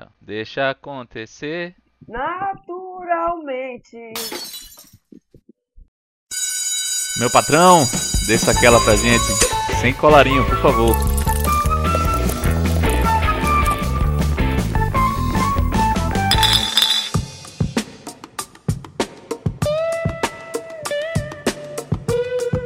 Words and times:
Então, 0.00 0.10
deixa 0.18 0.70
acontecer. 0.70 1.76
Naturalmente. 2.08 3.98
Meu 7.18 7.30
patrão, 7.30 7.80
desça 8.26 8.52
aquela 8.52 8.82
pra 8.82 8.96
gente. 8.96 9.22
Sem 9.78 9.92
colarinho, 9.92 10.42
por 10.46 10.56
favor. 10.62 10.96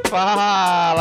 Fala, 0.09 0.54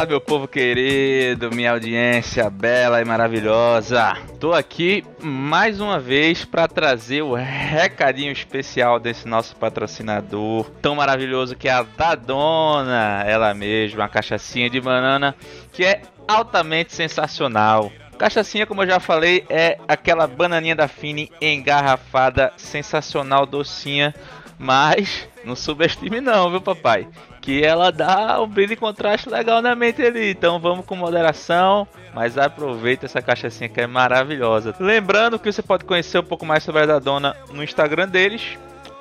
meu 0.07 0.21
povo 0.21 0.47
querido, 0.47 1.51
minha 1.51 1.73
audiência 1.73 2.51
bela 2.51 3.01
e 3.01 3.05
maravilhosa. 3.05 4.15
Tô 4.39 4.53
aqui 4.53 5.05
mais 5.23 5.81
uma 5.81 5.99
vez 5.99 6.45
para 6.45 6.69
trazer 6.69 7.23
o 7.23 7.35
recadinho 7.35 8.31
especial 8.31 9.01
desse 9.01 9.27
nosso 9.27 9.57
patrocinador 9.57 10.71
tão 10.83 10.97
maravilhoso 10.97 11.57
que 11.57 11.69
é 11.69 11.73
a 11.73 11.83
Dadona, 11.83 13.25
ela 13.27 13.55
mesma, 13.55 14.05
a 14.05 14.09
cachaçinha 14.09 14.69
de 14.69 14.81
banana 14.81 15.35
que 15.73 15.85
é 15.85 16.03
altamente 16.29 16.93
sensacional. 16.93 17.91
Cachaçinha, 18.19 18.67
como 18.67 18.83
eu 18.83 18.87
já 18.87 19.01
falei, 19.01 19.45
é 19.49 19.79
aquela 19.89 20.27
bananinha 20.27 20.77
da 20.77 20.87
Fini 20.87 21.31
engarrafada, 21.41 22.53
sensacional, 22.57 23.47
docinha, 23.47 24.15
mas 24.59 25.29
não 25.45 25.57
subestime 25.57 26.21
não, 26.21 26.51
viu 26.51 26.61
papai? 26.61 27.09
Que 27.45 27.63
ela 27.63 27.93
dá 27.93 28.41
um 28.41 28.47
brilho 28.47 28.73
e 28.73 28.77
contraste 28.77 29.29
legal 29.29 29.61
na 29.61 29.75
mente 29.75 30.01
ali. 30.01 30.31
Então 30.31 30.59
vamos 30.59 30.87
com 30.87 30.97
moderação, 30.97 31.87
mas 32.15 32.39
aproveita 32.39 33.05
essa 33.05 33.21
cachaçinha 33.21 33.69
que 33.69 33.83
é 33.83 33.87
maravilhosa. 33.87 34.75
Lembrando 34.81 35.39
que 35.39 35.53
você 35.53 35.61
pode 35.61 35.85
conhecer 35.85 36.19
um 36.19 36.25
pouco 36.25 36.47
mais 36.47 36.63
sobre 36.63 36.81
a 36.81 36.87
Dadona 36.87 37.37
no 37.53 37.63
Instagram 37.63 38.09
deles, 38.09 38.57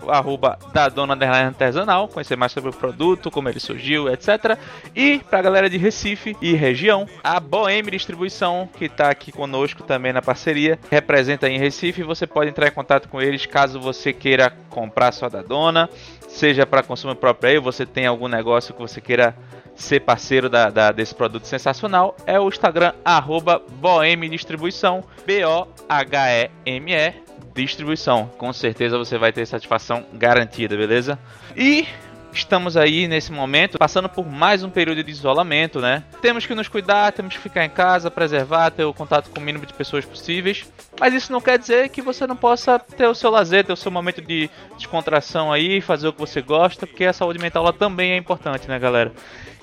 arroba 0.09 0.59
da 0.73 0.89
Dona 0.89 1.13
Artesanal, 1.13 2.09
conhecer 2.09 2.35
mais 2.35 2.51
sobre 2.51 2.69
o 2.69 2.73
produto, 2.73 3.31
como 3.31 3.47
ele 3.47 3.61
surgiu, 3.61 4.11
etc. 4.11 4.57
E 4.93 5.19
pra 5.29 5.41
galera 5.41 5.69
de 5.69 5.77
Recife 5.77 6.35
e 6.41 6.53
região, 6.53 7.07
a 7.23 7.39
Bohem 7.39 7.81
Distribuição, 7.83 8.67
que 8.77 8.89
tá 8.89 9.09
aqui 9.09 9.31
conosco 9.31 9.83
também 9.83 10.11
na 10.11 10.21
parceria, 10.21 10.77
representa 10.91 11.47
em 11.49 11.57
Recife, 11.57 12.03
você 12.03 12.27
pode 12.27 12.49
entrar 12.49 12.67
em 12.67 12.71
contato 12.71 13.07
com 13.07 13.21
eles 13.21 13.45
caso 13.45 13.79
você 13.79 14.11
queira 14.11 14.51
comprar 14.69 15.13
sua 15.13 15.29
da 15.29 15.41
Dona, 15.41 15.89
seja 16.33 16.65
para 16.65 16.83
consumo 16.83 17.15
próprio 17.15 17.51
aí, 17.51 17.59
você 17.59 17.85
tem 17.85 18.05
algum 18.05 18.27
negócio 18.27 18.73
que 18.73 18.81
você 18.81 18.99
queira 18.99 19.35
ser 19.75 20.01
parceiro 20.01 20.49
da, 20.49 20.69
da, 20.69 20.91
desse 20.91 21.15
produto 21.15 21.45
sensacional, 21.45 22.15
é 22.25 22.39
o 22.39 22.47
Instagram 22.47 22.93
arroba 23.03 23.61
Bohem 23.79 24.29
Distribuição, 24.29 25.03
B-O-H-E-M-E 25.25 27.13
distribuição. 27.55 28.31
Com 28.37 28.51
certeza 28.51 28.97
você 28.97 29.17
vai 29.17 29.31
ter 29.31 29.45
satisfação 29.45 30.03
garantida, 30.13 30.75
beleza? 30.75 31.19
E 31.55 31.87
estamos 32.33 32.75
aí 32.75 33.07
nesse 33.07 33.31
momento 33.31 33.77
passando 33.77 34.09
por 34.09 34.25
mais 34.25 34.63
um 34.63 34.69
período 34.69 35.03
de 35.03 35.11
isolamento, 35.11 35.79
né? 35.79 36.03
Temos 36.21 36.45
que 36.45 36.55
nos 36.55 36.67
cuidar, 36.67 37.11
temos 37.11 37.35
que 37.35 37.41
ficar 37.41 37.63
em 37.63 37.69
casa, 37.69 38.09
preservar, 38.11 38.71
ter 38.71 38.83
o 38.83 38.93
contato 38.93 39.29
com 39.29 39.39
o 39.39 39.43
mínimo 39.43 39.65
de 39.65 39.73
pessoas 39.73 40.05
possíveis. 40.05 40.65
Mas 40.99 41.13
isso 41.13 41.31
não 41.31 41.41
quer 41.41 41.57
dizer 41.57 41.89
que 41.89 42.01
você 42.01 42.25
não 42.27 42.35
possa 42.35 42.79
ter 42.79 43.07
o 43.07 43.15
seu 43.15 43.29
lazer, 43.29 43.65
ter 43.65 43.73
o 43.73 43.77
seu 43.77 43.91
momento 43.91 44.21
de 44.21 44.49
descontração 44.77 45.51
aí, 45.51 45.81
fazer 45.81 46.07
o 46.07 46.13
que 46.13 46.19
você 46.19 46.41
gosta, 46.41 46.85
porque 46.87 47.05
a 47.05 47.13
saúde 47.13 47.39
mental 47.39 47.63
ela 47.63 47.73
também 47.73 48.11
é 48.11 48.17
importante, 48.17 48.67
né, 48.67 48.77
galera? 48.79 49.11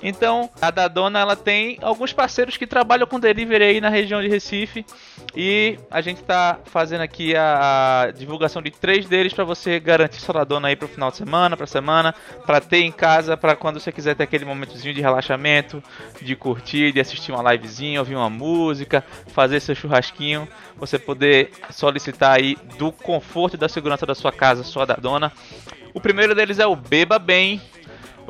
Então, 0.03 0.49
a 0.59 0.71
Dadona 0.71 1.19
ela 1.19 1.35
tem 1.35 1.77
alguns 1.81 2.11
parceiros 2.11 2.57
que 2.57 2.65
trabalham 2.65 3.05
com 3.05 3.19
delivery 3.19 3.63
aí 3.63 3.81
na 3.81 3.89
região 3.89 4.21
de 4.21 4.27
Recife 4.27 4.83
e 5.35 5.77
a 5.89 6.01
gente 6.01 6.21
está 6.21 6.59
fazendo 6.65 7.01
aqui 7.01 7.35
a, 7.35 8.05
a, 8.07 8.11
divulgação 8.11 8.61
de 8.61 8.71
três 8.71 9.07
deles 9.07 9.33
para 9.33 9.43
você 9.43 9.79
garantir 9.79 10.19
sua 10.19 10.33
Dadona 10.33 10.69
aí 10.69 10.75
para 10.75 10.85
o 10.85 10.89
final 10.89 11.11
de 11.11 11.17
semana, 11.17 11.55
para 11.55 11.67
semana, 11.67 12.15
para 12.45 12.59
ter 12.59 12.79
em 12.79 12.91
casa, 12.91 13.37
para 13.37 13.55
quando 13.55 13.79
você 13.79 13.91
quiser 13.91 14.15
ter 14.15 14.23
aquele 14.23 14.43
momentozinho 14.43 14.93
de 14.93 15.01
relaxamento, 15.01 15.83
de 16.19 16.35
curtir, 16.35 16.91
de 16.91 16.99
assistir 16.99 17.31
uma 17.31 17.51
livezinha, 17.51 17.99
ouvir 17.99 18.15
uma 18.15 18.29
música, 18.29 19.03
fazer 19.27 19.59
seu 19.59 19.75
churrasquinho, 19.75 20.47
você 20.77 20.97
poder 20.97 21.51
solicitar 21.69 22.37
aí 22.37 22.57
do 22.77 22.91
conforto 22.91 23.53
e 23.53 23.57
da 23.57 23.69
segurança 23.69 24.05
da 24.05 24.15
sua 24.15 24.31
casa, 24.31 24.63
sua 24.63 24.85
Dadona. 24.85 25.31
O 25.93 25.99
primeiro 25.99 26.33
deles 26.33 26.57
é 26.57 26.65
o 26.65 26.75
Beba 26.75 27.19
Bem, 27.19 27.61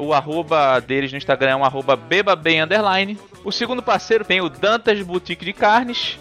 o 0.02 0.14
arroba 0.14 0.80
deles 0.80 1.12
no 1.12 1.18
Instagram 1.18 1.52
é 1.52 1.56
um 1.56 1.64
arroba 1.64 1.96
bebabem 1.96 2.62
underline. 2.62 3.20
O 3.44 3.52
segundo 3.52 3.84
parceiro 3.84 4.26
tem 4.26 4.42
o 4.42 4.50
Dantas 4.50 5.00
Boutique 5.02 5.46
de 5.46 5.54
Carnes, 5.54 6.18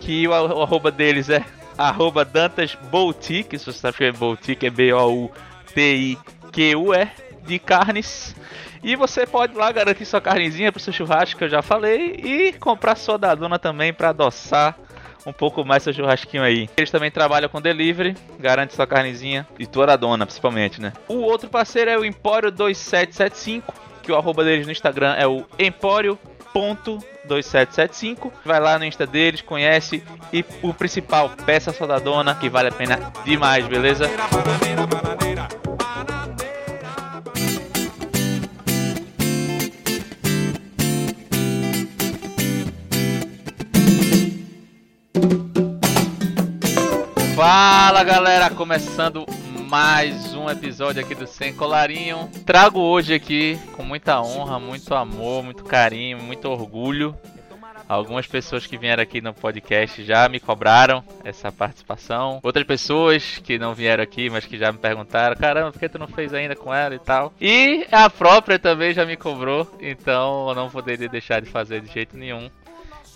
que 0.00 0.26
o, 0.26 0.32
arroba 0.34 0.90
deles 0.90 1.30
é 1.30 1.44
arroba 1.78 2.24
Dantas 2.24 2.76
Boutique, 2.90 3.56
se 3.58 3.66
você 3.66 3.78
sabe 3.78 3.96
que 3.98 4.04
é 4.04 4.12
Boutique, 4.12 4.66
é 4.66 4.70
B-O-U-T-I-Q-U-E, 4.70 5.30
de 7.46 7.58
carnes. 7.58 8.34
E 8.82 8.96
você 8.96 9.26
pode 9.26 9.54
lá 9.54 9.70
garantir 9.70 10.04
sua 10.06 10.20
carnezinha 10.20 10.72
pro 10.72 10.80
seu 10.80 10.92
churrasco, 10.92 11.38
que 11.38 11.44
eu 11.44 11.48
já 11.48 11.62
falei, 11.62 12.16
e 12.24 12.52
comprar 12.54 12.96
sua 12.96 13.16
dona 13.16 13.58
também 13.58 13.92
para 13.92 14.08
adoçar 14.08 14.76
um 15.26 15.32
pouco 15.32 15.64
mais 15.64 15.82
seu 15.82 15.92
churrasquinho 15.92 16.42
aí. 16.42 16.68
Eles 16.76 16.90
também 16.90 17.10
trabalham 17.10 17.48
com 17.48 17.60
delivery, 17.60 18.16
garante 18.38 18.74
sua 18.74 18.86
carnezinha 18.86 19.46
e 19.58 19.66
tua 19.66 19.96
dona, 19.96 20.26
principalmente, 20.26 20.80
né? 20.80 20.92
O 21.08 21.16
outro 21.16 21.48
parceiro 21.48 21.90
é 21.90 21.98
o 21.98 22.04
Empório 22.04 22.50
2775, 22.50 23.72
que 24.02 24.12
o 24.12 24.16
arroba 24.16 24.44
deles 24.44 24.66
no 24.66 24.72
Instagram 24.72 25.14
é 25.14 25.26
o 25.26 25.44
Empório. 25.58 26.18
2775. 26.52 28.32
Vai 28.44 28.58
lá 28.58 28.76
no 28.76 28.84
Insta 28.84 29.06
deles, 29.06 29.40
conhece 29.40 30.02
e 30.32 30.44
o 30.62 30.74
principal, 30.74 31.30
peça 31.46 31.72
sua 31.72 31.86
da 31.86 31.98
dona 31.98 32.34
que 32.34 32.48
vale 32.48 32.68
a 32.68 32.72
pena 32.72 33.12
demais, 33.24 33.66
beleza? 33.68 34.10
Fala 47.40 48.04
galera, 48.04 48.50
começando 48.50 49.24
mais 49.66 50.34
um 50.34 50.50
episódio 50.50 51.02
aqui 51.02 51.14
do 51.14 51.26
Sem 51.26 51.54
Colarinho. 51.54 52.28
Trago 52.44 52.78
hoje 52.78 53.14
aqui 53.14 53.58
com 53.72 53.82
muita 53.82 54.20
honra, 54.20 54.60
muito 54.60 54.94
amor, 54.94 55.42
muito 55.42 55.64
carinho, 55.64 56.18
muito 56.18 56.46
orgulho. 56.50 57.16
Algumas 57.88 58.26
pessoas 58.26 58.66
que 58.66 58.76
vieram 58.76 59.02
aqui 59.02 59.22
no 59.22 59.32
podcast 59.32 60.04
já 60.04 60.28
me 60.28 60.38
cobraram 60.38 61.02
essa 61.24 61.50
participação. 61.50 62.40
Outras 62.42 62.66
pessoas 62.66 63.38
que 63.42 63.58
não 63.58 63.72
vieram 63.72 64.04
aqui, 64.04 64.28
mas 64.28 64.44
que 64.44 64.58
já 64.58 64.70
me 64.70 64.76
perguntaram: 64.76 65.34
caramba, 65.34 65.72
por 65.72 65.78
que 65.78 65.88
tu 65.88 65.98
não 65.98 66.08
fez 66.08 66.34
ainda 66.34 66.54
com 66.54 66.74
ela 66.74 66.94
e 66.94 66.98
tal? 66.98 67.32
E 67.40 67.86
a 67.90 68.10
própria 68.10 68.58
também 68.58 68.92
já 68.92 69.06
me 69.06 69.16
cobrou, 69.16 69.66
então 69.80 70.46
eu 70.50 70.54
não 70.54 70.68
poderia 70.68 71.08
deixar 71.08 71.40
de 71.40 71.48
fazer 71.48 71.80
de 71.80 71.90
jeito 71.90 72.18
nenhum. 72.18 72.50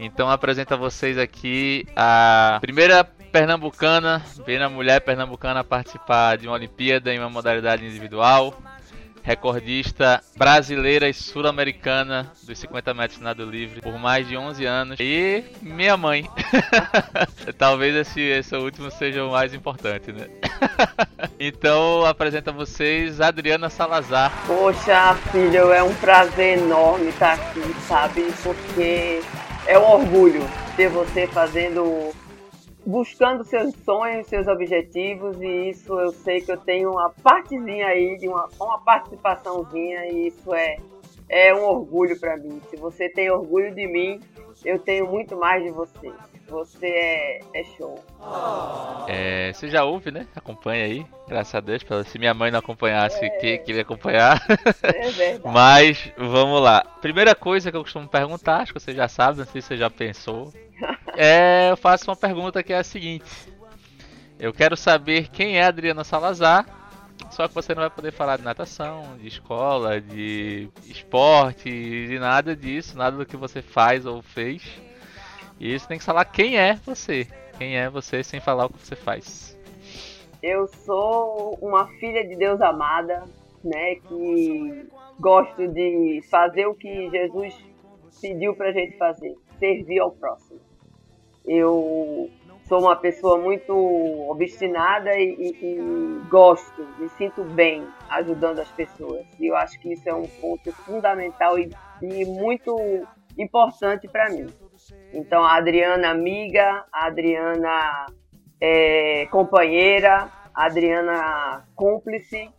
Então 0.00 0.30
apresento 0.30 0.72
a 0.72 0.78
vocês 0.78 1.18
aqui 1.18 1.86
a 1.94 2.56
primeira 2.62 3.06
pernambucana, 3.34 4.22
primeira 4.36 4.68
mulher 4.68 5.00
pernambucana 5.00 5.58
a 5.58 5.64
participar 5.64 6.38
de 6.38 6.46
uma 6.46 6.54
Olimpíada 6.54 7.12
em 7.12 7.18
uma 7.18 7.28
modalidade 7.28 7.84
individual, 7.84 8.54
recordista 9.24 10.22
brasileira 10.36 11.08
e 11.08 11.12
sul-americana 11.12 12.30
dos 12.44 12.56
50 12.56 12.94
metros 12.94 13.20
nado 13.20 13.44
livre 13.44 13.80
por 13.80 13.98
mais 13.98 14.28
de 14.28 14.36
11 14.36 14.64
anos 14.64 15.00
e 15.00 15.42
minha 15.60 15.96
mãe. 15.96 16.30
Talvez 17.58 17.96
esse, 17.96 18.20
esse 18.20 18.54
último 18.54 18.88
seja 18.92 19.24
o 19.24 19.32
mais 19.32 19.52
importante, 19.52 20.12
né? 20.12 20.28
então 21.40 22.06
apresento 22.06 22.50
a 22.50 22.52
vocês 22.52 23.20
Adriana 23.20 23.68
Salazar. 23.68 24.30
Poxa, 24.46 25.16
filho, 25.32 25.72
é 25.72 25.82
um 25.82 25.94
prazer 25.96 26.58
enorme 26.58 27.08
estar 27.08 27.32
aqui, 27.32 27.74
sabe? 27.88 28.32
Porque 28.44 29.20
é 29.66 29.76
um 29.76 29.90
orgulho 29.90 30.48
ter 30.76 30.88
você 30.88 31.26
fazendo 31.26 32.14
buscando 32.86 33.44
seus 33.44 33.74
sonhos, 33.84 34.26
seus 34.26 34.46
objetivos, 34.46 35.40
e 35.40 35.70
isso 35.70 35.98
eu 35.98 36.12
sei 36.12 36.40
que 36.40 36.52
eu 36.52 36.56
tenho 36.56 36.92
uma 36.92 37.10
partezinha 37.10 37.86
aí, 37.86 38.16
de 38.18 38.28
uma, 38.28 38.48
uma 38.60 38.78
participaçãozinha, 38.80 40.06
e 40.06 40.28
isso 40.28 40.54
é, 40.54 40.76
é 41.28 41.54
um 41.54 41.64
orgulho 41.64 42.18
para 42.18 42.36
mim. 42.36 42.60
Se 42.68 42.76
você 42.76 43.08
tem 43.08 43.30
orgulho 43.30 43.74
de 43.74 43.86
mim, 43.86 44.20
eu 44.64 44.78
tenho 44.78 45.06
muito 45.06 45.36
mais 45.36 45.62
de 45.62 45.70
você. 45.70 46.12
Você 46.48 46.86
é, 46.86 47.40
é 47.54 47.64
show. 47.76 48.04
É, 49.08 49.52
você 49.52 49.68
já 49.68 49.82
ouve, 49.82 50.10
né? 50.10 50.26
Acompanha 50.36 50.84
aí. 50.84 51.06
Graças 51.26 51.54
a 51.54 51.60
Deus. 51.60 51.82
Se 52.06 52.18
minha 52.18 52.34
mãe 52.34 52.50
não 52.50 52.58
acompanhasse, 52.58 53.24
é. 53.24 53.30
quem 53.30 53.62
queria 53.62 53.82
acompanhar? 53.82 54.44
É 54.82 55.10
verdade. 55.10 55.40
Mas 55.52 56.12
vamos 56.16 56.60
lá. 56.60 56.84
Primeira 57.00 57.34
coisa 57.34 57.70
que 57.70 57.76
eu 57.76 57.82
costumo 57.82 58.06
perguntar, 58.06 58.60
acho 58.60 58.74
que 58.74 58.80
você 58.80 58.92
já 58.92 59.08
sabe, 59.08 59.38
não 59.38 59.46
sei 59.46 59.62
se 59.62 59.68
você 59.68 59.76
já 59.76 59.90
pensou. 59.90 60.52
É, 61.16 61.70
eu 61.70 61.76
faço 61.76 62.10
uma 62.10 62.16
pergunta 62.16 62.62
que 62.62 62.72
é 62.72 62.78
a 62.78 62.84
seguinte. 62.84 63.52
Eu 64.38 64.52
quero 64.52 64.76
saber 64.76 65.28
quem 65.28 65.58
é 65.58 65.64
Adriana 65.64 66.04
Salazar. 66.04 66.66
Só 67.30 67.48
que 67.48 67.54
você 67.54 67.74
não 67.74 67.82
vai 67.82 67.90
poder 67.90 68.12
falar 68.12 68.36
de 68.36 68.44
natação, 68.44 69.16
de 69.18 69.26
escola, 69.26 70.00
de 70.00 70.68
esporte, 70.84 71.70
de 71.70 72.18
nada 72.18 72.54
disso, 72.54 72.96
nada 72.96 73.16
do 73.16 73.26
que 73.26 73.36
você 73.36 73.62
faz 73.62 74.06
ou 74.06 74.22
fez. 74.22 74.62
E 75.58 75.74
isso 75.74 75.88
tem 75.88 75.98
que 75.98 76.04
falar 76.04 76.24
quem 76.24 76.56
é 76.56 76.74
você. 76.74 77.26
Quem 77.58 77.76
é 77.76 77.88
você 77.88 78.22
sem 78.22 78.40
falar 78.40 78.66
o 78.66 78.70
que 78.70 78.78
você 78.78 78.96
faz? 78.96 79.58
Eu 80.42 80.66
sou 80.66 81.56
uma 81.60 81.86
filha 81.98 82.26
de 82.26 82.36
Deus 82.36 82.60
amada, 82.60 83.24
né? 83.62 83.94
Que 83.96 84.86
gosto 85.18 85.68
de 85.68 86.20
fazer 86.30 86.66
o 86.66 86.74
que 86.74 87.08
Jesus 87.10 87.54
pediu 88.20 88.54
pra 88.54 88.72
gente 88.72 88.96
fazer, 88.98 89.34
servir 89.58 90.00
ao 90.00 90.10
próximo. 90.10 90.60
Eu 91.44 92.30
sou 92.68 92.80
uma 92.80 92.96
pessoa 92.96 93.38
muito 93.38 93.72
obstinada 94.30 95.14
e, 95.18 95.34
e, 95.38 95.66
e, 95.66 96.28
gosto, 96.28 96.86
me 96.98 97.08
sinto 97.10 97.44
bem 97.44 97.86
ajudando 98.08 98.60
as 98.60 98.70
pessoas. 98.70 99.26
E 99.38 99.46
eu 99.46 99.56
acho 99.56 99.78
que 99.80 99.92
isso 99.92 100.08
é 100.08 100.14
um 100.14 100.26
ponto 100.26 100.72
fundamental 100.72 101.58
e, 101.58 101.70
e 102.02 102.24
muito 102.24 102.76
importante 103.36 104.08
para 104.08 104.30
mim. 104.30 104.46
Então, 105.12 105.44
a 105.44 105.56
Adriana 105.56 106.10
amiga, 106.10 106.84
a 106.92 107.06
Adriana 107.06 108.06
é, 108.60 109.26
companheira, 109.26 110.30
a 110.54 110.66
Adriana 110.66 111.64
cúmplice 111.74 112.50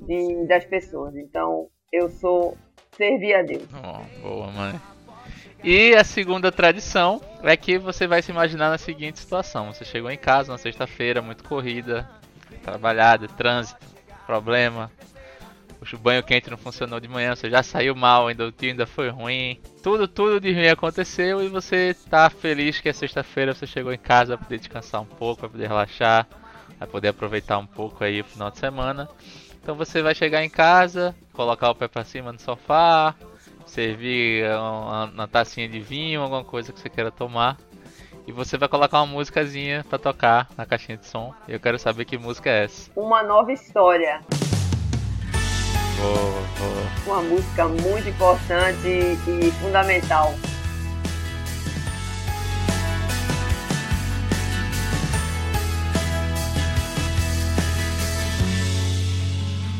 de, 0.00 0.46
das 0.46 0.64
pessoas. 0.64 1.14
Então, 1.16 1.68
eu 1.92 2.08
sou 2.08 2.56
servir 2.96 3.34
a 3.34 3.42
Deus. 3.42 3.68
Oh, 3.72 4.28
boa, 4.28 4.50
mãe. 4.52 4.93
E 5.66 5.94
a 5.94 6.04
segunda 6.04 6.52
tradição 6.52 7.22
é 7.42 7.56
que 7.56 7.78
você 7.78 8.06
vai 8.06 8.20
se 8.20 8.30
imaginar 8.30 8.68
na 8.68 8.76
seguinte 8.76 9.18
situação: 9.18 9.72
você 9.72 9.82
chegou 9.82 10.10
em 10.10 10.18
casa 10.18 10.52
na 10.52 10.58
sexta-feira, 10.58 11.22
muito 11.22 11.42
corrida, 11.42 12.06
trabalhada, 12.62 13.26
trânsito, 13.26 13.80
problema, 14.26 14.90
o 15.92 15.98
banho 15.98 16.22
quente 16.22 16.50
não 16.50 16.56
funcionou 16.56 17.00
de 17.00 17.08
manhã, 17.08 17.34
você 17.34 17.50
já 17.50 17.62
saiu 17.62 17.94
mal, 17.94 18.28
ainda 18.28 18.46
o 18.46 18.52
dia 18.52 18.70
ainda 18.70 18.86
foi 18.86 19.08
ruim. 19.08 19.60
Tudo, 19.82 20.06
tudo 20.08 20.40
de 20.40 20.52
ruim 20.52 20.68
aconteceu 20.68 21.42
e 21.42 21.48
você 21.48 21.94
tá 22.08 22.30
feliz 22.30 22.80
que 22.80 22.88
é 22.88 22.92
sexta-feira 22.92 23.54
você 23.54 23.66
chegou 23.66 23.92
em 23.92 23.98
casa 23.98 24.36
para 24.36 24.46
poder 24.46 24.58
descansar 24.58 25.02
um 25.02 25.06
pouco, 25.06 25.40
para 25.40 25.48
poder 25.48 25.66
relaxar, 25.66 26.26
para 26.78 26.86
poder 26.86 27.08
aproveitar 27.08 27.58
um 27.58 27.66
pouco 27.66 28.04
aí 28.04 28.20
o 28.20 28.24
final 28.24 28.50
de 28.50 28.58
semana. 28.58 29.08
Então 29.62 29.74
você 29.74 30.02
vai 30.02 30.14
chegar 30.14 30.44
em 30.44 30.50
casa, 30.50 31.14
colocar 31.32 31.70
o 31.70 31.74
pé 31.74 31.88
para 31.88 32.04
cima 32.04 32.32
no 32.32 32.38
sofá, 32.38 33.14
servir 33.66 34.44
uma, 34.50 35.04
uma 35.06 35.28
tacinha 35.28 35.68
de 35.68 35.80
vinho, 35.80 36.22
alguma 36.22 36.44
coisa 36.44 36.72
que 36.72 36.80
você 36.80 36.88
queira 36.88 37.10
tomar. 37.10 37.56
E 38.26 38.32
você 38.32 38.56
vai 38.56 38.68
colocar 38.68 39.02
uma 39.02 39.06
músicazinha 39.06 39.84
para 39.88 39.98
tocar 39.98 40.48
na 40.56 40.64
caixinha 40.64 40.96
de 40.96 41.06
som. 41.06 41.34
E 41.46 41.52
eu 41.52 41.60
quero 41.60 41.78
saber 41.78 42.04
que 42.06 42.16
música 42.16 42.48
é 42.48 42.64
essa. 42.64 42.90
Uma 42.96 43.22
nova 43.22 43.52
história. 43.52 44.20
Boa, 45.98 46.42
boa. 46.58 47.20
Uma 47.20 47.22
música 47.22 47.68
muito 47.68 48.08
importante 48.08 48.88
e 48.88 49.50
fundamental. 49.60 50.34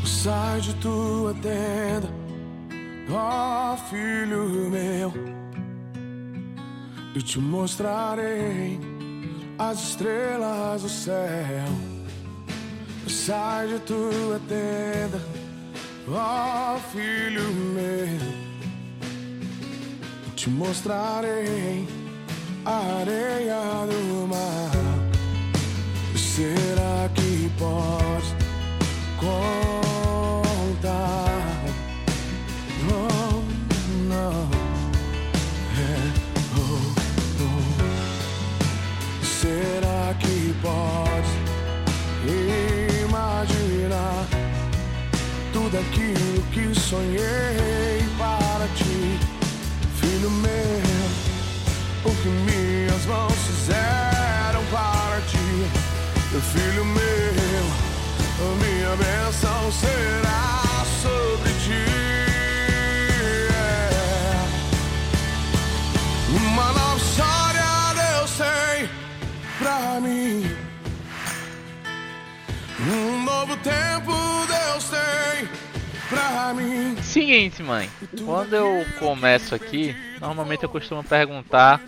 Sai 0.05 0.59
de 0.59 0.73
tua 0.75 1.33
tenda 1.35 2.24
Ó 3.07 3.73
oh, 3.73 3.77
filho 3.89 4.69
meu, 4.71 5.13
eu 7.15 7.21
te 7.21 7.39
mostrarei 7.39 8.79
as 9.59 9.89
estrelas 9.89 10.81
do 10.81 10.89
céu. 10.89 11.67
Sai 13.07 13.67
de 13.67 13.79
tua 13.79 14.41
tenda, 14.47 15.21
ó 16.09 16.75
oh, 16.75 16.79
filho 16.91 17.43
meu, 17.75 18.19
eu 20.27 20.33
te 20.35 20.49
mostrarei 20.49 21.87
a 22.65 22.77
areia 23.01 23.85
do 23.85 24.27
mar. 24.27 24.71
Será 26.15 27.09
que 27.13 27.49
podes 27.57 28.35
contar? 30.81 31.54
Será 39.45 40.15
que 40.19 40.55
pode 40.61 41.33
imaginar 43.03 44.25
tudo 45.53 45.77
aquilo 45.77 46.41
que 46.51 46.73
sonhei 46.79 48.03
para 48.17 48.67
ti, 48.75 49.19
filho 49.99 50.31
meu? 50.31 50.51
O 52.05 52.15
que 52.15 52.27
minhas 52.27 53.05
mãos 53.05 53.33
fizeram 53.33 54.63
para 54.71 55.21
ti, 55.27 55.67
filho 56.53 56.85
meu? 56.85 57.65
Minha 58.57 58.95
bênção 58.95 59.71
será 59.71 60.83
sobre 61.03 61.44
novo 73.45 73.57
tempo 73.57 74.11
Deus 74.47 74.89
tem 74.89 75.47
pra 76.09 76.53
mim. 76.55 76.97
Seguinte, 76.97 77.61
mãe. 77.61 77.87
Quando 78.25 78.55
eu 78.55 78.83
começo 78.97 79.53
aqui, 79.53 79.95
normalmente 80.19 80.63
eu 80.63 80.69
costumo 80.69 81.03
perguntar 81.03 81.79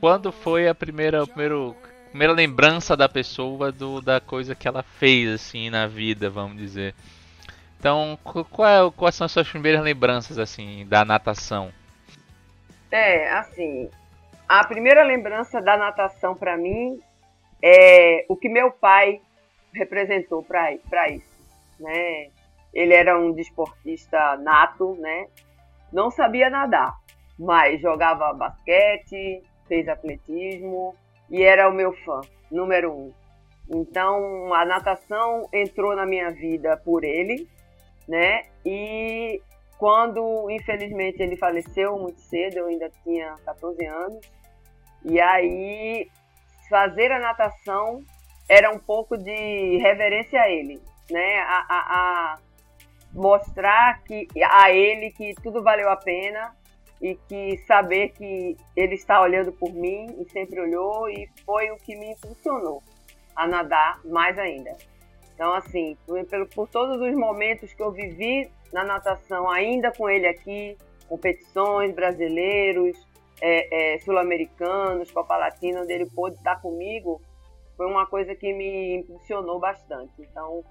quando 0.00 0.32
foi 0.32 0.66
a 0.66 0.74
primeira, 0.74 1.22
a 1.22 1.26
primeira, 1.26 1.54
a 1.54 2.08
primeira 2.08 2.32
lembrança 2.32 2.96
da 2.96 3.06
pessoa 3.06 3.70
do, 3.70 4.00
da 4.00 4.18
coisa 4.18 4.54
que 4.54 4.66
ela 4.66 4.82
fez 4.82 5.28
assim 5.34 5.68
na 5.68 5.86
vida, 5.86 6.30
vamos 6.30 6.56
dizer. 6.56 6.94
Então, 7.78 8.18
qual 8.22 8.68
é, 8.68 8.90
quais 8.96 9.14
são 9.14 9.26
as 9.26 9.32
suas 9.32 9.48
primeiras 9.48 9.82
lembranças 9.82 10.38
assim 10.38 10.86
da 10.86 11.04
natação? 11.04 11.70
É, 12.90 13.30
assim, 13.32 13.90
a 14.48 14.64
primeira 14.64 15.02
lembrança 15.02 15.60
da 15.60 15.76
natação 15.76 16.34
para 16.34 16.56
mim 16.56 16.98
é 17.62 18.24
o 18.26 18.36
que 18.36 18.48
meu 18.48 18.70
pai 18.70 19.20
representou 19.72 20.42
para 20.42 20.72
isso, 21.08 21.36
né? 21.78 22.30
Ele 22.72 22.94
era 22.94 23.18
um 23.18 23.32
desportista 23.32 24.36
nato, 24.36 24.94
né? 24.96 25.26
Não 25.92 26.10
sabia 26.10 26.48
nadar, 26.48 26.94
mas 27.38 27.80
jogava 27.80 28.32
basquete, 28.32 29.42
fez 29.66 29.88
atletismo 29.88 30.94
e 31.28 31.42
era 31.42 31.68
o 31.68 31.72
meu 31.72 31.92
fã 32.04 32.20
número 32.50 32.92
um. 32.92 33.12
Então 33.68 34.52
a 34.54 34.64
natação 34.64 35.48
entrou 35.52 35.94
na 35.94 36.06
minha 36.06 36.30
vida 36.30 36.76
por 36.76 37.04
ele, 37.04 37.48
né? 38.08 38.42
E 38.64 39.40
quando 39.78 40.48
infelizmente 40.50 41.22
ele 41.22 41.36
faleceu 41.36 41.98
muito 41.98 42.20
cedo, 42.20 42.58
eu 42.58 42.66
ainda 42.66 42.90
tinha 43.04 43.36
14 43.44 43.84
anos, 43.86 44.40
e 45.04 45.18
aí, 45.18 46.10
fazer 46.68 47.10
a 47.10 47.18
natação 47.18 48.04
era 48.50 48.68
um 48.68 48.80
pouco 48.80 49.16
de 49.16 49.78
reverência 49.78 50.42
a 50.42 50.50
ele, 50.50 50.82
né? 51.08 51.38
A, 51.38 51.66
a, 51.68 52.34
a 52.34 52.38
mostrar 53.12 54.02
que, 54.02 54.26
a 54.44 54.72
ele 54.72 55.12
que 55.12 55.34
tudo 55.40 55.62
valeu 55.62 55.88
a 55.88 55.94
pena 55.94 56.52
e 57.00 57.14
que 57.14 57.58
saber 57.58 58.08
que 58.08 58.56
ele 58.76 58.96
está 58.96 59.20
olhando 59.22 59.52
por 59.52 59.72
mim 59.72 60.16
e 60.18 60.28
sempre 60.30 60.60
olhou 60.60 61.08
e 61.08 61.28
foi 61.46 61.70
o 61.70 61.76
que 61.76 61.94
me 61.94 62.10
impulsionou 62.10 62.82
a 63.36 63.46
nadar 63.46 64.00
mais 64.04 64.36
ainda. 64.36 64.76
Então, 65.32 65.54
assim, 65.54 65.96
por, 66.04 66.18
por 66.48 66.68
todos 66.68 67.00
os 67.00 67.14
momentos 67.14 67.72
que 67.72 67.82
eu 67.82 67.92
vivi 67.92 68.50
na 68.72 68.82
natação, 68.82 69.48
ainda 69.48 69.92
com 69.92 70.10
ele 70.10 70.26
aqui, 70.26 70.76
competições, 71.08 71.94
brasileiros, 71.94 72.98
é, 73.40 73.94
é, 73.94 73.98
sul-americanos, 74.00 75.10
Copa 75.12 75.36
Latina, 75.36 75.82
onde 75.82 75.92
ele 75.92 76.10
pôde 76.10 76.34
estar 76.34 76.60
comigo, 76.60 77.22
foi 77.80 77.86
uma 77.86 78.04
coisa 78.04 78.34
que 78.34 78.52
me 78.52 78.98
impulsionou 78.98 79.58
bastante. 79.58 80.12
Então, 80.18 80.62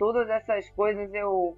todas 0.00 0.28
essas 0.28 0.68
coisas 0.70 1.14
eu. 1.14 1.56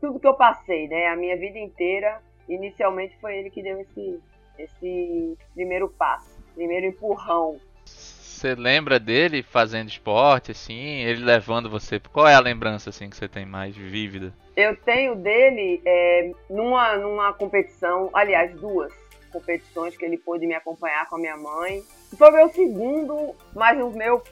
Tudo 0.00 0.18
que 0.18 0.26
eu 0.26 0.32
passei, 0.32 0.88
né? 0.88 1.08
A 1.08 1.16
minha 1.16 1.36
vida 1.36 1.58
inteira, 1.58 2.22
inicialmente 2.48 3.14
foi 3.20 3.36
ele 3.36 3.50
que 3.50 3.62
deu 3.62 3.78
esse, 3.78 4.18
esse 4.58 5.36
primeiro 5.52 5.90
passo, 5.90 6.42
primeiro 6.54 6.86
empurrão. 6.86 7.60
Você 7.84 8.54
lembra 8.54 8.98
dele 8.98 9.42
fazendo 9.42 9.90
esporte, 9.90 10.52
assim, 10.52 11.02
ele 11.02 11.22
levando 11.22 11.68
você? 11.68 12.00
Qual 12.00 12.26
é 12.26 12.32
a 12.32 12.40
lembrança 12.40 12.88
assim 12.88 13.10
que 13.10 13.18
você 13.18 13.28
tem 13.28 13.44
mais 13.44 13.76
vívida? 13.76 14.32
Eu 14.56 14.74
tenho 14.74 15.16
dele 15.16 15.82
é, 15.84 16.32
numa, 16.48 16.96
numa 16.96 17.34
competição, 17.34 18.08
aliás, 18.14 18.58
duas 18.58 18.90
competições 19.30 19.94
que 19.98 20.04
ele 20.06 20.16
pôde 20.16 20.46
me 20.46 20.54
acompanhar 20.54 21.06
com 21.10 21.16
a 21.16 21.18
minha 21.18 21.36
mãe. 21.36 21.84
Foi 22.16 22.30
meu 22.30 22.48
segundo, 22.50 23.34
mas 23.54 23.80
o 23.80 23.90
meu 23.90 24.22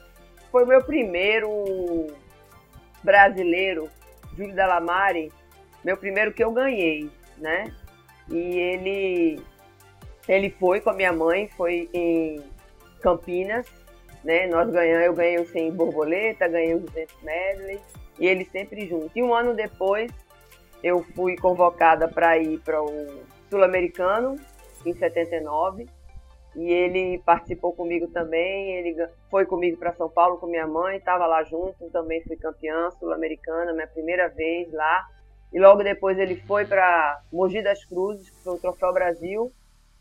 foi 0.51 0.65
meu 0.65 0.83
primeiro 0.83 2.07
brasileiro, 3.03 3.89
Júlio 4.35 4.53
Delamare, 4.53 5.31
meu 5.83 5.95
primeiro 5.95 6.33
que 6.33 6.43
eu 6.43 6.51
ganhei, 6.51 7.09
né? 7.37 7.73
E 8.29 8.37
ele 8.37 9.39
ele 10.27 10.49
foi 10.51 10.81
com 10.81 10.91
a 10.91 10.93
minha 10.93 11.13
mãe, 11.13 11.47
foi 11.55 11.89
em 11.93 12.43
Campinas, 13.01 13.65
né? 14.23 14.47
Nós 14.47 14.69
ganhamos, 14.69 15.05
eu 15.05 15.13
ganhei 15.13 15.39
o 15.39 15.47
100 15.47 15.71
borboleta, 15.71 16.47
ganhei 16.47 16.75
o 16.75 16.79
200 16.79 17.15
medley 17.23 17.79
e 18.19 18.27
eles 18.27 18.49
sempre 18.51 18.87
juntos. 18.87 19.11
E 19.15 19.23
um 19.23 19.33
ano 19.33 19.55
depois 19.55 20.11
eu 20.83 21.03
fui 21.15 21.35
convocada 21.37 22.07
para 22.07 22.37
ir 22.37 22.59
para 22.59 22.81
o 22.81 23.23
Sul-Americano 23.49 24.35
em 24.85 24.93
79 24.93 25.87
e 26.55 26.71
ele 26.71 27.21
participou 27.25 27.73
comigo 27.73 28.07
também. 28.07 28.73
Ele 28.73 29.07
foi 29.29 29.45
comigo 29.45 29.77
para 29.77 29.93
São 29.93 30.09
Paulo 30.09 30.37
com 30.37 30.47
minha 30.47 30.67
mãe, 30.67 30.97
estava 30.97 31.25
lá 31.25 31.43
junto, 31.43 31.89
também 31.91 32.23
fui 32.23 32.35
campeã 32.35 32.89
sul-americana, 32.91 33.73
minha 33.73 33.87
primeira 33.87 34.27
vez 34.29 34.71
lá. 34.73 35.05
E 35.51 35.59
logo 35.59 35.83
depois 35.83 36.17
ele 36.17 36.35
foi 36.35 36.65
para 36.65 37.21
Mogi 37.31 37.61
das 37.61 37.83
Cruzes, 37.85 38.29
que 38.29 38.43
foi 38.43 38.53
o 38.53 38.59
Troféu 38.59 38.93
Brasil. 38.93 39.51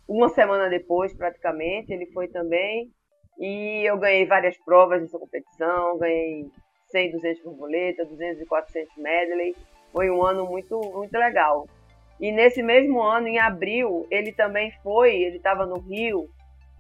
Uma 0.07 0.29
semana 0.29 0.69
depois, 0.69 1.15
praticamente, 1.15 1.93
ele 1.93 2.07
foi 2.07 2.29
também. 2.29 2.91
E 3.39 3.89
eu 3.89 3.97
ganhei 3.99 4.27
várias 4.27 4.57
provas 4.59 5.01
nessa 5.01 5.19
competição, 5.19 5.99
ganhei 5.99 6.47
100, 6.91 7.13
200 7.13 7.43
borboleta, 7.45 8.05
200 8.05 8.43
e 8.43 8.47
400 8.47 8.97
medley. 8.97 9.55
Foi 9.93 10.11
um 10.11 10.23
ano 10.23 10.47
muito, 10.47 10.81
muito 10.95 11.17
legal. 11.17 11.67
E 12.21 12.33
nesse 12.33 12.63
mesmo 12.63 13.01
ano, 13.01 13.29
em 13.29 13.39
abril, 13.39 14.07
ele 14.11 14.33
também 14.33 14.73
foi, 14.83 15.15
ele 15.15 15.37
estava 15.37 15.65
no 15.65 15.79
Rio, 15.79 16.29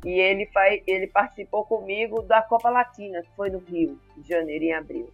e 0.05 0.11
ele, 0.11 0.47
faz, 0.47 0.83
ele 0.87 1.07
participou 1.07 1.65
comigo 1.65 2.23
da 2.23 2.41
Copa 2.43 2.71
Latina, 2.71 3.23
que 3.23 3.31
foi 3.37 3.51
no 3.51 3.59
Rio, 3.59 3.99
de 4.17 4.29
janeiro 4.29 4.65
e 4.65 4.73
abril. 4.73 5.13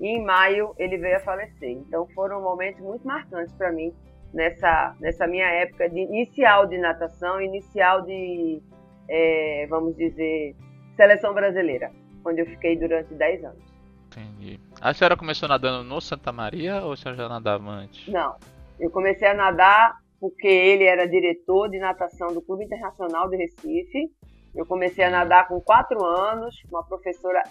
E 0.00 0.06
em 0.06 0.24
maio 0.24 0.74
ele 0.78 0.96
veio 0.96 1.16
a 1.16 1.20
falecer. 1.20 1.70
Então 1.70 2.06
foram 2.14 2.40
momentos 2.40 2.80
muito 2.80 3.06
marcantes 3.06 3.54
para 3.54 3.70
mim 3.70 3.92
nessa, 4.32 4.96
nessa 5.00 5.26
minha 5.26 5.46
época 5.46 5.88
de 5.88 6.00
inicial 6.00 6.66
de 6.66 6.78
natação, 6.78 7.40
inicial 7.40 8.02
de, 8.02 8.62
é, 9.08 9.66
vamos 9.68 9.96
dizer, 9.96 10.56
seleção 10.96 11.34
brasileira, 11.34 11.90
onde 12.24 12.40
eu 12.40 12.46
fiquei 12.46 12.76
durante 12.76 13.12
10 13.14 13.44
anos. 13.44 13.72
Entendi. 14.06 14.60
A 14.80 14.92
senhora 14.92 15.16
começou 15.16 15.48
nadando 15.48 15.84
no 15.84 16.00
Santa 16.00 16.32
Maria 16.32 16.82
ou 16.82 16.92
a 16.92 16.96
senhora 16.96 17.22
já 17.22 17.28
nadava 17.28 17.70
antes? 17.70 18.08
Não, 18.08 18.36
eu 18.80 18.90
comecei 18.90 19.28
a 19.28 19.34
nadar 19.34 20.02
porque 20.20 20.46
ele 20.46 20.84
era 20.84 21.08
diretor 21.08 21.68
de 21.68 21.80
natação 21.80 22.32
do 22.32 22.40
Clube 22.40 22.64
Internacional 22.64 23.28
de 23.28 23.36
Recife. 23.36 24.08
Eu 24.54 24.66
comecei 24.66 25.04
a 25.04 25.10
nadar 25.10 25.48
com 25.48 25.60
quatro 25.60 26.04
anos, 26.04 26.62
com 26.70 26.76
a 26.76 26.84
professora 26.84 27.42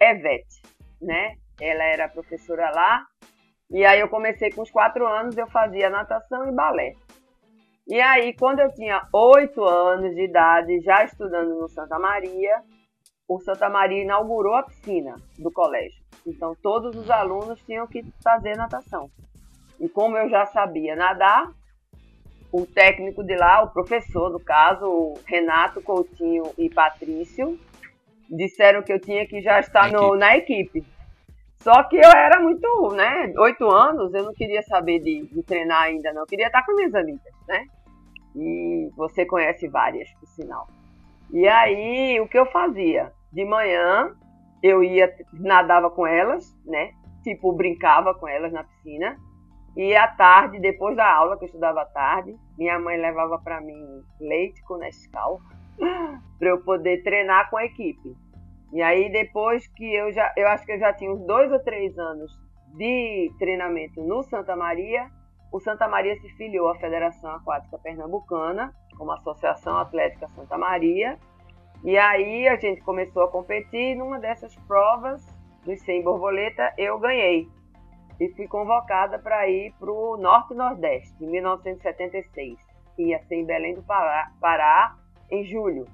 Evete, 0.00 0.62
né? 1.00 1.36
Ela 1.60 1.84
era 1.84 2.08
professora 2.08 2.70
lá. 2.70 3.06
E 3.70 3.84
aí 3.84 4.00
eu 4.00 4.08
comecei 4.08 4.50
com 4.50 4.62
os 4.62 4.70
quatro 4.70 5.06
anos, 5.06 5.36
eu 5.36 5.46
fazia 5.48 5.88
natação 5.88 6.48
e 6.48 6.52
balé. 6.52 6.94
E 7.86 8.00
aí, 8.00 8.34
quando 8.34 8.60
eu 8.60 8.72
tinha 8.72 9.08
oito 9.12 9.64
anos 9.64 10.14
de 10.14 10.24
idade, 10.24 10.80
já 10.80 11.04
estudando 11.04 11.58
no 11.58 11.68
Santa 11.68 11.98
Maria, 11.98 12.62
o 13.26 13.40
Santa 13.40 13.68
Maria 13.68 14.02
inaugurou 14.02 14.54
a 14.54 14.62
piscina 14.62 15.16
do 15.38 15.50
colégio. 15.50 16.02
Então, 16.26 16.54
todos 16.62 16.94
os 16.96 17.10
alunos 17.10 17.60
tinham 17.62 17.86
que 17.86 18.04
fazer 18.22 18.56
natação. 18.56 19.10
E 19.80 19.88
como 19.88 20.16
eu 20.16 20.28
já 20.28 20.46
sabia 20.46 20.94
nadar, 20.94 21.50
o 22.52 22.66
técnico 22.66 23.24
de 23.24 23.34
lá, 23.34 23.62
o 23.62 23.70
professor, 23.70 24.30
no 24.30 24.38
caso, 24.38 24.84
o 24.84 25.14
Renato 25.26 25.80
Coutinho 25.80 26.44
e 26.58 26.68
Patrício, 26.68 27.58
disseram 28.28 28.82
que 28.82 28.92
eu 28.92 29.00
tinha 29.00 29.26
que 29.26 29.40
já 29.40 29.58
estar 29.58 29.90
no, 29.90 30.14
na 30.14 30.36
equipe. 30.36 30.84
Só 31.62 31.82
que 31.84 31.96
eu 31.96 32.10
era 32.10 32.40
muito, 32.40 32.92
né? 32.94 33.32
Oito 33.38 33.70
anos, 33.70 34.12
eu 34.12 34.24
não 34.24 34.34
queria 34.34 34.62
saber 34.62 34.98
de, 34.98 35.26
de, 35.26 35.42
treinar 35.44 35.84
ainda, 35.84 36.12
não. 36.12 36.22
Eu 36.22 36.26
queria 36.26 36.48
estar 36.48 36.64
com 36.66 36.74
minhas 36.74 36.94
amigas, 36.94 37.32
né? 37.48 37.64
E 38.34 38.90
você 38.96 39.24
conhece 39.24 39.68
várias, 39.68 40.12
por 40.14 40.26
sinal. 40.26 40.66
E 41.30 41.46
aí, 41.48 42.20
o 42.20 42.28
que 42.28 42.38
eu 42.38 42.46
fazia? 42.46 43.12
De 43.32 43.44
manhã, 43.44 44.14
eu 44.62 44.82
ia, 44.82 45.14
nadava 45.32 45.88
com 45.90 46.06
elas, 46.06 46.54
né? 46.66 46.90
Tipo, 47.22 47.52
brincava 47.52 48.12
com 48.12 48.28
elas 48.28 48.52
na 48.52 48.64
piscina. 48.64 49.16
E 49.76 49.96
à 49.96 50.06
tarde, 50.06 50.60
depois 50.60 50.94
da 50.96 51.10
aula, 51.10 51.36
que 51.38 51.44
eu 51.44 51.46
estudava 51.46 51.82
à 51.82 51.86
tarde, 51.86 52.36
minha 52.58 52.78
mãe 52.78 52.98
levava 52.98 53.38
para 53.38 53.60
mim 53.60 54.02
leite 54.20 54.62
com 54.64 54.76
Nescau 54.76 55.40
para 56.38 56.48
eu 56.48 56.62
poder 56.62 57.02
treinar 57.02 57.48
com 57.48 57.56
a 57.56 57.64
equipe. 57.64 58.14
E 58.72 58.82
aí 58.82 59.10
depois 59.10 59.66
que 59.68 59.94
eu 59.94 60.12
já, 60.12 60.32
eu 60.36 60.48
acho 60.48 60.64
que 60.64 60.72
eu 60.72 60.78
já 60.78 60.92
tinha 60.92 61.10
uns 61.10 61.24
dois 61.26 61.50
ou 61.50 61.58
três 61.60 61.98
anos 61.98 62.32
de 62.76 63.30
treinamento 63.38 64.02
no 64.02 64.22
Santa 64.22 64.56
Maria, 64.56 65.10
o 65.52 65.60
Santa 65.60 65.86
Maria 65.86 66.16
se 66.16 66.28
filiou 66.30 66.68
à 66.68 66.74
Federação 66.76 67.30
Aquática 67.30 67.78
Pernambucana, 67.78 68.74
como 68.96 69.12
Associação 69.12 69.76
Atlética 69.76 70.26
Santa 70.28 70.56
Maria. 70.56 71.18
E 71.84 71.98
aí 71.98 72.48
a 72.48 72.56
gente 72.56 72.80
começou 72.80 73.24
a 73.24 73.28
competir 73.28 73.94
numa 73.94 74.18
dessas 74.18 74.54
provas 74.66 75.22
dos 75.64 75.78
100 75.80 76.04
borboleta, 76.04 76.72
eu 76.78 76.98
ganhei. 76.98 77.48
E 78.20 78.28
fui 78.34 78.46
convocada 78.46 79.18
para 79.18 79.48
ir 79.48 79.72
para 79.78 79.90
o 79.90 80.16
Norte 80.16 80.52
e 80.52 80.56
Nordeste, 80.56 81.24
em 81.24 81.28
1976. 81.28 82.58
Ia 82.98 83.18
ser 83.24 83.36
em 83.36 83.44
Belém 83.44 83.74
do 83.74 83.82
Pará, 83.82 84.30
Pará 84.40 84.96
em 85.30 85.44
julho. 85.44 85.86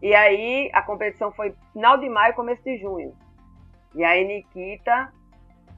E 0.00 0.14
aí 0.14 0.70
a 0.72 0.82
competição 0.82 1.32
foi 1.32 1.54
final 1.72 1.98
de 1.98 2.08
maio, 2.08 2.34
começo 2.34 2.62
de 2.62 2.78
junho. 2.78 3.14
E 3.94 4.04
aí 4.04 4.24
Nikita, 4.24 5.12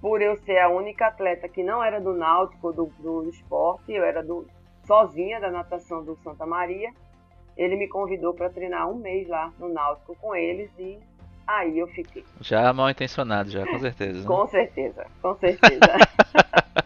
por 0.00 0.20
eu 0.20 0.36
ser 0.36 0.58
a 0.58 0.68
única 0.68 1.06
atleta 1.06 1.48
que 1.48 1.62
não 1.62 1.82
era 1.82 2.00
do 2.00 2.12
náutico, 2.12 2.72
do, 2.72 2.86
do 2.98 3.28
esporte, 3.28 3.92
eu 3.92 4.04
era 4.04 4.22
do, 4.22 4.46
sozinha 4.90 5.40
da 5.40 5.50
natação 5.50 6.04
do 6.04 6.16
Santa 6.16 6.44
Maria, 6.44 6.92
ele 7.56 7.76
me 7.76 7.88
convidou 7.88 8.34
para 8.34 8.50
treinar 8.50 8.90
um 8.90 8.96
mês 8.96 9.28
lá 9.28 9.52
no 9.58 9.68
náutico 9.68 10.16
com 10.16 10.34
eles 10.34 10.70
e 10.78 10.98
aí 11.58 11.78
eu 11.78 11.86
fiquei. 11.88 12.24
Já 12.40 12.72
mal 12.72 12.90
intencionado, 12.90 13.50
já, 13.50 13.66
com 13.66 13.78
certeza. 13.78 14.20
Né? 14.20 14.26
com 14.26 14.46
certeza, 14.46 15.06
com 15.22 15.34
certeza. 15.36 15.80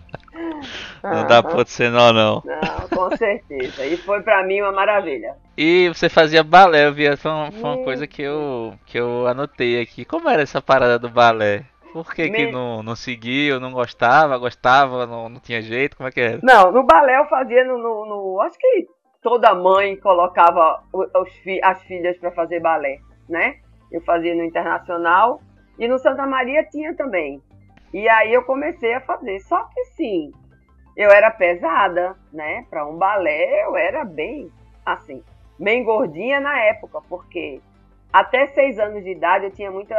Não 1.03 1.27
dá 1.27 1.43
pra 1.43 1.65
ser 1.67 1.91
não, 1.91 2.13
não. 2.13 2.43
Não, 2.45 2.89
com 2.89 3.15
certeza. 3.17 3.85
E 3.85 3.97
foi 3.99 4.23
pra 4.23 4.43
mim 4.43 4.63
uma 4.63 4.73
maravilha. 4.73 5.37
E 5.57 5.89
você 5.89 6.09
fazia 6.09 6.43
balé, 6.43 6.87
eu 6.87 6.95
via, 6.95 7.17
foi 7.17 7.31
uma, 7.31 7.53
foi 7.53 7.63
uma 7.63 7.85
coisa 7.85 8.07
que 8.07 8.23
eu, 8.23 8.75
que 8.87 8.99
eu 8.99 9.27
anotei 9.27 9.81
aqui. 9.81 10.05
Como 10.05 10.29
era 10.29 10.43
essa 10.43 10.63
parada 10.63 10.99
do 10.99 11.11
balé? 11.11 11.65
Por 11.93 12.13
que, 12.13 12.29
Me... 12.31 12.31
que 12.31 12.51
não, 12.51 12.83
não 12.83 12.97
seguiu, 12.97 13.61
não 13.61 13.71
gostava, 13.71 14.39
gostava, 14.39 15.07
não, 15.07 15.29
não 15.29 15.39
tinha 15.39 15.61
jeito? 15.61 15.97
Como 15.97 16.09
é 16.09 16.13
que 16.13 16.21
era? 16.21 16.41
Não, 16.43 16.73
no 16.73 16.83
balé 16.85 17.19
eu 17.19 17.27
fazia 17.27 17.65
no. 17.65 17.79
no, 17.79 18.07
no 18.07 18.41
acho 18.41 18.59
que 18.59 18.89
toda 19.23 19.55
mãe 19.55 19.97
colocava 19.97 20.83
os, 20.93 21.09
as 21.63 21.83
filhas 21.83 22.17
para 22.19 22.33
fazer 22.33 22.61
balé, 22.61 22.99
né? 23.29 23.57
Eu 23.95 24.01
fazia 24.01 24.35
no 24.35 24.43
Internacional 24.43 25.41
e 25.79 25.87
no 25.87 26.01
Santa 26.01 26.27
Maria 26.27 26.65
tinha 26.65 26.97
também. 26.97 27.41
E 27.93 28.09
aí 28.09 28.35
eu 28.35 28.43
comecei 28.43 28.93
a 28.93 29.01
fazer. 29.01 29.39
Só 29.39 29.63
que 29.67 29.85
sim, 29.97 30.33
eu 30.97 31.13
era 31.13 31.31
pesada, 31.31 32.17
né? 32.33 32.67
Para 32.69 32.85
um 32.89 32.99
balé 32.99 33.65
eu 33.65 33.77
era 33.77 34.05
bem 34.05 34.51
assim, 34.85 35.23
bem 35.57 35.85
gordinha 35.85 36.41
na 36.41 36.59
época, 36.59 37.01
porque 37.09 37.61
até 38.13 38.49
seis 38.49 38.81
anos 38.81 39.05
de 39.05 39.13
idade 39.13 39.45
eu 39.45 39.53
tinha 39.53 39.71
muito 39.71 39.95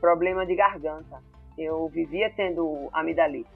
problema 0.00 0.44
de 0.44 0.56
garganta. 0.56 1.22
Eu 1.56 1.86
vivia 1.86 2.32
tendo 2.34 2.88
amidalite. 2.92 3.48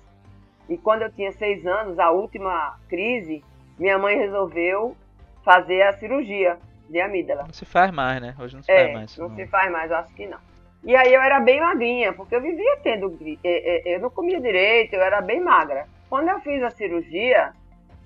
E 0.69 0.79
quando 0.79 1.03
eu 1.03 1.11
tinha 1.11 1.33
seis 1.33 1.67
anos, 1.67 1.99
a 1.99 2.13
última 2.13 2.79
crise, 2.89 3.43
minha 3.77 3.99
mãe 3.99 4.17
resolveu 4.17 4.97
fazer 5.43 5.83
a 5.83 5.93
cirurgia 5.95 6.61
de 6.89 7.01
amígdala. 7.01 7.45
Não 7.45 7.53
se 7.53 7.65
faz 7.65 7.91
mais, 7.91 8.21
né? 8.21 8.35
Hoje 8.39 8.57
não 8.57 8.63
se 8.63 8.71
é, 8.71 8.83
faz 8.83 8.95
mais. 8.95 9.19
Não, 9.19 9.29
não 9.29 9.37
se 9.37 9.47
faz 9.47 9.73
mais, 9.73 9.91
eu 9.91 9.97
acho 9.97 10.15
que 10.15 10.27
não. 10.27 10.39
E 10.85 10.95
aí 10.95 11.15
eu 11.15 11.23
era 11.23 11.41
bem 11.41 11.61
magrinha, 11.61 12.13
porque 12.13 12.37
eu 12.37 12.43
vivia 12.43 12.77
tendo. 12.83 13.17
É, 13.43 13.93
é, 13.93 13.97
eu 13.97 14.01
não 14.01 14.11
comia 14.11 14.41
direito, 14.41 14.95
eu 14.95 15.03
era 15.03 15.21
bem 15.21 15.41
magra. 15.41 15.87
Quando 16.11 16.29
eu 16.29 16.41
fiz 16.41 16.63
a 16.63 16.71
cirurgia, 16.71 17.53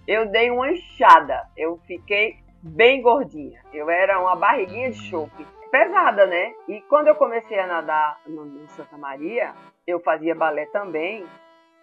eu 0.07 0.27
dei 0.27 0.51
uma 0.51 0.71
enxada. 0.71 1.49
Eu 1.57 1.79
fiquei 1.87 2.37
bem 2.63 3.03
gordinha. 3.03 3.61
Eu 3.73 3.91
era 3.91 4.21
uma 4.21 4.37
barriguinha 4.37 4.91
de 4.91 5.03
chope. 5.03 5.45
Pesada, 5.71 6.27
né? 6.27 6.55
E 6.69 6.81
quando 6.83 7.09
eu 7.09 7.15
comecei 7.17 7.59
a 7.59 7.67
nadar 7.67 8.21
no, 8.27 8.45
no 8.45 8.69
Santa 8.69 8.97
Maria, 8.97 9.53
eu 9.87 10.01
fazia 10.01 10.35
balé 10.35 10.67
também. 10.67 11.27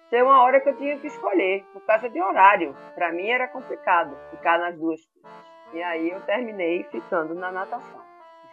Tem 0.10 0.24
uma 0.24 0.42
hora 0.42 0.62
que 0.62 0.70
eu 0.70 0.78
tinha 0.78 0.98
que 0.98 1.08
escolher, 1.08 1.64
por 1.74 1.82
causa 1.86 2.10
de 2.10 2.22
horário. 2.22 2.76
Para 2.96 3.12
mim 3.12 3.28
era 3.28 3.48
complicado 3.48 4.16
ficar 4.32 4.58
nas 4.58 4.76
duas 4.76 5.02
coisas. 5.06 5.45
E 5.74 5.84
aí 5.84 6.10
eu 6.10 6.22
terminei 6.22 6.84
ficando 6.86 7.34
na 7.36 7.52
natação 7.52 8.06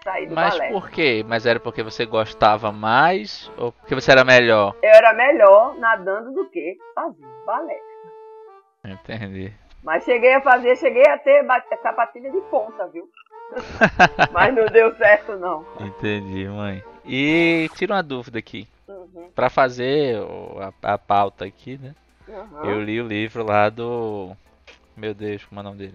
sair 0.02 0.26
do 0.26 0.35
Mas 0.35 0.59
balé. 0.59 0.71
por 0.71 0.90
quê? 0.90 1.25
Mas 1.26 1.47
era 1.47 1.61
porque 1.61 1.83
você 1.83 2.04
gostava 2.04 2.73
mais 2.73 3.50
ou 3.57 3.73
porque 3.73 3.95
você 3.95 4.11
era 4.11 4.25
melhor? 4.25 4.75
Eu 4.83 4.90
era 4.90 5.12
melhor 5.12 5.76
nadando 5.78 6.33
do 6.33 6.49
que 6.50 6.76
fazendo 6.95 7.45
balé. 7.47 7.78
Entendi. 8.85 9.52
Mas 9.83 10.04
cheguei 10.04 10.35
a 10.35 10.40
fazer, 10.40 10.76
cheguei 10.76 11.04
a 11.07 11.19
ter 11.19 11.45
sapatilha 11.83 12.31
de 12.31 12.40
ponta, 12.42 12.87
viu? 12.88 13.09
Mas 14.33 14.54
não 14.54 14.64
deu 14.66 14.95
certo 14.97 15.37
não. 15.37 15.64
Entendi, 15.81 16.47
mãe. 16.49 16.83
E 17.04 17.69
tira 17.75 17.95
uma 17.95 18.02
dúvida 18.02 18.38
aqui. 18.38 18.69
Uhum. 18.88 19.31
Para 19.35 19.50
fazer 19.50 20.16
a, 20.83 20.95
a, 20.95 20.99
pauta 20.99 21.45
aqui, 21.45 21.78
né? 21.78 21.95
Uhum. 22.28 22.64
Eu 22.64 22.81
li 22.81 23.00
o 23.00 23.07
livro 23.07 23.45
lá 23.45 23.69
do. 23.69 24.33
Meu 24.97 25.12
Deus, 25.14 25.45
como 25.45 25.61
é 25.61 25.62
o 25.62 25.64
nome 25.64 25.78
dele? 25.78 25.92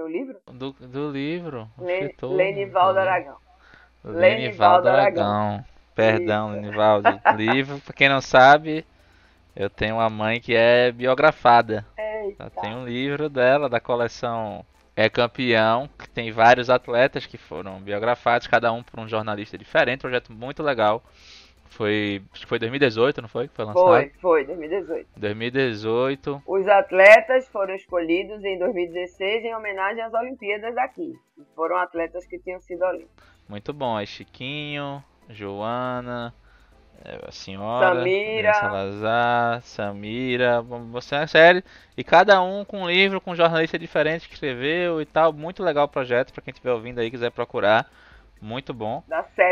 Meu 0.00 0.08
livro? 0.08 0.40
Do, 0.50 0.72
do 0.72 1.10
livro. 1.10 1.68
Le, 1.78 1.92
Escritor, 1.92 2.32
Lenivaldo 2.32 2.94
do 2.94 3.00
livro. 3.00 3.10
Aragão. 3.10 3.36
Lenivaldo 4.02 4.18
Lenivaldo 4.18 4.88
Aragão. 4.88 5.64
Perdão. 5.94 6.52
Lenivaldo. 6.52 7.20
livro, 7.36 7.78
pra 7.80 7.92
quem 7.92 8.08
não 8.08 8.22
sabe, 8.22 8.86
eu 9.54 9.68
tenho 9.68 9.96
uma 9.96 10.08
mãe 10.08 10.40
que 10.40 10.54
é 10.54 10.90
biografada. 10.90 11.84
Eita. 11.98 12.44
Ela 12.44 12.50
tem 12.50 12.74
um 12.74 12.86
livro 12.86 13.28
dela, 13.28 13.68
da 13.68 13.78
coleção 13.78 14.64
É 14.96 15.10
Campeão, 15.10 15.86
que 15.98 16.08
tem 16.08 16.32
vários 16.32 16.70
atletas 16.70 17.26
que 17.26 17.36
foram 17.36 17.78
biografados, 17.78 18.46
cada 18.46 18.72
um 18.72 18.82
por 18.82 19.00
um 19.00 19.06
jornalista 19.06 19.58
diferente. 19.58 20.00
Projeto 20.00 20.32
muito 20.32 20.62
legal. 20.62 21.04
Foi, 21.70 22.22
acho 22.32 22.42
que 22.42 22.48
foi 22.48 22.58
2018, 22.58 23.22
não 23.22 23.28
foi? 23.28 23.48
Que 23.48 23.54
foi 23.54 23.64
lançado? 23.64 23.84
Foi, 23.84 24.12
foi, 24.20 24.44
2018. 24.44 25.06
2018. 25.16 26.42
Os 26.46 26.68
atletas 26.68 27.48
foram 27.48 27.74
escolhidos 27.74 28.44
em 28.44 28.58
2016 28.58 29.44
em 29.44 29.54
homenagem 29.54 30.02
às 30.02 30.12
Olimpíadas 30.12 30.74
daqui. 30.74 31.14
Foram 31.54 31.76
atletas 31.76 32.26
que 32.26 32.38
tinham 32.40 32.60
sido 32.60 32.84
olímpicos. 32.84 33.24
Muito 33.48 33.72
bom. 33.72 33.96
Aí 33.96 34.06
Chiquinho, 34.06 35.02
Joana, 35.28 36.34
é, 37.04 37.18
a 37.26 37.30
senhora, 37.30 37.94
Samira. 37.94 38.54
Salazar, 38.54 39.62
Samira, 39.62 40.60
você 40.60 41.14
é 41.14 41.18
uma 41.18 41.26
série. 41.26 41.64
E 41.96 42.04
cada 42.04 42.42
um 42.42 42.64
com 42.64 42.82
um 42.82 42.90
livro, 42.90 43.20
com 43.20 43.30
um 43.30 43.36
jornalista 43.36 43.78
diferente 43.78 44.28
que 44.28 44.34
escreveu 44.34 45.00
e 45.00 45.06
tal. 45.06 45.32
Muito 45.32 45.62
legal 45.62 45.86
o 45.86 45.88
projeto, 45.88 46.32
pra 46.32 46.42
quem 46.42 46.52
estiver 46.52 46.72
ouvindo 46.72 46.98
aí 46.98 47.10
quiser 47.10 47.30
procurar. 47.30 47.90
Muito 48.40 48.72
bom. 48.72 49.02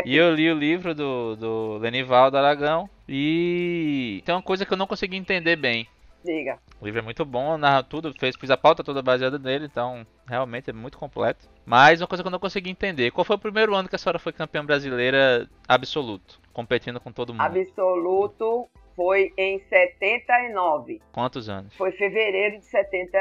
E 0.05 0.15
eu 0.15 0.33
li 0.33 0.51
o 0.51 0.57
livro 0.57 0.95
do, 0.95 1.35
do 1.35 1.77
Lenivaldo 1.77 2.37
Aragão 2.37 2.89
e 3.07 4.21
tem 4.25 4.33
uma 4.33 4.41
coisa 4.41 4.65
que 4.65 4.73
eu 4.73 4.77
não 4.77 4.87
consegui 4.87 5.15
entender 5.15 5.55
bem. 5.55 5.87
Diga. 6.23 6.59
O 6.81 6.85
livro 6.85 6.99
é 6.99 7.03
muito 7.03 7.23
bom, 7.23 7.57
narra 7.57 7.81
tudo, 7.81 8.13
fez, 8.19 8.35
fiz 8.35 8.49
a 8.49 8.57
pauta 8.57 8.83
toda 8.83 9.01
baseada 9.01 9.39
nele, 9.39 9.65
então 9.65 10.05
realmente 10.27 10.69
é 10.69 10.73
muito 10.73 10.97
completo. 10.97 11.47
Mas 11.65 12.01
uma 12.01 12.07
coisa 12.07 12.23
que 12.23 12.27
eu 12.27 12.31
não 12.31 12.39
consegui 12.39 12.69
entender, 12.69 13.11
qual 13.11 13.23
foi 13.23 13.35
o 13.35 13.39
primeiro 13.39 13.73
ano 13.73 13.87
que 13.87 13.95
a 13.95 13.99
senhora 13.99 14.19
foi 14.19 14.33
campeã 14.33 14.65
brasileira 14.65 15.47
absoluto, 15.67 16.41
competindo 16.51 16.99
com 16.99 17.11
todo 17.11 17.33
mundo? 17.33 17.41
Absoluto 17.41 18.67
foi 18.95 19.31
em 19.37 19.59
79. 19.59 21.01
Quantos 21.13 21.47
anos? 21.47 21.73
Foi 21.75 21.91
fevereiro 21.93 22.59
de 22.59 22.65
70, 22.65 23.17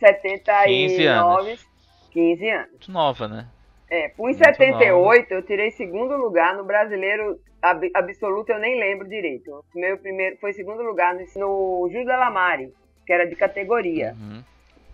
79. 0.00 0.66
15 0.66 1.06
anos. 1.06 1.68
15 2.10 2.50
anos. 2.50 2.70
Muito 2.70 2.90
nova, 2.90 3.28
né? 3.28 3.48
É, 3.90 4.10
fui 4.10 4.30
em 4.32 4.34
Muito 4.36 4.44
78, 4.44 5.32
eu 5.32 5.42
tirei 5.42 5.70
segundo 5.72 6.16
lugar 6.16 6.54
no 6.56 6.64
brasileiro 6.64 7.38
ab- 7.60 7.90
absoluto, 7.94 8.50
eu 8.52 8.58
nem 8.60 8.78
lembro 8.78 9.08
direito. 9.08 9.64
Meu 9.74 9.98
primeiro 9.98 10.36
foi 10.40 10.52
segundo 10.52 10.82
lugar 10.82 11.14
no, 11.14 11.20
no 11.20 11.88
Júlio 11.90 12.06
Delamare, 12.06 12.72
que 13.04 13.12
era 13.12 13.26
de 13.26 13.34
categoria. 13.34 14.14
Uhum. 14.18 14.42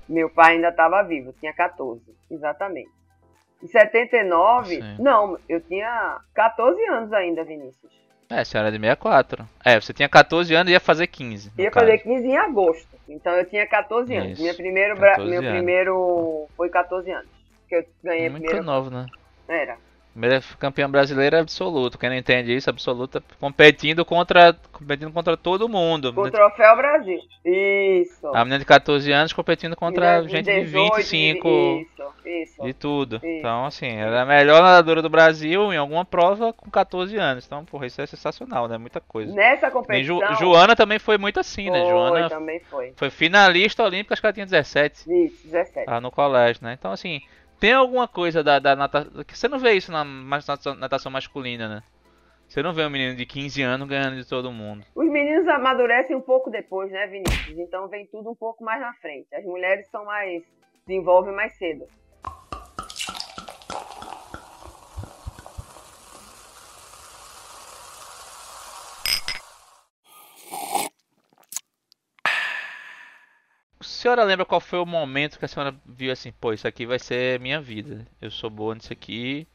Meu 0.08 0.30
pai 0.30 0.54
ainda 0.54 0.68
estava 0.68 1.02
vivo, 1.02 1.34
tinha 1.38 1.52
14, 1.52 2.00
exatamente. 2.30 2.88
Em 3.62 3.66
79, 3.66 4.76
Sim. 4.76 4.96
não, 4.98 5.38
eu 5.48 5.60
tinha 5.60 6.18
14 6.34 6.80
anos 6.88 7.12
ainda, 7.12 7.44
Vinícius. 7.44 7.92
É, 8.30 8.40
a 8.40 8.44
senhora 8.44 8.68
é 8.68 8.72
de 8.72 8.78
64. 8.78 9.46
É, 9.64 9.80
você 9.80 9.92
tinha 9.92 10.08
14 10.08 10.54
anos 10.54 10.70
e 10.70 10.72
ia 10.74 10.80
fazer 10.80 11.06
15. 11.06 11.52
no 11.56 11.62
Ia 11.62 11.70
caso. 11.70 11.86
fazer 11.86 11.98
15 11.98 12.26
em 12.26 12.36
agosto, 12.36 12.88
então 13.08 13.32
eu 13.34 13.44
tinha 13.44 13.66
14 13.66 14.14
anos. 14.16 14.32
Isso, 14.32 14.42
Minha 14.42 14.54
primeiro, 14.54 14.96
bra- 14.96 15.10
14 15.12 15.30
meu 15.30 15.40
anos. 15.40 15.52
primeiro 15.52 16.46
foi 16.56 16.68
14 16.70 17.10
anos. 17.10 17.35
Que 17.68 17.76
eu 17.76 17.84
ganhei 18.02 18.28
Muito 18.28 18.44
primeiro. 18.44 18.64
novo, 18.64 18.90
né? 18.90 19.06
Era. 19.48 19.76
Primeira 20.16 20.42
campeã 20.58 20.90
brasileira 20.90 21.42
absoluto. 21.42 21.98
Quem 21.98 22.08
não 22.08 22.16
entende 22.16 22.56
isso, 22.56 22.70
absoluta, 22.70 23.22
competindo 23.38 24.02
contra, 24.02 24.56
competindo 24.72 25.12
contra 25.12 25.36
todo 25.36 25.68
mundo. 25.68 26.10
Com 26.10 26.22
o 26.22 26.30
Troféu 26.30 26.74
Brasil. 26.74 27.20
Isso. 27.44 28.26
A 28.28 28.38
menina 28.38 28.58
de 28.58 28.64
14 28.64 29.12
anos 29.12 29.34
competindo 29.34 29.76
contra 29.76 30.22
De 30.22 30.30
gente 30.30 30.46
de 30.46 30.60
18, 30.64 30.96
25 30.96 31.48
Isso, 31.48 32.14
isso. 32.24 32.62
de 32.62 32.72
tudo. 32.72 33.16
Isso. 33.16 33.26
Então, 33.26 33.66
assim, 33.66 33.94
ela 33.94 34.16
é 34.16 34.20
a 34.22 34.24
melhor 34.24 34.62
nadadora 34.62 35.02
do 35.02 35.10
Brasil 35.10 35.70
em 35.70 35.76
alguma 35.76 36.02
prova 36.02 36.50
com 36.50 36.70
14 36.70 37.14
anos. 37.18 37.44
Então, 37.44 37.62
porra, 37.66 37.84
isso 37.84 38.00
é 38.00 38.06
sensacional, 38.06 38.68
né? 38.68 38.78
Muita 38.78 39.02
coisa. 39.02 39.34
Nessa 39.34 39.70
competição. 39.70 40.34
Joana 40.36 40.74
também 40.74 40.98
foi 40.98 41.18
muito 41.18 41.38
assim, 41.38 41.68
né? 41.68 41.82
foi, 41.82 41.90
Joana 41.90 42.30
também 42.30 42.60
foi. 42.60 42.94
foi 42.96 43.10
finalista 43.10 43.84
olímpica, 43.84 44.14
acho 44.14 44.22
que 44.22 44.26
ela 44.26 44.32
tinha 44.32 44.46
17. 44.46 45.12
Isso, 45.26 45.46
17. 45.46 45.90
Lá 45.90 46.00
no 46.00 46.10
colégio, 46.10 46.64
né? 46.64 46.72
Então, 46.72 46.90
assim, 46.90 47.20
tem 47.58 47.72
alguma 47.72 48.06
coisa 48.06 48.42
da, 48.42 48.58
da 48.58 48.76
natação. 48.76 49.12
Você 49.28 49.48
não 49.48 49.58
vê 49.58 49.72
isso 49.72 49.90
na 49.90 50.04
natação 50.04 51.10
masculina, 51.10 51.68
né? 51.68 51.82
Você 52.48 52.62
não 52.62 52.72
vê 52.72 52.84
um 52.84 52.90
menino 52.90 53.16
de 53.16 53.26
15 53.26 53.60
anos 53.62 53.88
ganhando 53.88 54.16
de 54.16 54.28
todo 54.28 54.52
mundo. 54.52 54.84
Os 54.94 55.10
meninos 55.10 55.48
amadurecem 55.48 56.14
um 56.14 56.20
pouco 56.20 56.48
depois, 56.48 56.90
né, 56.92 57.06
Vinícius? 57.08 57.58
Então 57.58 57.88
vem 57.88 58.06
tudo 58.06 58.30
um 58.30 58.36
pouco 58.36 58.62
mais 58.62 58.80
na 58.80 58.92
frente. 58.94 59.34
As 59.34 59.44
mulheres 59.44 59.88
são 59.90 60.04
mais. 60.04 60.44
desenvolvem 60.86 61.34
mais 61.34 61.52
cedo. 61.54 61.86
A 73.78 73.84
senhora 74.06 74.22
lembra 74.22 74.46
qual 74.46 74.60
foi 74.60 74.78
o 74.78 74.86
momento 74.86 75.36
que 75.36 75.44
a 75.44 75.48
senhora 75.48 75.74
viu 75.84 76.12
assim, 76.12 76.30
pô, 76.30 76.52
isso 76.52 76.68
aqui 76.68 76.86
vai 76.86 76.96
ser 76.96 77.40
minha 77.40 77.60
vida. 77.60 78.06
Eu 78.22 78.30
sou 78.30 78.48
boa 78.48 78.72
nisso 78.72 78.92
aqui. 78.92 79.48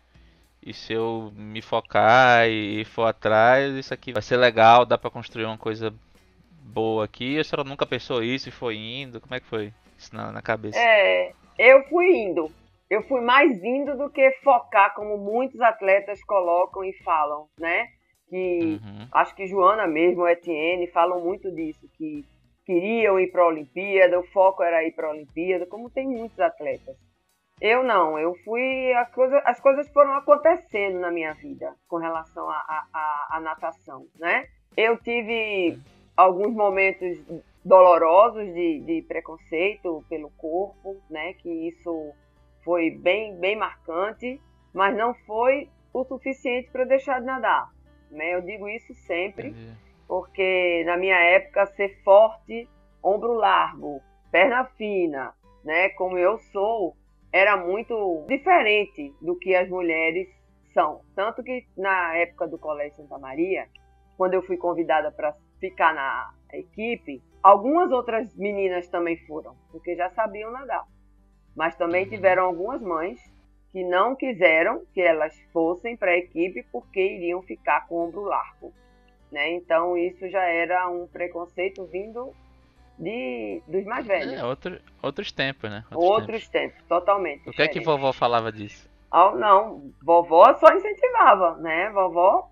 E 0.61 0.73
se 0.73 0.91
eu 0.91 1.31
me 1.33 1.61
focar 1.61 2.49
e 2.49 2.83
for 2.83 3.05
atrás, 3.05 3.73
isso 3.73 3.93
aqui 3.93 4.11
vai 4.11 4.21
ser 4.21 4.35
legal, 4.35 4.85
dá 4.85 4.97
pra 4.97 5.09
construir 5.09 5.45
uma 5.45 5.57
coisa 5.57 5.93
boa 6.65 7.05
aqui. 7.05 7.39
A 7.39 7.45
senhora 7.45 7.67
nunca 7.67 7.85
pensou 7.85 8.21
isso 8.21 8.49
e 8.49 8.51
foi 8.51 8.75
indo? 8.75 9.21
Como 9.21 9.33
é 9.33 9.39
que 9.39 9.45
foi 9.45 9.71
isso 9.97 10.13
na, 10.13 10.33
na 10.33 10.41
cabeça? 10.41 10.77
É, 10.77 11.31
eu 11.57 11.83
fui 11.85 12.07
indo. 12.13 12.51
Eu 12.89 13.03
fui 13.03 13.21
mais 13.21 13.63
indo 13.63 13.97
do 13.97 14.09
que 14.09 14.31
focar, 14.43 14.93
como 14.95 15.17
muitos 15.17 15.61
atletas 15.61 16.21
colocam 16.25 16.83
e 16.83 16.91
falam, 17.05 17.47
né? 17.57 17.87
Que 18.29 18.79
Uhum. 18.83 19.07
acho 19.13 19.33
que 19.33 19.47
Joana 19.47 19.87
mesmo, 19.87 20.27
Etienne, 20.27 20.91
falam 20.91 21.23
muito 21.23 21.49
disso, 21.55 21.87
que 21.97 22.25
queriam 22.71 23.19
ir 23.19 23.29
para 23.31 23.43
a 23.43 23.47
Olimpíada, 23.47 24.17
o 24.17 24.23
foco 24.27 24.63
era 24.63 24.85
ir 24.85 24.93
para 24.93 25.07
a 25.07 25.11
Olimpíada, 25.11 25.65
como 25.65 25.89
tem 25.89 26.07
muitos 26.07 26.39
atletas. 26.39 26.95
Eu 27.59 27.83
não, 27.83 28.17
eu 28.17 28.33
fui. 28.45 28.93
As 28.93 29.11
coisas, 29.11 29.41
as 29.45 29.59
coisas 29.59 29.87
foram 29.89 30.13
acontecendo 30.13 30.99
na 30.99 31.11
minha 31.11 31.33
vida 31.33 31.75
com 31.87 31.97
relação 31.97 32.49
à 32.49 33.39
natação, 33.41 34.07
né? 34.17 34.47
Eu 34.75 34.97
tive 34.97 35.77
alguns 36.15 36.53
momentos 36.53 37.19
dolorosos 37.63 38.51
de, 38.53 38.79
de 38.79 39.01
preconceito 39.03 40.03
pelo 40.09 40.31
corpo, 40.31 40.97
né? 41.09 41.33
Que 41.33 41.67
isso 41.67 42.13
foi 42.63 42.89
bem, 42.89 43.37
bem 43.37 43.55
marcante, 43.55 44.39
mas 44.73 44.95
não 44.95 45.13
foi 45.13 45.69
o 45.93 46.03
suficiente 46.05 46.71
para 46.71 46.85
deixar 46.85 47.19
de 47.19 47.25
nadar. 47.25 47.69
Né? 48.09 48.33
Eu 48.33 48.41
digo 48.41 48.67
isso 48.67 48.93
sempre 48.93 49.49
Entendi. 49.49 49.90
Porque 50.11 50.83
na 50.85 50.97
minha 50.97 51.15
época 51.15 51.67
ser 51.67 52.03
forte, 52.03 52.67
ombro 53.01 53.31
largo, 53.31 54.01
perna 54.29 54.65
fina, 54.65 55.33
né, 55.63 55.87
como 55.91 56.17
eu 56.17 56.37
sou, 56.51 56.97
era 57.31 57.55
muito 57.55 58.25
diferente 58.27 59.15
do 59.21 59.37
que 59.37 59.55
as 59.55 59.69
mulheres 59.69 60.27
são. 60.73 60.99
Tanto 61.15 61.41
que 61.41 61.65
na 61.77 62.13
época 62.17 62.45
do 62.45 62.59
Colégio 62.59 62.97
Santa 62.97 63.17
Maria, 63.17 63.69
quando 64.17 64.33
eu 64.33 64.43
fui 64.43 64.57
convidada 64.57 65.13
para 65.13 65.33
ficar 65.61 65.95
na 65.95 66.33
equipe, 66.51 67.23
algumas 67.41 67.89
outras 67.89 68.35
meninas 68.35 68.89
também 68.89 69.15
foram, 69.25 69.55
porque 69.71 69.95
já 69.95 70.09
sabiam 70.09 70.51
nadar. 70.51 70.85
Mas 71.55 71.77
também 71.77 72.05
tiveram 72.05 72.47
algumas 72.47 72.81
mães 72.81 73.17
que 73.71 73.81
não 73.81 74.13
quiseram 74.17 74.83
que 74.93 74.99
elas 74.99 75.33
fossem 75.53 75.95
para 75.95 76.11
a 76.11 76.17
equipe 76.17 76.65
porque 76.69 76.99
iriam 76.99 77.41
ficar 77.41 77.87
com 77.87 77.95
o 77.95 78.07
ombro 78.09 78.23
largo 78.23 78.73
né? 79.31 79.51
Então 79.53 79.97
isso 79.97 80.29
já 80.29 80.43
era 80.43 80.89
um 80.89 81.07
preconceito 81.07 81.85
vindo 81.85 82.33
de 82.97 83.61
dos 83.67 83.85
mais 83.85 84.05
velhos. 84.05 84.33
É, 84.33 84.45
outro, 84.45 84.79
outros 85.01 85.31
tempos, 85.31 85.69
né? 85.69 85.83
Outros 85.91 86.47
tempos, 86.47 86.81
totalmente. 86.87 87.49
O 87.49 87.51
que 87.51 87.61
é 87.61 87.67
que 87.67 87.79
vovó 87.79 88.11
falava 88.13 88.51
disso? 88.51 88.89
Ah, 89.09 89.31
não, 89.31 89.91
vovó 90.01 90.53
só 90.55 90.73
incentivava, 90.73 91.57
né? 91.57 91.89
Vovó 91.89 92.49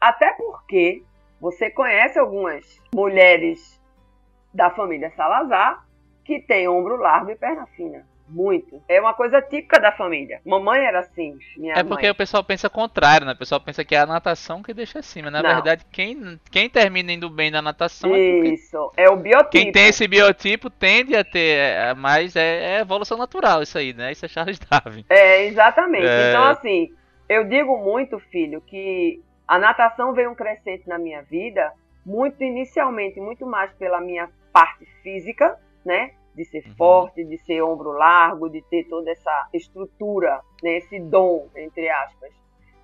até 0.00 0.32
porque 0.34 1.02
você 1.40 1.70
conhece 1.70 2.18
algumas 2.18 2.80
mulheres 2.94 3.80
da 4.52 4.70
família 4.70 5.10
Salazar 5.16 5.84
que 6.24 6.40
têm 6.40 6.68
ombro 6.68 6.96
largo 6.96 7.30
e 7.30 7.36
perna 7.36 7.66
fina. 7.68 8.06
Muito. 8.28 8.82
É 8.88 9.00
uma 9.00 9.14
coisa 9.14 9.40
típica 9.40 9.78
da 9.78 9.92
família. 9.92 10.40
Mamãe 10.44 10.84
era 10.84 11.00
assim, 11.00 11.38
minha 11.56 11.74
É 11.74 11.84
porque 11.84 12.02
mãe. 12.06 12.10
o 12.10 12.14
pessoal 12.14 12.42
pensa 12.42 12.68
contrário, 12.68 13.26
né? 13.26 13.32
O 13.32 13.38
pessoal 13.38 13.60
pensa 13.60 13.84
que 13.84 13.94
é 13.94 13.98
a 14.00 14.06
natação 14.06 14.62
que 14.62 14.74
deixa 14.74 14.98
acima. 14.98 15.30
Na 15.30 15.42
Não. 15.42 15.54
verdade, 15.54 15.84
quem, 15.92 16.40
quem 16.50 16.68
termina 16.68 17.12
indo 17.12 17.30
bem 17.30 17.50
na 17.50 17.62
natação 17.62 18.14
é 18.14 18.18
Isso, 18.18 18.92
é 18.96 19.08
o 19.08 19.16
biotipo. 19.16 19.50
quem 19.50 19.70
tem 19.70 19.86
esse 19.88 20.08
biotipo 20.08 20.68
tende 20.68 21.14
a 21.14 21.22
ter, 21.22 21.56
é, 21.58 21.94
mas 21.94 22.34
é, 22.34 22.76
é 22.76 22.80
evolução 22.80 23.16
natural 23.16 23.62
isso 23.62 23.78
aí, 23.78 23.92
né? 23.92 24.10
Isso 24.12 24.24
é 24.24 24.28
Charles 24.28 24.58
Darwin. 24.58 25.04
É, 25.08 25.44
exatamente. 25.46 26.06
É. 26.06 26.30
Então, 26.30 26.44
assim, 26.44 26.90
eu 27.28 27.44
digo 27.44 27.78
muito, 27.78 28.18
filho, 28.18 28.60
que 28.60 29.20
a 29.46 29.58
natação 29.58 30.12
veio 30.12 30.30
um 30.30 30.34
crescente 30.34 30.88
na 30.88 30.98
minha 30.98 31.22
vida, 31.22 31.72
muito 32.04 32.42
inicialmente, 32.42 33.20
muito 33.20 33.46
mais 33.46 33.72
pela 33.74 34.00
minha 34.00 34.28
parte 34.52 34.84
física, 35.02 35.56
né? 35.84 36.10
De 36.36 36.44
ser 36.44 36.64
Uhum. 36.66 36.74
forte, 36.76 37.24
de 37.24 37.38
ser 37.38 37.62
ombro 37.62 37.92
largo, 37.92 38.48
de 38.48 38.62
ter 38.62 38.84
toda 38.84 39.10
essa 39.10 39.48
estrutura, 39.52 40.40
né, 40.62 40.76
esse 40.76 41.00
dom, 41.00 41.48
entre 41.56 41.88
aspas, 41.88 42.30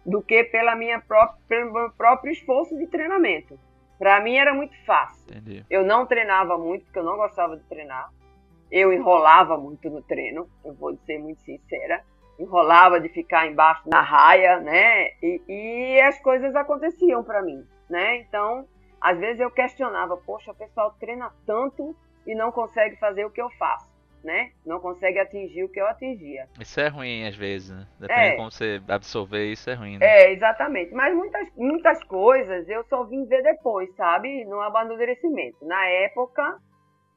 do 0.05 0.23
que 0.23 0.43
pela 0.45 0.75
minha 0.75 1.01
própria, 1.01 1.39
pelo 1.47 1.73
meu 1.73 1.91
próprio 1.93 2.33
esforço 2.33 2.77
de 2.77 2.87
treinamento. 2.87 3.59
Para 3.99 4.21
mim 4.21 4.37
era 4.37 4.53
muito 4.53 4.75
fácil. 4.85 5.31
Entendi. 5.31 5.65
Eu 5.71 5.85
não 5.85 6.07
treinava 6.07 6.59
muito, 6.59 6.85
porque 6.87 6.99
eu 6.99 7.05
não 7.05 7.17
gostava 7.17 7.57
de 7.57 7.63
treinar. 7.65 8.11
Eu 8.71 8.93
enrolava 8.93 9.57
muito 9.57 9.89
no 9.91 10.03
treino, 10.03 10.49
eu 10.65 10.73
vou 10.75 10.97
ser 11.07 11.19
muito 11.19 11.41
sincera. 11.43 12.03
Enrolava 12.39 12.99
de 12.99 13.09
ficar 13.11 13.47
embaixo 13.47 13.83
na 13.87 14.01
raia, 14.01 14.59
né? 14.59 15.09
E, 15.23 15.41
e 15.47 16.01
as 16.01 16.19
coisas 16.21 16.57
aconteciam 16.57 17.23
para 17.23 17.43
mim, 17.43 17.65
né? 17.89 18.17
Então, 18.17 18.67
às 19.01 19.19
vezes 19.19 19.41
eu 19.41 19.51
questionava, 19.51 20.17
poxa, 20.17 20.51
o 20.51 20.55
pessoal 20.55 20.97
treina 20.99 21.31
tanto 21.47 21.95
e 22.27 22.35
não 22.35 22.53
consegue 22.53 22.97
fazer 22.97 23.25
o 23.25 23.31
que 23.31 23.41
eu 23.41 23.51
faço, 23.59 23.91
né? 24.23 24.53
Não 24.65 24.79
consegue 24.81 25.19
atingir 25.19 25.65
o 25.65 25.69
que 25.69 25.81
eu 25.81 25.87
atingia. 25.87 26.49
Isso 26.61 26.81
é 26.81 26.89
ruim 26.89 27.27
às 27.27 27.37
vezes, 27.37 27.71
né? 27.71 27.87
Depende 27.99 28.21
É. 28.21 28.31
de 28.31 28.37
como 28.37 28.51
você 28.51 28.83
absorver 28.89 29.51
isso, 29.53 29.69
é 29.71 29.75
ruim, 29.75 29.99
né? 29.99 30.07
É, 30.07 30.33
exatamente. 30.33 30.93
Mas 30.95 31.15
muitas, 31.15 31.49
muitas 31.57 32.03
coisas 32.05 32.69
eu 32.69 32.85
só 32.85 33.05
vim 33.05 33.25
ver 33.27 33.43
depois, 33.43 33.93
sabe? 33.97 34.45
No 34.45 34.61
amadurecimento. 34.61 35.65
Na 35.65 35.85
época, 35.87 36.59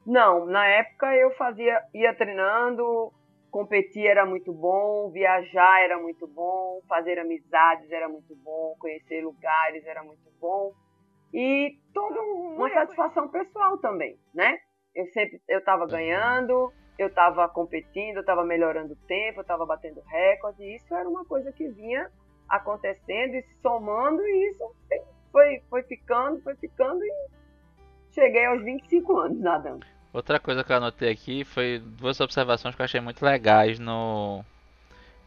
não. 0.06 0.46
Na 0.46 0.66
época 0.66 1.14
eu 1.14 1.30
fazia, 1.36 1.82
ia 1.94 2.14
treinando, 2.14 3.12
competir 3.50 4.06
era 4.06 4.26
muito 4.26 4.52
bom, 4.52 5.10
viajar 5.10 5.82
era 5.82 5.98
muito 5.98 6.26
bom, 6.26 6.80
fazer 6.88 7.18
amizades 7.18 7.90
era 7.90 8.08
muito 8.08 8.34
bom, 8.36 8.74
conhecer 8.78 9.22
lugares 9.22 9.86
era 9.86 10.02
muito 10.02 10.30
bom. 10.40 10.72
E 11.32 11.78
toda 11.92 12.20
uma 12.20 12.68
satisfação 12.70 13.28
pessoal 13.28 13.78
também, 13.78 14.18
né? 14.34 14.58
Eu 14.96 15.06
sempre, 15.12 15.40
eu 15.46 15.62
tava 15.62 15.86
ganhando, 15.86 16.72
eu 16.98 17.08
estava 17.08 17.46
competindo, 17.48 18.16
eu 18.16 18.20
estava 18.22 18.44
melhorando 18.44 18.94
o 18.94 19.06
tempo, 19.06 19.40
eu 19.40 19.42
estava 19.42 19.66
batendo 19.66 20.00
recorde, 20.06 20.62
e 20.62 20.76
isso 20.76 20.94
era 20.94 21.06
uma 21.06 21.24
coisa 21.24 21.52
que 21.52 21.68
vinha 21.68 22.10
acontecendo 22.48 23.34
e 23.34 23.42
se 23.42 23.54
somando, 23.60 24.22
e 24.26 24.50
isso 24.50 24.74
foi, 25.30 25.62
foi 25.68 25.82
ficando, 25.82 26.40
foi 26.40 26.56
ficando, 26.56 27.04
e 27.04 27.12
cheguei 28.12 28.46
aos 28.46 28.64
25 28.64 29.18
anos 29.18 29.38
nadando. 29.38 29.86
Outra 30.12 30.40
coisa 30.40 30.64
que 30.64 30.72
eu 30.72 30.76
anotei 30.76 31.10
aqui 31.10 31.44
foi 31.44 31.78
duas 31.78 32.18
observações 32.20 32.74
que 32.74 32.80
eu 32.80 32.84
achei 32.84 33.00
muito 33.02 33.22
legais 33.22 33.78
no, 33.78 34.42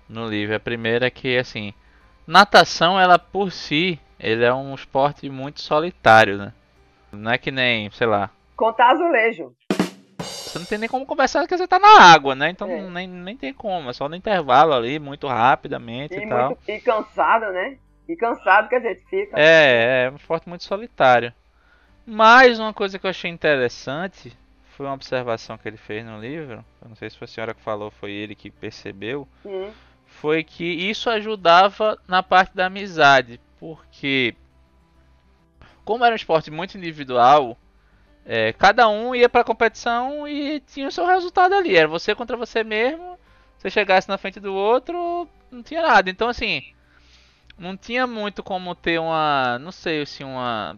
no 0.10 0.28
livro. 0.28 0.56
A 0.56 0.60
primeira 0.60 1.06
é 1.06 1.12
que, 1.12 1.38
assim, 1.38 1.76
natação, 2.26 3.00
ela 3.00 3.20
por 3.20 3.52
si, 3.52 4.00
ele 4.20 4.44
é 4.44 4.52
um 4.52 4.74
esporte 4.74 5.30
muito 5.30 5.62
solitário, 5.62 6.40
né? 6.40 6.54
Não 7.12 7.32
é 7.32 7.38
que 7.38 7.52
nem, 7.52 7.92
sei 7.92 8.08
lá, 8.08 8.32
Contar 8.60 8.90
azulejo. 8.92 9.56
você 10.20 10.60
não 10.60 10.66
tem 10.66 10.78
nem 10.78 10.90
como 10.90 11.06
conversar 11.06 11.40
porque 11.40 11.58
você 11.58 11.66
tá 11.66 11.80
na 11.80 12.02
água, 12.02 12.36
né? 12.36 12.50
Então 12.50 12.70
É. 12.70 12.90
nem, 12.90 13.08
nem 13.08 13.38
tem 13.38 13.54
como, 13.54 13.90
é 13.90 13.94
só 13.94 14.10
no 14.10 14.18
intervalo 14.18 14.74
ali, 14.74 15.00
muito 15.00 15.28
rapidamente 15.28 16.20
E, 16.20 16.26
e 16.26 16.28
tal. 16.28 16.50
muito, 16.50 16.60
e 16.70 16.82
cansado, 16.82 17.54
né? 17.54 17.78
E 18.10 18.18
cansado 18.18 18.68
que 18.68 18.76
a 18.76 18.82
gente 18.82 19.02
fica. 19.10 19.40
É, 19.40 20.04
é 20.08 20.12
um 20.12 20.18
esporte 20.18 20.50
muito 20.50 20.66
solitário. 20.66 21.34
Mas 22.06 22.60
uma 22.60 22.74
coisa 22.74 23.00
que 23.00 23.06
eu 23.06 23.10
achei 23.10 23.32
interessante 23.32 24.38
foi 24.76 24.86
uma 24.88 24.96
observação 24.96 25.58
que 25.58 25.66
ele 25.66 25.78
fez 25.78 26.06
no 26.06 26.20
livro. 26.20 26.66
Eu 26.82 26.90
não 26.90 26.98
sei 26.98 27.10
se 27.10 27.18
foi 27.18 27.26
a 27.26 27.30
senhora 27.30 27.54
que 27.54 27.62
falou, 27.62 27.90
foi 27.90 28.12
ele 28.12 28.36
que 28.36 28.52
percebeu. 28.52 29.26
Foi 30.06 30.44
que 30.44 30.66
isso 30.66 31.10
ajudava 31.10 31.98
na 32.06 32.22
parte 32.22 32.54
da 32.54 32.66
amizade, 32.66 33.40
porque 33.58 34.36
como 35.86 36.04
era 36.04 36.14
um 36.14 36.18
esporte 36.18 36.52
muito 36.52 36.78
individual, 36.78 37.58
é, 38.32 38.54
cada 38.54 38.88
um 38.88 39.16
ia 39.16 39.28
pra 39.28 39.44
competição 39.44 40.28
e 40.28 40.60
tinha 40.60 40.88
o 40.88 40.92
seu 40.92 41.04
resultado 41.08 41.56
ali. 41.56 41.76
Era 41.76 41.88
você 41.88 42.14
contra 42.14 42.38
você 42.38 42.64
mesmo. 42.64 43.18
Se 43.58 43.72
chegasse 43.72 44.08
na 44.08 44.20
frente 44.20 44.40
do 44.40 44.54
outro, 44.54 45.28
não 45.50 45.64
tinha 45.64 45.82
nada. 45.82 46.12
Então 46.12 46.30
assim, 46.30 46.62
não 47.58 47.76
tinha 47.76 48.06
muito 48.06 48.44
como 48.44 48.76
ter 48.76 49.00
uma, 49.00 49.58
não 49.58 49.72
sei 49.72 50.06
se 50.06 50.24
uma 50.24 50.78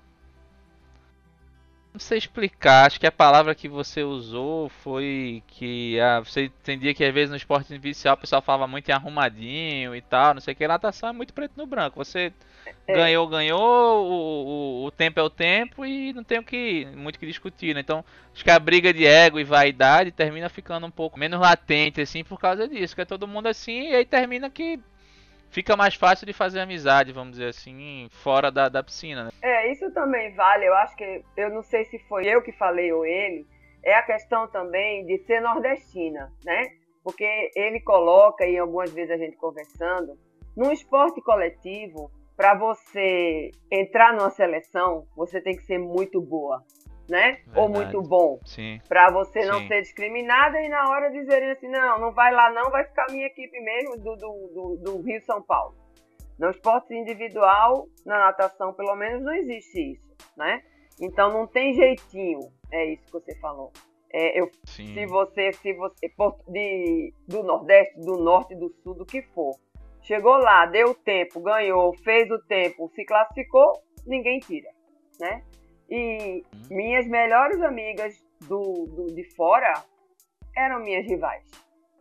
não 1.93 1.99
sei 1.99 2.17
explicar, 2.17 2.87
acho 2.87 2.99
que 2.99 3.05
a 3.07 3.11
palavra 3.11 3.53
que 3.53 3.67
você 3.67 4.01
usou 4.01 4.69
foi 4.69 5.43
que 5.47 5.99
ah, 5.99 6.19
você 6.21 6.45
entendia 6.45 6.93
que 6.93 7.03
às 7.03 7.13
vezes 7.13 7.29
no 7.31 7.35
esporte 7.35 7.73
individual 7.73 8.15
o 8.15 8.17
pessoal 8.17 8.41
falava 8.41 8.65
muito 8.67 8.87
em 8.89 8.93
arrumadinho 8.93 9.93
e 9.95 10.01
tal, 10.01 10.33
não 10.33 10.41
sei 10.41 10.53
o 10.53 10.57
que, 10.57 10.67
natação 10.67 11.09
é 11.09 11.11
muito 11.11 11.33
preto 11.33 11.53
no 11.57 11.65
branco. 11.67 11.97
Você 12.03 12.31
É. 12.87 12.93
ganhou, 12.93 13.27
ganhou, 13.27 13.59
o, 14.07 14.83
o, 14.83 14.85
o 14.85 14.91
tempo 14.91 15.19
é 15.19 15.23
o 15.23 15.29
tempo 15.29 15.85
e 15.85 16.13
não 16.13 16.23
tem 16.23 16.39
o 16.39 16.43
que 16.43 16.85
muito 16.95 17.19
que 17.19 17.25
discutir, 17.27 17.73
né? 17.75 17.81
Então, 17.81 18.03
acho 18.33 18.43
que 18.43 18.51
a 18.51 18.59
briga 18.59 18.93
de 18.93 19.05
ego 19.05 19.39
e 19.39 19.43
vaidade 19.43 20.11
termina 20.11 20.49
ficando 20.49 20.85
um 20.87 20.91
pouco 20.91 21.19
menos 21.19 21.39
latente 21.39 22.01
assim 22.01 22.23
por 22.23 22.39
causa 22.39 22.67
disso, 22.67 22.95
que 22.95 23.01
é 23.01 23.05
todo 23.05 23.27
mundo 23.27 23.47
assim 23.47 23.89
e 23.89 23.95
aí 23.95 24.05
termina 24.05 24.49
que 24.49 24.79
fica 25.51 25.75
mais 25.75 25.93
fácil 25.95 26.25
de 26.25 26.33
fazer 26.33 26.61
amizade, 26.61 27.11
vamos 27.11 27.33
dizer 27.33 27.49
assim, 27.49 28.07
fora 28.09 28.49
da, 28.49 28.69
da 28.69 28.81
piscina, 28.81 29.25
né? 29.25 29.31
É, 29.41 29.71
isso 29.71 29.91
também 29.91 30.33
vale. 30.33 30.65
Eu 30.65 30.73
acho 30.75 30.95
que, 30.95 31.23
eu 31.37 31.49
não 31.49 31.61
sei 31.61 31.85
se 31.85 31.99
foi 32.07 32.25
eu 32.25 32.41
que 32.41 32.51
falei 32.53 32.91
ou 32.91 33.05
ele, 33.05 33.45
é 33.83 33.93
a 33.93 34.03
questão 34.03 34.47
também 34.47 35.05
de 35.05 35.19
ser 35.19 35.41
nordestina, 35.41 36.31
né? 36.43 36.71
Porque 37.03 37.51
ele 37.55 37.81
coloca, 37.81 38.45
e 38.45 38.57
algumas 38.57 38.91
vezes 38.91 39.11
a 39.11 39.17
gente 39.17 39.35
conversando, 39.37 40.17
num 40.55 40.71
esporte 40.71 41.21
coletivo, 41.21 42.11
para 42.37 42.55
você 42.55 43.51
entrar 43.71 44.13
numa 44.13 44.29
seleção, 44.29 45.05
você 45.15 45.41
tem 45.41 45.55
que 45.55 45.63
ser 45.63 45.77
muito 45.77 46.21
boa, 46.21 46.63
né? 47.09 47.39
Ou 47.55 47.67
Verdade. 47.67 47.71
muito 47.71 48.01
bom. 48.01 48.39
Pra 48.87 49.09
você 49.11 49.45
não 49.45 49.59
Sim. 49.59 49.67
ser 49.67 49.81
discriminada 49.81 50.61
e 50.61 50.69
na 50.69 50.89
hora 50.89 51.11
dizerem 51.11 51.51
assim, 51.51 51.67
não, 51.67 51.99
não 51.99 52.13
vai 52.13 52.33
lá 52.33 52.51
não, 52.51 52.69
vai 52.71 52.85
ficar 52.85 53.05
a 53.09 53.11
minha 53.11 53.25
equipe 53.25 53.59
mesmo 53.59 53.97
do, 53.97 54.15
do, 54.15 54.51
do, 54.53 54.77
do 54.77 55.01
Rio 55.01 55.21
São 55.25 55.41
Paulo. 55.41 55.75
No 56.39 56.49
esporte 56.49 56.93
individual, 56.93 57.87
na 58.05 58.17
natação 58.17 58.73
pelo 58.73 58.95
menos, 58.95 59.21
não 59.21 59.33
existe 59.33 59.93
isso, 59.93 60.15
né? 60.35 60.63
Então 60.99 61.31
não 61.31 61.47
tem 61.47 61.73
jeitinho, 61.73 62.39
é 62.71 62.85
isso 62.93 63.05
que 63.05 63.11
você 63.11 63.35
falou. 63.39 63.71
É, 64.13 64.39
eu, 64.39 64.49
Sim. 64.65 64.93
se 64.93 65.05
você, 65.05 65.53
se 65.53 65.73
você, 65.73 66.11
de, 66.49 67.13
do 67.27 67.43
Nordeste, 67.43 67.99
do 68.01 68.17
Norte, 68.17 68.55
do 68.55 68.69
Sul, 68.83 68.93
do 68.93 69.05
que 69.05 69.21
for, 69.21 69.55
chegou 70.01 70.37
lá, 70.37 70.65
deu 70.65 70.89
o 70.89 70.95
tempo, 70.95 71.39
ganhou, 71.39 71.95
fez 72.03 72.29
o 72.29 72.39
tempo, 72.39 72.91
se 72.93 73.05
classificou, 73.05 73.71
ninguém 74.05 74.39
tira, 74.39 74.69
né? 75.19 75.43
E 75.91 76.41
minhas 76.69 77.05
melhores 77.07 77.61
amigas 77.61 78.15
do, 78.47 78.85
do- 78.85 79.13
de 79.13 79.23
fora 79.35 79.73
eram 80.55 80.79
minhas 80.79 81.05
rivais, 81.05 81.45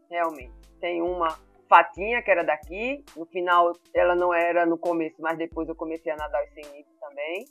realmente. 0.08 0.54
Tem 0.80 1.02
uma 1.02 1.36
Fatinha, 1.68 2.22
que 2.22 2.30
era 2.30 2.42
daqui, 2.44 3.04
no 3.16 3.26
final 3.26 3.72
ela 3.94 4.14
não 4.14 4.32
era 4.32 4.64
no 4.64 4.78
começo, 4.78 5.20
mas 5.20 5.36
depois 5.36 5.68
eu 5.68 5.74
comecei 5.74 6.10
a 6.12 6.16
nadar 6.16 6.42
os 6.44 6.52
100 6.54 6.64
metros 6.72 6.96
também. 7.00 7.44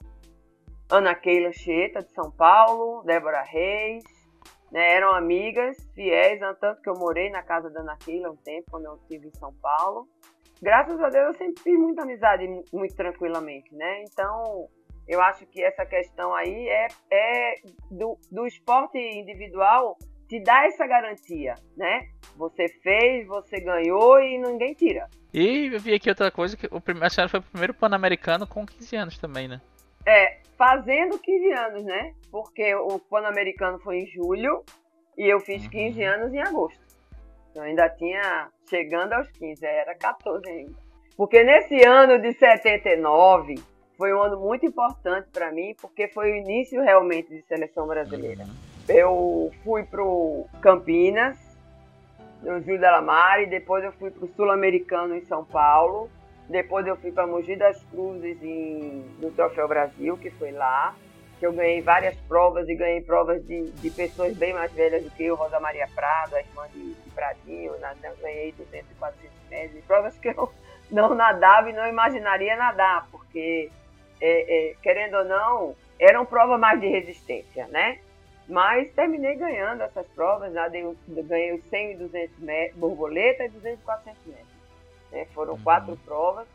Ana 0.92 1.14
Keila 1.14 1.52
Cheta, 1.54 2.02
de 2.02 2.12
São 2.14 2.32
Paulo, 2.32 3.04
Débora 3.04 3.42
Reis, 3.44 4.04
né, 4.72 4.94
eram 4.96 5.14
amigas 5.14 5.78
fiéis, 5.94 6.40
tanto 6.60 6.82
que 6.82 6.90
eu 6.90 6.96
morei 6.96 7.30
na 7.30 7.44
casa 7.44 7.70
da 7.70 7.82
Ana 7.82 7.98
Keila 7.98 8.32
um 8.32 8.36
tempo, 8.38 8.72
quando 8.72 8.86
eu 8.86 8.96
estive 8.96 9.28
em 9.28 9.34
São 9.38 9.54
Paulo. 9.62 10.08
Graças 10.62 11.00
a 11.00 11.10
Deus 11.10 11.28
eu 11.28 11.34
sempre 11.36 11.64
fiz 11.64 11.78
muita 11.80 12.02
amizade 12.04 12.46
muito 12.74 12.96
tranquilamente, 12.96 13.74
né? 13.74 14.04
Então, 14.04 14.68
eu 15.10 15.20
acho 15.22 15.44
que 15.48 15.64
essa 15.64 15.84
questão 15.88 16.36
aí 16.36 16.70
é, 16.70 16.88
é 17.12 17.56
do, 17.90 18.16
do 18.32 18.46
esporte 18.46 19.00
individual 19.00 19.98
te 20.28 20.40
dá 20.40 20.68
essa 20.68 20.86
garantia, 20.86 21.56
né? 21.76 22.08
Você 22.38 22.68
fez, 22.84 23.28
você 23.28 23.60
ganhou 23.60 24.22
e 24.22 24.38
ninguém 24.38 24.76
tira. 24.76 25.10
E 25.34 25.74
eu 25.74 25.80
vi 25.80 25.96
aqui 25.96 26.10
outra 26.10 26.30
coisa, 26.30 26.56
que 26.56 26.68
o 26.70 26.80
primeiro, 26.80 27.08
a 27.08 27.10
senhora 27.10 27.30
foi 27.30 27.40
o 27.40 27.44
primeiro 27.44 27.74
Pan-Americano 27.74 28.46
com 28.46 28.64
15 28.68 28.96
anos 28.96 29.18
também, 29.18 29.48
né? 29.48 29.60
É, 30.06 30.38
fazendo 30.56 31.18
15 31.18 31.52
anos, 31.54 31.84
né? 31.84 32.14
Porque 32.32 32.76
o 32.76 33.00
Pan-Americano 33.00 33.80
foi 33.80 34.02
em 34.02 34.06
julho 34.06 34.64
e 35.18 35.28
eu 35.28 35.40
fiz 35.40 35.68
15 35.68 36.04
anos 36.04 36.32
em 36.32 36.40
agosto. 36.40 36.80
Eu 37.56 37.64
ainda 37.64 37.90
tinha, 37.90 38.50
chegando 38.70 39.14
aos 39.14 39.28
15, 39.32 39.66
era 39.66 39.96
14 39.96 40.48
ainda. 40.48 40.78
Porque 41.18 41.44
nesse 41.44 41.84
ano 41.84 42.22
de 42.22 42.32
79 42.34 43.56
foi 44.00 44.14
um 44.14 44.22
ano 44.22 44.40
muito 44.40 44.66
importante 44.66 45.28
para 45.30 45.52
mim, 45.52 45.76
porque 45.82 46.08
foi 46.08 46.32
o 46.32 46.36
início 46.38 46.82
realmente 46.82 47.28
de 47.28 47.42
seleção 47.42 47.86
brasileira. 47.86 48.46
Eu 48.88 49.52
fui 49.62 49.84
pro 49.84 50.46
Campinas, 50.62 51.38
no 52.42 52.62
Júlio 52.62 52.80
Lamare, 52.80 53.46
depois 53.46 53.84
eu 53.84 53.92
fui 53.92 54.10
pro 54.10 54.26
Sul-Americano 54.38 55.14
em 55.18 55.26
São 55.26 55.44
Paulo, 55.44 56.10
depois 56.48 56.88
eu 56.88 56.96
fui 56.96 57.12
para 57.12 57.28
Mogi 57.28 57.58
das 57.58 57.84
Cruzes 57.92 58.42
em, 58.42 59.04
no 59.20 59.32
Troféu 59.32 59.68
Brasil, 59.68 60.16
que 60.18 60.30
foi 60.32 60.54
lá, 60.54 60.96
que 61.38 61.46
eu 61.46 61.52
ganhei 61.52 61.82
várias 61.82 62.16
provas 62.22 62.70
e 62.70 62.76
ganhei 62.76 63.02
provas 63.02 63.46
de, 63.46 63.70
de 63.70 63.90
pessoas 63.92 64.36
bem 64.38 64.54
mais 64.54 64.72
velhas 64.72 65.04
do 65.04 65.12
que 65.12 65.26
eu, 65.26 65.36
Rosa 65.36 65.60
Maria 65.60 65.90
Prado, 65.94 66.38
a 66.38 66.40
irmã 66.40 66.66
de, 66.74 66.94
de 66.94 67.10
Pradinho, 67.12 67.78
na, 67.82 67.94
ganhei 68.22 68.54
200 68.54 68.92
e 68.92 68.96
400 68.96 69.50
metros, 69.50 69.78
e 69.78 69.82
provas 69.82 70.18
que 70.18 70.30
eu 70.30 70.50
não 70.90 71.14
nadava 71.14 71.70
e 71.70 71.74
não 71.74 71.86
imaginaria 71.86 72.56
nadar, 72.56 73.06
porque, 73.12 73.70
é, 74.22 74.72
é, 74.72 74.76
querendo 74.82 75.18
ou 75.18 75.26
não, 75.26 75.76
eram 76.00 76.26
provas 76.26 76.60
mais 76.60 76.80
de 76.80 76.88
resistência, 76.88 77.68
né? 77.68 78.00
Mas 78.48 78.92
terminei 78.94 79.36
ganhando 79.36 79.84
essas 79.84 80.08
provas, 80.08 80.52
nadei, 80.52 80.84
ganhei 81.08 81.54
os 81.54 81.64
100 81.66 81.92
e 81.92 81.96
200 81.98 82.40
metros, 82.40 82.80
borboleta 82.80 83.46
e 83.46 83.50
200 83.50 83.80
e 83.80 83.84
400 83.84 84.26
metros. 84.26 84.48
Né? 85.12 85.26
Foram 85.36 85.54
uhum. 85.54 85.62
quatro 85.62 85.96
provas. 85.98 86.48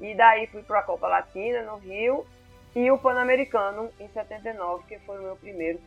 E 0.00 0.14
daí 0.14 0.46
fui 0.46 0.62
para 0.62 0.80
a 0.80 0.82
Copa 0.82 1.08
Latina 1.08 1.62
no 1.62 1.76
Rio 1.78 2.24
e 2.74 2.88
o 2.90 2.98
Pan-Americano 2.98 3.90
em 3.98 4.08
79, 4.08 4.84
que 4.86 4.98
foi 5.00 5.18
o 5.18 5.22
meu 5.22 5.36
primeiro 5.36 5.80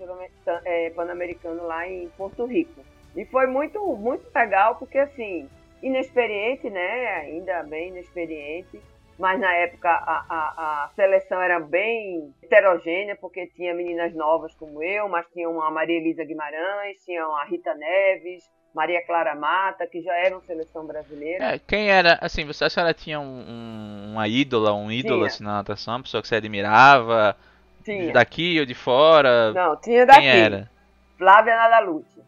é, 0.65 0.89
Pan-Americano 0.89 1.65
lá 1.65 1.87
em 1.87 2.09
Porto 2.09 2.45
Rico. 2.45 2.81
E 3.15 3.25
foi 3.25 3.47
muito, 3.47 3.81
muito 3.95 4.29
legal, 4.33 4.75
porque 4.75 4.97
assim, 4.97 5.49
inexperiente, 5.81 6.69
né? 6.69 7.07
Ainda 7.21 7.63
bem 7.63 7.89
inexperiente 7.89 8.81
mas 9.17 9.39
na 9.39 9.51
época 9.53 9.89
a, 9.89 10.25
a, 10.29 10.83
a, 10.83 10.89
seleção 10.95 11.41
era 11.41 11.59
bem 11.59 12.33
heterogênea, 12.43 13.15
porque 13.15 13.47
tinha 13.47 13.73
meninas 13.73 14.13
novas 14.13 14.53
como 14.55 14.83
eu, 14.83 15.09
mas 15.09 15.25
tinha 15.33 15.49
uma 15.49 15.71
Maria 15.71 15.97
Elisa 15.97 16.23
Guimarães, 16.23 17.03
tinha 17.03 17.23
a 17.23 17.43
Rita 17.45 17.73
Neves, 17.73 18.43
Maria 18.73 19.03
Clara 19.03 19.33
Mata, 19.33 19.87
que 19.87 20.01
já 20.03 20.13
eram 20.13 20.39
seleção 20.41 20.85
brasileira. 20.85 21.55
É, 21.55 21.59
quem 21.59 21.89
era, 21.89 22.19
assim, 22.21 22.45
você, 22.45 22.65
a 22.65 22.69
senhora 22.69 22.93
tinha 22.93 23.19
um, 23.19 23.43
um, 23.47 24.11
uma 24.11 24.27
ídola, 24.27 24.71
um 24.73 24.91
ídolo 24.91 25.25
assim, 25.25 25.43
na 25.43 25.55
natação, 25.55 25.95
uma 25.95 26.03
pessoa 26.03 26.21
que 26.21 26.27
você 26.27 26.35
admirava? 26.35 27.35
Tinha. 27.83 28.13
Daqui 28.13 28.59
ou 28.59 28.65
de 28.65 28.75
fora? 28.75 29.51
Não, 29.53 29.75
tinha 29.77 30.05
daqui. 30.05 30.19
Quem 30.19 30.29
era? 30.29 30.69
Flávia 31.17 31.55
Nadalute. 31.55 32.21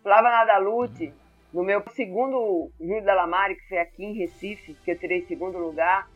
Flávia 0.00 0.30
Nadalute, 0.30 1.12
no 1.52 1.64
meu 1.64 1.82
segundo 1.90 2.70
Júlio 2.80 3.04
da 3.04 3.14
Lamare, 3.14 3.56
que 3.56 3.68
foi 3.68 3.78
aqui 3.78 4.04
em 4.04 4.12
Recife, 4.12 4.76
que 4.84 4.92
eu 4.92 4.98
tirei 4.98 5.22
segundo 5.22 5.58
lugar, 5.58 6.06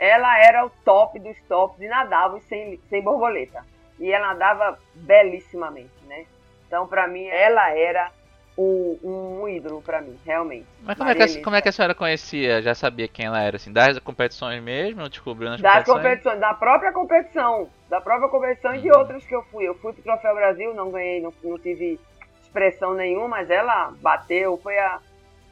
ela 0.00 0.38
era 0.38 0.64
o 0.64 0.70
top 0.82 1.18
dos 1.18 1.36
tops 1.42 1.78
e 1.78 1.86
nadava 1.86 2.40
sem, 2.48 2.80
sem 2.88 3.02
borboleta. 3.02 3.62
E 3.98 4.10
ela 4.10 4.28
nadava 4.28 4.78
belíssimamente, 4.94 5.92
né? 6.06 6.24
Então, 6.66 6.86
para 6.86 7.06
mim, 7.06 7.26
ela 7.26 7.70
era 7.76 8.10
um, 8.56 8.98
um 9.42 9.48
ídolo 9.48 9.82
para 9.82 10.00
mim, 10.00 10.18
realmente. 10.24 10.66
Mas 10.82 10.96
como 10.96 11.10
é, 11.10 11.14
que 11.14 11.22
a, 11.22 11.42
como 11.44 11.56
é 11.56 11.60
que 11.60 11.68
a 11.68 11.72
senhora 11.72 11.94
conhecia? 11.94 12.62
Já 12.62 12.74
sabia 12.74 13.06
quem 13.08 13.26
ela 13.26 13.42
era? 13.42 13.56
Assim, 13.56 13.70
das 13.70 13.98
competições 13.98 14.62
mesmo? 14.62 15.02
Ou 15.02 15.08
descobriu 15.10 15.50
nas 15.50 15.60
das 15.60 15.84
competições? 15.84 16.02
competições? 16.02 16.40
Da 16.40 16.54
própria 16.54 16.92
competição. 16.92 17.68
Da 17.90 18.00
própria 18.00 18.28
competição 18.30 18.74
e 18.74 18.80
de 18.80 18.90
uhum. 18.90 18.98
outras 18.98 19.26
que 19.26 19.34
eu 19.34 19.42
fui. 19.44 19.68
Eu 19.68 19.74
fui 19.74 19.92
pro 19.92 20.02
Troféu 20.02 20.34
Brasil, 20.34 20.72
não 20.72 20.90
ganhei, 20.90 21.20
não, 21.20 21.34
não 21.44 21.58
tive 21.58 22.00
expressão 22.42 22.94
nenhuma, 22.94 23.28
mas 23.28 23.50
ela 23.50 23.92
bateu, 24.00 24.58
foi 24.62 24.78
a... 24.78 24.98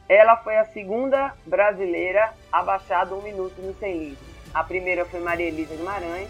Ela 0.07 0.37
foi 0.37 0.57
a 0.57 0.65
segunda 0.65 1.35
brasileira 1.45 2.33
a 2.51 2.63
baixar 2.63 3.05
de 3.05 3.13
um 3.13 3.21
minuto 3.21 3.61
no 3.61 3.75
100 3.75 3.97
livros. 3.99 4.28
A 4.53 4.63
primeira 4.63 5.05
foi 5.05 5.19
Maria 5.19 5.47
Elisa 5.47 5.75
Guimarães, 5.75 6.29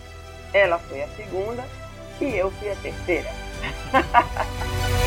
ela 0.53 0.77
foi 0.79 1.01
a 1.01 1.07
segunda 1.09 1.63
e 2.19 2.35
eu 2.35 2.51
fui 2.51 2.69
a 2.69 2.75
terceira. 2.75 3.29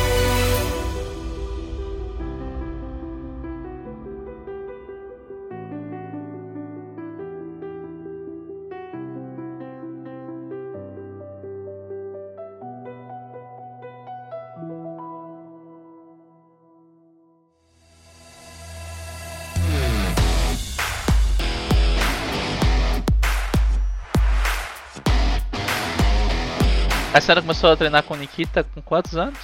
A 27.13 27.21
senhora 27.21 27.41
começou 27.41 27.71
a 27.71 27.77
treinar 27.77 28.01
com 28.01 28.15
Nikita 28.15 28.63
com 28.63 28.81
quantos 28.81 29.15
anos? 29.15 29.37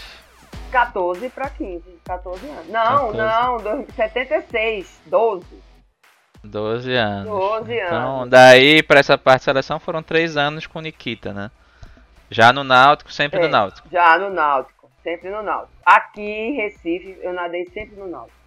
14 0.71 1.29
para 1.29 1.51
15, 1.51 1.84
14 2.03 2.49
anos. 2.49 2.67
Não, 2.67 3.12
14. 3.12 3.17
não, 3.17 3.86
76, 3.95 5.01
12. 5.05 5.45
12 6.43 6.93
anos. 6.95 7.29
12 7.29 7.73
então, 7.73 7.88
anos. 7.88 7.88
Então, 7.88 8.27
daí 8.27 8.82
para 8.82 8.99
essa 8.99 9.19
parte 9.19 9.41
da 9.41 9.53
seleção 9.53 9.79
foram 9.79 10.01
3 10.01 10.36
anos 10.36 10.65
com 10.65 10.82
Nikita, 10.82 11.32
né? 11.32 11.51
Já 12.32 12.51
no 12.51 12.63
Náutico, 12.63 13.12
sempre 13.12 13.39
é, 13.39 13.43
no 13.43 13.49
Náutico. 13.49 13.88
Já 13.91 14.17
no 14.17 14.32
Náutico, 14.32 14.89
sempre 15.03 15.29
no 15.29 15.43
Náutico. 15.43 15.73
Aqui 15.86 16.21
em 16.21 16.55
Recife, 16.55 17.19
eu 17.21 17.34
nadei 17.34 17.65
sempre 17.67 17.95
no 17.95 18.08
Náutico. 18.08 18.39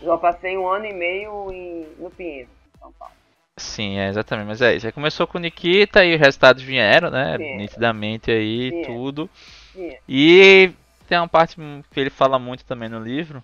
Já 0.00 0.16
passei 0.18 0.56
um 0.56 0.68
ano 0.68 0.86
e 0.86 0.92
meio 0.92 1.50
em, 1.50 1.84
no 1.98 2.10
Pinheiro, 2.10 2.48
São 2.78 2.92
Paulo. 2.92 3.17
Sim, 3.58 3.98
é, 3.98 4.08
exatamente. 4.08 4.46
Mas 4.46 4.62
é 4.62 4.76
isso. 4.76 4.86
Aí 4.86 4.92
começou 4.92 5.26
com 5.26 5.38
Nikita 5.38 6.04
e 6.04 6.14
os 6.14 6.20
resultados 6.20 6.62
vieram, 6.62 7.10
né? 7.10 7.36
Sim. 7.36 7.56
Nitidamente 7.56 8.30
aí, 8.30 8.70
Sim. 8.70 8.82
tudo. 8.82 9.30
Sim. 9.74 9.96
E 10.08 10.70
tem 11.08 11.18
uma 11.18 11.28
parte 11.28 11.56
que 11.90 12.00
ele 12.00 12.10
fala 12.10 12.38
muito 12.38 12.64
também 12.64 12.88
no 12.88 13.00
livro, 13.00 13.42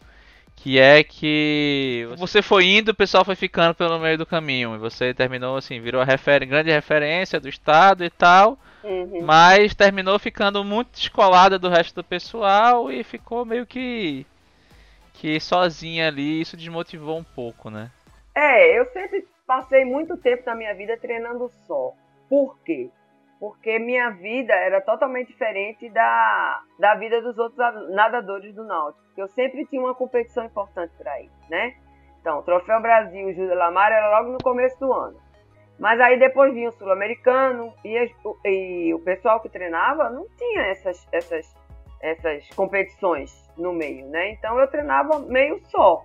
que 0.57 0.79
é 0.79 1.03
que 1.03 2.07
você 2.17 2.41
foi 2.41 2.67
indo, 2.67 2.91
o 2.91 2.95
pessoal 2.95 3.25
foi 3.25 3.35
ficando 3.35 3.75
pelo 3.75 3.99
meio 3.99 4.17
do 4.17 4.27
caminho. 4.27 4.75
E 4.75 4.79
você 4.79 5.13
terminou 5.13 5.57
assim, 5.57 5.81
virou 5.81 6.01
a 6.01 6.05
refer 6.05 6.47
grande 6.47 6.71
referência 6.71 7.41
do 7.41 7.49
estado 7.49 8.05
e 8.05 8.11
tal. 8.11 8.59
Uhum. 8.83 9.23
Mas 9.23 9.75
terminou 9.75 10.19
ficando 10.19 10.63
muito 10.63 10.91
descolada 10.93 11.59
do 11.59 11.71
resto 11.71 11.95
do 11.95 12.05
pessoal 12.05 12.93
e 12.93 13.03
ficou 13.03 13.45
meio 13.45 13.67
que 13.67 14.27
que 15.15 15.41
sozinha 15.41 16.09
ali, 16.09 16.41
isso 16.41 16.57
desmotivou 16.57 17.17
um 17.17 17.25
pouco, 17.25 17.71
né? 17.71 17.91
É, 18.35 18.79
eu 18.79 18.85
sempre 18.93 19.25
passei 19.47 19.85
muito 19.85 20.17
tempo 20.17 20.43
na 20.47 20.55
minha 20.55 20.75
vida 20.75 20.97
treinando 20.97 21.49
só. 21.67 21.93
Por 22.29 22.59
quê? 22.63 22.91
Porque 23.39 23.79
minha 23.79 24.11
vida 24.11 24.55
era 24.55 24.81
totalmente 24.81 25.29
diferente 25.29 25.89
da, 25.91 26.63
da 26.79 26.95
vida 26.95 27.21
dos 27.21 27.37
outros 27.39 27.59
nadadores 27.91 28.55
do 28.55 28.65
Náutico. 28.65 29.05
Eu 29.17 29.29
sempre 29.29 29.67
tinha 29.67 29.83
uma 29.83 29.95
competição 29.95 30.45
importante 30.45 30.93
para 30.97 31.21
ir, 31.21 31.31
né? 31.51 31.75
Então, 32.21 32.43
Troféu 32.43 32.81
Brasil 32.81 33.35
Júlia 33.35 33.55
Lamar 33.55 33.93
era 33.93 34.19
logo 34.19 34.33
no 34.33 34.39
começo 34.39 34.79
do 34.81 34.93
ano. 34.93 35.21
Mas 35.79 36.01
aí 36.01 36.19
depois 36.19 36.55
vinha 36.55 36.69
o 36.69 36.73
Sul-Americano 36.73 37.75
e, 37.85 38.11
e, 38.45 38.95
o 38.95 38.99
pessoal 39.01 39.41
que 39.41 39.49
treinava 39.49 40.09
não 40.09 40.27
tinha 40.39 40.63
essas, 40.69 41.07
essas, 41.13 41.55
essas 42.01 42.49
competições 42.51 43.51
no 43.59 43.73
meio, 43.73 44.07
né? 44.07 44.31
Então 44.31 44.59
eu 44.59 44.69
treinava 44.69 45.19
meio 45.19 45.61
só, 45.67 46.05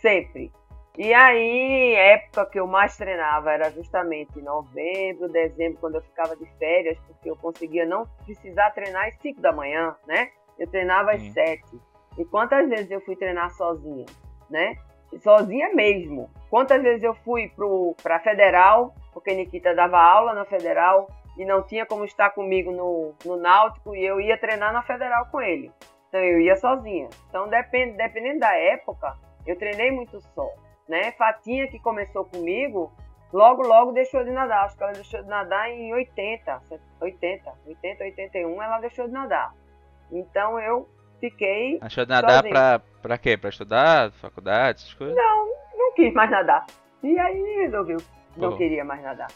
sempre. 0.00 0.50
E 0.96 1.12
aí, 1.12 1.94
época 1.94 2.46
que 2.46 2.60
eu 2.60 2.68
mais 2.68 2.96
treinava 2.96 3.50
era 3.50 3.68
justamente 3.72 4.40
novembro, 4.40 5.28
dezembro, 5.28 5.80
quando 5.80 5.96
eu 5.96 6.02
ficava 6.02 6.36
de 6.36 6.46
férias, 6.56 6.96
porque 7.08 7.28
eu 7.28 7.36
conseguia 7.36 7.84
não 7.84 8.06
precisar 8.24 8.70
treinar 8.70 9.08
às 9.08 9.16
5 9.16 9.40
da 9.40 9.52
manhã, 9.52 9.96
né? 10.06 10.30
Eu 10.56 10.68
treinava 10.68 11.10
às 11.10 11.22
7. 11.32 11.64
E 12.16 12.24
quantas 12.24 12.68
vezes 12.68 12.88
eu 12.92 13.00
fui 13.00 13.16
treinar 13.16 13.50
sozinha, 13.50 14.06
né? 14.48 14.76
Sozinha 15.20 15.74
mesmo. 15.74 16.30
Quantas 16.48 16.80
vezes 16.80 17.02
eu 17.02 17.14
fui 17.24 17.52
para 18.00 18.16
a 18.16 18.20
Federal, 18.20 18.94
porque 19.12 19.34
Nikita 19.34 19.74
dava 19.74 19.98
aula 19.98 20.32
na 20.32 20.44
Federal 20.44 21.08
e 21.36 21.44
não 21.44 21.60
tinha 21.64 21.84
como 21.84 22.04
estar 22.04 22.30
comigo 22.30 22.70
no, 22.70 23.12
no 23.24 23.36
Náutico 23.36 23.96
e 23.96 24.04
eu 24.04 24.20
ia 24.20 24.38
treinar 24.38 24.72
na 24.72 24.82
Federal 24.82 25.26
com 25.26 25.40
ele. 25.40 25.72
Então 26.08 26.20
eu 26.20 26.40
ia 26.40 26.54
sozinha. 26.54 27.08
Então, 27.28 27.48
depend, 27.48 27.96
dependendo 27.96 28.38
da 28.38 28.54
época, 28.54 29.16
eu 29.44 29.58
treinei 29.58 29.90
muito 29.90 30.20
só 30.20 30.48
né? 30.88 31.12
Fatinha, 31.12 31.68
que 31.68 31.78
começou 31.78 32.24
comigo, 32.24 32.92
logo, 33.32 33.62
logo 33.62 33.92
deixou 33.92 34.24
de 34.24 34.30
nadar. 34.30 34.64
Acho 34.64 34.76
que 34.76 34.82
ela 34.82 34.92
deixou 34.92 35.22
de 35.22 35.28
nadar 35.28 35.70
em 35.70 35.92
80, 35.92 36.62
80, 37.00 37.52
80, 37.66 38.04
81, 38.04 38.62
ela 38.62 38.78
deixou 38.78 39.06
de 39.06 39.12
nadar. 39.12 39.52
Então 40.10 40.58
eu 40.60 40.88
fiquei. 41.20 41.78
Deixou 41.80 42.04
de 42.04 42.10
nadar 42.10 42.42
pra, 42.42 42.80
pra 43.02 43.18
quê? 43.18 43.36
Pra 43.36 43.50
estudar, 43.50 44.12
faculdade, 44.12 44.80
essas 44.80 44.94
coisas? 44.94 45.16
Não, 45.16 45.46
não 45.76 45.94
quis 45.94 46.12
mais 46.12 46.30
nadar. 46.30 46.66
E 47.02 47.18
aí 47.18 47.56
resolveu, 47.62 47.98
não 48.36 48.56
queria 48.56 48.84
mais 48.84 49.02
nadar. 49.02 49.30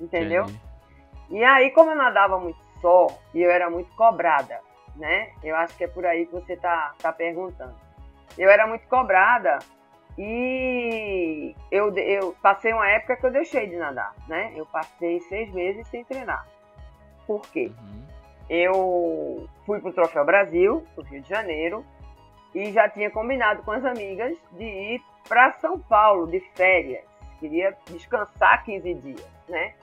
Entendeu? 0.00 0.44
Entendi. 0.44 0.72
E 1.30 1.42
aí, 1.44 1.70
como 1.70 1.90
eu 1.90 1.96
nadava 1.96 2.38
muito 2.38 2.58
só 2.80 3.06
e 3.32 3.40
eu 3.40 3.50
era 3.50 3.70
muito 3.70 3.90
cobrada, 3.94 4.60
né? 4.96 5.32
Eu 5.42 5.56
acho 5.56 5.74
que 5.76 5.84
é 5.84 5.88
por 5.88 6.04
aí 6.04 6.26
que 6.26 6.32
você 6.32 6.56
tá, 6.56 6.92
tá 6.98 7.12
perguntando. 7.12 7.74
Eu 8.36 8.50
era 8.50 8.66
muito 8.66 8.86
cobrada 8.88 9.58
e 10.18 11.54
eu, 11.70 11.94
eu 11.96 12.34
passei 12.42 12.72
uma 12.72 12.88
época 12.88 13.16
que 13.16 13.26
eu 13.26 13.30
deixei 13.30 13.66
de 13.66 13.76
nadar, 13.76 14.14
né? 14.28 14.52
Eu 14.54 14.66
passei 14.66 15.20
seis 15.20 15.50
meses 15.52 15.86
sem 15.88 16.04
treinar. 16.04 16.46
Por 17.26 17.42
quê? 17.42 17.72
Uhum. 17.80 18.02
Eu 18.48 19.48
fui 19.64 19.80
pro 19.80 19.92
Troféu 19.92 20.24
Brasil, 20.24 20.84
pro 20.94 21.04
Rio 21.04 21.22
de 21.22 21.28
Janeiro, 21.28 21.84
e 22.54 22.70
já 22.72 22.88
tinha 22.88 23.10
combinado 23.10 23.62
com 23.62 23.72
as 23.72 23.84
amigas 23.84 24.36
de 24.52 24.64
ir 24.64 25.02
para 25.26 25.52
São 25.52 25.78
Paulo 25.78 26.26
de 26.26 26.40
férias. 26.54 27.04
Queria 27.40 27.76
descansar 27.86 28.64
15 28.64 28.94
dias, 28.94 29.26
né? 29.48 29.74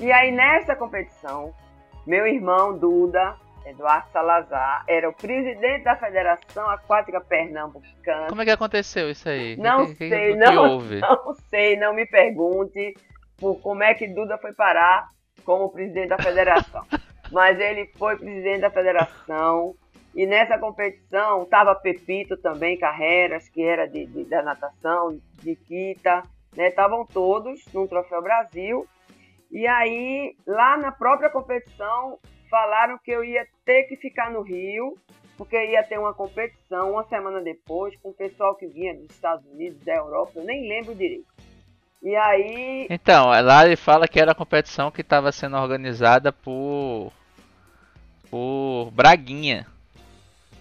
E 0.00 0.10
aí 0.10 0.32
nessa 0.32 0.74
competição, 0.74 1.54
meu 2.06 2.26
irmão 2.26 2.76
Duda, 2.76 3.36
Eduardo 3.64 4.10
Salazar 4.12 4.84
era 4.86 5.08
o 5.08 5.12
presidente 5.12 5.84
da 5.84 5.96
Federação 5.96 6.68
Aquática 6.70 7.20
Pernambucana. 7.20 8.28
Como 8.28 8.42
é 8.42 8.44
que 8.44 8.50
aconteceu 8.50 9.10
isso 9.10 9.28
aí? 9.28 9.56
Não 9.56 9.86
que, 9.86 10.08
sei, 10.08 10.32
que, 10.32 10.36
não, 10.36 10.78
não 10.80 11.34
sei, 11.48 11.76
não 11.76 11.94
me 11.94 12.06
pergunte 12.06 12.94
por 13.38 13.60
como 13.60 13.82
é 13.82 13.94
que 13.94 14.08
Duda 14.08 14.38
foi 14.38 14.52
parar 14.52 15.08
como 15.44 15.70
presidente 15.70 16.08
da 16.08 16.18
federação. 16.18 16.84
Mas 17.30 17.58
ele 17.58 17.86
foi 17.96 18.16
presidente 18.16 18.60
da 18.60 18.70
federação 18.70 19.74
E 20.14 20.26
nessa 20.26 20.58
competição 20.58 21.46
tava 21.46 21.74
Pepito 21.74 22.36
também, 22.36 22.78
Carreiras, 22.78 23.48
que 23.48 23.62
era 23.62 23.86
de, 23.86 24.04
de 24.06 24.24
da 24.24 24.42
natação, 24.42 25.18
de 25.42 25.56
Quita, 25.56 26.22
né? 26.54 26.68
Estavam 26.68 27.06
todos 27.06 27.64
no 27.72 27.88
Troféu 27.88 28.20
Brasil. 28.20 28.86
E 29.50 29.66
aí, 29.66 30.36
lá 30.46 30.76
na 30.76 30.92
própria 30.92 31.30
competição, 31.30 32.18
falaram 32.52 32.98
que 33.02 33.10
eu 33.10 33.24
ia 33.24 33.46
ter 33.64 33.84
que 33.84 33.96
ficar 33.96 34.30
no 34.30 34.42
Rio, 34.42 34.98
porque 35.38 35.56
ia 35.56 35.82
ter 35.82 35.98
uma 35.98 36.12
competição 36.12 36.92
uma 36.92 37.04
semana 37.04 37.40
depois 37.40 37.96
com 38.02 38.10
o 38.10 38.14
pessoal 38.14 38.54
que 38.54 38.66
vinha 38.66 38.94
dos 38.94 39.10
Estados 39.10 39.46
Unidos, 39.46 39.82
da 39.82 39.94
Europa, 39.94 40.32
eu 40.36 40.44
nem 40.44 40.68
lembro 40.68 40.94
direito. 40.94 41.24
E 42.02 42.14
aí. 42.14 42.86
Então, 42.90 43.30
lá 43.30 43.64
ele 43.64 43.76
fala 43.76 44.06
que 44.06 44.20
era 44.20 44.32
a 44.32 44.34
competição 44.34 44.90
que 44.90 45.00
estava 45.00 45.32
sendo 45.32 45.56
organizada 45.56 46.30
por. 46.30 47.10
por 48.30 48.90
Braguinha. 48.90 49.66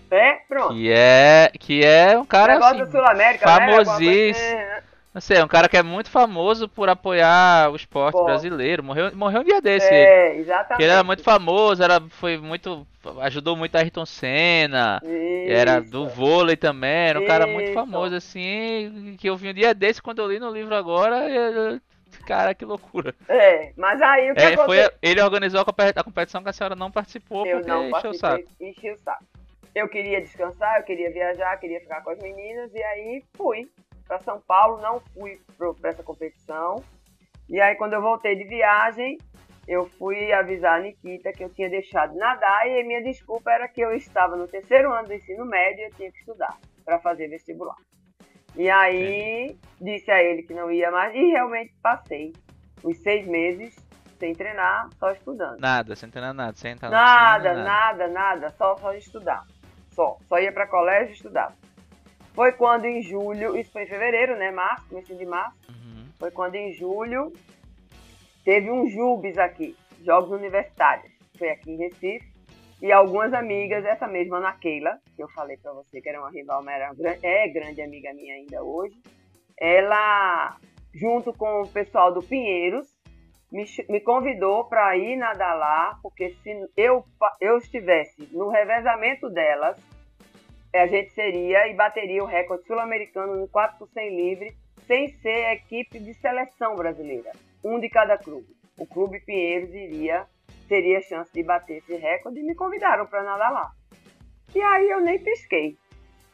É, 0.10 0.34
pronto. 0.48 0.74
Que 0.74 0.92
é, 0.92 1.52
que 1.60 1.84
é 1.84 2.18
um 2.18 2.26
cara 2.26 2.58
assim, 2.58 2.90
Sul-América, 2.92 3.46
né? 3.46 3.84
Famosíssimo. 3.84 4.56
né? 4.56 4.84
Não 5.14 5.20
sei, 5.20 5.38
é 5.38 5.44
um 5.44 5.48
cara 5.48 5.68
que 5.68 5.76
é 5.76 5.84
muito 5.84 6.10
famoso 6.10 6.70
por 6.70 6.88
apoiar 6.88 7.70
o 7.70 7.76
esporte 7.76 8.14
Pô. 8.16 8.24
brasileiro. 8.24 8.82
Morreu, 8.82 9.14
morreu 9.14 9.42
um 9.42 9.44
dia 9.44 9.62
desse. 9.62 9.94
É, 9.94 10.38
exatamente. 10.38 10.82
ele 10.84 10.92
era 10.92 11.04
muito 11.04 11.22
famoso, 11.22 11.84
era, 11.84 12.00
foi 12.12 12.38
muito. 12.38 12.88
ajudou 13.22 13.58
muito 13.58 13.76
a 13.76 13.80
Ayrton 13.80 14.06
Senna. 14.06 15.02
Era 15.48 15.80
Isso. 15.80 15.92
do 15.92 16.08
vôlei 16.08 16.56
também, 16.56 17.10
era 17.10 17.20
um 17.20 17.26
cara 17.26 17.46
muito 17.46 17.66
Isso. 17.66 17.74
famoso 17.74 18.16
assim, 18.16 19.18
que 19.20 19.28
eu 19.30 19.36
vi 19.36 19.50
um 19.50 19.54
dia 19.54 19.74
desse 19.74 20.02
quando 20.02 20.20
eu 20.20 20.32
li 20.32 20.40
no 20.40 20.50
livro 20.50 20.74
agora, 20.74 21.28
eu- 21.30 21.82
cara, 22.26 22.54
que 22.54 22.64
loucura. 22.64 23.14
É, 23.28 23.74
mas 23.76 24.02
aí 24.02 24.32
o 24.32 24.36
que 24.36 24.42
É, 24.42 24.56
foi, 24.56 24.78
ele 25.02 25.22
organizou 25.22 25.60
a 25.60 25.66
compe- 25.66 25.94
a 25.94 26.04
competição 26.06 26.42
que 26.42 26.50
a 26.50 26.54
senhora 26.54 26.76
não 26.76 26.90
participou 26.90 27.46
Eu 27.46 27.58
porque 27.58 27.70
não 27.70 27.90
encheu 27.90 28.12
o 28.12 28.14
saco. 28.14 28.44
enchi 28.62 28.90
o 28.92 28.98
saco. 29.00 29.26
Eu 29.76 29.90
queria 29.90 30.22
descansar, 30.22 30.80
eu 30.80 30.84
queria 30.84 31.12
viajar, 31.12 31.58
queria 31.58 31.82
ficar 31.82 32.02
com 32.02 32.12
as 32.12 32.20
meninas, 32.20 32.74
e 32.74 32.82
aí 32.82 33.24
fui 33.36 33.68
para 34.12 34.20
São 34.20 34.42
Paulo, 34.42 34.82
não 34.82 35.00
fui 35.00 35.40
para 35.80 35.90
essa 35.90 36.04
competição. 36.04 36.84
E 37.48 37.62
aí 37.62 37.76
quando 37.76 37.94
eu 37.94 38.02
voltei 38.02 38.36
de 38.36 38.44
viagem, 38.44 39.18
eu 39.66 39.88
fui 39.92 40.34
avisar 40.34 40.80
a 40.80 40.82
Nikita 40.82 41.32
que 41.32 41.42
eu 41.42 41.50
tinha 41.50 41.70
deixado 41.70 42.12
de 42.12 42.18
nadar 42.18 42.68
e 42.68 42.84
minha 42.84 43.02
desculpa 43.02 43.50
era 43.50 43.70
que 43.70 43.80
eu 43.80 43.94
estava 43.94 44.36
no 44.36 44.50
terceiro 44.50 44.92
ano 44.92 45.08
do 45.08 45.14
ensino 45.14 45.46
médio 45.46 45.80
e 45.80 45.86
eu 45.86 45.94
tinha 45.94 46.12
que 46.12 46.18
estudar 46.18 46.58
para 46.84 47.00
fazer 47.00 47.30
vestibular. 47.30 47.78
E 48.58 48.70
aí 48.70 49.58
disse 49.80 50.12
a 50.12 50.22
ele 50.22 50.44
que 50.44 50.54
não 50.54 50.70
ia 50.70 50.92
mais 50.92 51.16
e 51.16 51.32
realmente 51.32 51.74
passei 51.82 52.34
os 52.84 52.98
seis 52.98 53.26
meses 53.26 53.78
sem 54.20 54.34
treinar, 54.34 54.90
só 55.00 55.12
estudando. 55.12 55.58
Nada, 55.58 55.96
sem 55.96 56.10
treinar 56.10 56.34
nada, 56.34 56.58
sem 56.58 56.74
entrar 56.74 56.90
na 56.90 56.98
Nada, 56.98 57.50
piscina, 57.50 57.64
nada, 57.64 58.08
nada, 58.10 58.50
só, 58.58 58.76
só 58.76 58.94
estudar. 58.94 59.46
Só, 59.92 60.18
só 60.28 60.38
ia 60.38 60.52
para 60.52 60.68
colégio 60.68 61.12
e 61.12 61.16
estudava. 61.16 61.56
Foi 62.34 62.52
quando 62.54 62.86
em 62.86 63.02
julho, 63.02 63.58
isso 63.58 63.72
foi 63.72 63.84
em 63.84 63.88
fevereiro, 63.88 64.36
né, 64.38 64.52
março, 64.52 64.88
começo 64.88 65.16
de 65.16 65.26
março, 65.26 65.58
Uhum. 65.70 66.06
foi 66.18 66.32
quando 66.32 66.56
em 66.56 66.72
julho 66.74 67.34
teve 68.46 68.72
um 68.72 68.88
JUBES 68.90 69.38
aqui, 69.38 69.76
Jogos 70.04 70.32
Universitários. 70.32 71.12
Foi 71.38 71.50
aqui 71.50 71.72
em 71.72 71.78
Recife. 71.78 72.32
E 72.82 72.92
algumas 72.92 73.32
amigas, 73.34 73.86
essa 73.86 74.08
mesma 74.08 74.38
Ana 74.38 74.54
Keila, 74.54 74.98
que 75.16 75.22
eu 75.22 75.30
falei 75.30 75.56
para 75.58 75.72
você 75.72 76.02
que 76.02 76.10
era 76.10 76.20
uma 76.20 76.32
rival, 76.32 76.64
mas 76.64 76.76
era 76.76 76.92
uma 76.92 77.18
é 77.22 77.48
grande 77.48 77.80
amiga 77.82 78.12
minha 78.14 78.34
ainda 78.34 78.64
hoje, 78.64 79.00
ela, 79.60 80.58
junto 80.92 81.32
com 81.32 81.62
o 81.62 81.68
pessoal 81.68 82.12
do 82.12 82.24
Pinheiros, 82.24 82.88
me, 83.52 83.66
me 83.88 84.00
convidou 84.00 84.66
para 84.66 84.98
ir 84.98 85.16
nadar 85.16 85.56
lá, 85.56 86.00
porque 86.02 86.32
se 86.42 86.68
eu, 86.76 87.06
eu 87.40 87.58
estivesse 87.60 88.28
no 88.32 88.50
revezamento 88.50 89.30
delas, 89.30 89.78
a 90.78 90.88
gente 90.88 91.12
seria 91.12 91.68
e 91.68 91.74
bateria 91.74 92.24
o 92.24 92.28
recorde 92.28 92.66
sul-americano 92.66 93.36
no 93.36 93.48
4 93.48 93.78
por 93.78 93.90
100 93.90 94.16
livre, 94.16 94.54
sem 94.88 95.10
ser 95.20 95.52
equipe 95.54 96.00
de 96.00 96.14
seleção 96.16 96.76
brasileira, 96.76 97.32
um 97.64 97.80
de 97.80 97.90
cada 97.90 98.18
clube. 98.18 98.48
O 98.78 98.86
clube 98.86 99.20
Pinheiros 99.20 99.74
iria 99.74 100.26
teria 100.72 101.02
chance 101.02 101.30
de 101.34 101.44
bater 101.44 101.80
esse 101.80 101.96
recorde 101.98 102.40
e 102.40 102.44
me 102.44 102.56
convidaram 102.56 103.06
para 103.06 103.24
nadar 103.24 103.52
lá. 103.52 103.72
E 104.56 104.62
aí 104.62 104.90
eu 104.90 105.02
nem 105.02 105.20
pisquei. 105.20 105.78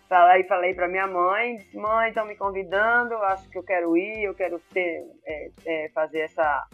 Falei, 0.08 0.44
falei 0.44 0.76
para 0.76 0.88
minha 0.88 1.08
mãe, 1.08 1.58
disse, 1.58 1.76
mãe, 1.76 2.10
estão 2.10 2.24
me 2.24 2.36
convidando, 2.36 3.16
acho 3.16 3.50
que 3.50 3.58
eu 3.58 3.64
quero 3.64 3.98
ir, 3.98 4.24
eu 4.24 4.36
quero 4.36 4.60
ter, 4.72 5.04
é, 5.26 5.50
é, 5.66 5.90
fazer 5.90 6.20
essa, 6.20 6.68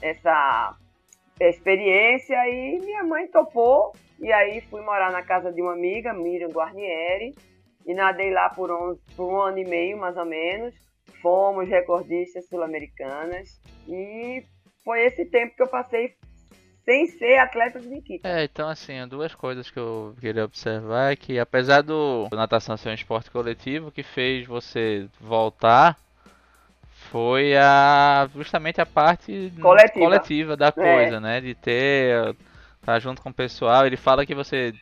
essa 0.00 0.76
experiência. 1.40 2.36
E 2.48 2.78
minha 2.78 3.02
mãe 3.02 3.26
topou, 3.26 3.92
e 4.22 4.32
aí 4.32 4.60
fui 4.70 4.80
morar 4.80 5.10
na 5.10 5.22
casa 5.22 5.52
de 5.52 5.60
uma 5.60 5.72
amiga, 5.72 6.14
Miriam 6.14 6.48
Guarnieri, 6.48 7.34
e 7.84 7.92
nadei 7.92 8.32
lá 8.32 8.48
por, 8.48 8.70
um, 8.70 8.96
por 9.16 9.28
um 9.28 9.40
ano 9.42 9.58
e 9.58 9.64
meio, 9.64 9.98
mais 9.98 10.16
ou 10.16 10.24
menos. 10.24 10.72
Fomos 11.20 11.68
recordistas 11.68 12.48
sul-americanas, 12.48 13.60
e 13.88 14.44
foi 14.84 15.04
esse 15.04 15.24
tempo 15.26 15.56
que 15.56 15.62
eu 15.62 15.68
passei 15.68 16.14
sem 16.84 17.06
ser 17.06 17.38
atleta 17.38 17.80
de 17.80 17.88
Nikita. 17.88 18.28
É, 18.28 18.44
então 18.44 18.68
assim, 18.68 19.06
duas 19.08 19.34
coisas 19.34 19.70
que 19.70 19.78
eu 19.78 20.14
queria 20.20 20.44
observar 20.44 21.12
é 21.12 21.16
que 21.16 21.38
apesar 21.38 21.82
do 21.82 22.28
natação 22.32 22.76
ser 22.76 22.90
um 22.90 22.94
esporte 22.94 23.30
coletivo, 23.30 23.88
o 23.88 23.92
que 23.92 24.02
fez 24.02 24.46
você 24.46 25.08
voltar 25.20 25.96
foi 27.10 27.56
a 27.56 28.28
justamente 28.34 28.80
a 28.80 28.86
parte 28.86 29.52
Coletiva. 29.60 30.04
coletiva 30.04 30.56
da 30.56 30.72
coisa, 30.72 31.20
né? 31.20 31.40
De 31.40 31.54
ter 31.54 32.34
tá 32.82 32.98
junto 32.98 33.22
com 33.22 33.30
o 33.30 33.34
pessoal. 33.34 33.86
Ele 33.86 33.96
fala 33.96 34.26
que 34.26 34.34
você, 34.34 34.74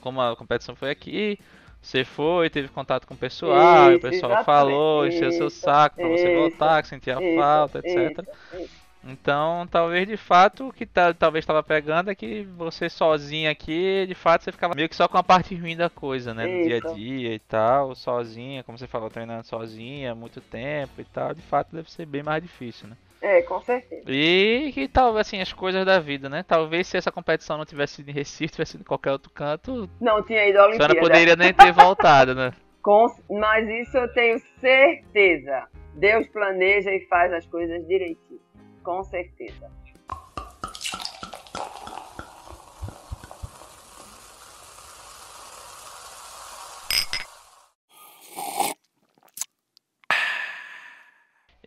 como 0.00 0.20
a 0.20 0.36
competição 0.36 0.76
foi 0.76 0.90
aqui, 0.90 1.38
você 1.80 2.04
foi, 2.04 2.50
teve 2.50 2.68
contato 2.68 3.06
com 3.06 3.14
o 3.14 3.18
pessoal, 3.18 3.92
e 3.92 3.96
o 3.96 4.00
Isso, 4.00 4.00
pessoal 4.00 4.36
falou, 4.36 5.06
encheu 5.06 5.32
seu 5.32 5.48
Isso, 5.48 5.50
saco 5.50 5.98
pra 5.98 6.08
você 6.08 6.30
isso, 6.30 6.30
voltar, 6.30 6.82
que 6.82 6.88
sentia 6.88 7.20
Isso, 7.20 7.22
falta, 7.22 7.78
etc. 7.80 8.24
isso, 8.24 8.30
isso. 8.52 8.88
Então, 9.02 9.66
talvez 9.70 10.08
de 10.08 10.16
fato 10.16 10.68
o 10.68 10.72
que 10.72 10.84
tá, 10.84 11.14
talvez 11.14 11.44
estava 11.44 11.62
pegando 11.62 12.10
é 12.10 12.14
que 12.16 12.42
você 12.44 12.90
sozinha 12.90 13.50
aqui, 13.50 14.04
de 14.08 14.14
fato 14.14 14.42
você 14.44 14.52
ficava 14.52 14.74
meio 14.74 14.88
que 14.88 14.96
só 14.96 15.06
com 15.08 15.16
a 15.16 15.22
parte 15.22 15.54
ruim 15.54 15.76
da 15.76 15.88
coisa, 15.88 16.34
né? 16.34 16.48
Do 16.48 16.58
dia 16.58 16.78
a 16.78 16.80
Isso. 16.80 16.94
dia 16.94 17.32
e 17.34 17.38
tal, 17.38 17.94
sozinha, 17.94 18.64
como 18.64 18.76
você 18.76 18.88
falou, 18.88 19.08
treinando 19.10 19.46
sozinha, 19.46 20.14
muito 20.16 20.40
tempo 20.40 21.00
e 21.00 21.04
tal, 21.04 21.32
de 21.34 21.42
fato 21.42 21.74
deve 21.76 21.90
ser 21.90 22.06
bem 22.06 22.22
mais 22.24 22.42
difícil, 22.42 22.88
né? 22.88 22.96
É, 23.20 23.42
com 23.42 23.60
certeza. 23.60 24.02
E 24.06 24.70
que 24.72 24.86
talvez 24.86 25.26
assim, 25.26 25.40
as 25.40 25.52
coisas 25.52 25.84
da 25.84 25.98
vida, 25.98 26.28
né? 26.28 26.44
Talvez 26.46 26.86
se 26.86 26.96
essa 26.96 27.10
competição 27.10 27.58
não 27.58 27.64
tivesse 27.64 27.94
sido 27.96 28.08
em 28.10 28.12
Recife, 28.12 28.52
tivesse 28.52 28.72
sido 28.72 28.82
em 28.82 28.84
qualquer 28.84 29.10
outro 29.12 29.30
canto, 29.32 29.90
Não 30.00 30.22
tinha 30.22 30.46
ido 30.48 30.58
à 30.58 30.62
a 30.62 30.66
Olimpíada. 30.66 30.92
senhora 30.94 31.08
poderia 31.08 31.36
nem 31.36 31.52
ter 31.52 31.72
voltado, 31.72 32.34
né? 32.34 32.52
Com- 32.80 33.08
mas 33.28 33.68
isso 33.68 33.96
eu 33.96 34.08
tenho 34.14 34.38
certeza. 34.60 35.66
Deus 35.94 36.26
planeja 36.28 36.92
e 36.92 37.00
faz 37.08 37.32
as 37.32 37.44
coisas 37.46 37.84
direitinho. 37.88 38.40
Com 38.84 39.02
certeza. 39.04 39.68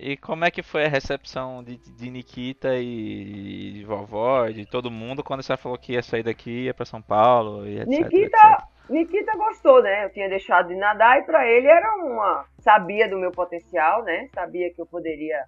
E 0.02 0.18
como 0.18 0.44
é 0.44 0.50
que 0.50 0.64
foi 0.64 0.86
a 0.86 0.90
recepção 0.90 1.64
de, 1.64 1.78
de 1.78 2.10
Nikita 2.10 2.76
e 2.76 3.74
de 3.74 3.86
vovó, 3.86 4.48
de 4.48 4.66
todo 4.66 4.90
mundo, 4.90 5.24
quando 5.24 5.44
você 5.44 5.56
falou 5.56 5.78
que 5.78 5.94
ia 5.94 6.02
sair 6.02 6.24
daqui, 6.24 6.66
ia 6.66 6.74
pra 6.74 6.86
São 6.86 7.00
Paulo 7.00 7.68
e 7.68 7.80
etc, 7.80 7.88
Nikita, 7.88 8.38
etc. 8.38 8.66
Nikita 8.90 9.38
gostou, 9.38 9.84
né? 9.84 10.06
Eu 10.06 10.10
tinha 10.10 10.28
deixado 10.28 10.70
de 10.70 10.76
nadar 10.76 11.20
e 11.20 11.24
pra 11.24 11.48
ele 11.48 11.68
era 11.68 11.96
uma. 11.98 12.46
Sabia 12.58 13.08
do 13.08 13.18
meu 13.20 13.32
potencial, 13.32 14.04
né? 14.04 14.28
Sabia 14.34 14.74
que 14.74 14.82
eu 14.82 14.88
poderia 14.88 15.46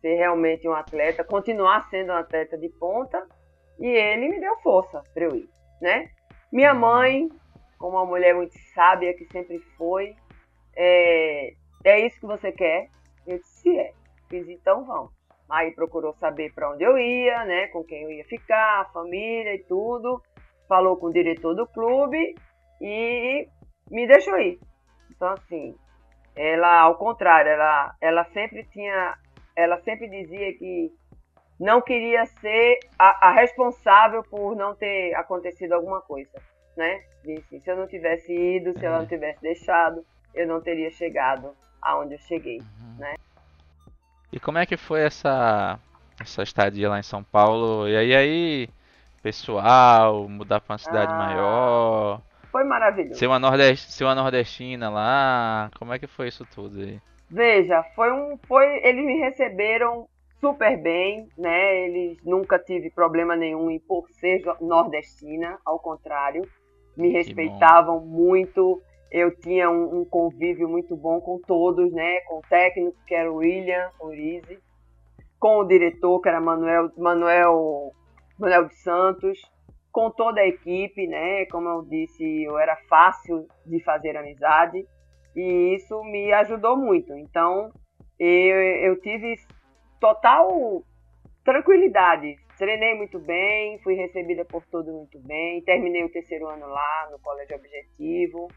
ser 0.00 0.14
realmente 0.14 0.68
um 0.68 0.74
atleta, 0.74 1.24
continuar 1.24 1.88
sendo 1.90 2.12
um 2.12 2.16
atleta 2.16 2.56
de 2.56 2.68
ponta. 2.68 3.26
E 3.80 3.86
ele 3.86 4.28
me 4.28 4.38
deu 4.38 4.56
força 4.58 5.02
pra 5.12 5.24
eu 5.24 5.34
ir, 5.34 5.48
né? 5.82 6.08
Minha 6.52 6.72
mãe, 6.72 7.28
como 7.78 7.96
uma 7.96 8.06
mulher 8.06 8.32
muito 8.34 8.56
sábia 8.74 9.12
que 9.14 9.24
sempre 9.26 9.58
foi, 9.76 10.14
é, 10.76 11.52
é 11.84 12.06
isso 12.06 12.20
que 12.20 12.26
você 12.26 12.52
quer? 12.52 12.88
Eu 13.26 13.38
disse, 13.38 13.76
é. 13.76 13.92
Fiz, 14.28 14.48
então 14.48 14.84
vamos. 14.84 15.12
Aí 15.50 15.72
procurou 15.72 16.12
saber 16.14 16.52
para 16.52 16.70
onde 16.70 16.84
eu 16.84 16.98
ia, 16.98 17.44
né? 17.44 17.68
Com 17.68 17.82
quem 17.82 18.02
eu 18.02 18.10
ia 18.10 18.24
ficar, 18.24 18.80
a 18.82 18.84
família 18.86 19.54
e 19.54 19.64
tudo. 19.64 20.22
Falou 20.68 20.96
com 20.98 21.06
o 21.06 21.12
diretor 21.12 21.54
do 21.54 21.66
clube 21.66 22.34
e 22.80 23.48
me 23.90 24.06
deixou 24.06 24.38
ir. 24.38 24.58
Então, 25.10 25.28
assim, 25.28 25.74
ela, 26.36 26.80
ao 26.80 26.96
contrário, 26.96 27.50
ela, 27.50 27.94
ela 28.00 28.24
sempre 28.26 28.64
tinha. 28.64 29.16
Ela 29.56 29.80
sempre 29.80 30.08
dizia 30.08 30.52
que 30.56 30.92
não 31.58 31.80
queria 31.80 32.24
ser 32.26 32.78
a, 32.98 33.28
a 33.28 33.32
responsável 33.32 34.22
por 34.22 34.54
não 34.54 34.74
ter 34.76 35.14
acontecido 35.14 35.72
alguma 35.72 36.00
coisa, 36.00 36.40
né? 36.76 37.02
Disse, 37.24 37.58
se 37.58 37.68
eu 37.68 37.76
não 37.76 37.88
tivesse 37.88 38.32
ido, 38.32 38.78
se 38.78 38.86
ela 38.86 39.00
não 39.00 39.06
tivesse 39.06 39.40
deixado, 39.42 40.04
eu 40.34 40.46
não 40.46 40.60
teria 40.60 40.90
chegado 40.90 41.56
aonde 41.82 42.14
eu 42.14 42.18
cheguei. 42.20 42.60
E 44.38 44.40
como 44.40 44.56
é 44.56 44.64
que 44.64 44.76
foi 44.76 45.00
essa, 45.00 45.80
essa 46.20 46.44
estadia 46.44 46.88
lá 46.88 47.00
em 47.00 47.02
São 47.02 47.24
Paulo? 47.24 47.88
E 47.88 47.96
aí, 47.96 48.14
aí 48.14 48.68
pessoal, 49.20 50.28
mudar 50.28 50.60
pra 50.60 50.74
uma 50.74 50.78
cidade 50.78 51.12
Ah. 51.12 51.16
maior, 51.16 52.22
foi 52.52 52.62
maravilhoso. 52.62 53.18
Ser 53.18 53.26
uma, 53.26 53.40
nordest... 53.40 53.90
Ser 53.90 54.04
uma 54.04 54.14
nordestina 54.14 54.88
lá, 54.90 55.68
como 55.76 55.92
é 55.92 55.98
que 55.98 56.06
foi 56.06 56.28
isso 56.28 56.46
tudo 56.54 56.80
aí? 56.80 57.00
Veja, 57.28 57.82
foi 57.96 58.12
um. 58.12 58.38
Foi, 58.46 58.64
eles 58.84 59.04
me 59.04 59.18
receberam 59.18 60.06
super 60.40 60.80
bem, 60.80 61.26
né? 61.36 61.88
Eles 61.88 62.18
nunca 62.24 62.60
tive 62.60 62.90
problema 62.90 63.34
nenhum 63.34 63.68
em 63.68 63.80
por 63.80 64.08
ser 64.20 64.40
nordestina, 64.60 65.58
ao 65.66 65.80
contrário, 65.80 66.48
me 66.96 67.08
respeitavam 67.08 67.98
muito. 68.06 68.80
Eu 69.10 69.34
tinha 69.34 69.70
um, 69.70 70.00
um, 70.00 70.04
convívio 70.04 70.68
muito 70.68 70.94
bom 70.94 71.20
com 71.20 71.40
todos, 71.40 71.92
né? 71.92 72.20
Com 72.20 72.38
o 72.38 72.42
técnico, 72.48 72.96
que 73.06 73.14
era 73.14 73.30
o 73.30 73.36
William 73.36 73.90
Urize, 74.00 74.58
com 75.40 75.58
o 75.58 75.64
diretor, 75.64 76.20
que 76.20 76.28
era 76.28 76.40
Manuel, 76.40 76.90
Manuel, 76.96 77.92
Manuel 78.38 78.66
de 78.66 78.74
Santos, 78.74 79.40
com 79.90 80.10
toda 80.10 80.40
a 80.40 80.46
equipe, 80.46 81.06
né? 81.06 81.46
Como 81.46 81.68
eu 81.68 81.82
disse, 81.82 82.42
eu 82.42 82.58
era 82.58 82.76
fácil 82.88 83.46
de 83.64 83.82
fazer 83.82 84.16
amizade 84.16 84.86
e 85.34 85.74
isso 85.74 86.02
me 86.04 86.32
ajudou 86.32 86.76
muito. 86.76 87.14
Então, 87.14 87.72
eu, 88.18 88.60
eu 88.90 89.00
tive 89.00 89.36
total 90.00 90.82
tranquilidade. 91.44 92.36
Treinei 92.58 92.94
muito 92.94 93.18
bem, 93.20 93.78
fui 93.78 93.94
recebida 93.94 94.44
por 94.44 94.66
todos 94.66 94.92
muito 94.92 95.18
bem, 95.20 95.62
terminei 95.62 96.04
o 96.04 96.10
terceiro 96.10 96.48
ano 96.48 96.66
lá 96.66 97.08
no 97.10 97.18
Colégio 97.20 97.56
Objetivo 97.56 98.48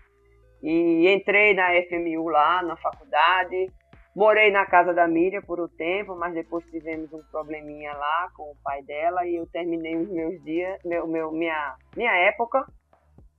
e 0.62 1.08
entrei 1.12 1.54
na 1.54 1.70
FMU 1.84 2.30
lá 2.30 2.62
na 2.62 2.76
faculdade. 2.78 3.72
Morei 4.16 4.52
na 4.52 4.66
casa 4.66 4.94
da 4.94 5.08
Miriam 5.08 5.42
por 5.42 5.60
um 5.60 5.68
tempo, 5.70 6.16
mas 6.16 6.34
depois 6.34 6.66
tivemos 6.66 7.12
um 7.14 7.22
probleminha 7.32 7.94
lá 7.94 8.30
com 8.36 8.44
o 8.44 8.56
pai 8.62 8.84
dela 8.84 9.26
e 9.26 9.38
eu 9.38 9.48
terminei 9.48 9.96
os 9.96 10.10
meus 10.10 10.44
dias, 10.44 10.78
meu, 10.84 11.08
meu, 11.08 11.32
minha, 11.32 11.76
minha 11.96 12.14
época 12.14 12.66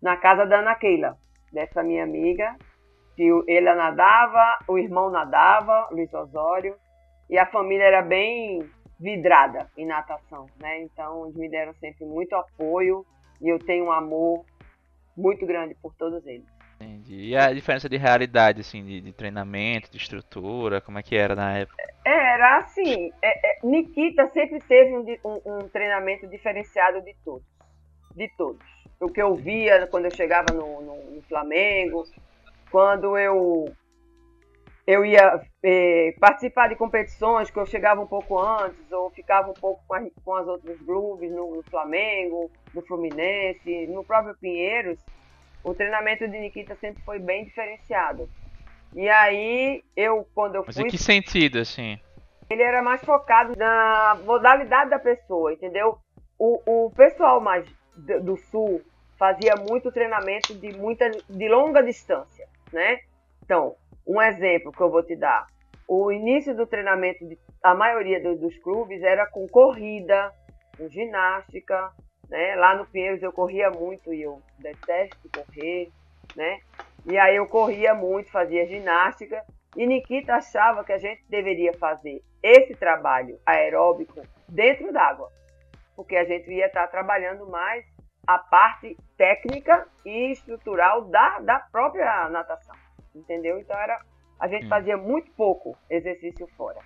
na 0.02 0.16
casa 0.16 0.44
da 0.44 0.58
Ana 0.58 0.74
Keila, 0.74 1.16
dessa 1.52 1.82
minha 1.82 2.02
amiga, 2.02 2.56
que 3.14 3.30
ela 3.46 3.74
nadava, 3.74 4.58
o 4.66 4.76
irmão 4.76 5.10
nadava, 5.10 5.88
Luiz 5.92 6.12
Osório, 6.12 6.74
e 7.30 7.38
a 7.38 7.46
família 7.46 7.84
era 7.84 8.02
bem 8.02 8.68
vidrada 8.98 9.70
em 9.76 9.86
natação, 9.86 10.46
né? 10.60 10.82
Então 10.82 11.24
eles 11.24 11.36
me 11.36 11.48
deram 11.48 11.72
sempre 11.74 12.04
muito 12.04 12.34
apoio 12.34 13.04
e 13.40 13.48
eu 13.48 13.58
tenho 13.58 13.86
um 13.86 13.92
amor 13.92 14.44
muito 15.16 15.46
grande 15.46 15.74
por 15.80 15.94
todos 15.94 16.26
eles. 16.26 16.46
Entendi. 16.82 17.28
E 17.28 17.36
a 17.36 17.52
diferença 17.52 17.88
de 17.88 17.96
realidade, 17.96 18.60
assim, 18.60 18.84
de, 18.84 19.00
de 19.00 19.12
treinamento, 19.12 19.90
de 19.90 19.96
estrutura, 19.96 20.80
como 20.80 20.98
é 20.98 21.02
que 21.02 21.16
era 21.16 21.34
na 21.34 21.58
época? 21.58 21.82
Era 22.04 22.58
assim, 22.58 23.12
é, 23.22 23.50
é, 23.50 23.58
Nikita 23.62 24.28
sempre 24.28 24.58
teve 24.60 24.96
um, 24.96 25.06
um, 25.24 25.40
um, 25.46 25.68
treinamento 25.68 26.26
diferenciado 26.26 27.00
de 27.02 27.14
todos. 27.24 27.46
De 28.14 28.28
todos. 28.36 28.66
O 29.00 29.08
que 29.08 29.22
eu 29.22 29.34
via 29.34 29.86
quando 29.86 30.06
eu 30.06 30.14
chegava 30.14 30.52
no, 30.52 30.80
no, 30.82 31.10
no 31.12 31.22
Flamengo, 31.22 32.04
quando 32.70 33.16
eu 33.16 33.72
eu 34.84 35.04
ia 35.04 35.40
eh, 35.62 36.14
participar 36.18 36.68
de 36.68 36.74
competições 36.74 37.50
que 37.50 37.56
eu 37.58 37.64
chegava 37.64 38.00
um 38.00 38.06
pouco 38.06 38.38
antes 38.38 38.90
ou 38.90 39.10
ficava 39.10 39.50
um 39.50 39.54
pouco 39.54 39.80
com, 39.86 40.10
com 40.24 40.34
as 40.34 40.46
outros 40.48 40.76
clubes 40.80 41.30
no, 41.30 41.54
no, 41.54 41.62
Flamengo, 41.62 42.50
no 42.74 42.82
Fluminense, 42.82 43.86
no 43.86 44.02
próprio 44.02 44.36
Pinheiros, 44.40 44.98
o 45.64 45.74
treinamento 45.74 46.26
de 46.26 46.38
Nikita 46.38 46.76
sempre 46.76 47.02
foi 47.02 47.18
bem 47.18 47.44
diferenciado. 47.44 48.28
E 48.94 49.08
aí, 49.08 49.82
eu, 49.96 50.26
quando 50.34 50.56
eu 50.56 50.64
Mas 50.66 50.76
fui... 50.76 50.84
em 50.84 50.88
que 50.88 50.98
sentido, 50.98 51.58
assim? 51.58 51.98
Ele 52.50 52.62
era 52.62 52.82
mais 52.82 53.00
focado 53.02 53.56
na 53.56 54.18
modalidade 54.24 54.90
da 54.90 54.98
pessoa, 54.98 55.52
entendeu? 55.52 55.98
O, 56.38 56.60
o 56.66 56.90
pessoal 56.90 57.40
mais 57.40 57.64
do 57.96 58.36
sul 58.36 58.82
fazia 59.18 59.54
muito 59.56 59.92
treinamento 59.92 60.54
de, 60.54 60.76
muita, 60.76 61.10
de 61.10 61.48
longa 61.48 61.82
distância, 61.82 62.46
né? 62.72 63.00
Então, 63.44 63.76
um 64.06 64.20
exemplo 64.20 64.72
que 64.72 64.80
eu 64.80 64.90
vou 64.90 65.02
te 65.02 65.16
dar. 65.16 65.46
O 65.88 66.10
início 66.10 66.54
do 66.54 66.66
treinamento 66.66 67.26
de 67.26 67.38
a 67.62 67.74
maioria 67.74 68.20
do, 68.20 68.36
dos 68.36 68.58
clubes 68.58 69.02
era 69.02 69.26
com 69.26 69.46
corrida, 69.46 70.32
com 70.76 70.88
ginástica, 70.88 71.92
né? 72.32 72.56
Lá 72.56 72.74
no 72.74 72.86
Pinheiros 72.86 73.22
eu 73.22 73.30
corria 73.30 73.70
muito 73.70 74.12
e 74.12 74.22
eu 74.22 74.42
detesto 74.58 75.28
correr, 75.30 75.92
né? 76.34 76.60
E 77.04 77.18
aí 77.18 77.36
eu 77.36 77.46
corria 77.46 77.94
muito, 77.94 78.30
fazia 78.30 78.66
ginástica. 78.66 79.44
E 79.76 79.86
Nikita 79.86 80.36
achava 80.36 80.82
que 80.82 80.92
a 80.92 80.98
gente 80.98 81.22
deveria 81.28 81.74
fazer 81.74 82.22
esse 82.42 82.74
trabalho 82.74 83.38
aeróbico 83.44 84.22
dentro 84.48 84.90
d'água, 84.92 85.30
porque 85.94 86.16
a 86.16 86.24
gente 86.24 86.50
ia 86.50 86.66
estar 86.66 86.86
trabalhando 86.88 87.46
mais 87.50 87.84
a 88.26 88.38
parte 88.38 88.96
técnica 89.16 89.86
e 90.04 90.32
estrutural 90.32 91.04
da, 91.04 91.38
da 91.40 91.58
própria 91.60 92.30
natação, 92.30 92.74
entendeu? 93.14 93.58
Então 93.58 93.78
era 93.78 94.00
a 94.40 94.48
gente 94.48 94.68
fazia 94.68 94.96
muito 94.96 95.30
pouco 95.32 95.76
exercício 95.88 96.46
fora. 96.56 96.80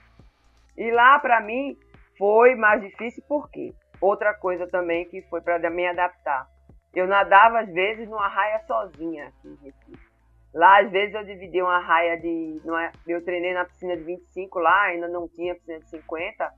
E 0.76 0.90
lá 0.90 1.18
para 1.20 1.40
mim 1.40 1.78
foi 2.18 2.54
mais 2.54 2.82
difícil 2.82 3.22
porque 3.28 3.72
Outra 4.00 4.34
coisa 4.34 4.66
também 4.66 5.04
que 5.06 5.22
foi 5.22 5.40
para 5.40 5.70
me 5.70 5.86
adaptar. 5.86 6.46
Eu 6.94 7.06
nadava 7.06 7.60
às 7.60 7.72
vezes 7.72 8.08
numa 8.08 8.28
raia 8.28 8.60
sozinha 8.66 9.28
aqui 9.28 9.48
em 9.48 9.64
Recife. 9.64 10.06
Lá 10.54 10.80
às 10.80 10.90
vezes 10.90 11.14
eu 11.14 11.24
dividia 11.24 11.64
uma 11.64 11.78
raia 11.78 12.18
de. 12.18 12.60
Eu 13.06 13.22
treinei 13.24 13.52
na 13.52 13.64
piscina 13.64 13.96
de 13.96 14.02
25 14.02 14.58
lá, 14.58 14.84
ainda 14.84 15.08
não 15.08 15.28
tinha 15.28 15.54
piscina 15.54 15.78
de 15.80 15.90
50. 15.90 16.50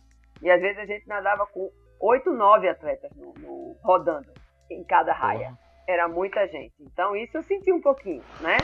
E 0.43 0.51
às 0.51 0.61
vezes 0.61 0.79
a 0.79 0.87
gente 0.87 1.09
nadava 1.09 1.47
com 1.47 1.69
8, 2.01 2.33
9 2.33 2.69
atletas 2.69 3.11
no, 3.17 3.35
no, 3.35 3.77
rodando 3.83 4.33
em 4.71 4.85
cada 4.85 5.13
raia. 5.13 5.53
Era 5.89 6.07
muita 6.07 6.47
gente. 6.47 6.75
Então 6.81 7.17
isso 7.17 7.37
eu 7.37 7.43
senti 7.43 7.73
um 7.73 7.81
pouquinho, 7.81 8.23
né? 8.41 8.59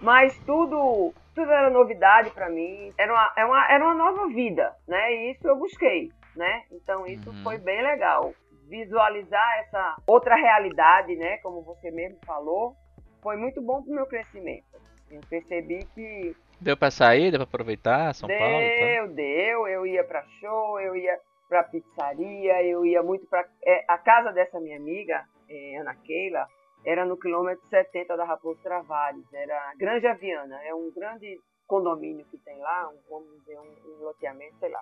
Mas 0.00 0.38
tudo, 0.44 1.12
tudo 1.34 1.50
era 1.50 1.70
novidade 1.70 2.30
para 2.30 2.48
mim. 2.48 2.92
Era 2.96 3.12
uma, 3.12 3.32
era, 3.36 3.40
é 3.40 3.44
uma, 3.44 3.72
era 3.72 3.84
uma 3.84 3.94
nova 3.94 4.28
vida, 4.28 4.72
né? 4.86 5.12
E 5.12 5.32
isso 5.32 5.48
eu 5.48 5.56
busquei 5.56 6.12
né? 6.38 6.62
Então 6.72 7.06
isso 7.06 7.28
uhum. 7.28 7.42
foi 7.42 7.58
bem 7.58 7.82
legal. 7.82 8.32
Visualizar 8.68 9.58
essa 9.60 9.96
outra 10.06 10.34
realidade, 10.36 11.16
né? 11.16 11.38
Como 11.38 11.62
você 11.62 11.90
mesmo 11.90 12.18
falou, 12.24 12.74
foi 13.22 13.36
muito 13.36 13.60
bom 13.60 13.82
pro 13.82 13.92
meu 13.92 14.06
crescimento. 14.06 14.64
Eu 15.10 15.20
percebi 15.28 15.84
que 15.94 16.36
deu 16.60 16.76
para 16.76 16.90
sair, 16.90 17.30
deu 17.30 17.40
para 17.40 17.44
aproveitar 17.44 18.14
São 18.14 18.26
deu, 18.26 18.38
Paulo. 18.38 18.58
Deu, 18.58 19.08
deu. 19.08 19.68
Eu 19.68 19.86
ia 19.86 20.04
para 20.04 20.22
show, 20.40 20.80
eu 20.80 20.94
ia 20.94 21.18
para 21.48 21.64
pizzaria, 21.64 22.62
eu 22.62 22.84
ia 22.84 23.02
muito 23.02 23.26
para 23.26 23.46
é, 23.64 23.84
a 23.88 23.96
casa 23.96 24.32
dessa 24.32 24.60
minha 24.60 24.76
amiga, 24.76 25.24
é, 25.48 25.78
Ana 25.78 25.94
Keila, 25.94 26.46
era 26.84 27.06
no 27.06 27.18
quilômetro 27.18 27.66
70 27.70 28.16
da 28.16 28.24
Raposo 28.24 28.60
Travares, 28.62 29.24
era 29.32 29.72
Granja 29.76 30.14
Viana, 30.14 30.62
é 30.62 30.74
um 30.74 30.92
grande 30.92 31.40
condomínio 31.66 32.24
que 32.26 32.38
tem 32.38 32.58
lá, 32.58 32.88
um, 32.88 32.98
vamos 33.08 33.30
dizer, 33.38 33.58
um, 33.58 33.92
um 33.92 34.04
loteamento, 34.04 34.56
sei 34.58 34.68
lá. 34.68 34.80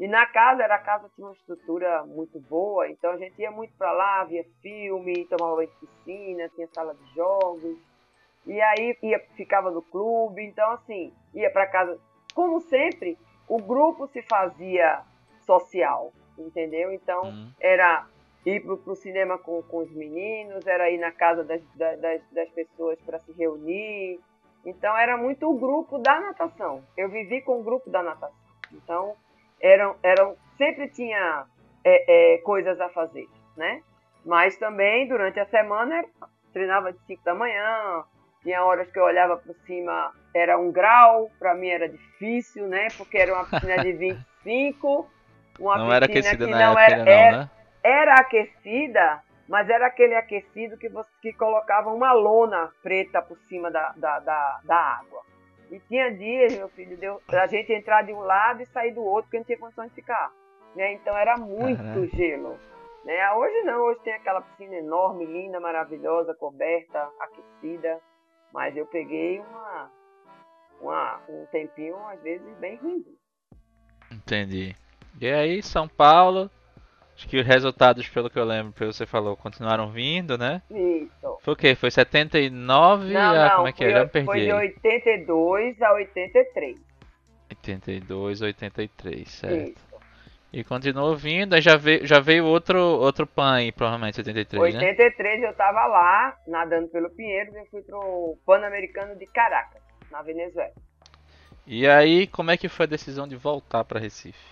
E 0.00 0.08
na 0.08 0.24
casa, 0.24 0.62
era 0.62 0.76
a 0.76 0.78
casa 0.78 1.10
tinha 1.14 1.26
uma 1.26 1.34
estrutura 1.34 2.02
muito 2.06 2.40
boa, 2.40 2.88
então 2.88 3.10
a 3.10 3.18
gente 3.18 3.38
ia 3.38 3.50
muito 3.50 3.74
para 3.76 3.92
lá, 3.92 4.24
via 4.24 4.42
filme, 4.62 5.26
tomava 5.26 5.56
banho 5.56 5.68
de 5.68 5.86
piscina, 5.86 6.48
tinha 6.54 6.66
sala 6.68 6.94
de 6.94 7.14
jogos. 7.14 7.76
E 8.46 8.58
aí 8.58 8.96
ia, 9.02 9.20
ficava 9.36 9.70
no 9.70 9.82
clube, 9.82 10.42
então 10.42 10.70
assim, 10.70 11.12
ia 11.34 11.50
para 11.50 11.66
casa. 11.66 12.00
Como 12.34 12.62
sempre, 12.62 13.18
o 13.46 13.58
grupo 13.58 14.06
se 14.06 14.22
fazia 14.22 15.02
social, 15.40 16.14
entendeu? 16.38 16.90
Então 16.90 17.24
uhum. 17.24 17.52
era 17.60 18.06
ir 18.46 18.62
pro, 18.62 18.78
pro 18.78 18.96
cinema 18.96 19.36
com, 19.36 19.62
com 19.64 19.80
os 19.80 19.90
meninos, 19.90 20.66
era 20.66 20.90
ir 20.90 20.96
na 20.96 21.12
casa 21.12 21.44
das, 21.44 21.60
das, 21.74 22.22
das 22.32 22.48
pessoas 22.48 22.98
para 23.02 23.18
se 23.18 23.32
reunir. 23.32 24.18
Então 24.64 24.96
era 24.96 25.18
muito 25.18 25.46
o 25.46 25.58
grupo 25.58 25.98
da 25.98 26.18
natação. 26.20 26.82
Eu 26.96 27.10
vivi 27.10 27.42
com 27.42 27.60
o 27.60 27.62
grupo 27.62 27.90
da 27.90 28.02
natação. 28.02 28.34
Então 28.72 29.14
eram, 29.60 29.96
eram 30.02 30.36
sempre 30.56 30.88
tinha 30.88 31.44
é, 31.84 32.34
é, 32.34 32.38
coisas 32.38 32.80
a 32.80 32.88
fazer, 32.88 33.26
né? 33.56 33.82
Mas 34.24 34.56
também 34.56 35.08
durante 35.08 35.40
a 35.40 35.46
semana 35.46 36.04
treinava 36.52 36.92
de 36.92 36.98
5 37.06 37.24
da 37.24 37.34
manhã, 37.34 38.04
tinha 38.42 38.64
horas 38.64 38.90
que 38.90 38.98
eu 38.98 39.04
olhava 39.04 39.36
para 39.36 39.54
cima, 39.66 40.12
era 40.34 40.58
um 40.58 40.70
grau, 40.70 41.30
para 41.38 41.54
mim 41.54 41.68
era 41.68 41.88
difícil, 41.88 42.66
né? 42.66 42.88
Porque 42.96 43.18
era 43.18 43.34
uma 43.34 43.44
piscina 43.44 43.78
de 43.82 43.92
25, 44.44 45.10
uma 45.58 45.78
não 45.78 45.86
piscina 45.86 45.96
era 45.96 46.04
aquecida 46.06 46.44
que 46.46 46.50
na 46.50 46.58
não 46.58 46.78
época, 46.78 46.82
era, 46.82 47.04
não, 47.04 47.12
era, 47.12 47.36
né? 47.38 47.50
era 47.82 48.14
aquecida, 48.14 49.22
mas 49.48 49.68
era 49.68 49.86
aquele 49.86 50.14
aquecido 50.14 50.76
que 50.76 50.88
você 50.88 51.10
que 51.22 51.32
colocava 51.32 51.90
uma 51.92 52.12
lona 52.12 52.70
preta 52.82 53.22
por 53.22 53.38
cima 53.48 53.70
da, 53.70 53.92
da, 53.96 54.18
da, 54.20 54.60
da 54.64 54.76
água. 54.76 55.29
E 55.70 55.78
tinha 55.80 56.10
dias, 56.10 56.56
meu 56.56 56.68
filho, 56.70 56.96
deu, 56.96 57.20
a 57.28 57.46
gente 57.46 57.72
entrar 57.72 58.02
de 58.02 58.12
um 58.12 58.20
lado 58.20 58.62
e 58.62 58.66
sair 58.66 58.92
do 58.92 59.02
outro, 59.02 59.24
porque 59.24 59.38
não 59.38 59.44
tinha 59.44 59.58
condições 59.58 59.88
de 59.90 59.94
ficar. 59.94 60.32
Né? 60.74 60.94
Então 60.94 61.16
era 61.16 61.36
muito 61.36 62.06
gelo. 62.16 62.58
Né? 63.04 63.32
Hoje 63.32 63.62
não, 63.62 63.80
hoje 63.82 64.00
tem 64.00 64.12
aquela 64.12 64.40
piscina 64.40 64.76
enorme, 64.76 65.24
linda, 65.24 65.60
maravilhosa, 65.60 66.34
coberta, 66.34 67.08
aquecida. 67.20 68.00
Mas 68.52 68.76
eu 68.76 68.84
peguei 68.86 69.38
uma, 69.38 69.90
uma, 70.80 71.20
um 71.28 71.46
tempinho, 71.46 71.96
às 72.08 72.20
vezes, 72.20 72.56
bem 72.58 72.76
ruim. 72.76 73.04
Entendi. 74.10 74.74
E 75.20 75.30
aí, 75.30 75.62
São 75.62 75.86
Paulo, 75.86 76.50
Acho 77.20 77.28
que 77.28 77.36
os 77.36 77.46
resultados, 77.46 78.08
pelo 78.08 78.30
que 78.30 78.38
eu 78.38 78.44
lembro, 78.46 78.72
pelo 78.72 78.92
que 78.92 78.96
você 78.96 79.04
falou, 79.04 79.36
continuaram 79.36 79.90
vindo, 79.90 80.38
né? 80.38 80.62
Isso. 80.70 81.38
Foi 81.42 81.52
o 81.52 81.56
quê? 81.56 81.74
Foi 81.74 81.90
79 81.90 83.12
Não, 83.12 83.20
a. 83.20 83.48
não, 83.50 83.56
Como 83.56 83.68
é 83.68 83.72
que 83.72 83.84
é? 83.84 83.90
Já 83.90 84.04
me 84.04 84.08
perdi. 84.08 84.24
foi 84.26 84.40
de 84.40 84.50
aí. 84.50 84.52
82 84.52 85.82
a 85.82 85.92
83. 85.92 86.80
82, 87.50 88.40
83, 88.40 89.28
certo. 89.28 89.68
Isso. 89.68 89.90
E 90.50 90.64
continuou 90.64 91.14
vindo, 91.14 91.52
aí 91.54 91.60
já 91.60 91.76
veio, 91.76 92.06
já 92.06 92.20
veio 92.20 92.46
outro, 92.46 92.78
outro 92.78 93.26
PAN 93.26 93.56
aí, 93.56 93.70
provavelmente 93.70 94.18
83, 94.18 94.74
né? 94.74 94.80
83 94.80 95.42
eu 95.42 95.52
tava 95.54 95.86
lá, 95.86 96.34
nadando 96.48 96.88
pelo 96.88 97.10
Pinheiros, 97.10 97.54
eu 97.54 97.66
fui 97.66 97.82
pro 97.82 98.38
Pan-Americano 98.46 99.14
de 99.16 99.26
Caracas, 99.26 99.82
na 100.10 100.22
Venezuela. 100.22 100.72
E 101.66 101.86
aí, 101.86 102.26
como 102.26 102.50
é 102.50 102.56
que 102.56 102.66
foi 102.66 102.84
a 102.86 102.88
decisão 102.88 103.28
de 103.28 103.36
voltar 103.36 103.84
pra 103.84 104.00
Recife? 104.00 104.42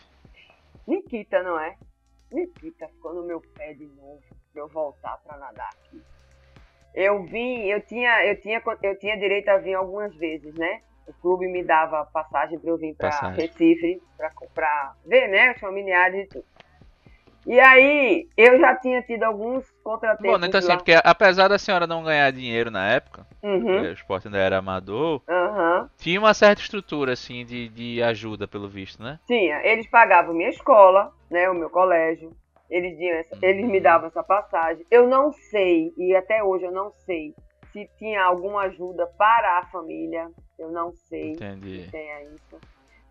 Nikita, 0.86 1.42
não 1.42 1.58
é? 1.58 1.74
Nikita 2.30 2.88
ficou 2.88 3.14
no 3.14 3.24
meu 3.24 3.40
pé 3.56 3.74
de 3.74 3.86
novo 3.86 4.22
pra 4.52 4.62
eu 4.62 4.68
voltar 4.68 5.16
pra 5.18 5.36
nadar 5.38 5.68
aqui. 5.68 6.02
Eu 6.94 7.24
vim, 7.24 7.64
eu 7.64 7.80
tinha, 7.82 8.26
eu 8.26 8.40
tinha, 8.40 8.62
eu 8.82 8.98
tinha 8.98 9.16
direito 9.16 9.48
a 9.48 9.58
vir 9.58 9.74
algumas 9.74 10.14
vezes, 10.16 10.54
né? 10.54 10.82
O 11.06 11.12
clube 11.14 11.46
me 11.46 11.62
dava 11.62 12.04
passagem 12.06 12.58
pra 12.58 12.70
eu 12.70 12.76
vir 12.76 12.94
pra 12.94 13.10
Passagem. 13.10 13.40
Recife 13.46 14.02
pra, 14.16 14.32
pra 14.54 14.94
ver, 15.06 15.28
né? 15.28 15.52
Os 15.52 15.60
familiares 15.60 16.24
e 16.24 16.28
tudo. 16.28 16.44
E 17.46 17.58
aí, 17.58 18.28
eu 18.36 18.58
já 18.60 18.76
tinha 18.76 19.02
tido 19.02 19.24
alguns 19.24 19.64
contratempos 19.82 20.42
Bom, 20.42 20.44
então 20.44 20.58
assim, 20.58 20.68
lá. 20.68 20.76
porque 20.76 20.92
apesar 21.04 21.48
da 21.48 21.58
senhora 21.58 21.86
não 21.86 22.02
ganhar 22.04 22.30
dinheiro 22.32 22.70
na 22.70 22.88
época, 22.88 23.26
Uhum, 23.42 23.88
o 23.90 23.92
esporte 23.92 24.26
ainda 24.28 24.38
era 24.38 24.58
amador, 24.58 25.22
aham. 25.28 25.90
tinha 25.98 26.20
uma 26.20 26.34
certa 26.34 26.62
estrutura, 26.62 27.12
assim, 27.14 27.44
de, 27.44 27.68
de 27.68 28.02
ajuda, 28.02 28.48
pelo 28.48 28.68
visto, 28.68 29.02
né? 29.02 29.20
Tinha. 29.26 29.60
Eles 29.64 29.88
pagavam 29.90 30.34
minha 30.34 30.48
escola, 30.50 31.12
né? 31.30 31.48
O 31.50 31.54
meu 31.54 31.70
colégio. 31.70 32.34
Eles, 32.68 32.98
essa- 33.00 33.36
eles 33.42 33.66
me 33.66 33.80
davam 33.80 34.08
essa 34.08 34.22
passagem. 34.22 34.84
Eu 34.90 35.06
não 35.08 35.32
sei, 35.32 35.92
e 35.96 36.14
até 36.14 36.42
hoje 36.42 36.64
eu 36.66 36.72
não 36.72 36.90
sei, 36.92 37.34
se 37.72 37.86
tinha 37.98 38.22
alguma 38.24 38.62
ajuda 38.62 39.06
para 39.16 39.58
a 39.58 39.66
família. 39.70 40.28
Eu 40.58 40.70
não 40.72 40.92
sei 40.92 41.34
Entendi. 41.34 41.84
se 41.84 41.90
tenha 41.90 42.24
isso. 42.34 42.62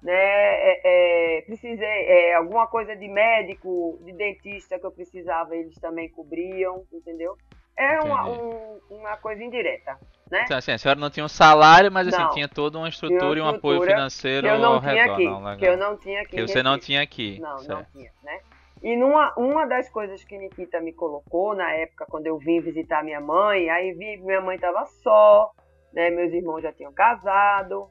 Né? 0.01 0.13
É, 0.13 1.37
é, 1.37 1.41
precisei, 1.41 2.05
é, 2.05 2.35
alguma 2.35 2.67
coisa 2.67 2.95
de 2.95 3.07
médico, 3.07 3.99
de 4.03 4.13
dentista 4.13 4.77
que 4.79 4.85
eu 4.85 4.91
precisava, 4.91 5.55
eles 5.55 5.75
também 5.79 6.09
cobriam, 6.09 6.83
entendeu? 6.93 7.35
É 7.75 7.99
uma, 8.01 8.27
um- 8.29 8.79
uma 8.89 9.17
coisa 9.17 9.43
indireta, 9.43 9.97
né? 10.31 10.41
Então, 10.45 10.57
assim, 10.57 10.71
a 10.71 10.77
senhora 10.77 10.99
não 10.99 11.09
tinha 11.09 11.23
um 11.25 11.29
salário, 11.29 11.91
mas 11.91 12.07
assim, 12.07 12.21
Não. 12.21 12.29
tinha 12.29 12.47
toda 12.47 12.77
uma 12.77 12.89
estrutura 12.89 13.39
e 13.39 13.41
um 13.41 13.47
apoio 13.47 13.75
estrutura 13.75 13.91
financeiro 13.95 14.47
Que 14.47 14.53
eu 14.53 14.59
não 14.59 14.73
ao 14.75 14.79
tinha 14.81 14.93
redor. 14.93 15.13
aqui. 15.13 15.25
não, 15.25 15.57
que 15.57 15.65
eu 15.65 15.77
não 15.77 15.97
tinha 15.97 16.21
aqui. 16.21 16.35
Que 16.35 16.41
você 16.47 16.63
não 16.63 16.79
tinha 16.79 17.01
aqui. 17.01 17.39
Não, 17.39 17.51
não 17.51 17.59
certo. 17.59 17.91
tinha, 17.91 18.11
né? 18.23 18.39
E 18.83 18.95
numa, 18.95 19.33
uma 19.37 19.65
das 19.65 19.89
coisas 19.89 20.23
que 20.23 20.37
Nikita 20.37 20.79
me 20.79 20.93
colocou 20.93 21.55
na 21.55 21.71
época, 21.73 22.05
quando 22.07 22.27
eu 22.27 22.37
vim 22.37 22.61
visitar 22.61 23.03
minha 23.03 23.19
mãe, 23.19 23.69
aí 23.69 23.93
vi 23.93 24.17
minha 24.17 24.41
mãe 24.41 24.55
estava 24.55 24.85
só, 24.85 25.51
né? 25.93 26.09
Meus 26.11 26.31
irmãos 26.33 26.61
já 26.61 26.71
tinham 26.71 26.93
casado. 26.93 27.87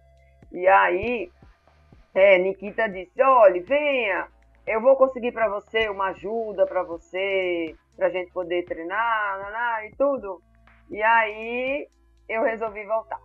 E 0.52 0.66
aí, 0.68 1.28
é, 2.18 2.38
Nikita 2.38 2.88
disse, 2.88 3.22
olha, 3.22 3.62
venha, 3.62 4.28
eu 4.66 4.80
vou 4.80 4.96
conseguir 4.96 5.32
para 5.32 5.48
você 5.48 5.88
uma 5.88 6.08
ajuda 6.08 6.66
para 6.66 6.82
você, 6.82 7.74
pra 7.94 8.08
gente 8.08 8.32
poder 8.32 8.64
treinar, 8.64 9.38
naná, 9.38 9.86
e 9.86 9.90
tudo. 9.96 10.40
E 10.90 11.02
aí, 11.02 11.86
eu 12.28 12.42
resolvi 12.42 12.84
voltar. 12.86 13.20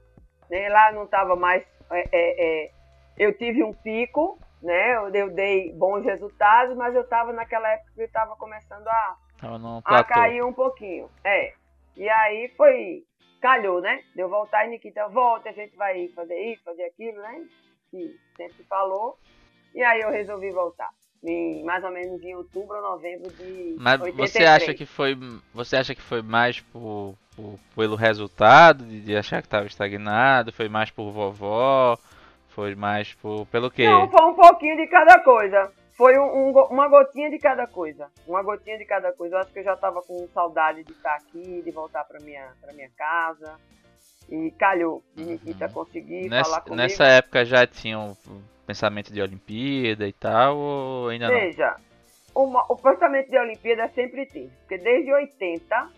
Né? 0.50 0.68
Lá 0.68 0.92
não 0.92 1.06
estava 1.06 1.36
mais... 1.36 1.64
é, 1.90 2.10
é, 2.12 2.66
é, 2.66 2.72
eu 3.18 3.38
tive 3.38 3.64
um 3.64 3.74
pico, 3.74 4.38
né? 4.62 4.96
Eu, 4.96 5.10
eu 5.10 5.30
dei 5.30 5.72
bons 5.74 6.04
resultados, 6.04 6.76
mas 6.76 6.94
eu 6.94 7.02
estava 7.02 7.32
naquela 7.32 7.70
época 7.70 7.92
que 7.96 8.02
eu 8.02 8.06
estava 8.06 8.36
começando 8.36 8.88
a, 8.88 9.18
a 9.86 10.04
cair 10.04 10.44
um 10.44 10.54
pouquinho. 10.54 11.10
É. 11.24 11.54
E 11.96 12.10
aí 12.10 12.50
foi. 12.58 13.04
Calhou, 13.42 13.82
né? 13.82 14.04
Deu 14.16 14.30
voltar 14.30 14.66
e 14.66 14.70
Nikita, 14.70 15.08
volta, 15.08 15.50
a 15.50 15.54
gente 15.54 15.76
vai 15.76 16.08
fazer 16.10 16.40
isso, 16.40 16.64
fazer 16.64 16.84
aquilo, 16.84 17.20
né? 17.22 17.46
Que 17.92 18.18
sempre 18.38 18.64
falou. 18.64 19.18
E 19.76 19.84
aí 19.84 20.02
eu 20.02 20.10
resolvi 20.10 20.50
voltar. 20.52 20.90
Em, 21.24 21.64
mais 21.64 21.84
ou 21.84 21.92
menos 21.92 22.22
em 22.24 22.34
outubro 22.36 22.76
ou 22.78 22.82
novembro 22.82 23.30
de 23.34 23.76
Mas 23.80 24.02
83. 24.02 24.32
você 24.32 24.44
acha 24.44 24.74
que 24.74 24.86
foi. 24.88 25.16
Você 25.54 25.76
acha 25.76 25.94
que 25.94 26.02
foi 26.02 26.22
mais 26.24 26.60
por, 26.60 27.14
por- 27.36 27.60
pelo 27.76 27.96
resultado, 27.96 28.84
de, 28.84 29.02
de 29.02 29.16
achar 29.16 29.40
que 29.42 29.48
estava 29.48 29.68
estagnado? 29.68 30.52
Foi 30.52 30.68
mais 30.68 30.90
por 30.90 31.12
vovó? 31.12 31.96
Foi 32.50 32.74
mais 32.74 33.14
por. 33.14 33.46
pelo 33.48 33.70
quê? 33.70 33.86
Não, 33.88 34.10
foi 34.10 34.26
um 34.26 34.34
pouquinho 34.34 34.76
de 34.78 34.88
cada 34.88 35.20
coisa. 35.20 35.72
Foi 35.92 36.18
um- 36.18 36.50
um 36.50 36.52
uma 36.72 36.88
gotinha 36.88 37.30
de 37.30 37.38
cada 37.38 37.68
coisa. 37.68 38.10
Uma 38.26 38.42
gotinha 38.42 38.78
de 38.80 38.86
cada 38.86 39.12
coisa. 39.14 39.36
Eu 39.36 39.40
acho 39.42 39.52
que 39.54 39.60
eu 39.60 39.64
já 39.64 39.76
estava 39.76 40.02
com 40.02 40.28
saudade 40.34 40.84
de 40.84 40.92
estar 40.92 41.14
aqui, 41.16 41.62
de 41.62 41.70
voltar 41.70 42.04
para 42.06 42.20
minha, 42.20 42.48
pra 42.60 42.74
minha 42.74 42.90
casa. 42.98 43.60
E 44.32 44.52
calhou 44.52 45.04
de 45.16 45.24
Uhum. 45.24 45.32
Nikita 45.34 45.68
conseguir 45.70 46.30
falar 46.30 46.30
Nessa, 46.30 46.62
comigo. 46.62 46.78
nessa 46.78 47.04
época 47.06 47.46
já 47.46 47.68
tinham 47.68 48.18
um 48.28 48.42
pensamento 48.66 49.12
de 49.12 49.22
Olimpíada 49.22 50.08
e 50.08 50.14
tal, 50.14 50.58
ou 50.58 51.10
ainda 51.10 51.30
não? 51.30 51.38
Veja, 51.38 51.76
o 52.34 52.76
pensamento 52.78 53.30
de 53.30 53.38
Olimpíada 53.38 53.90
sempre 53.90 54.26
teve. 54.28 54.50
Porque 54.62 54.78
desde 54.78 55.12
80 55.14 55.90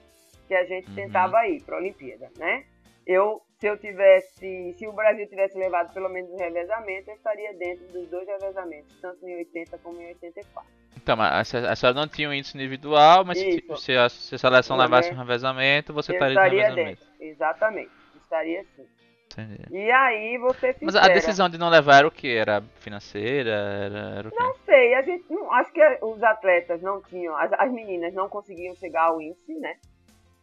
que 0.48 0.56
a 0.56 0.66
gente 0.66 0.88
Uhum. 0.90 0.96
tentava 0.96 1.48
ir 1.48 1.62
para 1.62 1.76
a 1.76 1.80
Olimpíada, 1.80 2.30
né? 2.38 2.66
Eu, 3.06 3.42
se 3.60 3.68
eu 3.68 3.78
tivesse, 3.78 4.74
se 4.78 4.88
o 4.88 4.94
Brasil 4.94 5.28
tivesse 5.30 5.58
levado 5.58 5.94
pelo 5.94 6.10
menos 6.10 6.30
um 6.32 6.38
revezamento, 6.38 7.10
eu 7.12 7.16
estaria 7.16 7.54
dentro 7.54 7.86
dos 7.92 8.10
dois 8.10 8.28
revezamentos, 8.28 8.90
tanto 9.02 9.28
em 9.28 9.36
80 9.38 9.78
como 9.80 10.02
em 10.02 10.08
84. 10.08 10.72
Então, 10.96 11.18
mas 11.18 11.34
a 11.34 11.44
se- 11.44 11.68
a 11.68 11.76
senhora 11.76 12.00
não 12.00 12.08
tinha 12.08 12.30
um 12.30 12.34
índice 12.34 12.58
individual, 12.58 13.26
mas 13.26 13.38
se, 13.40 13.62
se, 13.78 13.96
a, 13.98 14.08
se 14.10 14.36
a 14.36 14.38
seleção 14.38 14.78
Uhum. 14.78 14.84
levasse 14.84 15.14
um 15.14 15.18
revezamento, 15.18 15.94
você 15.94 16.12
eu 16.12 16.16
estaria 16.16 16.36
no 16.36 16.40
estaria 16.40 16.64
revezamento. 16.70 17.02
dentro, 17.02 17.06
exatamente. 17.20 17.92
Estaria 18.34 18.66
sim. 18.76 18.86
Entendi. 19.32 19.64
E 19.72 19.92
aí 19.92 20.38
você 20.38 20.76
Mas 20.82 20.96
a 20.96 21.08
decisão 21.08 21.50
de 21.50 21.58
não 21.58 21.70
levar 21.70 21.98
era 21.98 22.08
o 22.08 22.12
que? 22.12 22.36
Era 22.36 22.62
financeira? 22.80 23.52
Era, 23.52 24.00
era 24.18 24.30
quê? 24.30 24.36
Não 24.40 24.56
sei, 24.66 24.94
a 24.96 25.02
gente 25.02 25.26
não, 25.30 25.52
acho 25.52 25.72
que 25.72 25.82
os 26.02 26.22
atletas 26.22 26.82
não 26.82 27.02
tinham, 27.02 27.36
as, 27.36 27.52
as 27.54 27.72
meninas 27.72 28.14
não 28.14 28.30
conseguiam 28.30 28.76
chegar 28.76 29.06
ao 29.06 29.22
índice, 29.22 29.54
né? 29.56 29.78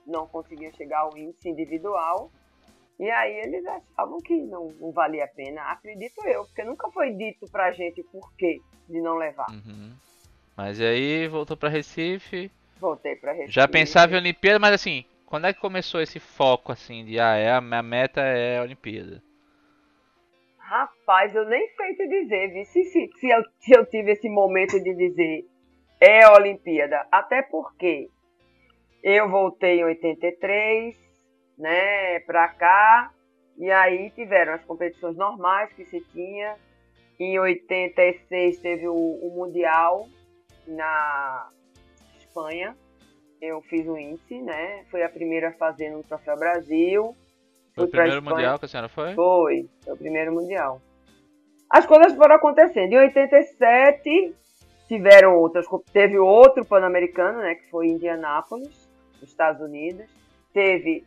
Não 0.07 0.27
conseguiam 0.27 0.73
chegar 0.73 1.01
ao 1.01 1.17
índice 1.17 1.49
individual. 1.49 2.31
E 2.99 3.09
aí 3.11 3.41
eles 3.41 3.65
achavam 3.65 4.19
que 4.19 4.37
não, 4.43 4.69
não 4.81 4.93
valia 4.93 5.25
a 5.25 5.29
pena, 5.29 5.63
acredito 5.63 6.21
eu, 6.27 6.45
porque 6.45 6.65
nunca 6.65 6.91
foi 6.91 7.13
dito 7.13 7.47
pra 7.51 7.73
gente 7.73 8.01
o 8.01 8.05
porquê 8.05 8.61
de 8.89 9.01
não 9.01 9.17
levar. 9.17 9.51
Uhum. 9.51 9.93
Mas 10.57 10.81
aí 10.81 11.27
voltou 11.29 11.57
pra 11.57 11.69
Recife. 11.69 12.51
Voltei 12.79 13.17
pra 13.17 13.33
Recife. 13.33 13.53
Já 13.53 13.69
pensava 13.69 14.13
em 14.13 14.17
Olimpíada, 14.17 14.59
mas 14.59 14.75
assim, 14.75 15.05
quando 15.31 15.47
é 15.47 15.55
que 15.55 15.61
começou 15.61 16.01
esse 16.01 16.19
foco 16.19 16.73
assim 16.73 17.05
de 17.05 17.21
ah, 17.21 17.37
é, 17.37 17.53
a 17.53 17.61
minha 17.61 17.85
meta 17.85 18.21
é 18.21 18.59
a 18.59 18.63
Olimpíada? 18.63 19.23
Rapaz, 20.59 21.33
eu 21.37 21.49
nem 21.49 21.69
sei 21.69 21.95
te 21.95 22.09
dizer, 22.09 22.65
se, 22.65 22.85
se, 22.85 23.11
se, 23.15 23.31
eu, 23.31 23.43
se 23.61 23.73
eu 23.73 23.87
tive 23.87 24.11
esse 24.11 24.29
momento 24.29 24.83
de 24.83 24.93
dizer 24.93 25.47
é 26.01 26.25
a 26.25 26.33
Olimpíada. 26.33 27.07
Até 27.13 27.43
porque 27.43 28.09
eu 29.05 29.29
voltei 29.29 29.81
em 29.81 29.85
83, 29.85 30.97
né, 31.57 32.19
pra 32.21 32.49
cá, 32.49 33.13
e 33.57 33.71
aí 33.71 34.11
tiveram 34.11 34.55
as 34.55 34.65
competições 34.65 35.17
normais 35.17 35.73
que 35.75 35.85
se 35.85 36.01
tinha. 36.13 36.57
Em 37.21 37.39
86 37.39 38.59
teve 38.59 38.89
o, 38.89 38.95
o 38.95 39.31
Mundial 39.37 40.09
na 40.67 41.51
Espanha. 42.17 42.77
Eu 43.41 43.63
fiz 43.63 43.87
o 43.87 43.97
índice, 43.97 44.41
né? 44.41 44.85
Fui 44.91 45.03
a 45.03 45.09
primeira 45.09 45.49
a 45.49 45.53
fazer 45.53 45.91
no 45.91 46.03
Troféu 46.03 46.37
Brasil. 46.37 47.17
Foi 47.75 47.85
o 47.85 47.89
primeiro 47.89 48.23
mundial 48.23 48.59
que 48.59 48.65
a 48.67 48.69
senhora 48.69 48.89
foi? 48.89 49.15
Foi, 49.15 49.69
foi 49.83 49.95
o 49.95 49.97
primeiro 49.97 50.33
mundial. 50.33 50.81
As 51.71 51.87
coisas 51.87 52.15
foram 52.15 52.35
acontecendo. 52.35 52.93
Em 52.93 52.99
87 52.99 54.35
tiveram 54.89 55.37
outras, 55.37 55.67
teve 55.93 56.19
outro 56.19 56.65
pan-americano, 56.65 57.39
né, 57.39 57.55
que 57.55 57.71
foi 57.71 57.87
em 57.87 57.93
Indianápolis, 57.93 58.91
nos 59.21 59.31
Estados 59.31 59.63
Unidos. 59.63 60.05
Teve 60.53 61.05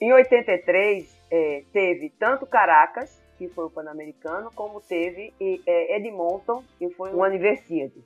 em 0.00 0.12
83 0.12 1.16
eh, 1.30 1.62
teve 1.72 2.10
tanto 2.18 2.44
Caracas, 2.44 3.22
que 3.38 3.48
foi 3.48 3.66
o 3.66 3.70
pan-americano, 3.70 4.50
como 4.54 4.80
teve 4.80 5.32
eh, 5.40 5.96
Edmonton, 5.96 6.64
que 6.78 6.90
foi 6.90 7.14
uma 7.14 7.28
universidade. 7.28 8.04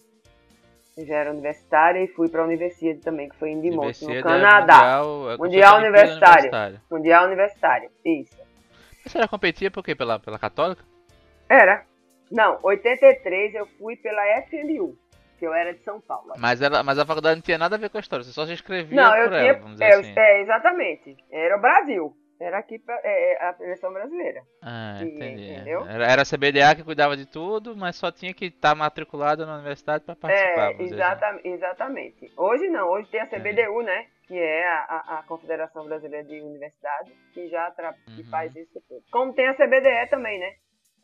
Eu 0.97 1.05
já 1.05 1.17
era 1.17 1.31
universitária 1.31 2.03
e 2.03 2.09
fui 2.09 2.29
para 2.29 2.41
a 2.41 2.45
universidade 2.45 3.01
também, 3.01 3.29
que 3.29 3.37
foi 3.37 3.51
em 3.51 3.59
Edmonton, 3.59 4.07
no 4.07 4.15
é 4.15 4.23
Canadá. 4.23 5.03
Mundial, 5.03 5.31
é 5.31 5.37
Mundial 5.37 5.37
fosse 5.37 5.63
a 5.63 5.75
Olimpíada 5.77 5.89
universitário. 5.89 6.81
Mundial 6.91 7.27
universitário, 7.27 7.91
isso. 8.03 8.37
A 9.05 9.09
senhora 9.09 9.29
competia 9.29 9.71
por 9.71 9.85
quê? 9.85 9.95
Pela, 9.95 10.19
pela 10.19 10.39
Católica? 10.39 10.83
Era. 11.49 11.85
Não, 12.31 12.59
83 12.63 13.55
eu 13.55 13.67
fui 13.79 13.95
pela 13.97 14.23
FMU, 14.49 14.97
que 15.39 15.47
eu 15.47 15.53
era 15.53 15.75
de 15.75 15.81
São 15.85 16.01
Paulo. 16.01 16.33
Mas, 16.39 16.63
ela, 16.63 16.83
mas 16.83 16.99
a 16.99 17.05
faculdade 17.05 17.37
não 17.37 17.43
tinha 17.43 17.59
nada 17.59 17.77
a 17.77 17.79
ver 17.79 17.91
com 17.91 17.99
a 17.99 18.01
história, 18.01 18.25
você 18.25 18.33
só 18.33 18.47
se 18.47 18.55
inscrevia 18.55 18.97
Não, 18.97 19.15
eu 19.17 19.29
por 19.29 19.37
tinha. 19.37 19.51
ela, 19.51 19.59
vamos 19.59 19.73
dizer 19.73 19.85
é, 19.85 19.95
assim. 19.95 20.15
é, 20.17 20.41
exatamente. 20.41 21.17
Era 21.31 21.57
o 21.59 21.61
Brasil. 21.61 22.17
Era 22.39 22.59
aqui 22.59 22.79
pra, 22.79 22.95
é, 23.03 23.33
é, 23.33 23.43
a 23.49 23.55
seleção 23.55 23.91
brasileira. 23.93 24.43
Ah, 24.63 24.99
E- 25.01 25.05
entendi. 25.09 25.53
entendeu? 25.53 25.87
Era, 25.89 26.05
era 26.13 26.23
a 26.23 26.25
CBDA 26.27 26.75
que 26.75 26.85
cuidava 26.85 27.17
de 27.17 27.25
tudo, 27.25 27.75
mas 27.75 27.97
só 27.97 28.13
tinha 28.13 28.35
que 28.35 28.47
estar 28.47 28.75
matriculado 28.75 29.47
na 29.47 29.55
universidade 29.55 30.05
para 30.05 30.15
participar. 30.17 30.71
É, 30.71 30.75
dizer 30.75 30.85
assim. 30.85 30.95
exata, 30.95 31.41
exatamente. 31.45 32.33
Hoje 32.37 32.69
não, 32.69 32.89
hoje 32.91 33.09
tem 33.11 33.21
a 33.21 33.27
CBDU, 33.27 33.81
né? 33.83 34.07
Que 34.29 34.39
é 34.39 34.67
a, 34.69 34.81
a- 34.85 35.19
a 35.19 35.23
Confederação 35.23 35.87
Brasileira 35.87 36.27
de 36.27 36.39
Universidades, 36.43 37.15
que 37.33 37.49
já 37.49 37.71
tra- 37.71 37.95
que 38.15 38.21
Uhum. 38.23 38.29
faz 38.31 38.55
isso 38.55 38.83
tudo. 38.87 39.03
Como 39.11 39.33
tem 39.33 39.49
a 39.49 39.55
CBDE 39.55 40.07
também, 40.11 40.39
né? 40.39 40.53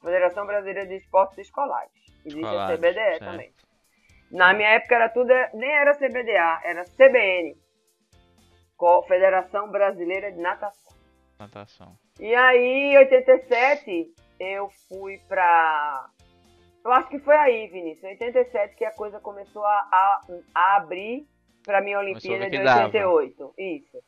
Confederação 0.01 0.45
Brasileira 0.45 0.87
de 0.87 0.97
Esportes 0.97 1.39
Escolares. 1.39 1.93
Existe 2.27 2.45
a 2.45 2.49
Escolares, 2.49 2.79
CBDE 2.79 2.95
certo. 2.95 3.25
também. 3.25 3.55
Na 4.31 4.53
minha 4.53 4.69
época 4.71 4.95
era 4.97 5.09
tudo, 5.09 5.33
nem 5.55 5.71
era 5.71 5.95
CBDA, 5.95 6.61
era 6.65 6.85
CBN. 6.85 7.55
Confederação 8.77 9.71
Brasileira 9.71 10.31
de 10.33 10.39
Natação. 10.41 10.92
Natação. 11.43 11.97
E 12.21 12.35
aí, 12.35 12.93
em 12.93 12.99
87, 12.99 14.15
eu 14.41 14.69
fui 14.89 15.19
pra. 15.29 16.09
Eu 16.85 16.93
acho 16.93 17.09
que 17.09 17.19
foi 17.21 17.37
aí, 17.37 17.69
Vinícius. 17.69 18.05
Em 18.05 18.09
87 18.15 18.77
que 18.77 18.85
a 18.85 18.91
coisa 18.93 19.21
começou 19.21 19.65
a, 19.65 19.79
a, 19.93 20.21
a 20.55 20.77
abrir 20.77 21.27
pra 21.65 21.81
minha 21.81 21.99
Olimpíada 21.99 22.45
de 22.51 22.57
que 22.59 22.63
dava. 22.65 22.87
88. 22.87 23.55
Isso. 23.59 23.99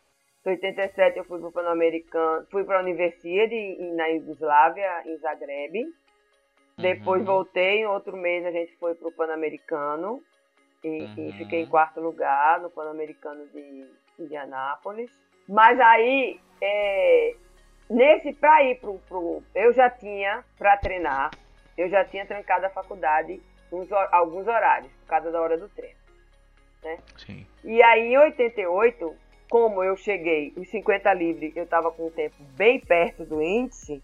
Em 0.47 0.51
87 0.51 1.19
eu 1.19 1.25
fui 1.25 1.39
pro 1.41 1.53
Pan-Americano, 1.53 2.47
fui 2.51 2.65
pra 2.65 2.81
Universidade 2.81 3.77
na 3.95 4.07
Iugoslávia, 4.09 5.03
em 5.07 5.17
Zagreb. 5.19 5.87
Depois 6.77 7.21
Uhum. 7.21 7.27
voltei, 7.27 7.81
em 7.83 7.87
outro 7.87 8.17
mês 8.17 8.45
a 8.45 8.51
gente 8.51 8.77
foi 8.79 8.95
pro 8.97 9.13
Pan-Americano. 9.13 10.21
E, 10.83 10.89
e 10.89 11.05
Uhum. 11.27 11.33
fiquei 11.39 11.63
em 11.63 11.67
quarto 11.67 12.01
lugar 12.01 12.61
no 12.61 12.69
Pan-Americano 12.69 13.47
de 13.49 13.87
Indianápolis. 14.19 15.11
Mas 15.49 15.79
aí, 15.81 16.39
é, 16.61 17.35
nesse 17.91 18.33
pra 18.35 18.63
ir 18.65 18.81
pro, 18.81 18.99
pro. 19.09 19.43
Eu 19.55 19.73
já 19.73 19.91
tinha, 19.91 20.45
pra 20.59 20.77
treinar, 20.77 21.31
eu 21.77 21.89
já 21.89 22.05
tinha 22.05 22.25
trancado 22.27 22.67
a 22.67 22.71
faculdade 22.71 23.41
uns 23.73 23.91
alguns 24.13 24.47
horários, 24.47 24.93
por 25.01 25.07
causa 25.07 25.31
da 25.33 25.41
hora 25.41 25.59
do 25.59 25.69
treino. 25.69 25.99
Sim. 27.17 27.47
E 27.65 27.83
aí, 27.83 28.13
em 28.13 28.19
88, 28.19 29.17
como 29.51 29.83
eu 29.83 29.97
cheguei, 29.97 30.53
os 30.57 30.69
50 30.71 31.13
livres, 31.15 31.57
eu 31.57 31.67
tava 31.67 31.91
com 31.91 32.07
o 32.07 32.11
tempo 32.11 32.37
bem 32.57 32.79
perto 32.81 33.25
do 33.25 33.43
índice, 33.43 34.03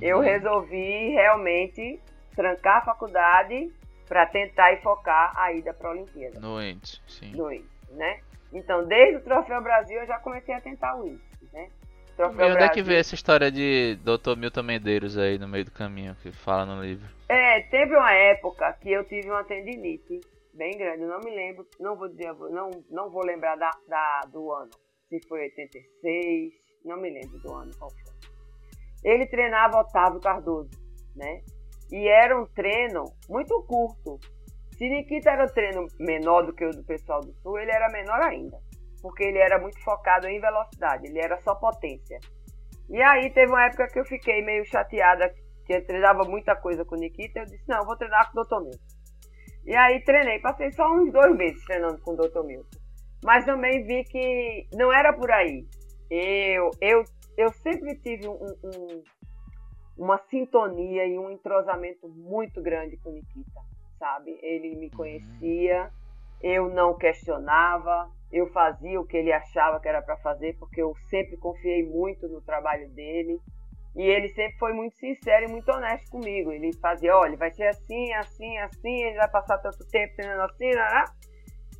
eu 0.00 0.18
Uhum. 0.18 0.22
resolvi 0.24 1.08
realmente 1.10 2.00
trancar 2.34 2.78
a 2.78 2.84
faculdade 2.84 3.70
para 4.08 4.26
tentar 4.26 4.72
e 4.72 4.78
focar 4.78 5.32
a 5.38 5.52
ida 5.52 5.72
para 5.72 5.88
a 5.88 5.92
Olimpíada 5.92 6.40
No 6.40 6.60
índice, 6.60 7.00
sim. 7.06 7.30
no 7.36 7.52
índice, 7.52 7.92
né? 7.92 8.20
Então, 8.52 8.84
desde 8.86 9.16
o 9.16 9.20
Troféu 9.22 9.62
Brasil, 9.62 10.00
eu 10.00 10.06
já 10.06 10.18
comecei 10.18 10.54
a 10.54 10.60
tentar 10.60 10.96
o 10.96 11.06
índice, 11.06 11.33
né? 11.52 11.68
E 12.12 12.16
Troféu 12.16 12.46
onde 12.48 12.62
é 12.62 12.68
que 12.68 12.82
vê 12.82 12.96
essa 12.96 13.14
história 13.14 13.50
de 13.50 13.96
Dr. 13.96 14.36
Milton 14.36 14.62
Medeiros 14.62 15.18
aí 15.18 15.36
no 15.38 15.48
meio 15.48 15.64
do 15.64 15.72
caminho, 15.72 16.14
que 16.22 16.30
fala 16.30 16.64
no 16.64 16.80
livro? 16.82 17.08
É, 17.28 17.60
teve 17.62 17.96
uma 17.96 18.12
época 18.12 18.72
que 18.80 18.92
eu 18.92 19.04
tive 19.04 19.28
uma 19.28 19.42
tendinite 19.44 20.20
bem 20.52 20.78
grande, 20.78 21.02
eu 21.02 21.08
não 21.08 21.18
me 21.18 21.34
lembro, 21.34 21.66
não 21.80 21.96
vou 21.96 22.08
dizer, 22.08 22.32
não, 22.34 22.70
não 22.88 23.10
vou 23.10 23.24
lembrar 23.24 23.56
da, 23.56 23.70
da- 23.88 24.20
do 24.32 24.52
ano, 24.52 24.70
se 25.08 25.18
foi 25.26 25.42
86, 25.42 26.52
não 26.84 26.96
me 26.96 27.10
lembro 27.10 27.36
do 27.40 27.52
ano 27.52 27.72
qual 27.76 27.90
foi. 27.90 28.14
Ele 29.02 29.26
treinava 29.26 29.80
Otávio 29.80 30.20
Cardoso, 30.20 30.70
né? 31.16 31.42
E 31.90 32.06
era 32.08 32.40
um 32.40 32.46
treino 32.46 33.04
muito 33.28 33.60
curto. 33.64 34.18
Se 34.78 34.88
Nikita 34.88 35.30
era 35.30 35.44
um 35.44 35.48
treino 35.48 35.86
menor 36.00 36.46
do 36.46 36.52
que 36.52 36.64
o 36.64 36.70
do 36.70 36.82
pessoal 36.84 37.20
do 37.20 37.32
Sul, 37.42 37.58
ele 37.58 37.70
era 37.70 37.88
menor 37.90 38.20
ainda. 38.22 38.56
Porque 39.04 39.22
ele 39.22 39.36
era 39.38 39.58
muito 39.58 39.78
focado 39.84 40.26
em 40.26 40.40
velocidade, 40.40 41.06
ele 41.06 41.18
era 41.20 41.38
só 41.42 41.54
potência. 41.54 42.18
E 42.88 43.02
aí 43.02 43.28
teve 43.34 43.52
uma 43.52 43.66
época 43.66 43.86
que 43.88 44.00
eu 44.00 44.04
fiquei 44.06 44.40
meio 44.42 44.64
chateada, 44.64 45.28
que 45.66 45.74
eu 45.74 45.84
treinava 45.86 46.24
muita 46.24 46.56
coisa 46.56 46.86
com 46.86 46.94
o 46.94 46.98
Nikita, 46.98 47.40
eu 47.40 47.44
disse, 47.44 47.68
não, 47.68 47.84
vou 47.84 47.98
treinar 47.98 48.32
com 48.32 48.40
o 48.40 48.42
Dr. 48.42 48.62
Milton. 48.62 48.78
E 49.66 49.76
aí 49.76 50.02
treinei, 50.04 50.38
passei 50.38 50.72
só 50.72 50.90
uns 50.90 51.12
dois 51.12 51.36
meses 51.36 51.62
treinando 51.66 52.00
com 52.00 52.12
o 52.12 52.16
Dr. 52.16 52.44
Milton. 52.44 52.78
Mas 53.22 53.44
também 53.44 53.84
vi 53.86 54.04
que 54.04 54.66
não 54.72 54.90
era 54.90 55.12
por 55.12 55.30
aí. 55.30 55.66
Eu, 56.10 56.70
eu, 56.80 57.04
eu 57.36 57.52
sempre 57.52 57.96
tive 57.96 58.26
um, 58.26 58.32
um- 58.64 59.02
uma 59.98 60.16
sintonia 60.30 61.04
e 61.06 61.18
um 61.18 61.30
entrosamento 61.30 62.08
muito 62.08 62.62
grande 62.62 62.96
com 62.96 63.10
o 63.10 63.12
Nikita, 63.12 63.60
sabe? 63.98 64.38
Ele 64.42 64.76
me 64.76 64.90
conhecia, 64.90 65.90
eu 66.42 66.70
não 66.70 66.96
questionava, 66.96 68.10
eu 68.34 68.48
fazia 68.48 69.00
o 69.00 69.06
que 69.06 69.16
ele 69.16 69.32
achava 69.32 69.78
que 69.80 69.88
era 69.88 70.02
para 70.02 70.16
fazer, 70.16 70.56
porque 70.58 70.82
eu 70.82 70.92
sempre 71.08 71.36
confiei 71.36 71.84
muito 71.88 72.26
no 72.28 72.42
trabalho 72.42 72.88
dele. 72.90 73.38
E 73.94 74.02
ele 74.02 74.28
sempre 74.30 74.58
foi 74.58 74.72
muito 74.72 74.96
sincero 74.96 75.46
e 75.46 75.52
muito 75.52 75.70
honesto 75.70 76.10
comigo. 76.10 76.50
Ele 76.50 76.72
fazia, 76.80 77.16
olha, 77.16 77.36
vai 77.36 77.52
ser 77.52 77.68
assim, 77.68 78.12
assim, 78.14 78.58
assim, 78.58 79.04
ele 79.04 79.18
vai 79.18 79.30
passar 79.30 79.58
tanto 79.58 79.86
tempo 79.88 80.16
treinando 80.16 80.42
assim, 80.42 80.68
né? 80.68 81.04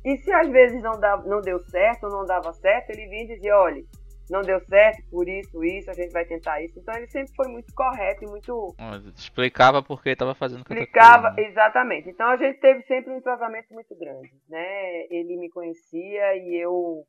E 0.05 0.15
se 0.17 0.31
às 0.31 0.47
vezes 0.47 0.81
não, 0.81 0.97
dava, 0.97 1.27
não 1.27 1.41
deu 1.41 1.59
certo, 1.59 2.05
ou 2.05 2.09
não 2.09 2.25
dava 2.25 2.53
certo, 2.53 2.91
ele 2.91 3.09
vinha 3.09 3.23
e 3.23 3.35
dizia, 3.35 3.57
olha, 3.57 3.83
não 4.29 4.41
deu 4.41 4.59
certo 4.61 5.03
por 5.09 5.27
isso, 5.27 5.63
isso, 5.63 5.89
a 5.89 5.93
gente 5.93 6.11
vai 6.11 6.25
tentar 6.25 6.61
isso. 6.61 6.79
Então 6.79 6.95
ele 6.95 7.07
sempre 7.07 7.33
foi 7.35 7.47
muito 7.47 7.73
correto 7.73 8.23
e 8.23 8.27
muito 8.27 8.75
Explicava 9.15 9.83
por 9.83 10.01
que 10.01 10.09
estava 10.09 10.35
fazendo 10.35 10.61
explicava 10.61 11.33
coisa, 11.33 11.41
né? 11.41 11.47
exatamente. 11.47 12.09
Então 12.09 12.27
a 12.27 12.37
gente 12.37 12.59
teve 12.59 12.81
sempre 12.83 13.11
um 13.11 13.17
entrosamento 13.17 13.73
muito 13.73 13.95
grande, 13.95 14.33
né? 14.49 15.05
Ele 15.09 15.37
me 15.37 15.49
conhecia 15.49 16.35
e 16.37 16.55
eu 16.55 17.05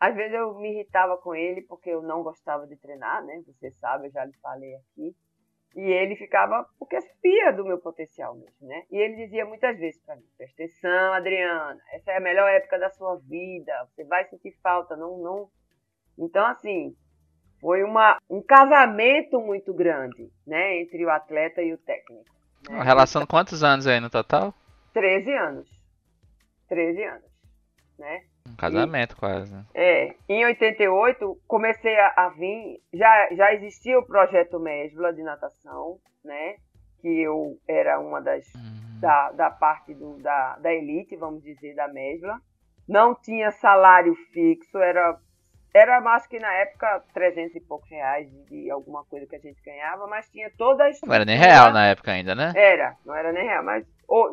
às 0.00 0.14
vezes 0.14 0.32
eu 0.32 0.54
me 0.54 0.70
irritava 0.70 1.16
com 1.18 1.34
ele 1.34 1.62
porque 1.62 1.90
eu 1.90 2.00
não 2.02 2.22
gostava 2.22 2.66
de 2.66 2.76
treinar, 2.76 3.24
né? 3.24 3.42
Você 3.46 3.70
sabe, 3.72 4.06
eu 4.06 4.12
já 4.12 4.24
lhe 4.24 4.36
falei 4.40 4.74
aqui. 4.76 5.14
E 5.76 5.80
ele 5.80 6.16
ficava 6.16 6.66
porque 6.78 7.00
sabia 7.00 7.52
do 7.52 7.64
meu 7.64 7.78
potencial 7.78 8.34
mesmo, 8.34 8.66
né? 8.66 8.84
E 8.90 8.96
ele 8.96 9.16
dizia 9.16 9.44
muitas 9.44 9.78
vezes 9.78 10.00
para 10.02 10.16
mim: 10.16 10.24
"Presta 10.36 10.62
atenção, 10.62 11.12
Adriana, 11.12 11.80
essa 11.92 12.12
é 12.12 12.16
a 12.16 12.20
melhor 12.20 12.48
época 12.48 12.78
da 12.78 12.90
sua 12.90 13.16
vida, 13.16 13.72
você 13.90 14.04
vai 14.04 14.24
sentir 14.28 14.56
falta, 14.62 14.96
não 14.96 15.18
não". 15.18 15.50
Então 16.18 16.44
assim, 16.46 16.94
foi 17.60 17.82
uma, 17.82 18.18
um 18.28 18.42
casamento 18.42 19.40
muito 19.40 19.72
grande, 19.74 20.30
né, 20.46 20.80
entre 20.80 21.04
o 21.04 21.10
atleta 21.10 21.62
e 21.62 21.72
o 21.72 21.78
técnico. 21.78 22.24
né? 22.68 22.76
Uma 22.76 22.84
relação 22.84 23.22
de 23.22 23.28
quantos 23.28 23.62
anos 23.62 23.86
aí 23.86 24.00
no 24.00 24.10
total? 24.10 24.52
13 24.92 25.32
anos. 25.32 25.68
13 26.68 27.02
anos, 27.04 27.24
né? 27.98 28.22
Um 28.48 28.56
casamento 28.56 29.16
quase, 29.16 29.52
né? 29.52 29.64
É, 29.74 30.14
em 30.28 30.44
88 30.44 31.38
comecei 31.46 31.96
a, 31.98 32.12
a 32.16 32.28
vir, 32.30 32.80
já, 32.92 33.28
já 33.34 33.52
existia 33.54 33.98
o 33.98 34.06
projeto 34.06 34.58
Mesbla 34.58 35.12
de 35.12 35.22
natação, 35.22 35.98
né? 36.24 36.56
Que 37.00 37.08
eu 37.22 37.58
era 37.68 37.98
uma 38.00 38.20
das 38.20 38.46
Uhum. 38.54 39.00
da, 39.00 39.30
da 39.32 39.50
parte 39.50 39.94
do, 39.94 40.18
da, 40.18 40.56
da 40.58 40.72
elite, 40.72 41.16
vamos 41.16 41.42
dizer, 41.42 41.74
da 41.74 41.88
Mesbla. 41.88 42.38
Não 42.88 43.14
tinha 43.14 43.50
salário 43.52 44.14
fixo, 44.32 44.78
era 44.78 45.16
era 45.78 46.00
mais 46.00 46.26
que 46.26 46.38
na 46.38 46.52
época 46.52 47.02
300 47.14 47.56
e 47.56 47.60
poucos 47.60 47.88
reais 47.88 48.28
de, 48.48 48.70
alguma 48.70 49.04
coisa 49.04 49.26
que 49.26 49.36
a 49.36 49.38
gente 49.38 49.60
ganhava, 49.62 50.06
mas 50.06 50.28
tinha 50.30 50.50
toda 50.58 50.84
a 50.84 50.90
Não 51.06 51.14
era 51.14 51.24
nem 51.24 51.36
real 51.38 51.72
na 51.72 51.86
época 51.86 52.10
ainda, 52.12 52.34
né? 52.34 52.52
Era, 52.54 52.96
não 53.04 53.14
era 53.14 53.32
nem 53.32 53.44
real, 53.44 53.62
mas 53.62 53.86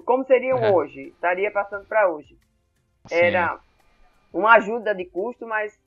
como 0.06 0.26
seriam 0.26 0.60
Uhum. 0.60 0.74
hoje? 0.74 1.10
Estaria 1.10 1.52
passando 1.52 1.86
para 1.88 2.10
hoje. 2.10 2.38
Sim. 3.08 3.16
Era 3.16 3.60
uma 4.34 4.56
ajuda 4.56 4.94
de 4.96 5.06
custo, 5.06 5.46
mas 5.48 5.78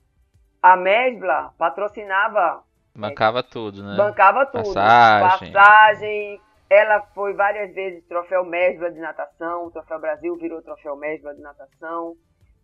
a 0.63 0.77
Mesbla 0.77 1.53
patrocinava, 1.59 2.63
Bancava 2.95 3.43
tudo, 3.43 3.83
né? 3.85 3.97
bancava 3.97 4.45
tudo. 4.47 4.75
Passagem. 4.75 5.53
Passagem. 5.53 6.41
Ela 6.71 7.01
foi 7.15 7.33
várias 7.33 7.73
vezes 7.75 8.05
troféu 8.07 8.45
Mesbla 8.45 8.91
de 8.91 8.99
natação, 8.99 9.67
o 9.67 9.71
troféu 9.71 9.99
Brasil 9.99 10.37
virou 10.37 10.61
troféu 10.63 10.97
Mesbla 10.97 11.35
de 11.35 11.41
natação. 11.41 12.15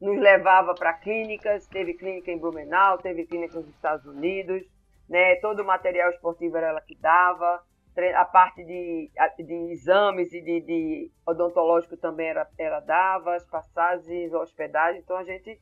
Nos 0.04 0.20
levava 0.20 0.74
para 0.74 0.92
clínicas, 0.92 1.66
teve 1.66 1.94
clínica 1.94 2.30
em 2.30 2.38
Blumenau, 2.38 2.98
teve 2.98 3.24
clínica 3.26 3.58
nos 3.58 3.68
Estados 3.68 4.04
Unidos, 4.04 4.62
né? 5.08 5.36
Todo 5.36 5.60
o 5.60 5.64
material 5.64 6.10
esportivo 6.10 6.56
era 6.56 6.68
ela 6.68 6.80
que 6.80 6.94
dava. 6.96 7.62
A 8.16 8.24
parte 8.24 8.64
de, 8.64 9.08
de 9.38 9.54
exames 9.72 10.32
e 10.32 10.40
de, 10.40 10.60
de 10.60 11.10
odontológico 11.24 11.96
também 11.96 12.26
era, 12.28 12.46
ela 12.58 12.80
dava, 12.80 13.36
as 13.36 13.46
passagens, 13.48 14.32
hospedagem. 14.34 15.00
Então 15.00 15.16
a 15.16 15.22
gente, 15.24 15.58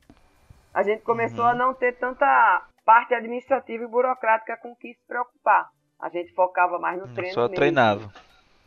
a 0.73 0.81
gente 0.81 1.03
começou 1.03 1.43
Uhum. 1.45 1.51
a 1.51 1.53
não 1.53 1.73
ter 1.75 1.93
tanta 1.99 2.67
parte 2.83 3.13
administrativa 3.13 3.83
e 3.83 3.87
burocrática 3.87 4.57
com 4.57 4.75
que 4.75 4.93
se 4.95 5.05
preocupar. 5.07 5.69
A 6.01 6.09
gente 6.09 6.33
focava 6.33 6.79
mais 6.79 6.99
no 6.99 7.13
treino. 7.13 7.33
Só 7.33 7.41
mesmo. 7.43 7.55
treinava. 7.55 8.11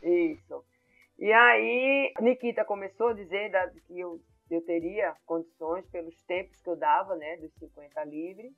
Isso. 0.01 0.63
E 1.19 1.31
aí, 1.33 2.13
Nikita 2.21 2.63
começou 2.63 3.09
a 3.09 3.13
dizer 3.13 3.51
que 3.85 3.99
eu, 3.99 4.19
eu 4.55 4.63
teria 4.63 5.15
condições 5.25 5.85
pelos 5.89 6.21
tempos 6.23 6.61
que 6.61 6.69
eu 6.69 6.75
dava, 6.75 7.15
né, 7.15 7.37
dos 7.37 7.53
50 7.55 8.03
livre. 8.05 8.51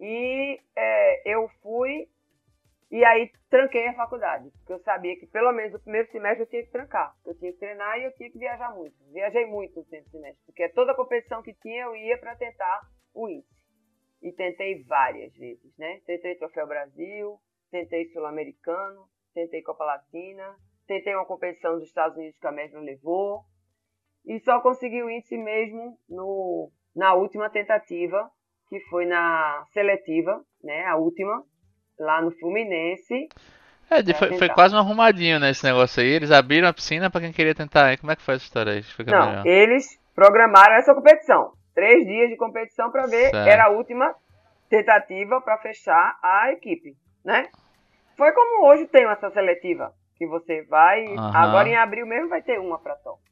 E 0.00 0.60
é, 0.76 1.34
eu 1.34 1.48
fui, 1.60 2.08
e 2.90 3.04
aí 3.04 3.32
tranquei 3.50 3.88
a 3.88 3.94
faculdade, 3.94 4.50
porque 4.58 4.72
eu 4.72 4.78
sabia 4.78 5.18
que 5.18 5.26
pelo 5.26 5.52
menos 5.52 5.72
no 5.72 5.80
primeiro 5.80 6.08
semestre 6.10 6.42
eu 6.42 6.46
tinha 6.46 6.62
que 6.62 6.70
trancar, 6.70 7.16
eu 7.26 7.36
tinha 7.36 7.52
que 7.52 7.58
treinar 7.58 7.98
e 7.98 8.04
eu 8.04 8.14
tinha 8.14 8.30
que 8.30 8.38
viajar 8.38 8.74
muito. 8.74 8.94
Viajei 9.12 9.46
muito 9.46 9.76
no 9.76 9.82
primeiro 9.82 10.08
semestre, 10.10 10.44
porque 10.46 10.68
toda 10.68 10.94
competição 10.94 11.42
que 11.42 11.52
tinha 11.54 11.84
eu 11.84 11.96
ia 11.96 12.16
para 12.16 12.36
tentar 12.36 12.80
o 13.12 13.28
índice. 13.28 13.58
e 14.22 14.32
tentei 14.32 14.82
várias 14.84 15.32
vezes, 15.34 15.76
né? 15.76 16.00
Tentei 16.04 16.34
Troféu 16.36 16.66
Brasil, 16.66 17.40
tentei 17.70 18.06
Sul-Americano, 18.06 19.08
tentei 19.32 19.62
Copa 19.62 19.84
Latina, 19.84 20.56
tentei 20.86 21.14
uma 21.14 21.26
competição 21.26 21.74
dos 21.74 21.84
Estados 21.84 22.16
Unidos 22.16 22.38
que 22.38 22.46
a 22.46 22.52
Mesma 22.52 22.80
levou, 22.80 23.44
e 24.28 24.38
só 24.40 24.60
consegui 24.60 25.02
o 25.02 25.10
índice 25.10 25.38
mesmo 25.38 25.98
no, 26.08 26.70
na 26.94 27.14
última 27.14 27.48
tentativa, 27.48 28.30
que 28.68 28.78
foi 28.90 29.06
na 29.06 29.64
seletiva, 29.72 30.38
né? 30.62 30.84
A 30.84 30.96
última, 30.96 31.42
lá 31.98 32.20
no 32.20 32.30
Fluminense. 32.32 33.28
É, 33.90 34.14
foi, 34.14 34.36
foi, 34.36 34.48
quase 34.50 34.74
um 34.74 34.78
arrumadinho 34.78 35.40
nesse 35.40 35.64
né, 35.64 35.72
negócio 35.72 36.02
aí. 36.02 36.10
Eles 36.10 36.30
abriram 36.30 36.68
a 36.68 36.74
piscina 36.74 37.10
para 37.10 37.22
quem 37.22 37.32
queria 37.32 37.54
tentar. 37.54 37.96
Como 37.96 38.12
é 38.12 38.16
que 38.16 38.22
foi 38.22 38.34
essa 38.34 38.44
história 38.44 38.74
aí? 38.74 38.84
Não, 39.06 39.30
melhor. 39.30 39.46
eles 39.46 39.98
programaram 40.14 40.74
essa 40.74 40.94
competição. 40.94 41.52
Três 41.74 42.06
dias 42.06 42.28
de 42.28 42.36
competição 42.36 42.90
para 42.90 43.06
ver. 43.06 43.30
Certo. 43.30 43.48
Era 43.48 43.64
a 43.64 43.70
última 43.70 44.14
tentativa 44.68 45.40
para 45.40 45.56
fechar 45.58 46.18
a 46.22 46.52
equipe, 46.52 46.94
né? 47.24 47.48
Foi 48.14 48.30
como 48.32 48.66
hoje 48.66 48.86
tem 48.88 49.06
essa 49.06 49.30
seletiva 49.30 49.94
que 50.16 50.26
você 50.26 50.62
vai. 50.64 51.06
Uhum. 51.06 51.34
Agora 51.34 51.68
em 51.68 51.76
abril 51.76 52.06
mesmo 52.06 52.28
vai 52.28 52.42
ter 52.42 52.58
uma 52.58 52.78
para 52.78 52.96
top, 52.96 53.22
né? 53.22 53.27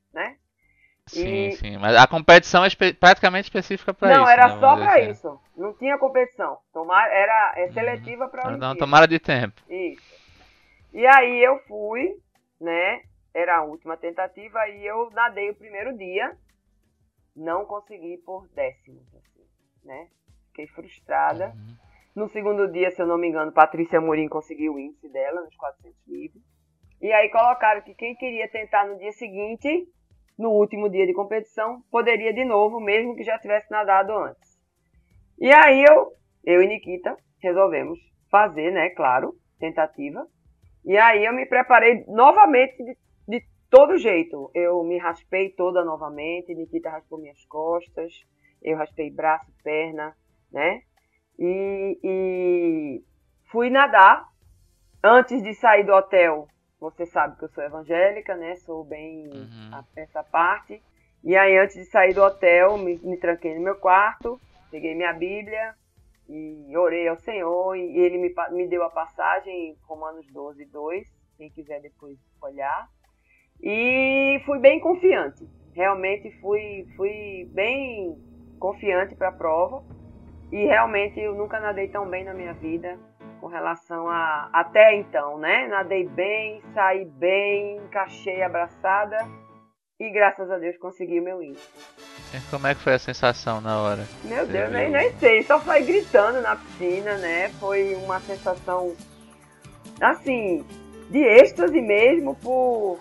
Sim, 1.09 1.49
e... 1.49 1.53
sim. 1.53 1.79
Mas 1.79 1.97
a 1.97 2.07
competição 2.07 2.65
é 2.65 2.67
espe 2.67 2.93
praticamente 2.93 3.45
específica 3.45 3.95
para 3.95 4.11
isso. 4.11 4.21
Não, 4.21 4.29
era 4.29 4.49
né? 4.49 4.61
só 4.61 4.77
para 4.77 4.95
assim. 4.95 5.11
isso. 5.11 5.41
Não 5.57 5.73
tinha 5.75 5.99
competição. 5.99 6.59
Tomar, 6.73 7.09
era 7.11 7.55
é 7.57 7.69
seletiva 7.69 8.29
para 8.29 8.57
Não, 8.57 8.77
tomara 8.77 9.07
de 9.07 9.19
tempo. 9.19 9.63
Isso. 9.69 10.03
E 10.93 11.07
aí 11.07 11.43
eu 11.43 11.59
fui, 11.69 12.17
né? 12.61 13.03
Era 13.33 13.59
a 13.59 13.63
última 13.63 13.97
tentativa 13.97 14.67
e 14.69 14.85
eu 14.85 15.11
nadei 15.11 15.51
o 15.51 15.55
primeiro 15.55 15.97
dia. 15.97 16.37
Não 17.37 17.67
consegui 17.67 18.17
por 18.25 18.49
décimos, 18.49 19.07
assim, 19.15 19.45
né? 19.85 20.09
Fiquei 20.49 20.67
frustrada. 20.69 21.53
Uhum. 21.55 21.77
No 22.17 22.29
segundo 22.31 22.67
dia, 22.73 22.91
se 22.91 23.03
eu 23.03 23.07
não 23.07 23.19
me 23.19 23.29
engano, 23.29 23.53
Patrícia 23.53 24.01
Morim 24.01 24.27
conseguiu 24.27 24.75
o 24.75 24.79
índice 24.79 25.07
dela 25.11 25.43
nos 25.43 25.55
400 25.55 26.07
livros. 26.07 26.43
E 27.01 27.13
aí 27.13 27.29
colocaram 27.29 27.83
que 27.83 27.95
quem 27.95 28.17
queria 28.17 28.49
tentar 28.49 28.87
no 28.87 28.97
dia 28.99 29.13
seguinte 29.13 29.87
no 30.39 30.51
último 30.51 30.89
dia 30.91 31.07
de 31.07 31.15
competição, 31.15 31.83
poderia 31.91 32.33
de 32.33 32.45
novo, 32.45 32.81
mesmo 32.81 33.17
que 33.17 33.23
já 33.23 33.39
tivesse 33.39 33.71
nadado 33.71 34.13
antes. 34.13 34.59
E 35.39 35.53
aí 35.53 35.85
eu, 35.89 36.13
eu 36.45 36.63
e 36.63 36.67
Nikita 36.67 37.17
resolvemos 37.41 37.99
fazer, 38.31 38.71
né, 38.71 38.91
claro, 38.91 39.35
tentativa. 39.59 40.27
E 40.85 40.97
aí 40.97 41.25
eu 41.25 41.33
me 41.33 41.47
preparei 41.47 42.05
novamente 42.07 42.77
de, 42.83 42.97
de 43.27 43.45
todo 43.71 43.99
jeito. 43.99 44.51
Eu 44.55 44.83
me 44.85 44.99
raspei 44.99 45.51
toda 45.51 45.85
novamente, 45.85 46.55
Nikita 46.55 46.91
raspou 46.91 47.19
minhas 47.19 47.45
costas, 47.47 48.13
eu 48.63 48.77
raspei 48.77 49.11
braço, 49.11 49.51
perna, 49.63 50.15
né? 50.53 50.83
E, 51.39 51.99
e 52.03 53.03
fui 53.51 53.71
nadar. 53.71 54.25
Antes 55.03 55.41
de 55.41 55.55
sair 55.55 55.85
do 55.85 55.93
hotel, 55.93 56.49
você 56.79 57.07
sabe 57.07 57.37
que 57.39 57.45
eu 57.45 57.49
sou 57.49 57.65
evangélica, 57.65 58.37
né? 58.37 58.57
Sou 58.57 58.85
bem 58.85 59.29
uhum. 59.29 59.85
essa 59.97 60.23
parte. 60.23 60.83
E 61.25 61.37
aí, 61.37 61.57
antes 61.59 61.77
de 61.77 61.85
sair 61.87 62.13
do 62.13 62.23
hotel, 62.23 62.77
me, 62.79 62.99
me, 62.99 63.17
tranquei 63.17 63.55
no 63.55 63.63
meu 63.63 63.77
quarto, 63.77 64.41
peguei 64.71 64.95
minha 64.95 65.13
Bíblia 65.13 65.75
e 66.29 66.77
orei 66.77 67.09
ao 67.09 67.17
Senhor. 67.17 67.75
E 67.77 67.99
ele 67.99 68.19
me, 68.19 68.35
me 68.53 68.69
deu 68.69 68.85
a 68.85 68.91
passagem 68.91 69.71
em 69.71 69.77
Romanos 69.87 70.27
12, 70.31 70.65
2. 70.67 71.07
Quem 71.39 71.51
quiser 71.51 71.81
depois 71.81 72.19
olhar. 72.41 72.89
E 73.61 74.41
fui 74.45 74.59
bem 74.59 74.79
confiante. 74.79 75.49
Realmente 75.73 76.31
fui, 76.41 76.87
fui 76.97 77.49
bem 77.53 78.17
confiante 78.59 79.15
para 79.15 79.29
a 79.29 79.33
prova. 79.33 79.83
E 80.53 80.65
realmente 80.65 81.19
eu 81.19 81.35
nunca 81.35 81.59
nadei 81.59 81.89
tão 81.89 82.09
bem 82.09 82.25
na 82.25 82.35
minha 82.35 82.53
vida 82.53 82.99
com 83.41 83.47
relação 83.47 84.09
a 84.09 84.49
até 84.53 84.97
então, 84.97 85.39
né? 85.39 85.67
Nadei 85.69 86.07
bem, 86.07 86.63
saí 86.75 87.05
bem, 87.05 87.77
encaixei 87.79 88.43
abraçada 88.43 89.19
e 89.99 90.11
graças 90.11 90.51
a 90.51 90.59
Deus 90.59 90.77
consegui 90.79 91.21
o 91.21 91.23
meu 91.23 91.43
índice. 91.43 91.69
E 92.35 92.41
como 92.51 92.67
é 92.67 92.75
que 92.75 92.81
foi 92.81 92.95
a 92.95 92.99
sensação 92.99 93.61
na 93.61 93.81
hora? 93.81 94.05
Meu 94.25 94.47
Deus, 94.47 94.71
nem, 94.71 94.91
nem 94.91 95.13
sei, 95.19 95.43
só 95.43 95.59
foi 95.61 95.83
gritando 95.83 96.41
na 96.41 96.57
piscina, 96.57 97.17
né? 97.17 97.49
Foi 97.61 97.95
uma 97.95 98.21
sensação 98.21 98.95
assim, 100.01 100.67
de 101.11 101.19
êxtase 101.19 101.81
mesmo 101.81 102.35
por 102.37 103.01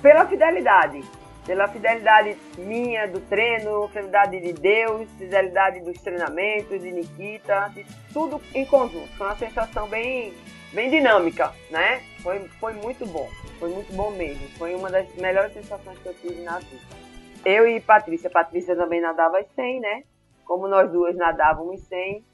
pela 0.00 0.26
fidelidade 0.26 1.04
pela 1.50 1.66
fidelidade 1.66 2.36
minha 2.58 3.08
do 3.08 3.18
treino, 3.22 3.88
fidelidade 3.88 4.40
de 4.40 4.52
Deus, 4.52 5.10
fidelidade 5.18 5.80
dos 5.80 6.00
treinamentos, 6.00 6.80
de 6.80 6.92
Nikita, 6.92 7.72
de 7.74 7.84
tudo 8.12 8.40
em 8.54 8.64
conjunto. 8.64 9.08
Foi 9.16 9.26
uma 9.26 9.36
sensação 9.36 9.88
bem, 9.88 10.32
bem 10.72 10.88
dinâmica, 10.88 11.52
né? 11.68 12.04
Foi, 12.22 12.38
foi 12.60 12.72
muito 12.74 13.04
bom, 13.04 13.28
foi 13.58 13.68
muito 13.68 13.92
bom 13.92 14.12
mesmo. 14.12 14.46
Foi 14.50 14.76
uma 14.76 14.88
das 14.88 15.12
melhores 15.16 15.52
sensações 15.52 15.98
que 15.98 16.06
eu 16.06 16.14
tive 16.14 16.40
na 16.42 16.60
vida. 16.60 16.96
Eu 17.44 17.66
e 17.66 17.80
Patrícia, 17.80 18.30
Patrícia 18.30 18.76
também 18.76 19.00
nadava 19.00 19.42
100, 19.42 19.80
né? 19.80 20.04
Como 20.44 20.68
nós 20.68 20.88
duas 20.92 21.16
nadávamos 21.16 21.80
100, 21.80 22.24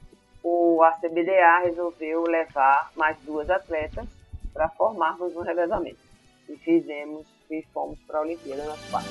o 0.43 0.83
ACBDA 0.83 1.61
resolveu 1.63 2.21
levar 2.21 2.91
mais 2.95 3.17
duas 3.21 3.49
atletas 3.49 4.05
para 4.53 4.69
formarmos 4.69 5.35
um 5.35 5.41
revezamento. 5.41 5.97
E 6.47 6.55
fizemos 6.57 7.36
e 7.49 7.65
fomos 7.73 7.99
para 8.01 8.19
a 8.19 8.21
Olimpíada 8.21 8.65
nas 8.65 8.89
quatro. 8.89 9.09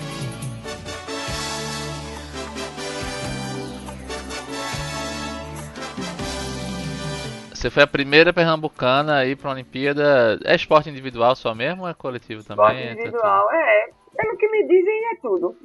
Você 7.54 7.70
foi 7.70 7.82
a 7.82 7.86
primeira 7.86 8.32
pernambucana 8.32 9.16
a 9.16 9.26
ir 9.26 9.36
para 9.36 9.48
a 9.50 9.52
Olimpíada. 9.54 10.38
É 10.44 10.54
esporte 10.54 10.90
individual 10.90 11.34
só 11.34 11.54
mesmo 11.54 11.82
ou 11.82 11.88
é 11.88 11.94
coletivo 11.94 12.44
também? 12.44 12.66
Esporte 12.66 12.92
individual, 12.92 13.50
é. 13.50 13.90
Pelo 14.14 14.36
que 14.36 14.48
me 14.48 14.66
dizem, 14.68 15.06
é 15.12 15.16
tudo. 15.16 15.56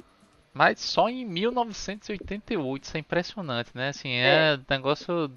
Mas 0.54 0.80
só 0.80 1.08
em 1.08 1.24
1988, 1.24 2.84
isso 2.84 2.96
é 2.96 3.00
impressionante, 3.00 3.70
né? 3.74 3.88
Assim, 3.88 4.10
é, 4.10 4.54
é 4.54 4.60
negócio. 4.68 5.30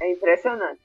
É 0.00 0.12
impressionante. 0.12 0.80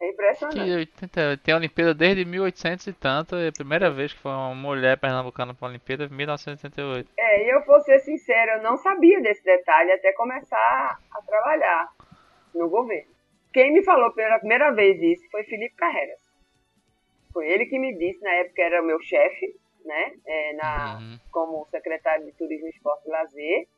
É 0.00 0.10
impressionante. 0.10 0.86
Que 0.86 1.08
tem 1.42 1.54
a 1.54 1.56
Olimpíada 1.56 1.94
desde 1.94 2.24
1800 2.24 2.86
e 2.86 2.92
tanto, 2.92 3.36
é 3.36 3.48
a 3.48 3.52
primeira 3.52 3.90
vez 3.90 4.12
que 4.12 4.18
foi 4.18 4.30
uma 4.30 4.54
mulher 4.54 4.98
pernambucana 4.98 5.54
para 5.54 5.68
a 5.68 5.70
Olimpíada 5.70 6.04
em 6.04 6.10
1988. 6.10 7.10
É, 7.18 7.46
e 7.46 7.48
eu 7.48 7.64
vou 7.64 7.80
ser 7.80 7.98
sincera, 8.00 8.56
eu 8.56 8.62
não 8.62 8.76
sabia 8.76 9.20
desse 9.20 9.42
detalhe 9.42 9.92
até 9.92 10.12
começar 10.12 10.98
a 11.10 11.22
trabalhar 11.22 11.88
no 12.54 12.68
governo. 12.68 13.10
Quem 13.52 13.72
me 13.72 13.82
falou 13.82 14.12
pela 14.12 14.38
primeira 14.38 14.70
vez 14.72 15.00
isso 15.00 15.30
foi 15.30 15.44
Felipe 15.44 15.74
Carreras. 15.76 16.20
Foi 17.32 17.48
ele 17.48 17.66
que 17.66 17.78
me 17.78 17.96
disse, 17.96 18.22
na 18.22 18.32
época 18.32 18.62
era 18.62 18.82
o 18.82 18.86
meu 18.86 19.00
chefe, 19.00 19.54
né, 19.84 20.12
é, 20.26 20.52
na, 20.54 20.98
uhum. 20.98 21.18
como 21.30 21.66
secretário 21.70 22.26
de 22.26 22.32
Turismo, 22.32 22.68
Esporte 22.68 23.06
e 23.06 23.10
Lazer, 23.10 23.68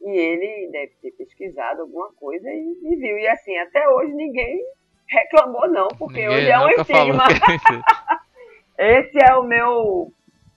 e 0.00 0.10
ele 0.10 0.70
deve 0.70 0.94
ter 1.02 1.10
pesquisado 1.12 1.82
alguma 1.82 2.12
coisa 2.14 2.48
e, 2.50 2.78
e 2.82 2.96
viu. 2.96 3.18
E 3.18 3.26
assim, 3.26 3.56
até 3.58 3.88
hoje 3.88 4.12
ninguém 4.12 4.62
reclamou, 5.08 5.68
não, 5.68 5.88
porque 5.88 6.20
Ninguém 6.20 6.36
hoje 6.36 6.50
é 6.50 6.58
um 6.58 6.68
estigma. 6.68 7.24
Esse 8.78 9.18
é 9.22 9.34
o 9.36 9.42
meu 9.42 10.12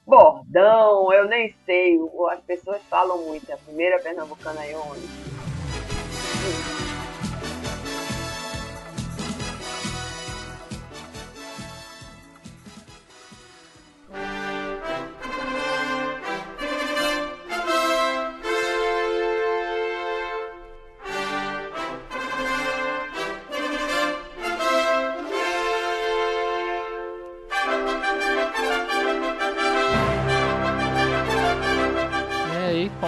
bordão, 0.06 1.12
eu 1.14 1.26
nem 1.28 1.54
sei. 1.66 1.98
As 2.32 2.40
pessoas 2.42 2.82
falam 2.90 3.20
muito. 3.20 3.52
A 3.52 3.58
primeira 3.58 4.00
pernambucana 4.00 4.66
é 4.66 4.76
onde? 4.76 5.08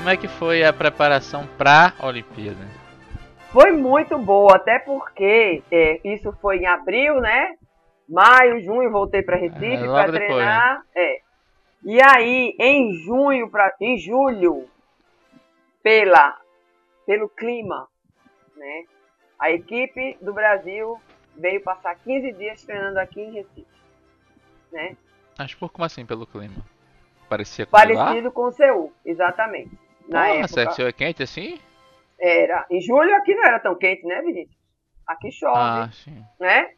Como 0.10 0.18
é 0.18 0.18
que 0.18 0.28
foi 0.28 0.64
a 0.64 0.74
preparação 0.74 1.46
para 1.56 1.94
a 2.00 2.08
Olimpíada? 2.08 2.68
Foi 3.52 3.72
muito 3.72 4.18
boa, 4.18 4.56
até 4.56 4.80
porque 4.80 5.62
é, 5.72 6.00
isso 6.04 6.32
foi 6.42 6.58
em 6.58 6.66
abril, 6.66 7.22
né? 7.22 7.56
Maio, 8.08 8.60
junho, 8.60 8.90
voltei 8.90 9.22
para 9.22 9.38
Recife 9.38 9.66
é, 9.66 9.86
para 9.86 10.12
treinar. 10.12 10.78
Né? 10.80 10.84
É. 10.96 11.20
E 11.84 12.02
aí, 12.02 12.56
em 12.60 12.92
junho, 13.04 13.52
pra, 13.52 13.72
em 13.80 14.00
julho, 14.00 14.68
pela, 15.84 16.40
pelo 17.06 17.30
clima, 17.30 17.88
né? 18.58 18.86
A 19.38 19.52
equipe 19.52 20.18
do 20.20 20.34
Brasil 20.34 21.00
veio 21.38 21.62
passar 21.62 21.94
15 21.94 22.32
dias 22.34 22.64
treinando 22.64 23.00
aqui 23.00 23.22
em 23.22 23.34
Recife, 23.34 23.68
né? 24.72 24.98
Mas 25.38 25.54
por 25.54 25.70
como 25.70 25.86
assim 25.86 26.04
pelo 26.04 26.26
clima? 26.26 26.66
Parecia 27.30 27.68
com 27.68 27.72
Parecido 27.72 28.32
com 28.32 28.48
o 28.48 28.52
Seul, 28.52 28.92
exatamente. 29.06 29.89
Na 30.10 30.22
Porra, 30.26 30.34
época. 30.40 30.48
Sexo 30.50 30.82
é 30.82 30.92
quente 30.92 31.24
assim? 31.24 31.60
Era. 32.20 32.66
Em 32.70 32.82
julho 32.82 33.16
aqui 33.16 33.34
não 33.36 33.46
era 33.46 33.60
tão 33.60 33.76
quente, 33.78 34.06
né, 34.06 34.22
Vinícius? 34.22 34.58
Aqui 35.08 35.32
chove, 35.32 35.58
Ah, 35.58 35.90
sim. 35.92 36.22
né? 36.40 36.72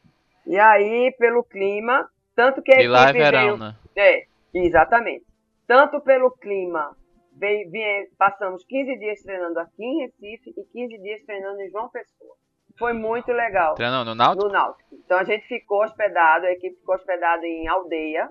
E 0.46 0.58
aí, 0.60 1.14
pelo 1.18 1.44
clima, 1.44 2.08
tanto 2.36 2.62
que 2.62 2.74
a 2.74 2.82
E 2.82 2.88
lá 2.88 3.10
é 3.10 3.14
verão, 3.14 3.42
veio... 3.42 3.58
né? 3.58 3.76
É, 3.96 4.26
exatamente. 4.54 5.26
Tanto 5.68 6.00
pelo 6.02 6.32
clima, 6.32 6.96
veio, 7.38 7.70
vie- 7.72 8.10
passamos 8.18 8.64
15 8.66 8.98
dias 9.00 9.22
treinando 9.24 9.60
aqui 9.60 9.84
em 9.84 10.02
Recife 10.02 10.50
e 10.58 10.64
15 10.72 10.98
dias 11.02 11.24
treinando 11.26 11.62
em 11.62 11.70
João 11.70 11.90
Pessoa. 11.90 12.36
Foi 12.80 12.94
muito 12.94 13.32
legal 13.32 13.76
Treinando 13.76 14.12
no 14.12 14.16
Náutico? 14.16 14.48
no 14.48 14.52
Náutico. 14.54 14.96
Então 14.96 15.18
a 15.20 15.24
gente 15.26 15.46
ficou 15.48 15.84
hospedado, 15.84 16.46
a 16.46 16.52
equipe 16.52 16.76
ficou 16.78 16.96
hospedada 16.96 17.46
em 17.46 17.68
Aldeia, 17.68 18.30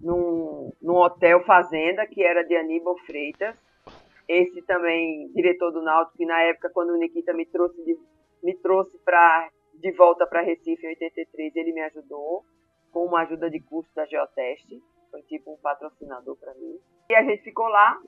num, 0.00 0.72
num 0.80 0.96
hotel 0.96 1.44
fazenda 1.44 2.06
que 2.06 2.22
era 2.24 2.42
de 2.44 2.56
Aníbal 2.56 2.96
Freitas. 3.06 3.54
Esse 4.32 4.62
também, 4.62 5.30
diretor 5.34 5.70
do 5.72 5.82
Náutico, 5.82 6.16
que 6.16 6.24
na 6.24 6.40
época, 6.40 6.70
quando 6.72 6.94
o 6.94 6.96
Nikita 6.96 7.34
me 7.34 7.44
trouxe 7.44 7.84
de, 7.84 7.98
me 8.42 8.56
trouxe 8.56 8.96
pra, 9.04 9.50
de 9.74 9.92
volta 9.92 10.26
para 10.26 10.40
Recife 10.40 10.86
em 10.86 10.88
83, 10.88 11.54
ele 11.54 11.72
me 11.74 11.82
ajudou 11.82 12.42
com 12.90 13.04
uma 13.04 13.20
ajuda 13.24 13.50
de 13.50 13.60
custo 13.60 13.94
da 13.94 14.06
Geoteste. 14.06 14.82
Foi 15.10 15.20
tipo 15.24 15.52
um 15.52 15.58
patrocinador 15.58 16.34
para 16.36 16.54
mim. 16.54 16.80
E 17.10 17.14
a 17.14 17.22
gente 17.22 17.42
ficou 17.42 17.68
lá 17.68 18.00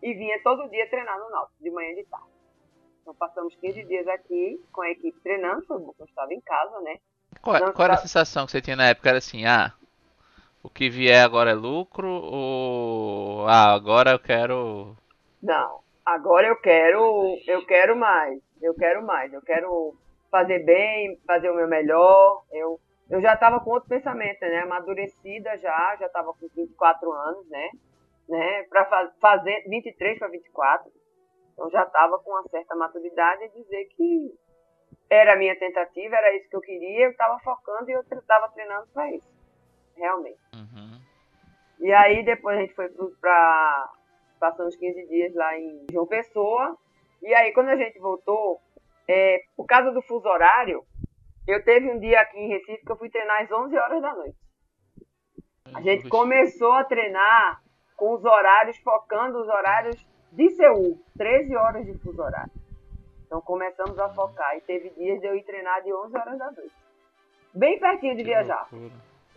e 0.00 0.14
vinha 0.14 0.40
todo 0.44 0.70
dia 0.70 0.88
treinar 0.88 1.18
no 1.18 1.28
Náutico, 1.28 1.60
de 1.60 1.70
manhã 1.72 1.90
e 1.90 1.96
de 1.96 2.04
tarde. 2.04 2.28
Então 3.02 3.14
passamos 3.16 3.56
15 3.56 3.84
dias 3.84 4.06
aqui 4.06 4.62
com 4.72 4.82
a 4.82 4.90
equipe 4.90 5.18
treinando, 5.22 5.66
foi 5.66 5.80
bom 5.80 5.92
que 5.92 6.02
eu 6.02 6.06
estava 6.06 6.32
em 6.32 6.40
casa, 6.40 6.80
né? 6.82 6.98
Qual, 7.42 7.58
Não, 7.58 7.72
qual 7.72 7.86
era 7.86 7.94
a 7.94 7.98
sensação 7.98 8.46
que 8.46 8.52
você 8.52 8.60
tinha 8.60 8.76
na 8.76 8.90
época? 8.90 9.08
Era 9.08 9.18
assim, 9.18 9.44
ah, 9.44 9.72
o 10.62 10.70
que 10.70 10.88
vier 10.88 11.24
agora 11.24 11.50
é 11.50 11.54
lucro 11.54 12.08
ou 12.08 13.48
ah, 13.48 13.74
agora 13.74 14.12
eu 14.12 14.20
quero 14.20 14.96
Não, 15.42 15.80
agora 16.04 16.46
eu 16.46 16.56
quero, 16.56 17.38
eu 17.46 17.64
quero 17.64 17.96
mais, 17.96 18.40
eu 18.60 18.74
quero 18.74 19.04
mais, 19.04 19.32
eu 19.32 19.42
quero 19.42 19.94
fazer 20.30 20.64
bem, 20.64 21.18
fazer 21.26 21.50
o 21.50 21.54
meu 21.54 21.68
melhor. 21.68 22.44
Eu, 22.52 22.78
eu 23.10 23.20
já 23.20 23.34
estava 23.34 23.60
com 23.60 23.70
outro 23.70 23.88
pensamento, 23.88 24.40
né? 24.40 24.60
Amadurecida 24.60 25.56
já, 25.58 25.96
já 25.96 26.06
estava 26.06 26.32
com 26.32 26.48
24 26.54 27.12
anos, 27.12 27.48
né? 27.48 27.70
né? 28.28 28.62
Para 28.64 28.84
fa 28.84 29.12
fazer 29.20 29.64
23 29.68 30.18
para 30.18 30.28
24. 30.28 30.90
Então 31.52 31.70
já 31.70 31.82
estava 31.82 32.18
com 32.18 32.30
uma 32.30 32.42
certa 32.48 32.76
maturidade 32.76 33.44
e 33.44 33.62
dizer 33.62 33.84
que 33.96 34.34
era 35.10 35.32
a 35.32 35.36
minha 35.36 35.58
tentativa, 35.58 36.16
era 36.16 36.36
isso 36.36 36.48
que 36.48 36.56
eu 36.56 36.60
queria, 36.60 37.06
eu 37.06 37.10
estava 37.10 37.38
focando 37.40 37.90
e 37.90 37.94
eu 37.94 38.00
estava 38.00 38.48
treinando 38.50 38.86
para 38.92 39.10
isso. 39.12 39.26
Realmente. 39.96 40.38
Uhum. 40.54 41.00
E 41.80 41.92
aí 41.92 42.24
depois 42.24 42.58
a 42.58 42.60
gente 42.60 42.74
foi 42.74 42.88
para 43.20 43.92
passamos 44.38 44.76
15 44.76 45.06
dias 45.06 45.34
lá 45.34 45.58
em 45.58 45.86
João 45.90 46.06
Pessoa. 46.06 46.76
E 47.22 47.34
aí 47.34 47.52
quando 47.52 47.68
a 47.68 47.76
gente 47.76 47.98
voltou, 47.98 48.60
é, 49.08 49.40
por 49.56 49.66
causa 49.66 49.90
do 49.90 50.02
fuso 50.02 50.28
horário, 50.28 50.82
eu 51.46 51.62
teve 51.64 51.90
um 51.90 51.98
dia 51.98 52.20
aqui 52.20 52.38
em 52.38 52.48
Recife 52.48 52.84
que 52.84 52.92
eu 52.92 52.96
fui 52.96 53.10
treinar 53.10 53.42
às 53.42 53.50
11 53.50 53.76
horas 53.76 54.02
da 54.02 54.14
noite. 54.14 54.36
A 55.74 55.80
gente 55.80 56.08
começou 56.08 56.72
a 56.72 56.84
treinar 56.84 57.62
com 57.96 58.14
os 58.14 58.24
horários, 58.24 58.78
focando 58.78 59.38
os 59.38 59.48
horários 59.48 60.06
de 60.32 60.50
Seul, 60.50 60.98
13 61.16 61.56
horas 61.56 61.84
de 61.84 61.98
fuso 61.98 62.22
horário. 62.22 62.52
Então 63.26 63.40
começamos 63.42 63.98
a 63.98 64.08
focar 64.10 64.56
e 64.56 64.60
teve 64.62 64.90
dias 64.90 65.20
de 65.20 65.26
eu 65.26 65.36
ir 65.36 65.42
treinar 65.42 65.82
de 65.82 65.92
11 65.92 66.16
horas 66.16 66.38
da 66.38 66.50
noite. 66.50 66.74
Bem 67.54 67.78
pertinho 67.78 68.16
de 68.16 68.22
Que 68.22 68.30
viajar 68.30 68.68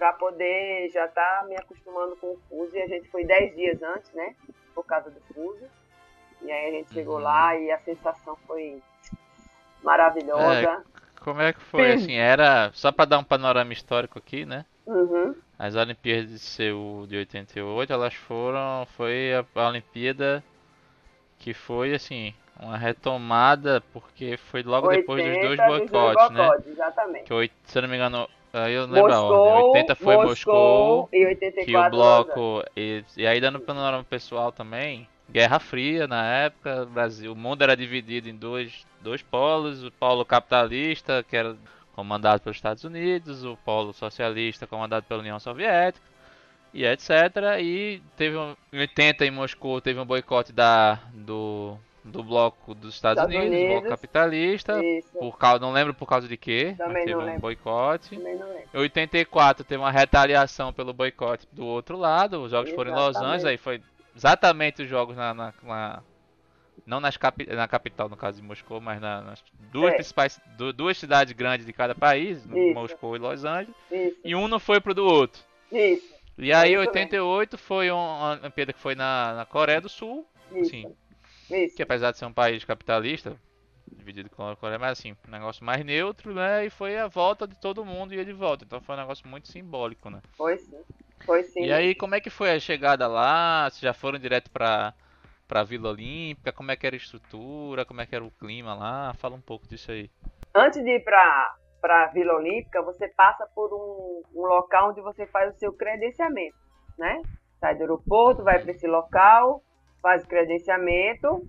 para 0.01 0.13
poder 0.13 0.89
já 0.89 1.05
estar 1.05 1.45
me 1.47 1.55
acostumando 1.55 2.15
com 2.15 2.31
o 2.31 2.37
fuso. 2.49 2.75
E 2.75 2.81
a 2.81 2.87
gente 2.87 3.07
foi 3.09 3.23
10 3.23 3.55
dias 3.55 3.83
antes, 3.83 4.11
né? 4.13 4.35
Por 4.73 4.85
causa 4.85 5.09
do 5.09 5.19
fuso. 5.33 5.65
E 6.41 6.51
aí 6.51 6.69
a 6.69 6.71
gente 6.71 6.93
chegou 6.93 7.17
Uhum. 7.17 7.23
lá 7.23 7.55
e 7.55 7.71
a 7.71 7.79
sensação 7.79 8.35
foi 8.47 8.81
maravilhosa. 9.83 10.83
Como 11.19 11.41
é 11.41 11.53
que 11.53 11.61
foi 11.61 11.97
Sim. 11.97 12.03
assim? 12.03 12.15
Era 12.15 12.71
só 12.73 12.91
pra 12.91 13.05
dar 13.05 13.19
um 13.19 13.23
panorama 13.23 13.71
histórico 13.73 14.17
aqui, 14.17 14.45
né? 14.45 14.65
Uhum. 14.87 15.35
As 15.57 15.75
Olimpíadas 15.75 16.31
de 16.31 16.39
Seul 16.39 17.05
de 17.05 17.17
88, 17.17 17.93
elas 17.93 18.13
foram 18.15 18.87
foi 18.97 19.33
a, 19.35 19.45
a 19.61 19.67
Olimpíada 19.67 20.43
que 21.37 21.53
foi 21.53 21.93
assim, 21.93 22.33
uma 22.59 22.77
retomada 22.77 23.81
porque 23.93 24.37
foi 24.37 24.63
logo 24.63 24.87
depois 24.87 25.23
dos 25.23 25.33
dois 25.39 25.59
80 25.59 25.63
dos 25.63 25.91
boicotes, 25.91 26.29
né? 26.31 26.47
boicotes, 26.47 26.67
Exatamente. 26.67 27.23
Que 27.25 27.51
se 27.65 27.77
eu 27.77 27.81
não 27.83 27.89
me 27.89 27.95
engano, 27.95 28.27
aí 28.53 28.73
eu 28.73 28.87
não 28.87 28.93
lembro 28.93 29.13
a 29.13 29.21
ordem. 29.21 29.53
Moscou, 29.53 29.71
80 29.73 29.95
foi 29.95 30.17
Moscou, 30.17 31.09
e 31.11 31.25
84 31.25 31.65
que 31.65 31.77
o 31.77 31.89
bloco 31.89 32.63
e, 32.75 33.03
e 33.17 33.27
aí 33.27 33.39
dando 33.39 33.59
panorama 33.59 34.03
pessoal 34.03 34.51
também, 34.51 35.07
Guerra 35.29 35.59
Fria 35.59 36.07
na 36.07 36.25
época, 36.25 36.83
o 36.83 36.85
Brasil, 36.87 37.31
o 37.31 37.35
mundo 37.35 37.63
era 37.63 37.75
dividido 37.75 38.29
em 38.29 38.35
dois, 38.35 38.85
dois 39.01 39.21
polos, 39.21 39.83
o 39.83 39.91
polo 39.91 40.25
capitalista, 40.25 41.23
que 41.27 41.37
era 41.37 41.55
comandado 41.93 42.41
pelos 42.41 42.57
Estados 42.57 42.83
Unidos, 42.83 43.43
o 43.43 43.57
polo 43.57 43.93
socialista 43.93 44.67
comandado 44.67 45.05
pela 45.05 45.21
União 45.21 45.39
Soviética 45.39 46.05
e 46.73 46.85
etc. 46.85 47.09
E 47.59 48.01
teve 48.17 48.37
um, 48.37 48.55
em 48.71 48.79
80 48.79 49.25
em 49.25 49.31
Moscou 49.31 49.81
teve 49.81 49.99
um 49.99 50.05
boicote 50.05 50.51
da 50.51 50.99
do 51.13 51.77
do 52.03 52.23
bloco 52.23 52.73
dos 52.73 52.95
Estados, 52.95 53.21
Estados 53.23 53.35
Unidos, 53.35 53.55
o 53.55 53.59
bloco 53.61 53.71
Unidos. 53.81 53.89
capitalista, 53.89 54.83
Isso, 54.83 55.11
por 55.19 55.37
causa, 55.37 55.59
não 55.59 55.71
lembro 55.71 55.93
por 55.93 56.07
causa 56.07 56.27
de 56.27 56.35
quê, 56.37 56.73
Também 56.77 57.05
teve 57.05 57.15
não 57.15 57.21
um 57.21 57.25
lembro. 57.25 57.41
boicote. 57.41 58.15
também 58.17 58.35
não 58.37 58.47
lembro. 58.47 58.69
Em 58.73 58.77
84 58.77 59.63
teve 59.63 59.79
uma 59.81 59.91
retaliação 59.91 60.73
pelo 60.73 60.93
boicote 60.93 61.47
do 61.51 61.65
outro 61.65 61.97
lado, 61.97 62.41
os 62.41 62.51
jogos 62.51 62.71
foram 62.71 62.91
em 62.91 62.95
Los 62.95 63.09
Exatamente. 63.09 63.27
Angeles, 63.35 63.45
aí 63.45 63.57
foi 63.57 63.81
exatamente 64.15 64.81
os 64.83 64.89
jogos 64.89 65.15
na, 65.15 65.33
na- 65.33 65.53
na- 65.63 66.03
não 66.85 66.99
nas 66.99 67.15
capi, 67.17 67.45
na 67.45 67.67
capital 67.67 68.09
no 68.09 68.17
caso 68.17 68.41
de 68.41 68.47
Moscou, 68.47 68.81
mas 68.81 68.99
na- 68.99 69.21
nas 69.21 69.43
duas 69.71 69.91
É. 69.93 69.95
principais 69.97 70.41
du- 70.57 70.73
duas 70.73 70.97
cidades 70.97 71.33
grandes 71.33 71.65
de 71.65 71.71
cada 71.73 71.93
país, 71.93 72.39
Isso. 72.39 72.49
Moscou 72.73 73.15
e 73.15 73.19
Los 73.19 73.45
Angeles, 73.45 73.75
Isso, 73.91 74.17
e 74.25 74.35
um 74.35 74.47
não 74.47 74.59
foi 74.59 74.81
pro 74.81 74.93
do 74.95 75.05
outro. 75.05 75.41
isso, 75.71 76.19
E 76.37 76.51
aí 76.51 76.69
É 76.69 76.71
isso 76.71 76.79
88 76.89 77.57
foi 77.57 77.91
um, 77.91 77.95
uma 77.95 78.31
Olimpíada 78.41 78.73
que 78.73 78.79
foi 78.79 78.95
na, 78.95 79.33
na 79.35 79.45
Coreia 79.45 79.79
do 79.79 79.87
Sul. 79.89 80.25
Sim. 80.63 80.91
Isso. 81.57 81.75
que 81.75 81.83
apesar 81.83 82.11
de 82.11 82.17
ser 82.17 82.25
um 82.25 82.33
país 82.33 82.63
capitalista, 82.65 83.37
dividido 83.91 84.29
com 84.29 84.47
a 84.47 84.55
Coreia, 84.55 84.79
mas 84.79 84.99
assim, 84.99 85.15
um 85.27 85.31
negócio 85.31 85.63
mais 85.63 85.83
neutro, 85.83 86.33
né? 86.33 86.65
E 86.65 86.69
foi 86.69 86.97
a 86.97 87.07
volta 87.07 87.47
de 87.47 87.59
todo 87.59 87.85
mundo 87.85 88.13
e 88.13 88.17
ele 88.17 88.33
volta. 88.33 88.65
Então 88.65 88.81
foi 88.81 88.95
um 88.95 88.99
negócio 88.99 89.27
muito 89.27 89.47
simbólico, 89.47 90.09
né? 90.09 90.21
Foi 90.37 90.57
sim. 90.57 90.81
Foi 91.25 91.43
sim. 91.43 91.63
E 91.65 91.71
aí, 91.71 91.93
como 91.93 92.15
é 92.15 92.21
que 92.21 92.29
foi 92.29 92.51
a 92.51 92.59
chegada 92.59 93.07
lá? 93.07 93.69
Vocês 93.69 93.81
já 93.81 93.93
foram 93.93 94.17
direto 94.17 94.49
pra, 94.49 94.93
pra 95.47 95.63
Vila 95.63 95.89
Olímpica? 95.89 96.51
Como 96.51 96.71
é 96.71 96.75
que 96.75 96.87
era 96.87 96.95
a 96.95 96.97
estrutura? 96.97 97.85
Como 97.85 98.01
é 98.01 98.05
que 98.05 98.15
era 98.15 98.23
o 98.23 98.31
clima 98.31 98.73
lá? 98.73 99.13
Fala 99.15 99.35
um 99.35 99.41
pouco 99.41 99.67
disso 99.67 99.91
aí. 99.91 100.09
Antes 100.55 100.83
de 100.83 100.89
ir 100.89 101.03
para 101.03 101.55
para 101.81 102.05
Vila 102.07 102.35
Olímpica, 102.35 102.79
você 102.83 103.07
passa 103.07 103.43
por 103.55 103.73
um, 103.73 104.39
um 104.39 104.45
local 104.45 104.91
onde 104.91 105.01
você 105.01 105.25
faz 105.25 105.51
o 105.51 105.57
seu 105.57 105.73
credenciamento, 105.73 106.55
né? 106.95 107.19
Sai 107.59 107.75
do 107.75 107.81
aeroporto, 107.81 108.43
vai 108.43 108.59
para 108.59 108.71
esse 108.71 108.85
local, 108.85 109.63
faz 110.01 110.25
credenciamento 110.25 111.47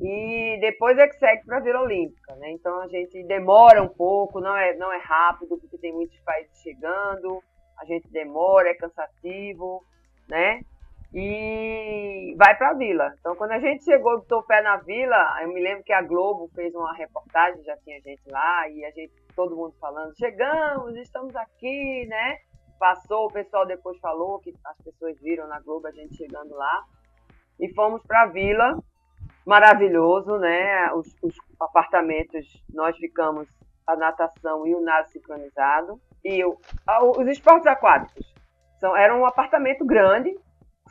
e 0.00 0.58
depois 0.60 0.96
é 0.98 1.06
que 1.06 1.18
segue 1.18 1.44
para 1.44 1.60
Vila 1.60 1.82
Olímpica, 1.82 2.34
né? 2.36 2.50
Então 2.52 2.80
a 2.80 2.88
gente 2.88 3.22
demora 3.24 3.82
um 3.82 3.88
pouco, 3.88 4.40
não 4.40 4.56
é 4.56 4.74
não 4.76 4.92
é 4.92 4.98
rápido 4.98 5.58
porque 5.58 5.78
tem 5.78 5.92
muitos 5.92 6.18
países 6.20 6.58
chegando, 6.62 7.42
a 7.78 7.84
gente 7.84 8.08
demora, 8.10 8.70
é 8.70 8.74
cansativo, 8.74 9.84
né? 10.28 10.60
E 11.12 12.34
vai 12.38 12.56
para 12.56 12.70
a 12.70 12.74
vila. 12.74 13.12
Então, 13.18 13.34
quando 13.34 13.50
a 13.50 13.58
gente 13.58 13.82
chegou, 13.82 14.18
botou 14.18 14.38
o 14.38 14.42
pé 14.44 14.62
na 14.62 14.76
vila, 14.76 15.42
eu 15.42 15.48
me 15.48 15.60
lembro 15.60 15.82
que 15.82 15.92
a 15.92 16.02
Globo 16.02 16.48
fez 16.54 16.72
uma 16.72 16.92
reportagem, 16.94 17.64
já 17.64 17.76
tinha 17.78 18.00
gente 18.00 18.22
lá, 18.28 18.68
e 18.68 18.84
a 18.84 18.90
gente, 18.90 19.12
todo 19.34 19.56
mundo 19.56 19.74
falando, 19.80 20.16
chegamos, 20.16 20.96
estamos 20.96 21.34
aqui, 21.34 22.06
né? 22.06 22.38
Passou, 22.78 23.26
o 23.26 23.32
pessoal 23.32 23.66
depois 23.66 23.98
falou 23.98 24.38
que 24.38 24.54
as 24.64 24.76
pessoas 24.82 25.18
viram 25.20 25.48
na 25.48 25.58
Globo 25.60 25.88
a 25.88 25.90
gente 25.90 26.16
chegando 26.16 26.54
lá. 26.54 26.84
E 27.60 27.72
fomos 27.74 28.02
para 28.04 28.22
a 28.22 28.26
vila, 28.26 28.78
maravilhoso, 29.46 30.38
né? 30.38 30.92
Os, 30.92 31.06
os 31.22 31.34
apartamentos, 31.60 32.46
nós 32.72 32.96
ficamos 32.96 33.48
a 33.86 33.96
natação 33.96 34.66
e 34.66 34.74
o 34.74 34.80
nado 34.80 35.08
sincronizado. 35.10 36.00
E 36.24 36.44
o- 36.44 36.58
a- 36.86 37.04
os 37.04 37.26
esportes 37.28 37.66
aquáticos. 37.66 38.32
São, 38.78 38.96
era 38.96 39.14
um 39.14 39.26
apartamento 39.26 39.84
grande, 39.84 40.34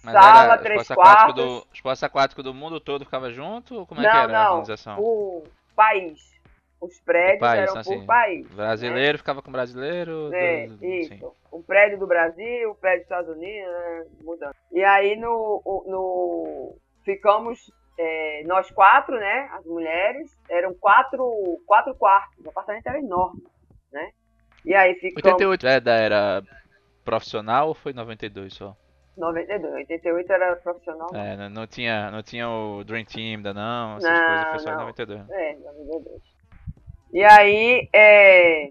Mas 0.03 0.13
sala, 0.13 0.57
três 0.57 0.89
aquático 0.91 1.34
quartos. 1.34 1.36
do 1.63 1.67
esporte 1.74 2.05
aquático 2.05 2.43
do 2.43 2.53
mundo 2.53 2.80
todo 2.80 3.05
ficava 3.05 3.32
junto? 3.32 3.76
Ou 3.76 3.86
como 3.86 4.01
é 4.01 4.03
não, 4.03 4.11
que 4.11 4.17
era 4.17 4.26
a 4.39 4.43
não, 4.43 4.49
organização? 4.51 4.99
o 4.99 5.43
país. 5.76 6.39
Os 6.82 7.00
prédios 7.02 7.40
país, 7.40 7.62
eram 7.70 7.78
assim, 7.78 8.00
por 8.00 8.06
país. 8.06 8.48
Brasileiro 8.54 9.18
ficava 9.18 9.42
com 9.42 9.52
brasileiro? 9.52 10.34
É, 10.34 10.68
do- 10.68 10.86
isso. 10.86 11.10
sim. 11.10 11.22
O 11.52 11.62
prédio 11.62 12.00
do 12.00 12.08
Brasil, 12.08 12.72
o 12.72 12.76
prédio 12.76 13.00
dos 13.00 13.06
Estados 13.06 13.30
Unidos, 13.36 13.72
né, 13.72 14.06
mudando. 14.22 14.56
E 14.72 14.84
aí 14.84 15.16
no, 15.18 15.62
no 15.88 16.76
ficamos 17.04 17.60
é, 17.98 18.44
nós 18.46 18.72
quatro, 18.72 19.16
né? 19.20 19.50
As 19.52 19.66
mulheres, 19.66 20.32
eram 20.50 20.74
quatro, 20.74 21.22
quatro 21.66 21.94
quartos. 21.96 22.46
O 22.46 22.50
apartamento 22.50 22.88
era 22.88 23.00
enorme, 23.00 23.44
né? 23.92 24.12
E 24.64 24.74
aí 24.74 24.96
ficamos. 24.96 25.24
88 25.24 25.68
é 25.68 25.80
da 25.82 25.96
era 25.96 26.44
profissional 27.04 27.68
ou 27.70 27.74
foi 27.74 27.92
92 27.92 28.54
só? 28.54 28.76
92. 29.18 29.74
88 29.74 30.32
era 30.32 30.56
profissional. 30.56 31.10
É, 31.14 31.36
não, 31.36 31.50
não 31.50 31.68
tinha, 31.68 32.10
não 32.10 32.24
tinha 32.24 32.48
o 32.50 32.84
Dream 32.86 33.04
Team 33.04 33.36
ainda 33.38 33.54
não, 33.54 33.98
essas 33.98 34.10
Não, 34.10 34.28
coisas, 34.28 34.50
foi 34.50 34.60
só 34.60 34.70
em 34.70 34.74
não. 34.78 34.80
92. 34.86 35.30
É, 35.30 35.56
92. 35.56 36.29
E 37.12 37.24
aí, 37.24 37.89
é... 37.93 38.70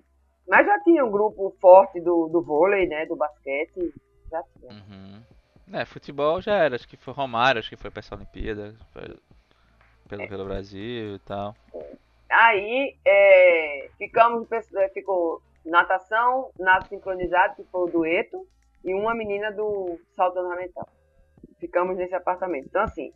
mas 0.49 0.67
já 0.67 0.81
tinha 0.83 1.05
um 1.05 1.11
grupo 1.11 1.55
forte 1.61 2.01
do, 2.01 2.29
do 2.29 2.43
vôlei, 2.43 2.87
né? 2.87 3.07
Do 3.07 3.17
basquete. 3.17 3.93
Já 4.31 4.43
tinha. 4.43 4.73
Uhum. 4.73 5.23
É, 5.73 5.85
futebol 5.85 6.41
já 6.41 6.55
era, 6.55 6.77
acho 6.77 6.89
que 6.89 6.97
foi 6.97 7.13
Romário, 7.13 7.59
acho 7.59 7.69
que 7.69 7.77
foi 7.77 7.91
pra 7.91 8.01
essa 8.01 8.15
Olimpíada, 8.15 8.75
pelo, 10.09 10.29
pelo 10.29 10.45
Brasil 10.47 11.17
e 11.17 11.19
tal. 11.21 11.55
Aí, 12.31 12.97
é, 13.07 13.89
ficamos, 13.99 14.49
é, 14.53 14.89
ficou 14.89 15.43
natação, 15.65 16.51
nado 16.59 16.89
sincronizado, 16.89 17.57
que 17.57 17.65
foi 17.65 17.89
o 17.89 17.93
dueto, 17.93 18.47
e 18.85 18.95
uma 18.95 19.15
menina 19.15 19.53
do 19.53 19.99
salto 20.17 20.39
ornamental. 20.39 20.89
Ficamos 21.59 21.97
nesse 21.97 22.15
apartamento. 22.15 22.67
Então, 22.67 22.83
assim, 22.83 23.13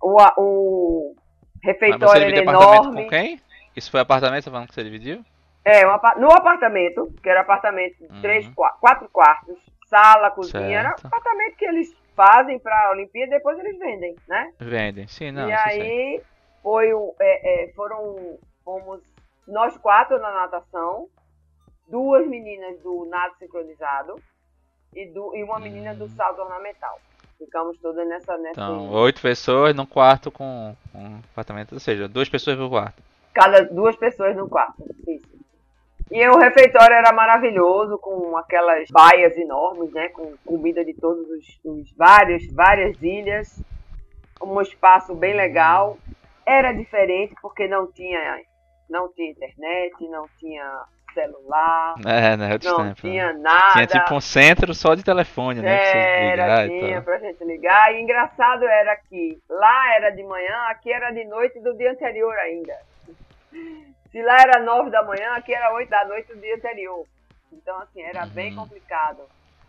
o, 0.00 0.16
o 0.36 1.16
refeitório 1.62 2.22
era 2.22 2.38
enorme. 2.38 3.04
com 3.04 3.08
quem? 3.08 3.40
Isso 3.78 3.90
foi 3.92 4.00
apartamento, 4.00 4.42
você 4.44 4.50
falando 4.50 4.68
que 4.68 4.74
você 4.74 4.82
dividiu? 4.84 5.24
É, 5.64 5.86
um 5.86 5.90
no 6.18 6.32
apartamento, 6.32 7.12
que 7.22 7.28
era 7.28 7.40
apartamento 7.42 7.96
de 7.98 8.06
Uhum. 8.06 8.22
três, 8.22 8.48
qua- 8.54 8.72
quatro 8.80 9.08
quartos, 9.08 9.56
sala, 9.86 10.30
cozinha, 10.32 10.80
era 10.80 10.90
Certo. 10.90 11.06
apartamento 11.06 11.56
que 11.56 11.64
eles 11.64 11.88
fazem 12.16 12.58
pra 12.58 12.90
Olimpíada 12.90 13.34
e 13.34 13.38
depois 13.38 13.58
eles 13.58 13.78
vendem, 13.78 14.16
né? 14.26 14.50
Vendem, 14.58 15.06
sim, 15.06 15.30
não, 15.30 15.48
e 15.48 15.52
isso 15.54 15.62
eu 15.64 15.70
sei. 15.70 15.80
aí 15.82 16.22
foi 16.62 16.88
é, 17.20 17.64
é, 17.64 17.72
foram 17.74 18.38
fomos 18.64 19.00
nós 19.46 19.76
quatro 19.78 20.18
na 20.18 20.32
natação, 20.32 21.06
duas 21.88 22.26
meninas 22.26 22.78
do 22.82 23.06
nado 23.08 23.34
sincronizado 23.38 24.20
e, 24.94 25.06
du- 25.12 25.34
e 25.36 25.44
uma 25.44 25.60
menina 25.60 25.94
do 25.94 26.08
salto 26.08 26.40
ornamental. 26.42 26.98
Ficamos 27.38 27.78
todas 27.80 28.06
nessa 28.08 28.36
nessa 28.38 28.60
Então, 28.60 28.90
oito 28.90 29.22
pessoas 29.22 29.74
num 29.74 29.86
quarto 29.86 30.30
com 30.30 30.74
um 30.94 31.18
apartamento, 31.32 31.72
ou 31.74 31.80
seja, 31.80 32.08
duas 32.08 32.28
pessoas 32.28 32.56
por 32.58 32.68
quarto. 32.68 33.00
Cada 33.38 33.62
duas 33.64 33.94
pessoas 33.94 34.34
no 34.36 34.48
quarto. 34.48 34.82
Isso. 35.06 35.38
E 36.10 36.26
o 36.26 36.38
refeitório 36.38 36.94
era 36.96 37.12
maravilhoso, 37.12 37.98
com 37.98 38.36
aquelas 38.36 38.88
baias 38.90 39.36
enormes, 39.36 39.92
né? 39.92 40.08
Com 40.08 40.34
comida 40.44 40.84
de 40.84 40.92
todos 40.94 41.24
os, 41.30 41.60
os 41.64 41.92
vários, 41.96 42.50
várias 42.52 43.00
ilhas. 43.00 43.62
Um 44.42 44.60
espaço 44.60 45.14
bem 45.14 45.34
legal. 45.34 45.96
Era 46.44 46.72
diferente 46.72 47.34
porque 47.42 47.68
não 47.68 47.86
tinha, 47.92 48.40
não 48.90 49.12
tinha 49.12 49.30
internet, 49.30 49.94
não 50.08 50.26
tinha 50.38 50.64
celular, 51.14 51.94
É, 52.06 52.36
né, 52.36 52.52
outros 52.52 52.70
não 52.72 52.84
tempos. 52.86 53.02
né? 53.02 53.10
tinha 53.10 53.32
nada. 53.34 53.72
Tinha 53.72 53.86
tipo 53.86 54.14
um 54.14 54.20
centro 54.20 54.72
só 54.74 54.94
de 54.94 55.02
telefone, 55.04 55.60
né? 55.60 55.76
Pra 55.76 55.86
você 55.86 55.98
Era, 55.98 56.30
ligar 56.32 56.66
e 56.66 56.80
tinha 56.80 57.02
pra 57.02 57.18
gente 57.18 57.44
ligar. 57.44 57.94
E 57.94 58.00
engraçado 58.00 58.64
era 58.64 58.96
que 58.96 59.38
lá 59.48 59.94
era 59.96 60.10
de 60.10 60.22
manhã, 60.22 60.56
aqui 60.70 60.90
era 60.92 61.10
de 61.10 61.24
noite 61.24 61.60
do 61.60 61.76
dia 61.76 61.90
anterior 61.92 62.34
ainda. 62.38 62.74
Se 64.10 64.22
lá 64.22 64.36
era 64.40 64.62
nove 64.62 64.90
da 64.90 65.02
manhã, 65.04 65.32
aqui 65.34 65.54
era 65.54 65.72
oito 65.74 65.90
da 65.90 66.04
noite 66.06 66.32
do 66.34 66.40
dia 66.40 66.56
anterior. 66.56 67.04
Então, 67.52 67.78
assim, 67.80 68.02
era 68.02 68.26
bem 68.26 68.50
Uhum. 68.50 68.62
complicado. 68.64 69.22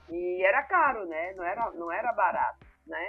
E 0.10 0.44
era 0.46 0.64
caro, 0.64 1.06
né? 1.06 1.34
Não 1.34 1.44
era, 1.44 1.72
não 1.72 1.92
era 1.92 2.12
barato, 2.14 2.58
né? 2.88 3.06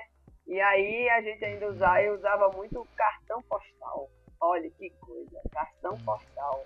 E 0.46 0.60
aí 0.60 1.08
a 1.10 1.20
gente 1.22 1.44
ainda 1.44 1.68
usava, 1.68 2.02
eu 2.02 2.14
usava 2.14 2.48
muito 2.52 2.86
cartão 2.96 3.42
postal. 3.48 4.08
Olha 4.42 4.68
que 4.76 4.90
coisa, 5.00 5.40
cartão 5.52 5.98
postal. 6.04 6.64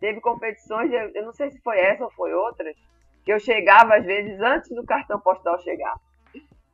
Teve 0.00 0.20
competições, 0.20 0.92
eu, 0.92 1.24
não 1.24 1.32
sei 1.32 1.50
se 1.50 1.60
foi 1.62 1.78
essa 1.78 2.04
ou 2.04 2.12
foi 2.12 2.32
outras, 2.34 2.76
que 3.24 3.32
eu 3.32 3.38
chegava 3.38 3.96
às 3.96 4.04
vezes 4.04 4.38
antes 4.40 4.68
do 4.74 4.84
cartão 4.84 5.18
postal 5.20 5.58
chegar. 5.60 5.94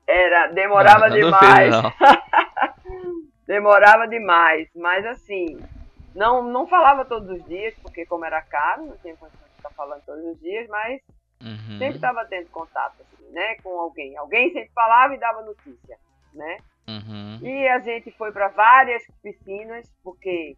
Era, 0.07 0.49
demorava 0.49 1.09
Não, 1.09 1.17
não 1.17 1.17
demais. 1.17 1.75
duvido, 1.77 1.95
demorava 3.47 4.09
demais, 4.09 4.69
mas 4.75 5.07
assim, 5.07 5.59
não 6.15 6.43
não 6.43 6.67
falava 6.67 7.05
todos 7.05 7.29
os 7.31 7.45
dias, 7.47 7.75
porque 7.83 8.07
como 8.07 8.25
era 8.25 8.43
caro, 8.43 8.87
não 8.87 8.97
tinha 8.99 9.17
condição 9.17 9.47
de 9.49 9.55
ficar 9.57 9.71
falando 9.71 10.03
todos 10.05 10.25
os 10.25 10.41
dias, 10.41 10.69
mas 10.69 11.01
Uhum. 11.43 11.79
sempre 11.79 11.97
estava 11.97 12.25
tendo 12.27 12.51
contato 12.51 13.01
assim, 13.01 13.31
né, 13.31 13.57
com 13.63 13.71
alguém. 13.81 14.17
Alguém 14.17 14.53
sempre 14.53 14.71
falava 14.75 15.15
e 15.15 15.19
dava 15.19 15.43
notícia, 15.43 15.99
né? 16.35 16.59
Uhum. 16.87 17.39
E 17.41 17.69
a 17.69 17.79
gente 17.79 18.11
foi 18.13 18.31
para 18.31 18.49
várias 18.49 19.03
piscinas, 19.23 19.91
porque 20.03 20.55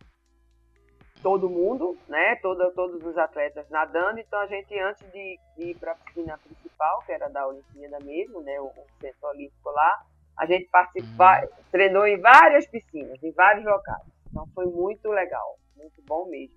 todo 1.23 1.49
mundo, 1.49 1.97
né, 2.09 2.35
todo, 2.37 2.73
todos 2.73 3.05
os 3.05 3.17
atletas 3.17 3.69
nadando, 3.71 4.19
então 4.19 4.41
a 4.41 4.47
gente 4.47 4.77
antes 4.81 5.09
de, 5.13 5.39
de 5.57 5.71
ir 5.71 5.79
para 5.79 5.93
a 5.93 5.95
piscina 5.95 6.37
principal, 6.39 7.01
que 7.07 7.13
era 7.13 7.29
da 7.29 7.47
Olimpíada 7.47 7.99
mesmo, 8.01 8.41
né, 8.43 8.59
o, 8.61 8.67
o 8.67 8.87
centro 9.01 9.29
olímpico 9.29 9.71
lá, 9.71 10.03
a 10.37 10.47
gente 10.47 10.69
participa, 10.69 11.47
treinou 11.71 12.07
em 12.07 12.19
várias 12.21 12.67
piscinas, 12.67 13.23
em 13.23 13.31
vários 13.33 13.65
locais. 13.65 14.03
Então 14.33 14.49
foi 14.55 14.65
muito 14.65 15.09
legal, 15.11 15.59
muito 15.77 16.03
bom 16.09 16.27
mesmo. 16.27 16.57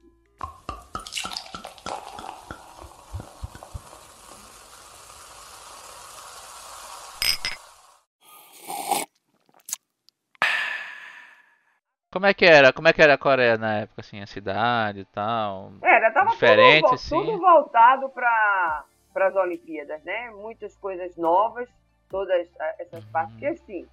Como 12.09 12.25
é 12.25 12.33
que 12.33 12.45
era? 12.45 12.71
Como 12.71 12.87
é 12.87 12.93
que 12.93 13.01
era 13.01 13.15
a 13.15 13.17
Coreia 13.17 13.57
na 13.57 13.79
época, 13.79 13.99
assim, 13.99 14.21
a 14.21 14.25
cidade 14.27 15.01
e 15.01 15.05
tal? 15.05 15.73
Era, 15.83 16.11
tava 16.13 16.29
Diferente, 16.31 16.83
tudo, 16.83 16.93
assim? 16.95 17.19
tudo 17.25 17.39
voltado 17.39 18.09
para 18.09 18.85
as 19.15 19.35
Olimpíadas, 19.35 20.01
né? 20.05 20.31
Muitas 20.31 20.77
coisas 20.77 21.17
novas, 21.17 21.67
todas 22.09 22.47
ah, 22.57 22.75
essas 22.79 23.03
Uhum. 23.03 23.11
partes. 23.11 23.33
Porque 23.33 23.47
assim, 23.47 23.87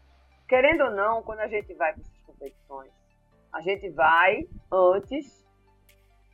querendo 0.49 0.85
ou 0.85 0.91
não, 0.93 1.21
quando 1.25 1.41
a 1.41 1.49
gente 1.49 1.75
vai 1.75 1.93
para 1.93 2.01
essas 2.01 2.23
competições, 2.25 2.93
a 3.53 3.61
gente 3.61 3.89
vai 3.91 4.45
antes, 4.73 5.47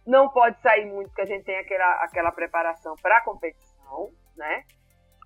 não 0.06 0.28
pode 0.28 0.60
sair 0.60 0.86
muito, 0.86 1.08
porque 1.08 1.22
a 1.22 1.26
gente 1.26 1.44
tem 1.44 1.58
aquela, 1.58 2.02
aquela 2.04 2.32
preparação 2.32 2.94
para 3.02 3.18
a 3.18 3.20
competição, 3.22 4.10
né? 4.36 4.64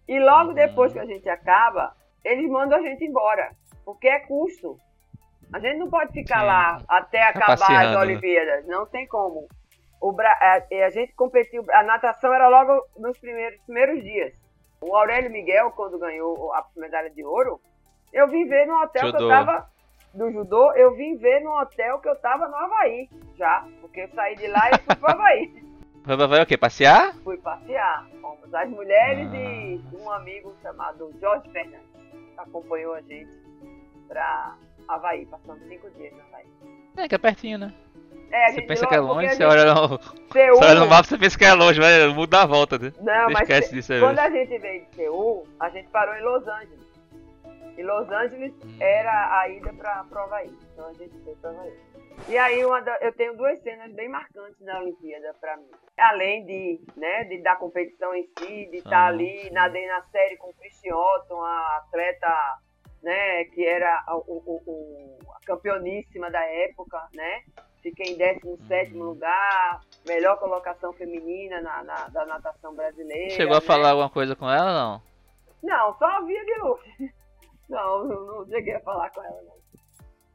E 0.08 0.18
logo 0.18 0.48
Uhum. 0.48 0.54
depois 0.54 0.92
que 0.92 0.98
a 0.98 1.04
gente 1.06 1.28
acaba, 1.28 1.94
eles 2.24 2.50
mandam 2.50 2.78
a 2.78 2.82
gente 2.82 3.04
embora, 3.04 3.54
porque 3.84 4.08
é 4.08 4.20
custo. 4.20 4.76
A 5.52 5.58
gente 5.60 5.78
não 5.78 5.90
pode 5.90 6.12
ficar 6.12 6.42
lá 6.42 6.82
até 6.88 7.22
acabar 7.22 7.52
as 7.52 7.60
passeando, 7.60 7.90
né? 7.90 7.98
Olimpíadas, 7.98 8.66
não 8.66 8.86
tem 8.86 9.06
como. 9.06 9.46
O 10.00 10.16
a, 10.20 10.62
a 10.86 10.90
gente 10.90 11.12
competiu, 11.12 11.64
a 11.70 11.82
natação 11.84 12.34
era 12.34 12.48
logo 12.48 12.84
nos 12.98 13.16
primeiros, 13.18 13.60
primeiros 13.62 14.02
dias. 14.02 14.34
O 14.80 14.96
Aurélio 14.96 15.30
Miguel, 15.30 15.70
quando 15.72 15.98
ganhou 15.98 16.52
a 16.54 16.66
medalha 16.76 17.10
de 17.10 17.22
ouro, 17.24 17.60
eu 18.12 18.26
vim 18.28 18.48
ver 18.48 18.66
no 18.66 18.74
hotel 18.82 19.10
que 19.12 19.22
eu 19.22 19.28
tava. 19.28 19.70
Do 20.14 20.30
judô, 20.30 20.72
eu 20.74 20.94
vim 20.94 21.16
ver 21.16 21.40
no 21.40 21.50
hotel 21.58 21.98
que 22.00 22.08
eu 22.08 22.16
tava 22.16 22.46
no 22.48 22.54
Havaí, 22.56 23.08
já. 23.36 23.66
Porque 23.80 24.00
eu 24.00 24.08
saí 24.14 24.36
de 24.36 24.46
lá 24.48 24.70
e 24.70 24.78
fui 24.78 24.96
pro 24.96 25.10
Havaí. 25.10 25.62
Vai, 26.04 26.16
vai, 26.16 26.26
vai 26.28 26.42
o 26.42 26.46
quê? 26.46 26.56
Passear? 26.58 27.14
fui 27.24 27.38
passear. 27.38 28.06
Fomos 28.20 28.52
as 28.52 28.68
mulheres 28.68 29.28
Ah. 29.32 29.36
e 29.36 29.80
um 29.98 30.10
amigo 30.10 30.54
chamado 30.62 31.10
Jorge 31.20 31.48
Fernandes. 31.50 31.86
Acompanhou 32.36 32.94
a 32.94 33.00
gente 33.02 33.30
pra 34.08 34.54
Havaí, 34.88 35.24
passando 35.26 35.60
cinco 35.68 35.88
dias 35.92 36.12
no 36.12 36.20
Havaí. 36.20 36.46
É, 36.96 37.08
que 37.08 37.14
é 37.14 37.18
pertinho, 37.18 37.58
né? 37.58 37.72
É, 38.30 38.52
Você 38.52 38.62
pensa 38.62 38.86
que 38.86 38.94
é 38.94 39.00
longe, 39.00 39.28
você 39.28 39.34
gente- 39.34 39.44
olha 39.44 39.64
no, 39.74 39.88
Seul, 40.32 40.56
você 40.56 40.64
olha 40.64 40.80
no 40.80 40.86
mapa, 40.86 41.04
você 41.04 41.18
pensa 41.18 41.38
que 41.38 41.44
é 41.44 41.52
longe, 41.52 41.78
vai 41.80 42.08
mudar 42.08 42.42
a 42.42 42.46
volta, 42.46 42.78
né? 42.78 42.90
Não, 43.00 43.26
Você 43.26 43.32
mas 43.32 43.42
esquece 43.42 43.68
se- 43.68 43.74
disso 43.74 43.92
aí. 43.92 44.00
quando 44.00 44.18
a 44.18 44.30
gente 44.30 44.58
veio 44.58 44.84
de 44.86 44.94
Seul, 44.96 45.46
a 45.60 45.68
gente 45.68 45.88
parou 45.88 46.14
em 46.14 46.22
Los 46.22 46.48
Angeles. 46.48 46.91
E 47.76 47.82
Los 47.82 48.08
Angeles 48.10 48.52
era 48.80 49.40
a 49.40 49.48
ida 49.48 49.72
para 49.72 50.04
o 50.12 50.18
Havaí. 50.18 50.50
Então 50.72 50.88
a 50.88 50.92
gente 50.92 51.18
foi 51.24 51.34
para 51.36 51.50
Havaí. 51.50 51.72
E 52.28 52.36
aí 52.38 52.64
uma 52.64 52.80
da- 52.82 52.98
eu 53.00 53.12
tenho 53.14 53.36
duas 53.36 53.58
cenas 53.62 53.90
bem 53.94 54.08
marcantes 54.08 54.60
na 54.60 54.78
Olimpíada 54.80 55.34
para 55.40 55.56
mim. 55.56 55.70
Além 55.98 56.44
de, 56.44 56.80
né, 56.96 57.24
de 57.24 57.42
da 57.42 57.56
competição 57.56 58.14
em 58.14 58.28
si, 58.38 58.66
de 58.70 58.76
estar 58.78 59.04
Ah, 59.04 59.06
ali, 59.06 59.44
sim. 59.44 59.50
nadei 59.50 59.86
na 59.86 60.02
série 60.04 60.36
com 60.36 60.50
o 60.50 60.54
Christian 60.54 60.94
Otton, 60.94 61.40
a 61.42 61.76
atleta, 61.78 62.28
né, 63.02 63.44
que 63.46 63.64
era 63.64 64.04
a, 64.06 64.16
o, 64.16 64.22
o- 64.28 64.62
o- 64.66 65.18
a 65.34 65.46
campeoníssima 65.46 66.30
da 66.30 66.44
época, 66.44 66.98
né? 67.14 67.40
Fiquei 67.82 68.12
em 68.12 68.16
17 68.18 68.94
Uhum. 68.94 69.04
lugar, 69.04 69.80
melhor 70.06 70.38
colocação 70.38 70.92
feminina 70.92 71.60
na, 71.62 71.82
na- 71.82 72.08
da 72.08 72.26
natação 72.26 72.74
brasileira. 72.74 73.30
Chegou 73.30 73.56
a 73.56 73.60
né? 73.60 73.66
falar 73.66 73.90
alguma 73.90 74.10
coisa 74.10 74.36
com 74.36 74.48
ela, 74.48 74.72
não? 74.72 75.02
Não, 75.62 75.94
só 75.98 76.22
via 76.24 76.44
de 76.44 76.54
luz. 76.60 76.80
Não, 77.72 78.04
não, 78.04 78.26
não 78.26 78.46
cheguei 78.46 78.74
a 78.74 78.80
falar 78.80 79.10
com 79.10 79.22
ela, 79.22 79.42
não. 79.42 79.62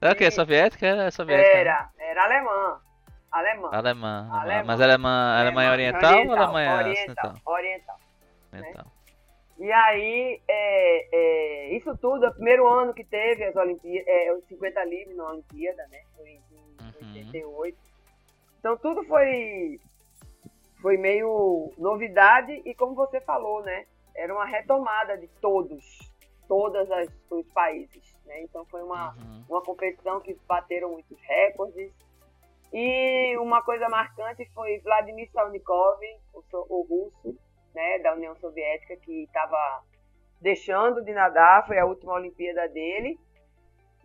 Era 0.01 0.13
o 0.13 0.15
quê? 0.15 0.29
Sim. 0.31 0.35
Soviética? 0.35 0.85
Era 0.87 1.11
soviética. 1.11 1.53
né? 1.53 1.59
Era, 1.61 1.89
era 1.99 2.23
alemã. 2.25 2.81
Alemã. 3.31 3.69
Alemã. 3.71 4.27
alemã. 4.27 4.29
Alemã. 4.41 4.63
Mas 4.65 4.81
Alemanha, 4.81 5.39
Alemanha 5.41 5.71
oriental, 5.71 6.25
ou 6.25 6.31
Alemanha 6.33 6.75
oriental, 6.77 7.31
ocidental? 7.31 7.53
oriental. 7.53 7.95
Oriental. 8.53 8.85
E 9.59 9.71
aí, 9.71 10.41
é, 10.47 11.07
é, 11.71 11.75
isso 11.77 11.97
tudo, 11.97 12.25
é 12.25 12.29
o 12.29 12.33
primeiro 12.33 12.67
ano 12.67 12.93
que 12.93 13.03
teve 13.03 13.43
as 13.43 13.55
Olimpíadas, 13.55 14.07
é, 14.07 14.31
os 14.33 14.43
50 14.47 14.83
livres 14.85 15.15
na 15.17 15.25
Olimpíada, 15.31 15.85
né? 15.91 16.01
Foi 16.15 16.29
em 16.29 16.41
Uhum. 16.79 17.13
88. 17.15 17.77
Então 18.59 18.77
tudo 18.77 19.03
foi, 19.05 19.79
foi 20.81 20.95
meio 20.97 21.73
novidade 21.77 22.61
e 22.65 22.73
como 22.75 22.93
você 22.95 23.19
falou, 23.21 23.63
né? 23.63 23.85
Era 24.15 24.33
uma 24.33 24.45
retomada 24.45 25.17
de 25.17 25.27
todos. 25.41 25.83
Todos 26.47 26.87
os 27.29 27.47
países. 27.53 28.15
Né? 28.25 28.41
Então 28.43 28.65
foi 28.65 28.81
uma, 28.83 29.13
Uhum. 29.15 29.43
uma 29.49 29.61
competição 29.61 30.19
que 30.19 30.33
bateram 30.47 30.91
muitos 30.91 31.19
recordes. 31.21 31.91
E 32.73 33.37
uma 33.37 33.61
coisa 33.61 33.87
marcante 33.87 34.45
foi 34.53 34.79
Vladimir 34.79 35.29
Salnikov, 35.31 35.99
o, 36.33 36.41
so- 36.43 36.65
o 36.69 36.81
russo, 36.83 37.37
né, 37.73 37.99
da 37.99 38.13
União 38.13 38.35
Soviética, 38.35 38.97
que 38.97 39.23
estava 39.23 39.83
deixando 40.41 41.03
de 41.03 41.13
nadar, 41.13 41.65
foi 41.65 41.77
a 41.79 41.85
última 41.85 42.13
Olimpíada 42.13 42.67
dele. 42.67 43.17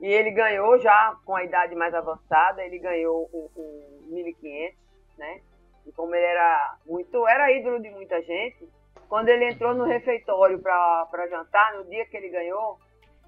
E 0.00 0.06
ele 0.06 0.30
ganhou 0.30 0.78
já 0.78 1.16
com 1.24 1.34
a 1.34 1.44
idade 1.44 1.74
mais 1.74 1.92
avançada, 1.94 2.64
ele 2.64 2.78
ganhou 2.78 3.28
o, 3.32 3.50
o 3.54 4.02
1500, 4.10 4.76
né? 5.18 5.40
E 5.86 5.92
como 5.92 6.14
ele 6.14 6.24
era 6.24 6.76
muito, 6.86 7.26
era 7.26 7.50
ídolo 7.52 7.80
de 7.80 7.90
muita 7.90 8.20
gente, 8.22 8.68
quando 9.12 9.28
ele 9.28 9.44
entrou 9.50 9.74
no 9.74 9.84
refeitório 9.84 10.58
para 10.58 11.26
jantar, 11.28 11.74
no 11.74 11.84
dia 11.84 12.06
que 12.06 12.16
ele 12.16 12.30
ganhou, 12.30 12.78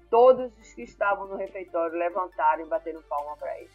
todos 0.09 0.51
os 0.57 0.73
que 0.73 0.81
estavam 0.81 1.27
no 1.27 1.35
refeitório 1.35 1.95
levantaram 1.95 2.65
e 2.65 2.67
bateram 2.67 3.03
palma 3.03 3.37
para 3.37 3.55
ele. 3.59 3.69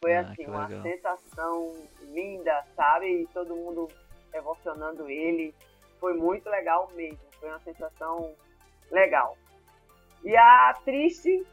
Foi 0.00 0.14
Ah, 0.14 0.20
assim, 0.20 0.46
uma 0.46 0.68
legal. 0.68 0.82
sensação 0.84 1.72
linda, 2.02 2.64
sabe? 2.76 3.22
E 3.22 3.26
todo 3.34 3.56
mundo 3.56 3.88
emocionando 4.32 5.10
ele. 5.10 5.52
Foi 5.98 6.14
muito 6.14 6.48
legal 6.48 6.88
mesmo. 6.92 7.18
Foi 7.40 7.48
uma 7.48 7.58
sensação 7.58 8.36
legal. 8.92 9.36
E 10.22 10.36
a 10.36 10.78
triste 10.84 11.44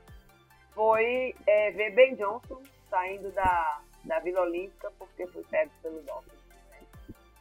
foi 0.76 1.34
é, 1.48 1.72
ver 1.72 1.96
Ben 1.96 2.14
Johnson 2.14 2.62
saindo 2.92 3.32
da, 3.32 3.82
da 4.04 4.20
Vila 4.20 4.42
Olímpica 4.42 4.92
porque 5.00 5.26
foi 5.26 5.44
pego 5.46 5.72
pelo 5.82 6.00
doping. 6.04 6.39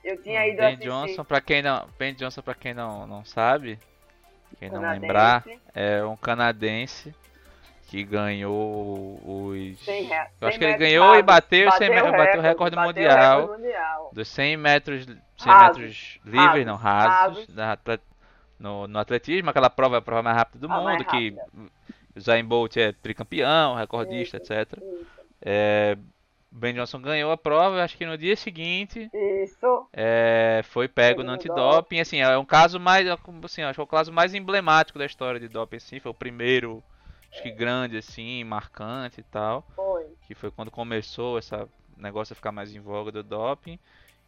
Eu 0.05 0.21
tinha 0.23 0.47
ido 0.47 0.57
Ben 0.59 0.67
assistir 0.69 0.89
Johnson, 0.89 1.25
pra 1.25 1.41
quem 1.41 1.63
não, 1.63 1.87
Ben 1.99 2.15
Johnson, 2.15 2.43
pra 2.43 2.55
quem 2.55 2.73
não, 2.75 3.07
não 3.07 3.25
sabe, 3.25 3.79
quem 4.59 4.69
não 4.71 4.81
canadense, 4.81 5.01
lembrar, 5.01 5.45
é 5.75 6.05
um 6.05 6.17
canadense 6.17 7.15
que 7.89 8.05
ganhou 8.05 9.21
os. 9.25 9.79
cem 9.85 10.05
re- 10.05 10.27
Eu 10.41 10.49
acho 10.49 10.59
que 10.59 10.65
ele 10.65 10.77
ganhou 10.77 11.07
e 11.07 11.09
rasos. 11.23 11.25
bateu, 11.27 11.73
100 11.73 11.89
metros, 11.91 12.13
bateu 12.13 12.41
o 12.41 12.43
recorde 12.43 12.77
bateu 12.77 12.89
mundial. 13.03 13.41
recorde 13.41 13.63
mundial. 13.63 14.11
Dos 14.13 14.29
100 14.29 14.57
metros, 14.57 15.05
100 15.07 15.17
Rasos, 15.53 15.79
metros 15.79 16.21
livres, 16.25 16.43
rasos, 16.43 16.67
não 16.67 16.77
rasos, 16.77 17.47
rasos. 17.57 18.01
no, 18.59 18.87
no 18.87 18.99
atletismo, 18.99 19.51
aquela 19.51 19.71
prova 19.71 19.97
é 19.97 19.99
a 19.99 20.03
prova 20.03 20.23
mais 20.23 20.37
rápida 20.37 20.67
do 20.67 20.73
A 20.73 20.81
mundo, 20.81 21.05
que 21.05 21.37
Zayn 22.19 22.45
Bolt 22.45 22.77
é 22.77 22.93
tricampeão, 22.93 23.75
recordista, 23.75 24.37
Isso. 24.37 24.53
etc. 24.53 24.73
Isso. 24.83 25.07
É, 25.41 25.97
Ben 26.51 26.75
Johnson 26.75 27.01
ganhou 27.01 27.31
a 27.31 27.37
prova, 27.37 27.83
acho 27.83 27.97
que 27.97 28.07
no 28.07 28.17
dia 28.17 28.37
seguinte 28.37 29.11
Isso. 29.13 29.87
é, 29.93 30.63
foi 30.65 30.89
pego 30.89 31.23
no 31.23 31.33
antidoping, 31.33 32.01
assim, 32.01 32.21
é 32.21 32.37
um 32.39 32.45
caso 32.45 32.79
mais, 32.81 33.07
assim, 33.45 33.63
acho 33.63 33.75
que 33.75 33.81
é 33.81 33.85
o 33.85 33.87
caso 33.87 34.13
mais 34.13 34.35
emblemático 34.35 34.99
da 34.99 35.07
história 35.07 35.41
de 35.41 35.49
doping, 35.49 35.77
assim, 35.77 36.01
foi 36.01 36.11
o 36.11 36.15
primeiro, 36.15 36.83
acho 37.33 37.43
que 37.43 37.51
grande, 37.51 37.99
assim, 37.99 38.43
marcante 38.45 39.21
e 39.21 39.25
tal, 39.25 39.65
Foi. 39.75 40.07
que 40.27 40.35
foi 40.35 40.51
quando 40.51 40.71
começou 40.71 41.39
esse 41.39 41.55
negócio 41.97 42.33
a 42.33 42.37
ficar 42.37 42.53
mais 42.53 42.75
em 42.75 42.81
voga 42.81 43.11
do 43.13 43.23
doping, 43.23 43.79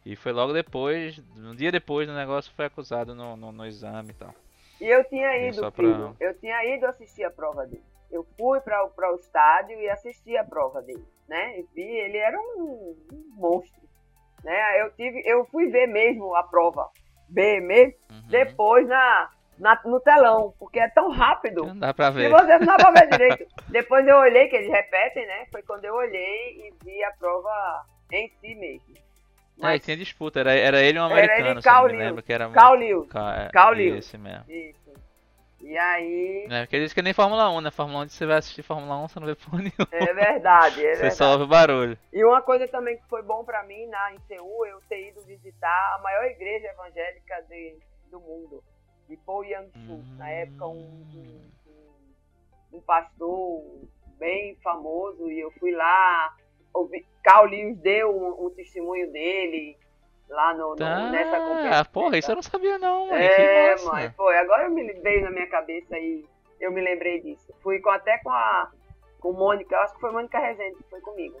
e 0.05 0.15
foi 0.15 0.31
logo 0.31 0.51
depois, 0.53 1.21
um 1.37 1.55
dia 1.55 1.71
depois 1.71 2.07
do 2.07 2.13
negócio, 2.13 2.51
foi 2.55 2.65
acusado 2.65 3.13
no, 3.13 3.35
no, 3.35 3.51
no 3.51 3.65
exame 3.65 4.11
e 4.11 4.13
tal. 4.13 4.33
E 4.79 4.85
eu 4.87 5.03
tinha 5.05 5.47
ido, 5.47 5.61
pra- 5.61 5.71
filho, 5.71 6.15
eu 6.19 6.33
tinha 6.39 6.75
ido 6.75 6.87
assistir 6.87 7.23
a 7.23 7.29
prova 7.29 7.65
dele. 7.67 7.83
Eu 8.11 8.25
fui 8.35 8.59
para 8.59 9.13
o 9.13 9.15
estádio 9.15 9.79
e 9.79 9.89
assisti 9.89 10.35
a 10.35 10.43
prova 10.43 10.81
dele, 10.81 11.05
né? 11.31 11.63
Vi, 11.73 11.81
ele 11.81 12.17
era 12.17 12.37
um, 12.37 12.95
um 13.11 13.23
monstro, 13.37 13.81
né? 14.43 14.81
Eu 14.81 14.91
tive, 14.91 15.21
eu 15.25 15.45
fui 15.45 15.67
ver 15.67 15.87
mesmo 15.87 16.35
a 16.35 16.43
prova, 16.43 16.89
ver 17.29 17.61
mesmo 17.61 17.93
Uhum. 18.11 18.21
depois 18.27 18.85
na, 18.87 19.29
na 19.57 19.79
no 19.85 19.99
telão, 20.01 20.53
porque 20.59 20.79
é 20.79 20.89
tão 20.89 21.09
rápido. 21.09 21.65
Não 21.65 21.79
dá 21.79 21.93
pra 21.93 22.09
ver. 22.09 22.29
você 22.29 22.59
não 22.59 22.65
dá 22.65 22.75
pra 22.75 22.91
ver 22.91 23.07
direito. 23.09 23.45
Depois 23.69 24.05
eu 24.05 24.17
olhei, 24.17 24.49
que 24.49 24.57
eles 24.57 24.69
repetem, 24.69 25.25
né? 25.25 25.45
Foi 25.49 25.61
quando 25.63 25.85
eu 25.85 25.95
olhei 25.95 26.67
e 26.67 26.73
vi 26.83 27.03
a 27.05 27.11
prova 27.13 27.85
em 28.11 28.29
si 28.41 28.53
mesmo. 28.55 28.93
É, 29.63 29.75
e 29.75 29.79
tinha 29.79 29.95
disputa, 29.95 30.39
era, 30.39 30.53
era 30.53 30.81
ele 30.81 30.99
um 30.99 31.05
Era 31.05 31.21
ele 31.21 31.31
americano, 31.31 31.61
Carl 31.63 31.83
não 31.83 31.91
me 31.91 31.91
Lewis. 31.97 32.07
lembro, 32.07 32.23
que 32.23 32.33
era... 32.33 32.49
Carl 32.49 32.75
Lewis, 32.75 33.09
Ca- 33.09 33.35
é, 33.43 33.49
Carl 33.49 33.73
Lewis. 33.75 34.05
Esse 34.05 34.17
mesmo. 34.17 34.43
isso. 34.49 34.80
E 35.63 35.77
aí, 35.77 36.47
É, 36.49 36.61
porque 36.63 36.75
eles 36.75 36.93
que 36.93 37.01
nem 37.01 37.13
Fórmula 37.13 37.49
1, 37.51 37.61
né? 37.61 37.71
Fórmula 37.71 38.03
1, 38.05 38.09
você 38.09 38.25
vai 38.25 38.37
assistir 38.37 38.63
Fórmula 38.63 38.97
1, 38.97 39.07
você 39.07 39.19
não 39.19 39.27
vê 39.27 39.35
porra 39.35 39.57
nenhuma. 39.59 39.87
é 39.91 40.13
verdade, 40.13 40.79
é 40.85 40.95
Você 40.95 41.01
verdade. 41.01 41.15
só 41.15 41.31
ouve 41.33 41.43
o 41.43 41.47
barulho. 41.47 41.97
E 42.11 42.23
uma 42.25 42.41
coisa 42.41 42.67
também 42.67 42.97
que 42.97 43.07
foi 43.07 43.21
bom 43.21 43.43
pra 43.45 43.63
mim 43.63 43.85
na, 43.87 44.13
em 44.13 44.19
Seul, 44.27 44.65
eu 44.65 44.81
ter 44.89 45.09
ido 45.09 45.21
visitar 45.21 45.95
a 45.95 46.01
maior 46.01 46.25
igreja 46.25 46.67
evangélica 46.67 47.41
de, 47.49 47.77
do 48.09 48.19
mundo, 48.19 48.63
de 49.07 49.15
Po 49.17 49.43
Yang-su. 49.43 50.03
Na 50.17 50.29
época, 50.29 50.65
um, 50.67 51.05
um, 51.13 51.51
um- 52.73 52.77
um 52.77 52.81
pastor 52.81 53.61
bem 54.17 54.55
famoso, 54.63 55.29
e 55.29 55.39
eu 55.39 55.51
fui 55.51 55.71
lá, 55.71 56.35
ouvi, 56.73 57.05
Carl 57.23 57.45
Lewis 57.45 57.77
deu 57.79 58.09
um, 58.15 58.47
um 58.47 58.49
testemunho 58.49 59.11
dele 59.11 59.77
lá 60.31 60.53
no, 60.53 60.69
no- 60.71 60.75
Tá, 60.75 61.09
nessa 61.09 61.39
conferência. 61.41 61.85
porra, 61.85 62.17
isso 62.17 62.31
eu 62.31 62.35
não 62.35 62.41
sabia 62.43 62.77
não, 62.79 63.07
mãe. 63.09 63.23
É, 63.23 63.75
mãe, 63.83 64.09
foi. 64.11 64.37
Agora 64.37 64.63
eu 64.63 64.71
me 64.71 64.91
veio 64.93 65.23
na 65.23 65.31
minha 65.31 65.47
cabeça 65.47 65.97
e 65.97 66.25
eu 66.59 66.71
me 66.71 66.81
lembrei 66.81 67.21
disso. 67.21 67.53
Fui 67.61 67.79
com, 67.79 67.89
até 67.89 68.17
com 68.19 68.29
a 68.31 68.71
com 69.19 69.31
Mônica, 69.33 69.77
acho 69.77 69.93
que 69.93 69.99
foi 70.01 70.11
Mônica 70.11 70.39
Rezende 70.39 70.75
que 70.77 70.89
foi 70.89 70.99
comigo. 71.01 71.39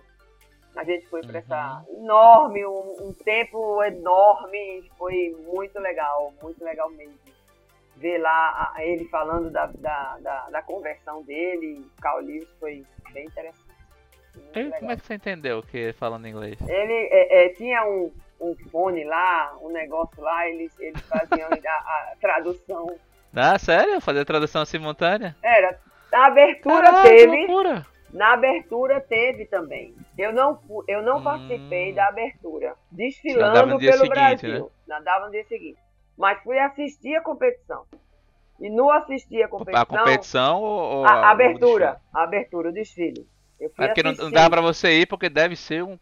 A 0.75 0.83
gente 0.83 1.07
foi 1.07 1.21
para 1.21 1.39
essa 1.39 1.83
Uhum. 1.89 2.03
enorme, 2.03 2.65
um, 2.65 3.07
um 3.07 3.13
tempo 3.25 3.83
enorme, 3.83 4.89
foi 4.97 5.35
muito 5.51 5.79
legal, 5.79 6.31
muito 6.41 6.63
legal 6.63 6.89
mesmo. 6.91 7.17
Ver 7.97 8.19
lá 8.19 8.71
a- 8.75 8.85
ele 8.85 9.05
falando 9.09 9.49
da, 9.49 9.65
da, 9.65 10.17
da, 10.19 10.49
da 10.49 10.61
conversão 10.61 11.23
dele, 11.23 11.83
Carl 12.01 12.19
Lewis, 12.19 12.47
foi 12.59 12.85
bem 13.13 13.25
interessante. 13.25 13.71
Como 14.79 14.91
é 14.91 14.95
que 14.95 15.05
você 15.05 15.15
entendeu 15.15 15.61
que 15.61 15.91
falando 15.93 16.25
inglês? 16.27 16.57
Ele 16.67 16.93
é, 17.11 17.45
é, 17.45 17.49
tinha 17.49 17.83
um, 17.85 18.11
um 18.41 18.55
fone 18.71 19.05
lá, 19.05 19.57
um 19.61 19.69
negócio 19.71 20.21
lá, 20.21 20.47
eles, 20.49 20.73
eles 20.79 21.05
faziam 21.07 21.49
a, 21.51 21.53
a 22.13 22.15
tradução. 22.19 22.99
Ah, 23.33 23.57
sério? 23.57 24.01
Fazer 24.01 24.25
tradução 24.25 24.65
simultânea? 24.65 25.35
Era, 25.43 25.79
na 26.11 26.25
abertura 26.27 26.93
que 26.93 27.01
teve, 27.01 27.47
na 28.11 28.33
abertura 28.33 29.01
teve 29.01 29.45
também. 29.47 29.95
Eu 30.17 30.33
não, 30.33 30.59
eu 30.87 31.01
não 31.01 31.21
Hum. 31.21 31.23
participei 31.23 31.93
da 31.93 32.07
abertura, 32.07 32.75
desfilando 32.91 33.79
pelo 33.83 34.07
seguinte, 34.07 34.47
né? 34.47 34.59
Brasil. 34.59 34.71
Nadava 34.87 35.25
no 35.25 35.31
dia 35.31 35.45
seguinte. 35.45 35.79
Mas 36.17 36.41
fui 36.43 36.59
assistir 36.59 37.15
a 37.15 37.21
competição. 37.21 37.85
E 38.59 38.69
no 38.69 38.91
assistir 38.91 39.43
a 39.43 39.47
competição, 39.47 39.81
A 39.81 39.85
competição 39.85 40.61
ou, 40.61 41.05
a, 41.05 41.11
a- 41.11 41.31
abertura, 41.31 41.99
a 42.13 42.23
abertura, 42.23 42.69
o 42.69 42.73
desfile. 42.73 43.27
Eu 43.59 43.71
fui 43.75 43.85
É 43.85 43.87
porque 43.87 44.03
não, 44.03 44.11
não 44.13 44.31
assistir. 44.31 44.31
dá 44.31 44.49
pra 44.49 44.61
você 44.61 45.01
ir 45.01 45.07
porque 45.07 45.29
deve 45.29 45.55
ser 45.55 45.83
um. 45.83 45.97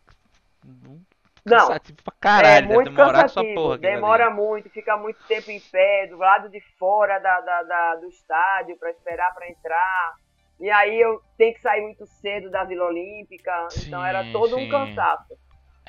um 0.65 1.01
Não, 1.45 1.57
cansativo 1.57 2.03
pra 2.03 2.13
caralho, 2.19 2.65
é 2.71 2.73
muito 2.73 2.89
demorar 2.91 3.05
com 3.11 3.19
essa 3.19 3.23
cansativo, 3.35 3.53
porra. 3.55 3.77
demora 3.77 4.25
ali. 4.27 4.35
muito, 4.35 4.69
fica 4.69 4.97
muito 4.97 5.19
tempo 5.27 5.49
em 5.51 5.59
pé, 5.59 6.07
do 6.07 6.17
lado 6.17 6.49
de 6.49 6.59
fora 6.77 7.19
da, 7.19 7.39
da- 7.41 7.63
da- 7.63 7.95
do 7.95 8.07
estádio 8.07 8.77
para 8.77 8.89
esperar 8.91 9.33
para 9.33 9.49
entrar. 9.49 10.15
E 10.59 10.69
aí 10.69 10.99
eu 10.99 11.21
tenho 11.37 11.53
que 11.53 11.61
sair 11.61 11.81
muito 11.81 12.05
cedo 12.05 12.49
da 12.51 12.63
Vila 12.65 12.85
Olímpica, 12.85 13.67
então 13.85 14.05
era 14.05 14.23
Sim, 14.23 14.31
todo 14.33 14.55
um 14.57 14.59
sim. 14.59 14.69
cansaço. 14.69 15.33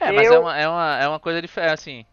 É, 0.00 0.12
mas 0.12 0.26
Eu- 0.28 0.34
é, 0.34 0.38
uma, 0.38 0.58
é, 0.58 0.68
uma, 0.68 0.98
é 1.02 1.08
uma 1.08 1.20
coisa 1.20 1.42
diferente, 1.42 1.72
assim. 1.72 2.06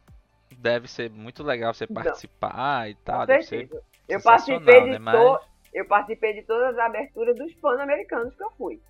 Deve 0.58 0.88
ser 0.88 1.10
muito 1.12 1.44
legal 1.44 1.74
você 1.74 1.86
Não. 1.88 2.02
participar 2.02 2.90
e 2.90 2.96
tal. 2.96 3.20
Com 3.20 3.26
deve 3.28 3.44
ser 3.44 3.58
certeza. 3.60 3.84
Eu 4.10 4.22
participei, 4.24 4.82
de 4.82 4.90
né? 4.92 4.98
Mas- 5.00 5.16
to- 5.20 5.40
eu 5.74 5.86
participei 5.86 6.34
de 6.34 6.42
todas 6.44 6.70
as 6.74 6.80
aberturas 6.80 7.36
dos 7.36 7.54
pan-americanos 7.56 8.36
que 8.36 8.44
eu 8.44 8.52
fui. 8.58 8.82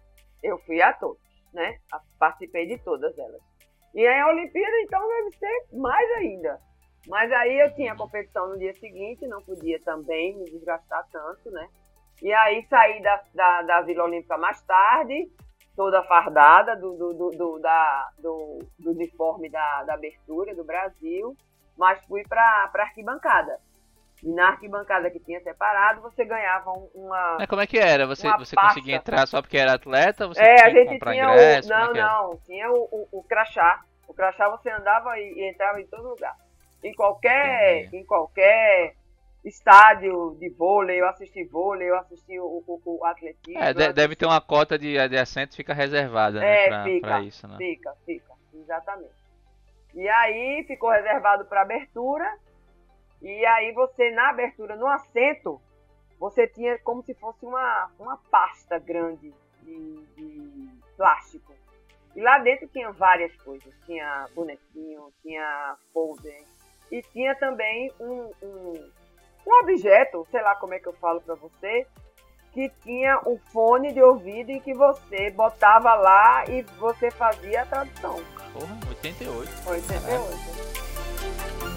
Eu 0.42 0.58
fui 0.60 0.82
a 0.82 0.94
todos, 0.94 1.20
né? 1.54 1.78
Participei 2.18 2.68
de 2.68 2.78
todas 2.78 3.18
elas. 3.18 3.42
E 3.94 4.06
aí 4.06 4.20
a 4.20 4.28
Olimpíada, 4.28 4.82
então, 4.82 5.08
deve 5.08 5.32
ser 5.38 5.68
mais 5.78 6.12
ainda. 6.18 6.60
Mas 7.08 7.32
aí 7.32 7.60
eu 7.60 7.74
tinha 7.76 7.96
competição 7.96 8.50
no 8.50 8.58
dia 8.60 8.74
seguinte, 8.74 9.26
não 9.28 9.42
podia 9.42 9.82
também 9.82 10.38
me 10.38 10.46
desgastar 10.46 11.08
tanto, 11.12 11.50
né? 11.52 11.68
E 12.22 12.34
aí 12.34 12.66
saí 12.70 13.02
da, 13.02 13.24
da, 13.34 13.62
da 13.62 13.82
Vila 13.82 14.04
Olímpica 14.04 14.38
mais 14.38 14.62
tarde, 14.64 15.32
toda 15.76 16.04
fardada 16.04 16.76
do, 16.76 16.94
do, 16.98 17.14
do, 17.14 17.30
do- 17.32 17.60
da, 17.60 18.10
do, 18.20 18.60
do 18.80 18.92
uniforme 18.92 19.50
da, 19.50 19.84
da 19.84 19.94
abertura 19.94 20.54
do 20.56 20.66
Brasil, 20.66 21.36
mas 21.78 22.04
fui 22.06 22.24
para 22.28 22.42
a 22.42 22.82
arquibancada. 22.82 23.60
E 24.24 24.32
na 24.34 24.50
arquibancada 24.50 25.12
que 25.12 25.20
tinha 25.20 25.40
separado, 25.42 26.02
você 26.02 26.26
ganhava 26.26 26.72
um- 26.72 26.90
uma. 26.96 27.36
Mas 27.38 27.48
como 27.48 27.62
é 27.62 27.68
que 27.68 27.78
era? 27.78 28.08
Você, 28.08 28.28
você 28.38 28.56
pasta. 28.56 28.70
conseguia 28.74 28.96
entrar 28.96 29.28
só 29.28 29.42
porque 29.42 29.58
era 29.58 29.74
atleta? 29.74 30.28
Você 30.28 30.42
é, 30.42 30.56
tinha 30.56 30.66
a 30.66 30.70
gente 30.72 31.00
tinha 31.00 31.24
ingresso? 31.24 31.70
o. 31.70 31.74
É 31.74 31.78
Não, 31.78 31.96
era? 31.96 32.04
não. 32.04 32.38
Tinha 32.46 32.72
o, 32.72 32.84
o, 32.92 33.20
o 33.20 33.24
crachá. 33.24 33.82
O 34.08 34.14
crachá 34.14 34.50
você 34.50 34.70
andava 34.72 35.20
e, 35.20 35.34
e 35.34 35.50
entrava 35.50 35.80
em 35.80 35.86
todo 35.86 36.10
lugar. 36.10 36.36
Em 36.84 36.94
qualquer, 36.96 37.82
Entendi. 37.86 37.98
em 37.98 38.06
qualquer 38.06 38.96
estádio 39.46 40.36
de 40.40 40.50
vôlei, 40.50 41.00
eu 41.00 41.08
assisti 41.08 41.44
vôlei, 41.46 41.90
eu 41.90 41.98
assisti 41.98 42.40
o, 42.40 42.64
o, 42.68 42.82
o 42.86 43.06
atletismo. 43.06 43.62
É, 43.62 43.74
deve 43.74 43.92
assisti- 43.92 44.16
ter 44.18 44.26
uma 44.26 44.42
cota 44.42 44.78
de, 44.78 45.08
de 45.08 45.18
assento 45.18 45.56
fica 45.56 45.74
reservada, 45.74 46.40
né? 46.40 46.66
É, 46.66 46.68
pra, 46.68 46.84
fica, 46.84 47.08
pra 47.08 47.22
isso, 47.22 47.48
né? 47.48 47.58
Fica, 47.58 47.94
fica, 48.06 48.34
exatamente. 48.54 49.14
E 49.94 50.08
aí 50.10 50.64
ficou 50.68 50.90
reservado 50.90 51.46
para 51.46 51.62
abertura. 51.62 52.28
E 53.22 53.46
aí 53.46 53.72
você, 53.74 54.12
na 54.12 54.30
abertura, 54.30 54.76
no 54.76 54.88
assento, 54.88 55.62
você 56.20 56.48
tinha 56.48 56.78
como 56.80 57.04
se 57.04 57.14
fosse 57.16 57.46
uma, 57.46 57.90
uma 58.00 58.18
pasta 58.30 58.80
grande 58.80 59.34
de, 59.64 60.06
de 60.16 60.70
plástico. 60.96 61.54
E 62.16 62.22
lá 62.22 62.40
dentro 62.40 62.68
tinha 62.68 62.92
várias 62.92 63.36
coisas. 63.38 63.74
Tinha 63.86 64.28
bonequinho, 64.34 65.12
tinha 65.22 65.76
folder. 65.94 66.44
E 66.92 67.02
tinha 67.02 67.36
também 67.36 67.92
um, 68.00 68.32
um, 68.42 68.92
um 69.46 69.60
objeto, 69.62 70.26
sei 70.32 70.42
lá 70.42 70.56
como 70.56 70.74
é 70.74 70.80
que 70.80 70.88
eu 70.88 70.94
falo 70.94 71.22
para 71.22 71.36
você, 71.36 71.86
que 72.54 72.70
tinha 72.82 73.22
um 73.28 73.38
fone 73.38 73.94
de 73.94 74.02
ouvido 74.02 74.52
e 74.52 74.60
que 74.60 74.74
você 74.74 75.30
botava 75.30 75.94
lá 75.94 76.44
e 76.50 76.64
você 76.80 77.12
fazia 77.12 77.62
a 77.62 77.66
tradução. 77.66 78.16
Porra, 78.54 78.80
88. 78.90 79.70
88. 79.70 81.77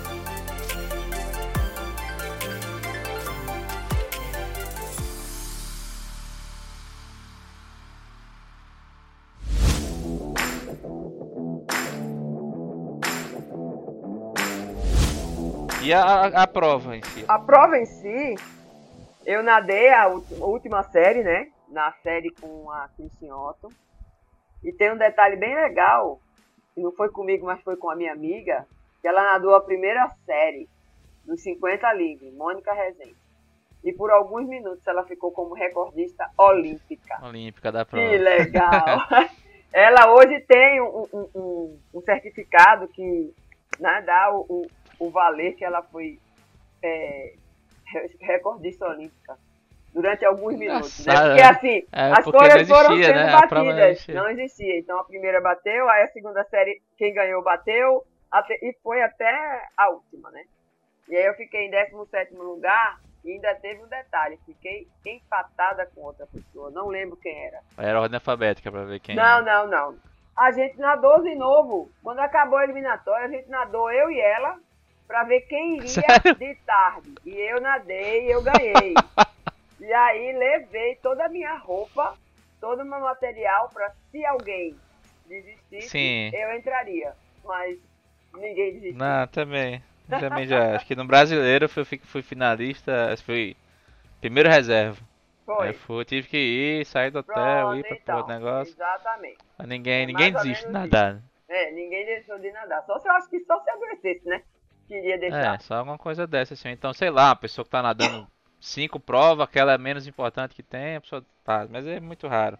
E 15.82 15.94
a, 15.94 16.27
a 16.27 16.47
prova 16.47 16.94
em 16.94 17.02
si? 17.02 17.24
A 17.27 17.39
prova 17.39 17.78
em 17.78 17.86
si, 17.86 18.35
eu 19.24 19.43
nadei 19.43 19.90
a 19.90 20.09
última 20.09 20.82
série, 20.82 21.23
né? 21.23 21.48
Na 21.69 21.90
série 22.02 22.31
com 22.39 22.70
a 22.70 22.89
Christian 22.97 23.35
Otto. 23.35 23.69
E 24.62 24.73
tem 24.73 24.93
um 24.93 24.98
detalhe 24.98 25.36
bem 25.36 25.55
legal, 25.55 26.20
que 26.74 26.82
não 26.82 26.93
foi 26.93 27.09
comigo, 27.09 27.47
mas 27.47 27.62
foi 27.62 27.77
com 27.77 27.89
a 27.89 27.97
minha 27.97 28.12
amiga, 28.12 28.66
que 29.01 29.09
ela 29.09 29.23
nadou 29.23 29.55
a 29.55 29.62
primeira 29.62 30.07
série 30.27 30.69
dos 31.24 31.43
50 31.43 31.90
livres, 31.94 32.35
Mônica 32.35 32.74
Rezende. 32.74 33.16
E 33.82 33.90
por 33.94 34.11
alguns 34.11 34.47
minutos 34.47 34.86
ela 34.86 35.05
ficou 35.05 35.32
como 35.32 35.55
recordista 35.55 36.28
olímpica. 36.36 37.19
Olímpica 37.23 37.73
da 37.73 37.86
prova. 37.86 38.07
Que 38.07 38.19
legal! 38.19 38.98
ela 39.73 40.12
hoje 40.12 40.40
tem 40.40 40.82
um, 40.82 41.09
um, 41.11 41.28
um, 41.35 41.78
um 41.94 42.01
certificado 42.02 42.86
que 42.89 43.32
né, 43.78 44.02
dá 44.02 44.31
o, 44.31 44.66
o 45.01 45.10
valer 45.10 45.56
que 45.56 45.64
ela 45.64 45.82
foi 45.82 46.20
é, 46.82 47.35
recordista 48.20 48.86
olímpica 48.86 49.36
durante 49.93 50.24
alguns 50.24 50.56
minutos. 50.56 51.05
Né? 51.05 51.14
Porque 51.14 51.43
assim, 51.43 51.86
é, 51.90 52.12
as 52.12 52.24
coisas 52.24 52.68
foram 52.68 52.97
sendo 52.97 53.14
né? 53.14 53.32
batidas. 53.32 54.06
Não 54.09 54.28
existia. 54.28 54.78
Então 54.78 55.01
a 55.01 55.05
primeira 55.05 55.40
bateu, 55.40 55.89
aí 55.89 56.05
a 56.05 56.09
segunda 56.09 56.44
série, 56.44 56.81
quem 56.97 57.12
ganhou 57.12 57.43
bateu, 57.43 58.05
até, 58.31 58.55
e 58.62 58.77
foi 58.82 59.02
até 59.02 59.68
a 59.77 59.90
última, 59.90 60.31
né? 60.31 60.44
E 61.09 61.16
aí 61.16 61.27
eu 61.27 61.35
fiquei 61.35 61.66
em 61.66 61.70
17 61.70 62.35
lugar 62.35 63.01
e 63.24 63.32
ainda 63.32 63.55
teve 63.56 63.82
um 63.82 63.89
detalhe, 63.89 64.39
fiquei 64.47 64.86
empatada 65.05 65.85
com 65.94 66.02
outra 66.02 66.27
pessoa, 66.27 66.70
não 66.70 66.86
lembro 66.86 67.16
quem 67.16 67.47
era. 67.47 67.60
Era 67.77 68.01
ordem 68.01 68.16
alfabética 68.16 68.70
pra 68.70 68.85
ver 68.85 69.01
quem 69.01 69.16
Não, 69.16 69.43
não, 69.43 69.66
não. 69.66 69.97
A 70.36 70.52
gente 70.52 70.78
nadou 70.78 71.22
de 71.22 71.35
novo. 71.35 71.90
Quando 72.02 72.20
acabou 72.20 72.59
a 72.59 72.64
eliminatória, 72.64 73.27
a 73.27 73.31
gente 73.31 73.48
nadou 73.51 73.90
eu 73.90 74.10
e 74.10 74.20
ela 74.20 74.59
para 75.10 75.24
ver 75.24 75.40
quem 75.40 75.78
iria 75.78 75.88
Sério? 75.88 76.36
de 76.36 76.54
tarde. 76.64 77.14
E 77.26 77.30
eu 77.30 77.60
nadei 77.60 78.28
e 78.28 78.30
eu 78.30 78.40
ganhei. 78.42 78.94
e 79.80 79.92
aí 79.92 80.32
levei 80.38 80.94
toda 81.02 81.26
a 81.26 81.28
minha 81.28 81.56
roupa, 81.56 82.16
todo 82.60 82.82
o 82.82 82.84
meu 82.84 83.00
material 83.00 83.68
para 83.74 83.92
se 84.12 84.24
alguém 84.24 84.76
desistisse, 85.26 85.88
Sim. 85.88 86.30
eu 86.32 86.56
entraria. 86.56 87.12
Mas 87.44 87.76
ninguém 88.34 88.74
desistiu. 88.74 88.98
Não, 88.98 89.26
também. 89.26 89.82
Também 90.08 90.46
já. 90.46 90.76
Acho 90.76 90.86
que 90.86 90.94
no 90.94 91.04
brasileiro 91.04 91.64
eu 91.64 91.68
fui, 91.68 91.84
fui 91.84 92.22
finalista, 92.22 93.16
fui 93.24 93.56
primeiro 94.20 94.48
reserva. 94.48 94.96
Foi. 95.44 95.70
Eu 95.70 95.74
fui, 95.74 96.04
tive 96.04 96.28
que 96.28 96.36
ir, 96.36 96.86
sair 96.86 97.10
do 97.10 97.18
hotel, 97.18 97.34
Pronto, 97.34 97.76
ir 97.78 97.82
pra 97.82 97.96
então, 97.96 98.26
negócio. 98.28 98.72
Exatamente. 98.72 99.38
Mas 99.58 99.66
ninguém, 99.66 100.06
ninguém 100.06 100.32
desiste 100.32 100.66
de 100.66 100.72
nadar. 100.72 101.20
É, 101.48 101.72
ninguém 101.72 102.06
deixou 102.06 102.38
de 102.38 102.52
nadar. 102.52 102.84
Só 102.84 102.96
se 103.00 103.08
eu 103.08 103.12
acho 103.12 103.28
que 103.28 103.40
só 103.40 103.58
se 103.60 103.70
adoecesse, 103.70 104.24
né? 104.28 104.40
Queria 104.90 105.18
deixar. 105.18 105.54
É, 105.54 105.58
só 105.60 105.74
alguma 105.76 105.96
coisa 105.96 106.26
dessa, 106.26 106.54
assim. 106.54 106.70
Então, 106.70 106.92
sei 106.92 107.10
lá, 107.10 107.30
a 107.30 107.36
pessoa 107.36 107.64
que 107.64 107.70
tá 107.70 107.80
nadando 107.80 108.26
cinco 108.60 108.98
provas, 108.98 109.46
aquela 109.46 109.72
é 109.72 109.78
menos 109.78 110.06
importante 110.06 110.54
que 110.54 110.62
tem, 110.62 110.96
a 110.96 111.00
pessoa 111.00 111.24
tá. 111.44 111.66
Mas 111.70 111.86
é 111.86 112.00
muito 112.00 112.26
raro. 112.26 112.58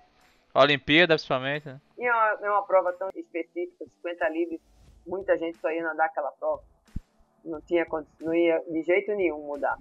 A 0.55 0.62
Olimpíada, 0.62 1.15
principalmente, 1.15 1.66
né? 1.66 1.81
E 1.98 2.07
é 2.07 2.12
uma, 2.12 2.39
é 2.43 2.51
uma 2.51 2.62
prova 2.62 2.93
tão 2.93 3.09
específica, 3.15 3.85
50 4.02 4.28
livres, 4.31 4.61
muita 5.07 5.36
gente 5.36 5.59
só 5.59 5.70
ia 5.70 5.82
nadar 5.82 6.07
aquela 6.07 6.31
prova. 6.32 6.62
Não 7.44 7.61
tinha 7.61 7.86
não 8.20 8.35
ia 8.35 8.61
de 8.69 8.82
jeito 8.82 9.12
nenhum 9.15 9.47
mudar. 9.47 9.78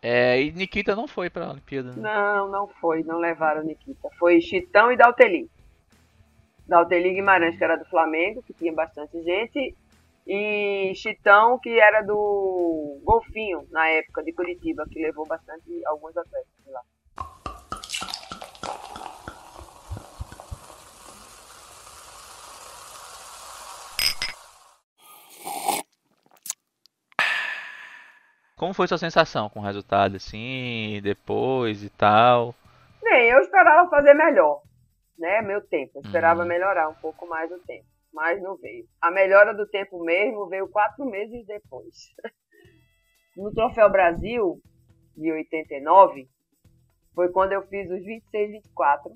É, 0.00 0.40
e 0.40 0.52
Nikita 0.52 0.94
não 0.94 1.08
foi 1.08 1.28
pra 1.28 1.50
Olimpíada, 1.50 1.92
né? 1.92 1.96
Não, 2.00 2.48
não 2.48 2.68
foi, 2.68 3.02
não 3.02 3.18
levaram 3.18 3.64
Nikita. 3.64 4.08
Foi 4.18 4.40
Chitão 4.40 4.92
e 4.92 4.96
Dalteli. 4.96 5.50
Dalteli 6.66 7.14
Guimarães, 7.14 7.56
que 7.56 7.64
era 7.64 7.76
do 7.76 7.84
Flamengo, 7.86 8.42
que 8.42 8.52
tinha 8.52 8.72
bastante 8.72 9.20
gente, 9.22 9.74
e 10.28 10.94
Chitão, 10.94 11.58
que 11.58 11.80
era 11.80 12.02
do 12.02 13.00
Golfinho, 13.02 13.66
na 13.70 13.88
época, 13.88 14.22
de 14.22 14.34
Curitiba, 14.34 14.84
que 14.90 15.00
levou 15.00 15.26
bastante 15.26 15.64
alguns 15.86 16.14
atletas 16.14 16.52
lá. 16.66 16.82
Como 28.54 28.74
foi 28.74 28.86
sua 28.86 28.98
sensação 28.98 29.48
com 29.48 29.60
o 29.60 29.62
resultado, 29.62 30.16
assim, 30.16 31.00
depois 31.02 31.82
e 31.82 31.88
tal? 31.88 32.54
Bem, 33.02 33.30
eu 33.30 33.38
esperava 33.38 33.88
fazer 33.88 34.12
melhor, 34.12 34.60
né, 35.18 35.40
meu 35.40 35.62
tempo. 35.62 35.92
Eu 35.94 36.02
esperava 36.02 36.42
uhum. 36.42 36.48
melhorar 36.48 36.88
um 36.90 36.94
pouco 36.94 37.26
mais 37.26 37.50
o 37.50 37.58
tempo 37.60 37.97
mas 38.12 38.42
não 38.42 38.56
veio. 38.56 38.86
A 39.00 39.10
melhora 39.10 39.54
do 39.54 39.66
tempo 39.66 40.02
mesmo 40.02 40.48
veio 40.48 40.68
quatro 40.68 41.04
meses 41.04 41.46
depois. 41.46 41.94
No 43.36 43.54
Troféu 43.54 43.88
Brasil, 43.88 44.60
de 45.16 45.30
89, 45.30 46.28
foi 47.14 47.30
quando 47.30 47.52
eu 47.52 47.62
fiz 47.68 47.88
os 47.88 48.00
26-24 48.00 49.12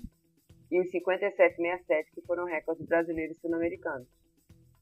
e 0.71 0.79
os 0.79 0.89
57-67, 0.91 2.05
que 2.15 2.21
foram 2.25 2.45
recordes 2.45 2.85
brasileiros 2.85 3.35
e 3.35 3.39
sul-americanos. 3.41 4.07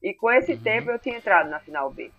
E 0.00 0.14
com 0.14 0.30
esse 0.30 0.52
uhum. 0.52 0.62
tempo 0.62 0.90
eu 0.90 0.98
tinha 1.00 1.16
entrado 1.16 1.50
na 1.50 1.58
final 1.58 1.92
B. 1.92 2.12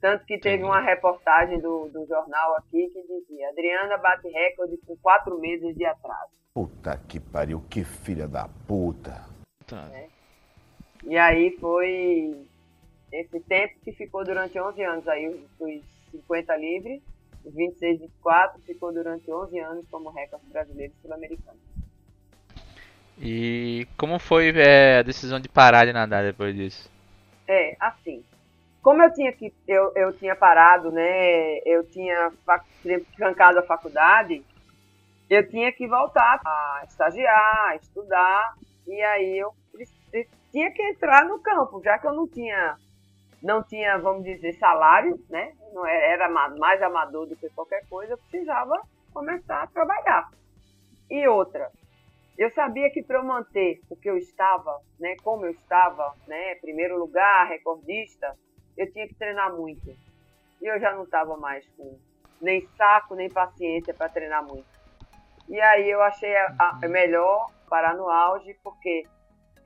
Tanto 0.00 0.24
que 0.24 0.38
teve 0.38 0.62
uma 0.62 0.80
reportagem 0.80 1.60
do, 1.60 1.88
do 1.88 2.06
jornal 2.06 2.56
aqui 2.56 2.88
que 2.88 3.02
dizia: 3.02 3.48
Adriana 3.48 3.96
bate 3.96 4.28
recorde 4.28 4.76
com 4.86 4.96
quatro 4.98 5.38
meses 5.38 5.74
de 5.74 5.84
atraso. 5.84 6.32
Puta 6.54 6.98
que 7.08 7.18
pariu, 7.18 7.62
que 7.70 7.84
filha 7.84 8.28
da 8.28 8.48
puta. 8.66 9.24
É. 9.92 10.15
E 11.06 11.16
aí 11.16 11.56
foi 11.60 12.36
esse 13.12 13.40
tempo 13.40 13.74
que 13.84 13.92
ficou 13.92 14.24
durante 14.24 14.58
11 14.58 14.82
anos 14.82 15.06
aí, 15.06 15.28
os 15.28 15.82
50 16.10 16.56
livres, 16.56 17.00
os 17.44 17.54
26, 17.54 18.00
24, 18.00 18.60
ficou 18.62 18.92
durante 18.92 19.30
11 19.30 19.58
anos 19.60 19.86
como 19.88 20.10
recorde 20.10 20.44
brasileiro 20.46 20.92
e 20.92 21.02
sul-americano. 21.02 21.58
E 23.18 23.86
como 23.96 24.18
foi 24.18 24.50
é, 24.56 24.98
a 24.98 25.02
decisão 25.02 25.38
de 25.38 25.48
parar 25.48 25.86
de 25.86 25.92
nadar 25.92 26.24
depois 26.24 26.54
disso? 26.54 26.90
É, 27.46 27.76
assim, 27.78 28.24
como 28.82 29.02
eu 29.02 29.12
tinha 29.14 29.32
que 29.32 29.54
eu, 29.66 29.92
eu 29.94 30.12
tinha 30.12 30.34
parado, 30.34 30.90
né, 30.90 31.58
eu 31.64 31.88
tinha 31.88 32.32
trancado 33.16 33.60
a 33.60 33.62
faculdade, 33.62 34.44
eu 35.30 35.48
tinha 35.48 35.72
que 35.72 35.86
voltar 35.86 36.40
a 36.44 36.82
estagiar, 36.86 37.68
a 37.68 37.76
estudar, 37.76 38.54
e 38.86 39.00
aí 39.02 39.38
eu 39.38 39.52
tinha 40.56 40.70
que 40.70 40.82
entrar 40.82 41.26
no 41.26 41.38
campo, 41.38 41.82
já 41.84 41.98
que 41.98 42.06
eu 42.06 42.14
não 42.14 42.26
tinha, 42.26 42.78
não 43.42 43.62
tinha, 43.62 43.98
vamos 43.98 44.24
dizer, 44.24 44.54
salário, 44.54 45.22
né? 45.28 45.52
Não 45.74 45.84
era, 45.84 46.06
era 46.06 46.28
mais 46.30 46.80
amador 46.80 47.26
do 47.26 47.36
que 47.36 47.50
qualquer 47.50 47.86
coisa, 47.90 48.14
eu 48.14 48.18
precisava 48.18 48.80
começar 49.12 49.64
a 49.64 49.66
trabalhar. 49.66 50.30
E 51.10 51.28
outra, 51.28 51.70
eu 52.38 52.50
sabia 52.52 52.90
que 52.90 53.02
para 53.02 53.22
manter 53.22 53.82
o 53.90 53.96
que 53.96 54.08
eu 54.08 54.16
estava, 54.16 54.80
né, 54.98 55.14
como 55.22 55.44
eu 55.44 55.50
estava, 55.50 56.14
né, 56.26 56.54
primeiro 56.54 56.98
lugar, 56.98 57.48
recordista, 57.48 58.34
eu 58.78 58.90
tinha 58.90 59.06
que 59.06 59.14
treinar 59.14 59.54
muito. 59.54 59.94
E 60.62 60.66
eu 60.66 60.80
já 60.80 60.94
não 60.94 61.02
estava 61.02 61.36
mais 61.36 61.68
com 61.76 61.98
nem 62.40 62.66
saco, 62.78 63.14
nem 63.14 63.28
paciência 63.28 63.92
para 63.92 64.08
treinar 64.08 64.42
muito. 64.42 64.64
E 65.50 65.60
aí 65.60 65.90
eu 65.90 66.00
achei 66.00 66.34
a, 66.34 66.78
a, 66.82 66.88
melhor 66.88 67.50
parar 67.68 67.94
no 67.94 68.08
auge, 68.08 68.56
porque 68.64 69.06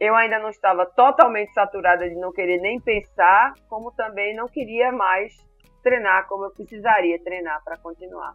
eu 0.01 0.17
ainda 0.17 0.39
não 0.39 0.49
estava 0.49 0.87
totalmente 0.87 1.53
saturada 1.53 2.09
de 2.09 2.17
não 2.17 2.33
querer 2.33 2.59
nem 2.59 2.81
pensar, 2.81 3.53
como 3.69 3.93
também 3.93 4.35
não 4.35 4.49
queria 4.49 4.91
mais 4.91 5.37
treinar 5.83 6.27
como 6.27 6.45
eu 6.45 6.51
precisaria 6.51 7.23
treinar 7.23 7.63
para 7.63 7.77
continuar. 7.77 8.35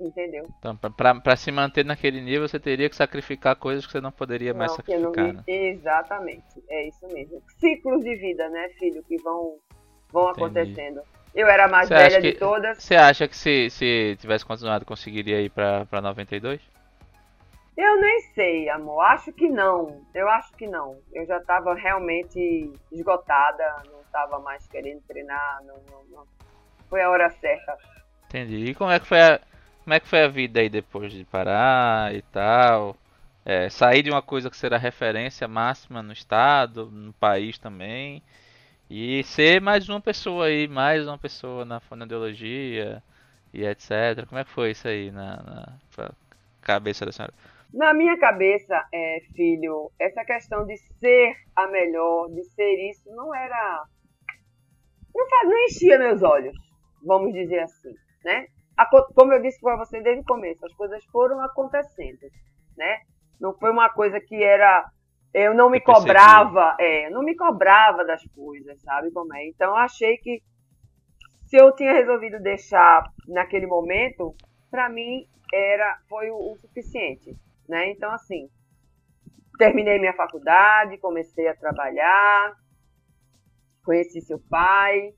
Entendeu? 0.00 0.48
Então, 0.58 0.76
para 0.76 1.36
se 1.36 1.52
manter 1.52 1.84
naquele 1.84 2.20
nível, 2.20 2.48
você 2.48 2.58
teria 2.58 2.88
que 2.88 2.96
sacrificar 2.96 3.54
coisas 3.54 3.86
que 3.86 3.92
você 3.92 4.00
não 4.00 4.10
poderia 4.10 4.52
não, 4.52 4.58
mais 4.58 4.72
sacrificar. 4.72 5.26
Não... 5.26 5.34
Né? 5.34 5.42
Exatamente, 5.46 6.62
é 6.68 6.88
isso 6.88 7.06
mesmo. 7.12 7.40
Ciclos 7.60 8.02
de 8.02 8.16
vida, 8.16 8.48
né, 8.48 8.68
filho, 8.78 9.02
que 9.04 9.16
vão, 9.22 9.58
vão 10.12 10.28
acontecendo. 10.28 11.02
Eu 11.34 11.46
era 11.46 11.66
a 11.66 11.68
mais 11.68 11.88
Você 11.88 11.94
velha 11.94 12.20
de 12.20 12.32
que- 12.32 12.38
todas. 12.38 12.82
Você 12.82 12.96
acha 12.96 13.28
que 13.28 13.36
se, 13.36 13.70
se 13.70 14.16
tivesse 14.20 14.44
continuado 14.44 14.84
conseguiria 14.84 15.40
ir 15.40 15.50
pra, 15.50 15.86
pra 15.86 16.00
92? 16.00 16.60
Eu 17.76 18.00
nem 18.00 18.20
sei, 18.34 18.68
amor. 18.68 19.00
Acho 19.02 19.32
que 19.32 19.48
não. 19.48 20.04
Eu 20.14 20.28
acho 20.28 20.52
que 20.54 20.66
não. 20.66 20.98
Eu 21.12 21.26
já 21.26 21.38
estava 21.38 21.74
realmente 21.74 22.72
esgotada, 22.90 23.82
não 23.90 24.00
estava 24.02 24.38
mais 24.38 24.66
querendo 24.66 25.00
treinar. 25.02 25.62
Não, 25.64 25.76
não, 25.90 26.04
não. 26.10 26.26
Foi 26.88 27.00
a 27.00 27.10
hora 27.10 27.30
certa. 27.30 27.76
Entendi. 28.26 28.70
E 28.70 28.74
como 28.74 28.90
é 28.90 29.00
que 29.00 29.06
foi 29.06 29.20
a, 29.20 29.40
como 29.84 29.94
é 29.94 30.00
que 30.00 30.06
foi 30.06 30.22
a 30.22 30.28
vida 30.28 30.60
aí 30.60 30.68
depois 30.68 31.12
de 31.12 31.24
parar 31.24 32.14
e 32.14 32.22
tal? 32.22 32.96
É, 33.44 33.68
sair 33.68 34.02
de 34.02 34.10
uma 34.10 34.22
coisa 34.22 34.48
que 34.48 34.56
será 34.56 34.78
referência 34.78 35.48
máxima 35.48 36.02
no 36.02 36.12
estado, 36.12 36.86
no 36.90 37.12
país 37.14 37.58
também, 37.58 38.22
e 38.88 39.24
ser 39.24 39.60
mais 39.60 39.88
uma 39.88 40.00
pessoa 40.00 40.46
aí, 40.46 40.68
mais 40.68 41.06
uma 41.08 41.18
pessoa 41.18 41.64
na 41.64 41.80
fonoaudiologia 41.80 43.02
e 43.52 43.64
etc. 43.64 44.24
Como 44.28 44.38
é 44.38 44.44
que 44.44 44.50
foi 44.50 44.70
isso 44.70 44.86
aí 44.86 45.10
na, 45.10 45.36
na 45.98 46.10
cabeça 46.60 47.04
da 47.04 47.10
senhora? 47.10 47.34
Na 47.72 47.94
minha 47.94 48.18
cabeça, 48.18 48.86
é, 48.92 49.20
filho, 49.34 49.90
essa 49.98 50.24
questão 50.24 50.66
de 50.66 50.76
ser 50.76 51.34
a 51.56 51.66
melhor, 51.68 52.28
de 52.28 52.44
ser 52.44 52.90
isso, 52.90 53.08
não 53.14 53.34
era. 53.34 53.84
Não, 55.14 55.28
faz, 55.28 55.48
não 55.48 55.58
enchia 55.64 55.98
meus 55.98 56.22
olhos, 56.22 56.54
vamos 57.04 57.32
dizer 57.32 57.60
assim, 57.60 57.92
né? 58.24 58.46
Aco- 58.76 59.12
Como 59.14 59.32
eu 59.32 59.42
disse 59.42 59.60
para 59.60 59.76
você 59.76 60.00
desde 60.02 60.20
o 60.22 60.24
começo, 60.26 60.64
as 60.64 60.74
coisas 60.74 61.04
foram 61.06 61.40
acontecendo, 61.40 62.18
né? 62.76 62.98
Não 63.40 63.54
foi 63.58 63.70
uma 63.70 63.90
coisa 63.90 64.20
que 64.20 64.42
era. 64.42 64.84
Eu 65.34 65.54
não 65.54 65.70
me 65.70 65.80
percebia. 65.80 66.12
cobrava, 66.12 66.76
é, 66.78 67.06
eu 67.06 67.10
não 67.10 67.22
me 67.22 67.34
cobrava 67.34 68.04
das 68.04 68.22
coisas, 68.34 68.80
sabe 68.82 69.10
como 69.12 69.34
é? 69.34 69.46
Então 69.46 69.70
eu 69.70 69.76
achei 69.76 70.18
que 70.18 70.42
se 71.46 71.56
eu 71.56 71.74
tinha 71.74 71.92
resolvido 71.92 72.38
deixar 72.40 73.02
naquele 73.28 73.66
momento, 73.66 74.34
para 74.70 74.88
mim 74.90 75.26
era 75.52 75.98
foi 76.08 76.30
o, 76.30 76.36
o 76.52 76.56
suficiente, 76.58 77.34
né? 77.68 77.90
Então 77.90 78.10
assim, 78.12 78.48
terminei 79.58 79.98
minha 79.98 80.14
faculdade, 80.14 80.98
comecei 80.98 81.48
a 81.48 81.56
trabalhar, 81.56 82.54
conheci 83.84 84.20
seu 84.20 84.38
pai, 84.48 85.12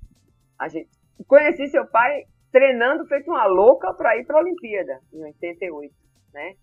a 0.58 0.68
gente 0.68 0.90
conheci 1.26 1.68
seu 1.68 1.86
pai 1.86 2.24
treinando 2.50 3.06
feito 3.06 3.30
uma 3.30 3.46
louca 3.46 3.92
para 3.94 4.16
ir 4.16 4.24
para 4.24 4.38
a 4.38 4.42
Olimpíada 4.42 5.00
em 5.12 5.24
88, 5.24 5.94
né? 6.32 6.54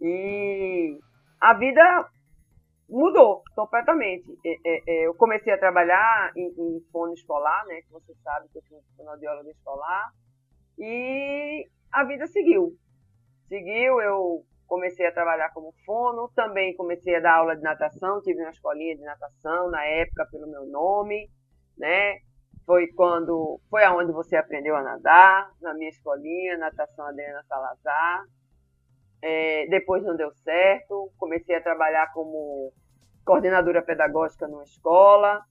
E 0.00 0.98
a 1.40 1.54
vida 1.54 2.10
mudou 2.88 3.42
completamente. 3.54 4.26
É, 4.44 4.50
é, 4.50 4.82
é, 4.86 5.06
eu 5.06 5.14
comecei 5.14 5.52
a 5.52 5.58
trabalhar 5.58 6.32
em, 6.36 6.80
fono 6.92 7.14
escolar, 7.14 7.64
né? 7.66 7.80
Que 7.82 7.92
você 7.92 8.12
sabe 8.22 8.48
que 8.48 8.58
eu 8.58 8.62
fui 8.68 8.78
fonoaudióloga 8.96 9.50
escolar. 9.50 10.12
E 10.78 11.66
a 11.92 12.04
vida 12.04 12.26
seguiu. 12.26 12.76
Seguiu, 13.48 14.00
eu 14.00 14.44
comecei 14.70 15.04
a 15.04 15.12
trabalhar 15.12 15.52
como 15.52 15.74
fono, 15.84 16.30
também 16.32 16.76
comecei 16.76 17.16
a 17.16 17.20
dar 17.20 17.38
aula 17.38 17.56
de 17.56 17.62
natação, 17.62 18.22
tive 18.22 18.40
uma 18.40 18.52
escolinha 18.52 18.96
de 18.96 19.02
natação 19.02 19.68
na 19.68 19.84
época 19.84 20.28
pelo 20.30 20.46
meu 20.46 20.64
nome, 20.64 21.28
né? 21.76 22.20
Foi 22.64 22.86
quando 22.94 23.60
foi 23.68 23.82
aonde 23.82 24.12
você 24.12 24.36
aprendeu 24.36 24.76
a 24.76 24.82
nadar, 24.82 25.50
na 25.60 25.74
minha 25.74 25.90
escolinha, 25.90 26.56
natação 26.56 27.04
Adriana 27.04 27.42
Salazar. 27.48 28.24
É, 29.20 29.66
depois 29.66 30.04
não 30.04 30.14
deu 30.16 30.30
certo, 30.30 31.10
comecei 31.18 31.56
a 31.56 31.60
trabalhar 31.60 32.12
como 32.12 32.72
coordenadora 33.24 33.82
pedagógica 33.82 34.46
numa 34.46 34.62
escola 34.62 35.42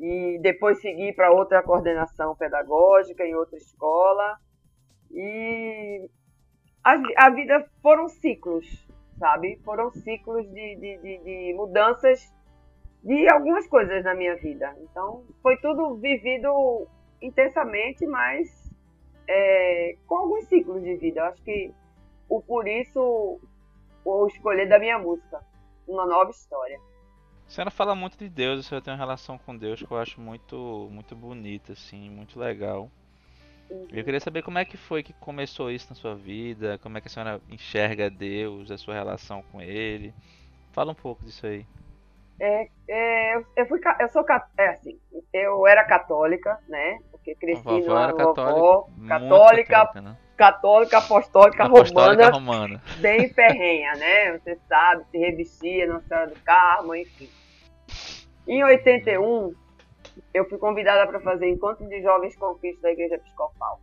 e 0.00 0.36
depois 0.42 0.80
segui 0.80 1.12
para 1.12 1.30
outra 1.30 1.62
coordenação 1.62 2.34
pedagógica 2.34 3.24
em 3.24 3.36
outra 3.36 3.56
escola 3.56 4.36
e 5.12 6.10
a, 6.84 7.26
a 7.26 7.30
vida 7.30 7.68
foram 7.82 8.08
ciclos, 8.08 8.86
sabe? 9.18 9.58
Foram 9.64 9.90
ciclos 9.90 10.46
de, 10.48 10.76
de, 10.76 10.98
de, 10.98 11.18
de 11.24 11.54
mudanças 11.54 12.32
de 13.02 13.28
algumas 13.30 13.66
coisas 13.66 14.04
na 14.04 14.14
minha 14.14 14.36
vida. 14.36 14.74
Então 14.82 15.24
foi 15.42 15.56
tudo 15.58 15.96
vivido 15.96 16.86
intensamente, 17.20 18.06
mas 18.06 18.72
é, 19.28 19.96
com 20.06 20.16
alguns 20.16 20.44
ciclos 20.46 20.82
de 20.82 20.96
vida. 20.96 21.20
Eu 21.20 21.24
acho 21.26 21.42
que 21.42 21.72
o 22.28 22.40
por 22.40 22.66
isso 22.66 23.40
o 24.04 24.26
escolher 24.26 24.68
da 24.68 24.78
minha 24.78 24.98
música, 24.98 25.44
uma 25.86 26.06
nova 26.06 26.30
história. 26.30 26.80
A 27.46 27.50
senhora 27.50 27.70
fala 27.70 27.94
muito 27.94 28.16
de 28.18 28.28
Deus, 28.28 28.60
a 28.60 28.62
senhora 28.62 28.84
tem 28.84 28.92
uma 28.92 28.98
relação 28.98 29.38
com 29.38 29.56
Deus 29.56 29.82
que 29.82 29.90
eu 29.90 29.96
acho 29.96 30.20
muito, 30.20 30.88
muito 30.90 31.14
bonita, 31.16 31.72
assim, 31.72 32.10
muito 32.10 32.38
legal. 32.38 32.90
Eu 33.70 34.04
queria 34.04 34.20
saber 34.20 34.42
como 34.42 34.58
é 34.58 34.64
que 34.64 34.76
foi 34.76 35.02
que 35.02 35.12
começou 35.14 35.70
isso 35.70 35.88
na 35.90 35.96
sua 35.96 36.14
vida, 36.14 36.78
como 36.78 36.96
é 36.96 37.00
que 37.00 37.08
a 37.08 37.10
senhora 37.10 37.40
enxerga 37.50 38.08
Deus, 38.08 38.70
a 38.70 38.78
sua 38.78 38.94
relação 38.94 39.42
com 39.50 39.60
Ele. 39.60 40.14
Fala 40.72 40.92
um 40.92 40.94
pouco 40.94 41.24
disso 41.24 41.46
aí. 41.46 41.66
É, 42.40 42.68
é, 42.88 43.36
eu, 43.56 43.66
fui, 43.66 43.80
eu 44.00 44.08
sou 44.08 44.24
é 44.56 44.68
assim, 44.68 44.98
eu 45.32 45.66
era 45.66 45.84
católica, 45.84 46.58
né? 46.68 46.98
Porque 47.10 47.34
cresci 47.34 47.64
numa 47.64 48.04
era 48.04 48.12
católica, 48.12 49.08
católica, 49.08 49.08
católica, 49.08 50.00
né? 50.00 50.16
católica, 50.36 50.98
apostólica, 50.98 51.64
Apostólica 51.64 52.30
romana, 52.30 52.78
romana. 52.78 52.82
bem 53.02 53.28
ferrenha, 53.34 53.92
né? 53.94 54.38
Você 54.38 54.56
sabe, 54.68 55.04
se 55.10 55.18
revestia 55.18 55.88
Nossa 55.88 56.06
Senhora 56.06 56.26
do 56.28 56.40
Carmo, 56.42 56.94
enfim. 56.94 57.28
Em 58.46 58.62
81, 58.62 59.52
eu 60.32 60.48
fui 60.48 60.58
convidada 60.58 61.06
para 61.06 61.20
fazer 61.20 61.48
encontro 61.48 61.86
de 61.88 62.02
jovens 62.02 62.36
conquistas 62.36 62.82
da 62.82 62.92
Igreja 62.92 63.16
Episcopal. 63.16 63.80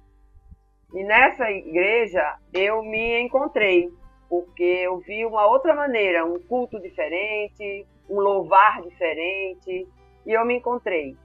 E 0.94 1.04
nessa 1.04 1.50
igreja 1.52 2.38
eu 2.54 2.82
me 2.84 3.22
encontrei, 3.22 3.90
porque 4.30 4.64
eu 4.64 5.00
vi 5.00 5.26
uma 5.26 5.46
outra 5.48 5.76
maneira, 5.76 6.26
um 6.26 6.40
culto 6.40 6.80
diferente, 6.82 7.86
um 8.10 8.20
louvar 8.20 8.82
diferente, 8.82 9.88
e 10.26 10.32
eu 10.32 10.46
me 10.46 10.58
encontrei. 10.58 11.18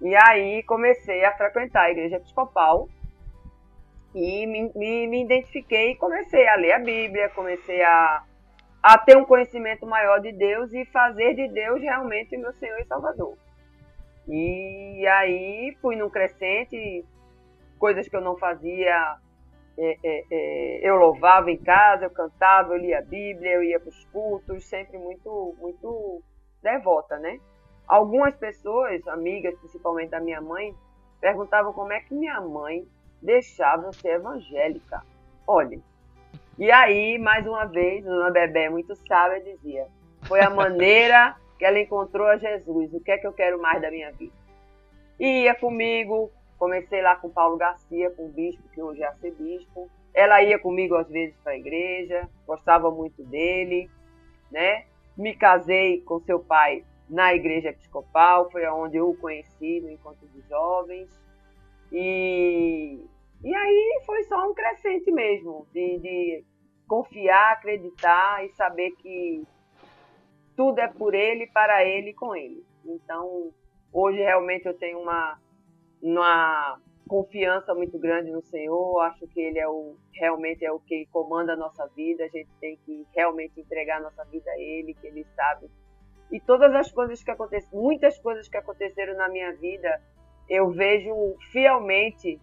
E 0.00 0.14
aí 0.16 0.62
comecei 0.64 1.24
a 1.24 1.36
frequentar 1.36 1.82
a 1.82 1.90
Igreja 1.90 2.16
Episcopal 2.16 2.88
e 4.14 4.46
me, 4.46 4.70
me, 4.74 5.06
me 5.06 5.24
identifiquei 5.24 5.92
e 5.92 5.96
comecei 5.96 6.46
a 6.48 6.56
ler 6.56 6.72
a 6.72 6.78
Bíblia, 6.78 7.28
comecei 7.30 7.82
a, 7.82 8.24
a 8.82 8.98
ter 8.98 9.16
um 9.16 9.24
conhecimento 9.24 9.86
maior 9.86 10.20
de 10.20 10.32
Deus 10.32 10.72
e 10.72 10.84
fazer 10.86 11.34
de 11.34 11.48
Deus 11.48 11.80
realmente 11.80 12.36
o 12.36 12.40
meu 12.40 12.52
Senhor 12.54 12.78
e 12.80 12.84
Salvador. 12.86 13.36
E 14.28 15.06
aí 15.06 15.76
fui 15.80 15.96
num 15.96 16.08
crescente, 16.08 17.04
coisas 17.78 18.08
que 18.08 18.14
eu 18.14 18.20
não 18.20 18.36
fazia, 18.36 19.16
é, 19.76 19.98
é, 20.02 20.24
é, 20.30 20.88
eu 20.88 20.96
louvava 20.96 21.50
em 21.50 21.56
casa, 21.56 22.04
eu 22.04 22.10
cantava, 22.10 22.74
eu 22.74 22.78
lia 22.78 22.98
a 22.98 23.02
Bíblia, 23.02 23.54
eu 23.54 23.62
ia 23.64 23.80
para 23.80 23.88
os 23.88 24.04
cultos, 24.06 24.64
sempre 24.64 24.98
muito, 24.98 25.54
muito 25.58 26.22
devota, 26.62 27.18
né? 27.18 27.40
Algumas 27.86 28.36
pessoas, 28.36 29.06
amigas, 29.08 29.58
principalmente 29.58 30.10
da 30.10 30.20
minha 30.20 30.40
mãe, 30.40 30.74
perguntavam 31.20 31.72
como 31.72 31.92
é 31.92 32.00
que 32.00 32.14
minha 32.14 32.40
mãe 32.40 32.86
deixava 33.20 33.86
eu 33.86 33.92
ser 33.92 34.16
evangélica. 34.16 35.02
Olha, 35.46 35.80
e 36.58 36.70
aí, 36.70 37.18
mais 37.18 37.46
uma 37.46 37.64
vez, 37.64 38.04
Dona 38.04 38.30
Bebé, 38.30 38.68
muito 38.68 38.94
sábia, 38.94 39.40
dizia: 39.40 39.86
foi 40.22 40.40
a 40.40 40.50
maneira 40.50 41.34
que 41.58 41.64
ela 41.64 41.78
encontrou 41.78 42.26
a 42.26 42.36
Jesus. 42.36 42.92
O 42.92 43.00
que 43.00 43.10
é 43.10 43.18
que 43.18 43.26
eu 43.26 43.32
quero 43.32 43.60
mais 43.60 43.80
da 43.80 43.90
minha 43.90 44.10
vida? 44.12 44.32
E 45.18 45.44
ia 45.44 45.54
comigo, 45.54 46.30
comecei 46.58 47.02
lá 47.02 47.16
com 47.16 47.30
Paulo 47.30 47.56
Garcia, 47.56 48.10
com 48.10 48.26
o 48.26 48.28
bispo, 48.28 48.62
que 48.74 48.82
hoje 48.82 49.02
é 49.02 49.06
arcebispo. 49.06 49.90
Ela 50.14 50.42
ia 50.42 50.58
comigo 50.58 50.94
às 50.96 51.08
vezes 51.08 51.36
para 51.42 51.52
a 51.52 51.56
igreja, 51.56 52.28
gostava 52.46 52.90
muito 52.90 53.22
dele, 53.24 53.88
né? 54.50 54.84
Me 55.16 55.34
casei 55.34 56.00
com 56.02 56.20
seu 56.20 56.40
pai 56.40 56.84
na 57.08 57.34
igreja 57.34 57.68
episcopal, 57.68 58.50
foi 58.50 58.64
aonde 58.64 58.96
eu 58.96 59.10
o 59.10 59.16
conheci 59.16 59.80
no 59.80 59.90
encontro 59.90 60.26
de 60.28 60.40
jovens. 60.48 61.08
E, 61.90 62.98
e 63.44 63.54
aí 63.54 64.02
foi 64.06 64.22
só 64.24 64.50
um 64.50 64.54
crescente 64.54 65.10
mesmo, 65.10 65.66
de, 65.72 65.98
de 65.98 66.44
confiar, 66.88 67.52
acreditar 67.52 68.44
e 68.44 68.50
saber 68.50 68.92
que 68.92 69.46
tudo 70.56 70.78
é 70.78 70.88
por 70.88 71.14
ele, 71.14 71.46
para 71.48 71.84
ele 71.84 72.10
e 72.10 72.14
com 72.14 72.34
ele. 72.34 72.64
Então, 72.84 73.52
hoje 73.92 74.18
realmente 74.18 74.66
eu 74.66 74.74
tenho 74.74 74.98
uma, 75.00 75.38
uma 76.02 76.80
confiança 77.08 77.74
muito 77.74 77.98
grande 77.98 78.30
no 78.30 78.42
Senhor. 78.42 79.00
Acho 79.00 79.26
que 79.28 79.40
Ele 79.40 79.58
é 79.58 79.68
o 79.68 79.96
realmente 80.12 80.64
é 80.64 80.72
o 80.72 80.80
que 80.80 81.06
comanda 81.12 81.52
a 81.52 81.56
nossa 81.56 81.86
vida. 81.88 82.24
A 82.24 82.28
gente 82.28 82.48
tem 82.60 82.78
que 82.86 83.06
realmente 83.14 83.60
entregar 83.60 83.98
a 83.98 84.04
nossa 84.04 84.24
vida 84.24 84.50
a 84.50 84.58
Ele, 84.58 84.94
que 84.94 85.06
Ele 85.06 85.26
sabe. 85.36 85.70
E 86.30 86.40
todas 86.40 86.74
as 86.74 86.90
coisas 86.90 87.22
que 87.22 87.30
aconteceram, 87.30 87.82
muitas 87.82 88.18
coisas 88.18 88.48
que 88.48 88.56
aconteceram 88.56 89.14
na 89.14 89.28
minha 89.28 89.52
vida, 89.52 90.00
eu 90.48 90.70
vejo 90.70 91.36
fielmente, 91.50 92.40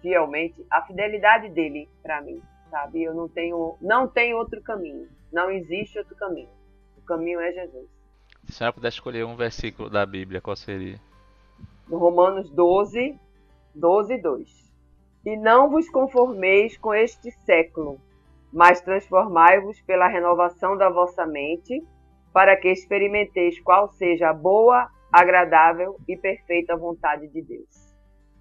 fielmente 0.00 0.64
a 0.70 0.82
fidelidade 0.82 1.48
dele 1.48 1.88
para 2.00 2.20
mim, 2.22 2.40
sabe? 2.70 3.02
Eu 3.02 3.14
não 3.14 3.28
tenho, 3.28 3.76
não 3.80 4.06
tenho 4.06 4.36
outro 4.36 4.62
caminho. 4.62 5.08
Não 5.32 5.50
existe 5.50 5.98
outro 5.98 6.14
caminho. 6.14 6.48
O 7.02 7.06
caminho 7.06 7.40
é 7.40 7.52
Jesus. 7.52 7.88
Se 8.44 8.52
a 8.52 8.52
senhora 8.52 8.72
pudesse 8.72 8.96
escolher 8.96 9.24
um 9.24 9.36
versículo 9.36 9.90
da 9.90 10.06
Bíblia, 10.06 10.40
qual 10.40 10.56
seria? 10.56 11.00
No 11.88 11.98
Romanos 11.98 12.50
12, 12.50 13.18
12, 13.74 14.18
2. 14.18 14.72
E 15.24 15.36
não 15.36 15.70
vos 15.70 15.88
conformeis 15.88 16.76
com 16.76 16.94
este 16.94 17.30
século, 17.44 18.00
mas 18.52 18.80
transformai-vos 18.80 19.80
pela 19.82 20.08
renovação 20.08 20.76
da 20.76 20.88
vossa 20.88 21.26
mente, 21.26 21.82
para 22.32 22.56
que 22.56 22.68
experimenteis 22.68 23.60
qual 23.60 23.88
seja 23.88 24.30
a 24.30 24.34
boa, 24.34 24.88
agradável 25.12 25.96
e 26.08 26.16
perfeita 26.16 26.76
vontade 26.76 27.28
de 27.28 27.42
Deus. 27.42 27.94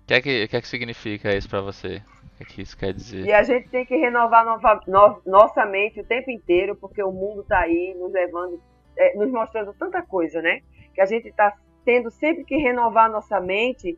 O 0.03 0.07
que, 0.07 0.13
é 0.13 0.21
que, 0.21 0.47
que, 0.47 0.55
é 0.55 0.61
que 0.61 0.67
significa 0.67 1.35
isso 1.35 1.49
para 1.49 1.61
você? 1.61 2.01
O 2.41 2.45
que, 2.45 2.61
isso 2.61 2.77
quer 2.77 2.93
dizer? 2.93 3.25
E 3.25 3.31
a 3.31 3.43
gente 3.43 3.69
tem 3.69 3.85
que 3.85 3.95
renovar 3.95 4.43
nova, 4.43 4.81
no, 4.87 5.21
nossa 5.25 5.65
mente 5.65 5.99
o 5.99 6.05
tempo 6.05 6.31
inteiro, 6.31 6.75
porque 6.75 7.03
o 7.03 7.11
mundo 7.11 7.41
está 7.41 7.59
aí 7.59 7.95
nos 7.97 8.11
levando, 8.11 8.61
é, 8.97 9.15
nos 9.15 9.31
mostrando 9.31 9.73
tanta 9.73 10.01
coisa, 10.01 10.41
né? 10.41 10.61
Que 10.93 11.01
a 11.01 11.05
gente 11.05 11.27
está 11.27 11.55
tendo 11.85 12.09
sempre 12.11 12.43
que 12.43 12.57
renovar 12.57 13.09
nossa 13.09 13.39
mente 13.39 13.97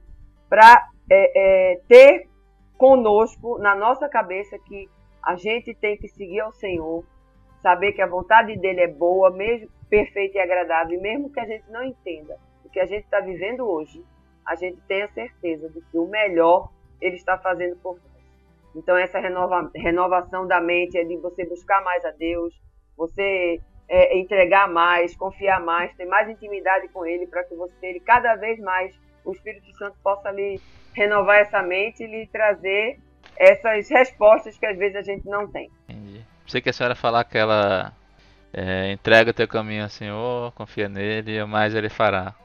para 0.49 0.87
é, 1.09 1.71
é, 1.71 1.81
ter 1.87 2.27
conosco, 2.77 3.57
na 3.59 3.75
nossa 3.75 4.09
cabeça, 4.09 4.57
que 4.59 4.89
a 5.21 5.35
gente 5.35 5.73
tem 5.73 5.97
que 5.97 6.07
seguir 6.07 6.41
ao 6.41 6.51
Senhor, 6.51 7.05
saber 7.61 7.93
que 7.93 8.01
a 8.01 8.07
vontade 8.07 8.57
dele 8.57 8.81
é 8.81 8.87
boa, 8.87 9.31
mesmo 9.31 9.69
perfeita 9.89 10.37
e 10.37 10.41
agradável, 10.41 10.99
mesmo 10.99 11.31
que 11.31 11.39
a 11.39 11.45
gente 11.45 11.69
não 11.69 11.83
entenda 11.83 12.37
o 12.65 12.69
que 12.69 12.79
a 12.79 12.85
gente 12.85 13.03
está 13.03 13.19
vivendo 13.19 13.61
hoje, 13.61 14.03
a 14.45 14.55
gente 14.55 14.81
tem 14.87 15.03
a 15.03 15.07
certeza 15.09 15.69
de 15.69 15.81
que 15.81 15.97
o 15.97 16.07
melhor 16.07 16.71
ele 16.99 17.15
está 17.15 17.37
fazendo 17.37 17.75
por 17.77 17.95
nós. 17.95 18.12
Então 18.75 18.97
essa 18.97 19.19
renova, 19.19 19.69
renovação 19.75 20.47
da 20.47 20.59
mente 20.59 20.97
é 20.97 21.03
de 21.03 21.17
você 21.17 21.45
buscar 21.45 21.83
mais 21.83 22.03
a 22.05 22.11
Deus, 22.11 22.53
você 22.97 23.59
é, 23.87 24.17
entregar 24.17 24.67
mais, 24.67 25.15
confiar 25.15 25.59
mais, 25.59 25.95
ter 25.95 26.05
mais 26.05 26.29
intimidade 26.29 26.87
com 26.89 27.05
Ele 27.05 27.27
para 27.27 27.43
que 27.43 27.55
você 27.55 27.73
ele, 27.83 27.99
cada 27.99 28.35
vez 28.35 28.59
mais 28.59 28.93
o 29.23 29.31
Espírito 29.31 29.71
Santo 29.77 29.97
possa 30.03 30.31
lhe 30.31 30.59
renovar 30.93 31.37
essa 31.39 31.61
mente 31.61 32.03
e 32.03 32.07
lhe 32.07 32.27
trazer 32.27 32.99
essas 33.37 33.89
respostas 33.89 34.57
que 34.57 34.65
às 34.65 34.77
vezes 34.77 34.95
a 34.95 35.01
gente 35.01 35.25
não 35.27 35.47
tem. 35.47 35.69
Entendi. 35.87 36.25
Sei 36.47 36.61
que 36.61 36.69
a 36.69 36.73
senhora 36.73 36.95
falar 36.95 37.21
aquela 37.21 37.93
é, 38.53 38.91
entrega 38.91 39.31
o 39.31 39.33
teu 39.33 39.47
caminho 39.47 39.83
ao 39.83 39.89
Senhor, 39.89 40.51
confia 40.53 40.87
nele, 40.87 41.41
o 41.41 41.47
mais 41.47 41.73
ele 41.73 41.89
fará. 41.89 42.35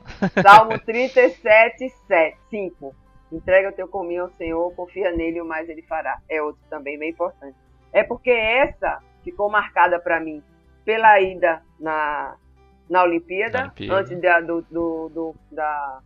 Salmo 0.43 0.79
37, 0.79 1.89
7, 2.07 2.37
5. 2.49 2.95
Entrega 3.31 3.69
o 3.69 3.73
teu 3.73 3.89
caminho 3.89 4.25
ao 4.25 4.31
Senhor, 4.31 4.75
confia 4.75 5.13
nele, 5.13 5.41
o 5.41 5.45
mais 5.45 5.69
ele 5.69 5.83
fará. 5.83 6.21
É 6.29 6.43
outro 6.43 6.61
também 6.71 6.99
bem 6.99 7.11
importante. 7.11 7.57
É 7.93 8.03
porque 8.03 8.31
essa 8.31 9.03
ficou 9.23 9.51
marcada 9.51 10.01
para 10.01 10.19
mim 10.21 10.43
pela 10.85 11.21
ida 11.21 11.63
na, 11.79 12.37
na 12.89 13.03
Olimpíada, 13.03 13.65
Olimpíada. 13.65 14.01
antes 14.01 14.21
da, 14.21 14.41
do, 14.41 14.63
do, 14.63 15.09
do, 15.11 15.35
da, 15.53 16.01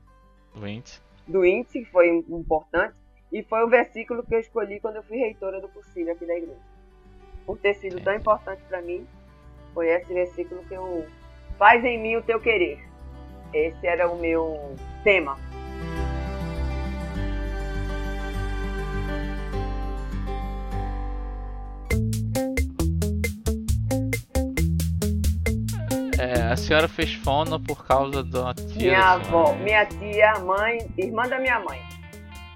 do 0.54 0.66
índice. 0.66 1.00
Do 1.26 1.44
índice, 1.44 1.84
que 1.84 1.90
foi 1.90 2.08
importante. 2.28 2.94
E 3.32 3.42
foi 3.44 3.64
o 3.64 3.68
versículo 3.68 4.22
que 4.22 4.34
eu 4.34 4.40
escolhi 4.40 4.80
quando 4.80 4.96
eu 4.96 5.02
fui 5.04 5.16
reitora 5.16 5.60
do 5.60 5.68
cursilho 5.68 6.12
aqui 6.12 6.26
da 6.26 6.34
igreja. 6.34 6.60
Por 7.46 7.58
ter 7.58 7.74
sido 7.74 8.00
tão 8.02 8.14
importante 8.14 8.62
para 8.68 8.82
mim, 8.82 9.06
foi 9.72 9.88
esse 9.88 10.12
versículo 10.12 10.62
que 10.64 10.74
eu. 10.74 11.06
Faz 11.58 11.84
em 11.84 12.00
mim 12.00 12.16
o 12.16 12.22
teu 12.22 12.40
querer. 12.40 12.78
Esse 13.52 13.86
era 13.86 14.10
o 14.10 14.18
meu 14.18 14.74
tema. 15.04 15.38
A 26.32 26.56
senhora 26.56 26.88
fez 26.88 27.14
fono 27.14 27.60
por 27.60 27.86
causa 27.86 28.22
da 28.22 28.54
tia? 28.54 28.92
Minha 28.92 29.12
avó, 29.12 29.54
minha 29.54 29.84
tia, 29.86 30.32
mãe, 30.40 30.78
irmã 30.96 31.28
da 31.28 31.38
minha 31.38 31.60
mãe. 31.60 31.80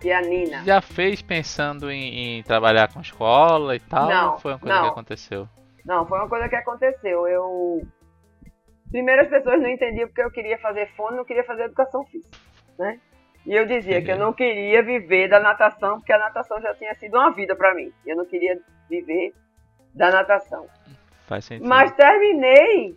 Tia 0.00 0.20
Nina. 0.20 0.64
Já 0.64 0.80
fez 0.80 1.22
pensando 1.22 1.90
em, 1.90 2.38
em 2.38 2.42
trabalhar 2.42 2.92
com 2.92 3.00
escola 3.00 3.74
e 3.74 3.80
tal? 3.80 4.08
Não, 4.08 4.32
ou 4.32 4.38
foi 4.38 4.52
uma 4.52 4.58
coisa 4.58 4.76
não. 4.76 4.82
que 4.84 4.90
aconteceu? 4.90 5.48
Não, 5.84 6.06
foi 6.06 6.18
uma 6.18 6.28
coisa 6.28 6.48
que 6.48 6.56
aconteceu. 6.56 7.26
Eu. 7.26 7.82
Primeiro 8.90 9.22
as 9.22 9.28
pessoas 9.28 9.60
não 9.60 9.68
entendiam 9.68 10.06
porque 10.08 10.22
eu 10.22 10.30
queria 10.30 10.58
fazer 10.58 10.88
fono, 10.96 11.16
não 11.16 11.24
queria 11.24 11.44
fazer 11.44 11.64
educação 11.64 12.04
física, 12.04 12.36
né? 12.78 13.00
E 13.44 13.54
eu 13.54 13.64
dizia 13.64 14.02
que 14.02 14.10
eu 14.10 14.18
não 14.18 14.32
queria 14.32 14.82
viver 14.82 15.28
da 15.28 15.38
natação, 15.38 15.98
porque 15.98 16.12
a 16.12 16.18
natação 16.18 16.60
já 16.60 16.74
tinha 16.74 16.92
sido 16.94 17.14
uma 17.16 17.30
vida 17.30 17.54
para 17.54 17.74
mim. 17.74 17.92
Eu 18.04 18.16
não 18.16 18.26
queria 18.26 18.58
viver 18.88 19.32
da 19.94 20.10
natação. 20.10 20.66
Faz 21.26 21.44
sentido. 21.44 21.68
Mas 21.68 21.92
terminei 21.92 22.96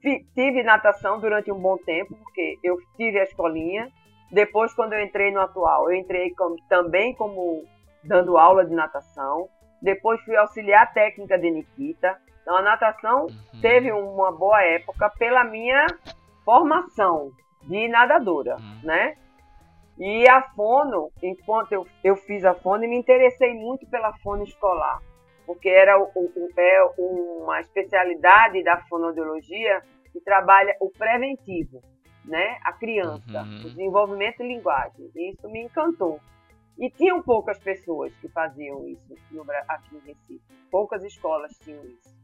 tive 0.00 0.62
natação 0.62 1.20
durante 1.20 1.50
um 1.50 1.58
bom 1.58 1.76
tempo, 1.78 2.14
porque 2.16 2.58
eu 2.62 2.76
tive 2.96 3.18
a 3.18 3.24
escolinha. 3.24 3.90
Depois, 4.30 4.72
quando 4.74 4.92
eu 4.92 5.02
entrei 5.02 5.30
no 5.30 5.40
atual, 5.40 5.90
eu 5.90 5.98
entrei 5.98 6.30
como, 6.34 6.56
também 6.68 7.14
como 7.14 7.64
dando 8.02 8.38
aula 8.38 8.64
de 8.64 8.74
natação. 8.74 9.48
Depois 9.82 10.20
fui 10.22 10.36
auxiliar 10.36 10.92
técnica 10.92 11.38
de 11.38 11.50
Nikita. 11.50 12.16
Então 12.42 12.56
a 12.56 12.62
natação 12.62 13.26
uhum. 13.26 13.60
teve 13.60 13.92
uma 13.92 14.32
boa 14.32 14.62
época 14.62 15.10
pela 15.18 15.44
minha 15.44 15.86
formação 16.44 17.30
de 17.62 17.88
nadadora, 17.88 18.56
uhum. 18.56 18.80
né? 18.82 19.16
E 19.98 20.26
a 20.28 20.40
fono, 20.54 21.10
enquanto 21.22 21.72
eu, 21.72 21.86
eu 22.02 22.16
fiz 22.16 22.44
a 22.44 22.54
fono, 22.54 22.80
me 22.88 22.96
interessei 22.96 23.52
muito 23.52 23.86
pela 23.86 24.16
fono 24.18 24.42
escolar 24.44 24.98
porque 25.50 25.68
era 25.68 26.00
o, 26.00 26.04
o, 26.14 26.48
é 26.56 26.84
uma 26.96 27.60
especialidade 27.60 28.62
da 28.62 28.76
fonoaudiologia 28.82 29.82
que 30.12 30.20
trabalha 30.20 30.76
o 30.80 30.88
preventivo, 30.90 31.82
né? 32.24 32.56
A 32.62 32.72
criança, 32.72 33.42
uhum. 33.42 33.58
o 33.58 33.70
desenvolvimento 33.70 34.36
de 34.36 34.46
linguagem. 34.46 35.10
E 35.12 35.32
isso 35.32 35.50
me 35.50 35.64
encantou. 35.64 36.20
E 36.78 36.88
tinham 36.88 37.20
poucas 37.20 37.58
pessoas 37.58 38.14
que 38.18 38.28
faziam 38.28 38.86
isso 38.86 39.12
no, 39.32 39.44
aqui 39.66 39.96
em 39.96 40.06
Recife. 40.06 40.40
Poucas 40.70 41.02
escolas 41.02 41.50
tinham 41.64 41.84
isso. 41.84 42.16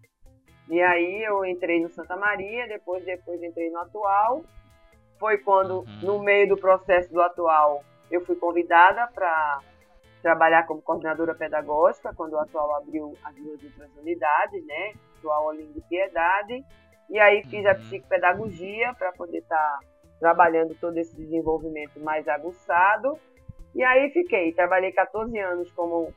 E 0.69 0.81
aí 0.81 1.25
eu 1.25 1.45
entrei 1.45 1.83
no 1.83 1.89
Santa 1.89 2.15
Maria, 2.15 2.69
depois 2.69 3.05
depois 3.05 3.43
entrei 3.43 3.71
no 3.71 3.81
Atual. 3.81 4.45
Foi 5.19 5.39
quando, 5.39 5.81
uhum. 5.81 6.01
no 6.01 6.23
meio 6.23 6.51
do 6.51 6.57
processo 6.57 7.13
do 7.13 7.21
Atual, 7.21 7.83
eu 8.09 8.25
fui 8.25 8.37
convidada 8.37 9.09
para 9.09 9.59
trabalhar 10.23 10.67
como 10.67 10.83
coordenadora 10.83 11.35
pedagógica, 11.35 12.13
quando 12.15 12.35
o 12.35 12.39
atual 12.39 12.75
abriu 12.77 13.17
as 13.25 13.35
duas 13.37 13.63
outras 13.63 13.91
unidades, 13.97 14.67
né? 14.67 14.93
Atual 15.19 15.47
Olinda 15.47 15.79
e 15.79 15.83
Piedade. 15.83 16.65
E 17.09 17.19
aí 17.19 17.43
fiz 17.45 17.65
a 17.67 17.73
uhum. 17.73 17.79
psicopedagogia 17.79 18.95
para 18.95 19.13
poder 19.13 19.39
estar 19.39 19.57
tá 19.57 19.81
trabalhando 20.19 20.75
todo 20.81 20.97
esse 20.99 21.15
desenvolvimento 21.15 22.01
mais 22.01 22.27
aguçado. 22.27 23.19
E 23.75 23.83
aí 23.83 24.11
fiquei, 24.11 24.53
trabalhei 24.53 24.91
14 24.93 25.39
anos 25.39 25.71
como 25.73 26.13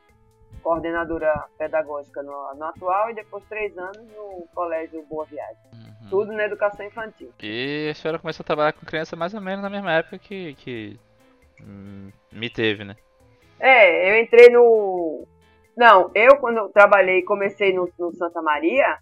coordenadora 0.63 1.45
pedagógica 1.57 2.21
no, 2.23 2.53
no 2.55 2.65
atual 2.65 3.09
e 3.09 3.15
depois 3.15 3.43
três 3.45 3.77
anos 3.77 3.97
no 3.97 4.47
Colégio 4.53 5.05
Boa 5.07 5.25
Viagem. 5.25 5.57
Uhum. 5.73 6.09
Tudo 6.09 6.33
na 6.33 6.45
educação 6.45 6.85
infantil. 6.85 7.31
E 7.41 7.89
a 7.91 7.95
senhora 7.95 8.19
começou 8.19 8.43
a 8.43 8.47
trabalhar 8.47 8.73
com 8.73 8.85
criança 8.85 9.15
mais 9.15 9.33
ou 9.33 9.41
menos 9.41 9.61
na 9.61 9.69
mesma 9.69 9.91
época 9.91 10.17
que, 10.17 10.55
que 10.55 10.99
hum, 11.61 12.11
me 12.31 12.49
teve, 12.49 12.83
né? 12.83 12.95
É, 13.59 14.11
eu 14.11 14.23
entrei 14.23 14.49
no. 14.49 15.27
Não, 15.75 16.11
eu 16.15 16.37
quando 16.37 16.57
eu 16.57 16.69
trabalhei, 16.69 17.23
comecei 17.23 17.73
no, 17.73 17.89
no 17.97 18.13
Santa 18.13 18.41
Maria, 18.41 18.97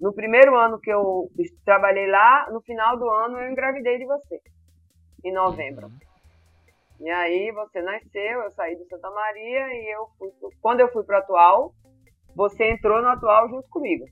no 0.00 0.12
primeiro 0.12 0.56
ano 0.56 0.78
que 0.80 0.90
eu 0.90 1.30
trabalhei 1.64 2.06
lá, 2.06 2.48
no 2.50 2.60
final 2.62 2.98
do 2.98 3.08
ano 3.08 3.38
eu 3.40 3.50
engravidei 3.50 3.98
de 3.98 4.06
você, 4.06 4.40
em 5.24 5.32
novembro. 5.32 5.86
Uhum. 5.86 5.98
E 7.00 7.10
aí 7.10 7.50
você 7.52 7.82
nasceu, 7.82 8.40
eu 8.42 8.50
saí 8.52 8.76
do 8.76 8.86
Santa 8.86 9.10
Maria 9.10 9.68
e 9.74 9.94
eu 9.94 10.06
fui. 10.18 10.30
Quando 10.60 10.80
eu 10.80 10.92
fui 10.92 11.04
para 11.04 11.16
o 11.16 11.18
atual, 11.20 11.74
você 12.34 12.70
entrou 12.70 13.02
no 13.02 13.08
atual 13.08 13.48
junto 13.48 13.68
comigo. 13.68 14.04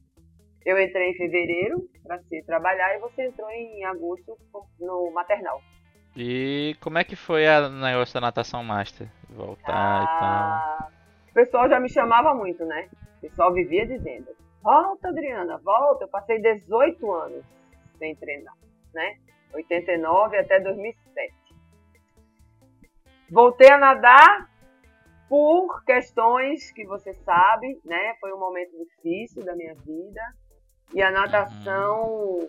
Eu 0.64 0.80
entrei 0.80 1.10
em 1.10 1.16
fevereiro 1.16 1.86
para 2.02 2.18
se 2.22 2.42
trabalhar 2.44 2.94
e 2.96 3.00
você 3.00 3.26
entrou 3.26 3.50
em 3.50 3.84
agosto 3.84 4.36
no 4.80 5.10
maternal. 5.12 5.60
E 6.16 6.76
como 6.80 6.98
é 6.98 7.04
que 7.04 7.16
foi 7.16 7.46
a 7.46 7.68
negócio 7.68 8.14
da 8.14 8.20
natação 8.20 8.62
master? 8.62 9.08
Voltar 9.28 9.72
ah, 9.74 10.04
e 10.04 10.20
tal. 10.20 10.92
O 11.30 11.34
pessoal 11.34 11.68
já 11.68 11.80
me 11.80 11.88
chamava 11.88 12.32
muito, 12.32 12.64
né? 12.64 12.88
O 13.18 13.20
pessoal 13.22 13.52
vivia 13.52 13.84
dizendo: 13.84 14.28
Volta, 14.62 15.08
Adriana, 15.08 15.58
volta. 15.58 16.04
Eu 16.04 16.08
passei 16.08 16.40
18 16.40 17.12
anos 17.12 17.44
sem 17.98 18.14
treinar, 18.14 18.54
né? 18.92 19.16
89 19.52 20.36
até 20.38 20.60
2007. 20.60 21.34
Voltei 23.30 23.70
a 23.70 23.78
nadar 23.78 24.48
por 25.28 25.84
questões 25.84 26.70
que 26.70 26.84
você 26.84 27.12
sabe, 27.12 27.80
né? 27.84 28.14
Foi 28.20 28.32
um 28.32 28.38
momento 28.38 28.70
difícil 28.78 29.44
da 29.44 29.56
minha 29.56 29.74
vida 29.74 30.20
e 30.92 31.02
a 31.02 31.10
natação 31.10 32.04
uhum. 32.04 32.48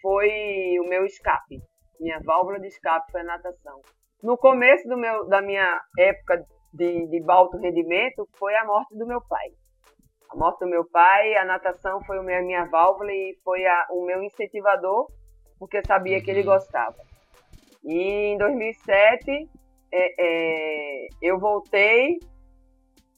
foi 0.00 0.78
o 0.78 0.88
meu 0.88 1.04
escape 1.04 1.60
minha 2.00 2.18
válvula 2.24 2.58
de 2.58 2.68
escape 2.68 3.12
foi 3.12 3.20
a 3.20 3.24
natação. 3.24 3.80
No 4.22 4.36
começo 4.36 4.88
do 4.88 4.96
meu, 4.96 5.26
da 5.28 5.40
minha 5.40 5.80
época 5.98 6.44
de, 6.72 7.06
de 7.06 7.24
alto 7.28 7.58
rendimento, 7.58 8.28
foi 8.38 8.54
a 8.56 8.64
morte 8.64 8.96
do 8.96 9.06
meu 9.06 9.20
pai. 9.28 9.48
A 10.30 10.36
morte 10.36 10.60
do 10.60 10.68
meu 10.68 10.84
pai, 10.88 11.36
a 11.36 11.44
natação 11.44 12.00
foi 12.04 12.18
a 12.18 12.22
minha, 12.22 12.42
minha 12.42 12.64
válvula 12.66 13.12
e 13.12 13.36
foi 13.42 13.66
a, 13.66 13.86
o 13.90 14.04
meu 14.04 14.22
incentivador, 14.22 15.08
porque 15.58 15.82
sabia 15.86 16.22
que 16.22 16.30
ele 16.30 16.40
uhum. 16.40 16.46
gostava. 16.46 16.96
E 17.84 18.32
em 18.32 18.38
2007, 18.38 19.48
é, 19.92 20.14
é, 20.18 21.08
eu 21.20 21.38
voltei, 21.38 22.18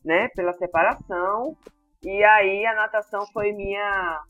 né, 0.04 0.28
pela 0.34 0.52
separação, 0.54 1.56
e 2.02 2.24
aí 2.24 2.64
a 2.64 2.74
natação 2.74 3.26
foi 3.32 3.52
minha, 3.52 4.20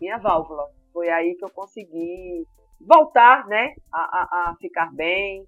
minha 0.00 0.18
válvula. 0.18 0.64
Foi 0.92 1.08
aí 1.08 1.34
que 1.34 1.44
eu 1.44 1.50
consegui 1.50 2.46
voltar, 2.80 3.46
né, 3.46 3.74
a, 3.92 4.00
a, 4.00 4.50
a 4.50 4.56
ficar 4.60 4.92
bem. 4.94 5.44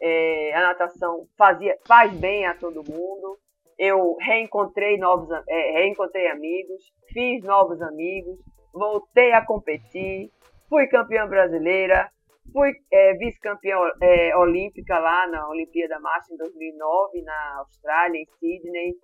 É, 0.00 0.54
a 0.54 0.62
natação 0.62 1.26
fazia, 1.36 1.76
faz 1.86 2.12
bem 2.12 2.46
a 2.46 2.54
todo 2.54 2.88
mundo. 2.88 3.38
Eu 3.78 4.16
reencontrei 4.20 4.96
novos, 4.96 5.28
é, 5.48 5.72
reencontrei 5.72 6.28
amigos, 6.28 6.82
fiz 7.12 7.42
novos 7.44 7.80
amigos, 7.82 8.38
voltei 8.72 9.32
a 9.32 9.44
competir, 9.44 10.30
fui 10.68 10.86
campeã 10.88 11.26
brasileira, 11.26 12.10
fui 12.52 12.72
é, 12.92 13.14
vice-campeã 13.14 13.76
é, 14.00 14.36
olímpica 14.36 14.98
lá 14.98 15.26
na 15.28 15.48
Olimpíada 15.48 15.98
Master 16.00 16.34
em 16.34 16.38
2009 16.38 17.22
na 17.22 17.58
Austrália, 17.58 18.18
em 18.20 18.26
Sydney. 18.38 18.94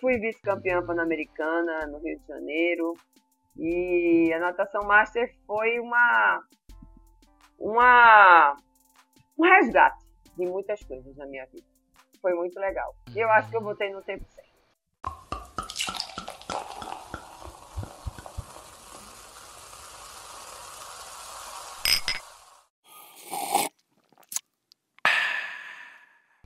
Fui 0.00 0.18
vice-campeã 0.18 0.84
pan-americana 0.84 1.86
no 1.86 1.98
Rio 1.98 2.18
de 2.18 2.26
Janeiro. 2.26 2.94
E 3.56 4.32
a 4.32 4.38
natação 4.38 4.82
master 4.86 5.28
foi 5.46 5.78
uma, 5.80 6.40
uma 7.60 8.56
um 9.38 9.44
resgate 9.44 10.04
de 10.36 10.46
muitas 10.46 10.82
coisas 10.82 11.14
na 11.16 11.26
minha 11.26 11.44
vida. 11.46 11.66
Foi 12.20 12.34
muito 12.34 12.58
legal. 12.58 12.94
E 13.14 13.18
eu 13.18 13.30
acho 13.30 13.50
que 13.50 13.56
eu 13.56 13.62
botei 13.62 13.92
no 13.92 14.02
tempo 14.02 14.24
certo. 14.28 14.50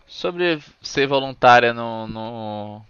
Sobre 0.06 0.58
ser 0.80 1.06
voluntária 1.06 1.74
no, 1.74 2.06
no, 2.06 2.82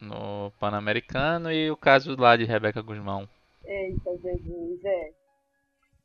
no 0.00 0.50
Pan-Americano 0.58 1.52
e 1.52 1.70
o 1.70 1.76
caso 1.76 2.16
lá 2.18 2.36
de 2.36 2.44
Rebeca 2.44 2.80
Guzmão. 2.80 3.28
Eita, 3.64 4.16
Jesus, 4.16 4.84
é. 4.84 5.17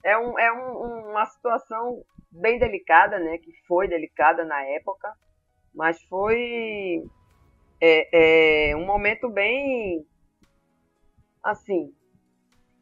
É, 0.04 0.18
um, 0.18 0.38
é 0.38 0.52
um, 0.52 1.12
uma 1.12 1.26
situação 1.26 2.04
bem 2.32 2.60
delicada, 2.60 3.20
né? 3.20 3.38
Que 3.38 3.52
foi 3.68 3.88
delicada 3.88 4.44
na 4.44 4.62
época, 4.64 5.12
mas 5.74 6.02
foi 6.04 7.04
é, 7.80 8.70
é, 8.72 8.76
um 8.76 8.86
momento 8.86 9.30
bem 9.30 10.06
assim. 11.44 11.94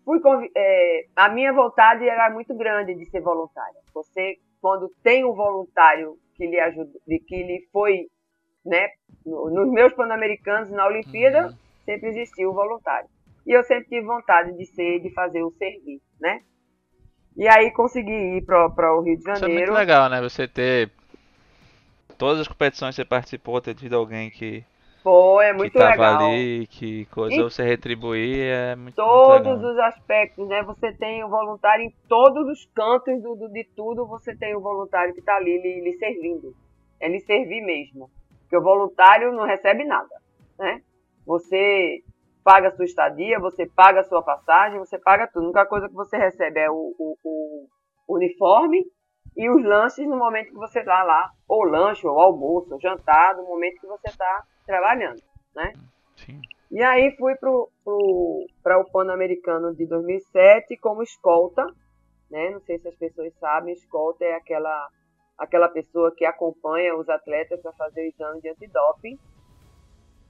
Fui 0.03 0.19
é, 0.55 1.05
a 1.15 1.29
minha 1.29 1.53
vontade 1.53 2.07
era 2.07 2.29
muito 2.29 2.55
grande 2.55 2.95
de 2.95 3.05
ser 3.05 3.21
voluntária. 3.21 3.79
Você, 3.93 4.37
quando 4.61 4.89
tem 5.03 5.23
um 5.23 5.33
voluntário 5.33 6.17
que 6.35 6.47
lhe 6.47 6.59
ajuda, 6.59 6.91
que 7.27 7.43
lhe 7.43 7.67
foi, 7.71 8.07
né? 8.65 8.89
Nos 9.25 9.71
meus 9.71 9.93
pan-americanos 9.93 10.71
na 10.71 10.87
Olimpíada 10.87 11.47
uhum. 11.47 11.57
sempre 11.85 12.09
existiu 12.09 12.49
o 12.49 12.53
voluntário. 12.53 13.09
E 13.45 13.51
eu 13.51 13.63
sempre 13.63 13.89
tive 13.89 14.05
vontade 14.05 14.55
de 14.57 14.65
ser, 14.65 14.99
de 14.99 15.11
fazer 15.13 15.43
o 15.43 15.51
serviço, 15.51 16.05
né? 16.19 16.41
E 17.35 17.47
aí 17.47 17.71
consegui 17.71 18.37
ir 18.37 18.45
para 18.45 18.95
o 18.95 19.01
Rio 19.01 19.17
de 19.17 19.23
Janeiro. 19.23 19.45
Isso 19.45 19.45
é 19.45 19.65
muito 19.65 19.73
legal, 19.73 20.09
né? 20.09 20.21
Você 20.21 20.47
ter 20.47 20.91
todas 22.17 22.41
as 22.41 22.47
competições 22.47 22.95
que 22.95 23.01
você 23.01 23.05
participou, 23.05 23.61
ter 23.61 23.73
tido 23.75 23.95
alguém 23.95 24.29
que 24.29 24.63
Pô, 25.03 25.41
é 25.41 25.51
muito 25.51 25.71
que 25.71 25.79
tava 25.79 25.91
legal. 25.91 26.29
ali, 26.29 26.67
que 26.67 27.05
coisa 27.05 27.35
e 27.35 27.41
você 27.41 27.63
retribuir 27.63 28.37
é 28.39 28.75
muito 28.75 28.95
Todos 28.95 29.47
muito 29.47 29.65
os 29.65 29.79
aspectos, 29.79 30.47
né? 30.47 30.61
Você 30.63 30.93
tem 30.93 31.23
o 31.23 31.29
voluntário 31.29 31.83
em 31.83 31.93
todos 32.07 32.47
os 32.47 32.65
cantos 32.75 33.19
do, 33.23 33.35
do 33.35 33.49
de 33.49 33.63
tudo, 33.75 34.05
você 34.05 34.35
tem 34.35 34.55
o 34.55 34.61
voluntário 34.61 35.13
que 35.13 35.19
está 35.19 35.35
ali 35.37 35.59
lhe, 35.59 35.81
lhe 35.81 35.93
servindo. 35.93 36.55
É 36.99 37.09
lhe 37.09 37.19
servir 37.21 37.61
mesmo. 37.61 38.11
Porque 38.41 38.57
o 38.57 38.61
voluntário 38.61 39.31
não 39.33 39.45
recebe 39.45 39.83
nada, 39.83 40.13
né? 40.59 40.81
Você 41.25 42.03
paga 42.43 42.69
a 42.69 42.71
sua 42.71 42.85
estadia, 42.85 43.39
você 43.39 43.65
paga 43.65 44.01
a 44.01 44.03
sua 44.03 44.21
passagem, 44.21 44.79
você 44.79 44.97
paga 44.97 45.27
tudo. 45.27 45.43
A 45.43 45.45
única 45.45 45.65
coisa 45.65 45.87
que 45.87 45.93
você 45.93 46.17
recebe 46.17 46.59
é 46.59 46.69
o, 46.69 46.95
o, 46.97 47.17
o 48.07 48.15
uniforme 48.15 48.83
e 49.35 49.49
os 49.49 49.63
lanches 49.63 50.07
no 50.07 50.17
momento 50.17 50.49
que 50.49 50.55
você 50.55 50.79
está 50.79 51.03
lá, 51.03 51.31
ou 51.47 51.63
lanche, 51.63 52.05
ou 52.05 52.19
almoço, 52.19 52.73
ou 52.73 52.81
jantar, 52.81 53.35
no 53.35 53.43
momento 53.43 53.79
que 53.79 53.87
você 53.87 54.09
está 54.09 54.43
trabalhando, 54.65 55.21
né? 55.55 55.73
Sim. 56.17 56.41
E 56.71 56.81
aí 56.81 57.15
fui 57.17 57.35
para 57.35 57.49
o 57.49 58.91
Pan-Americano 58.91 59.75
de 59.75 59.85
2007 59.85 60.77
como 60.77 61.03
escolta, 61.03 61.65
né? 62.29 62.49
Não 62.49 62.61
sei 62.61 62.79
se 62.79 62.87
as 62.87 62.95
pessoas 62.95 63.33
sabem, 63.39 63.73
escolta 63.73 64.23
é 64.23 64.35
aquela, 64.35 64.87
aquela 65.37 65.67
pessoa 65.67 66.13
que 66.15 66.23
acompanha 66.25 66.95
os 66.95 67.09
atletas 67.09 67.61
para 67.61 67.73
fazer 67.73 68.01
o 68.01 68.07
exame 68.07 68.41
de 68.41 68.49
antidoping. 68.49 69.19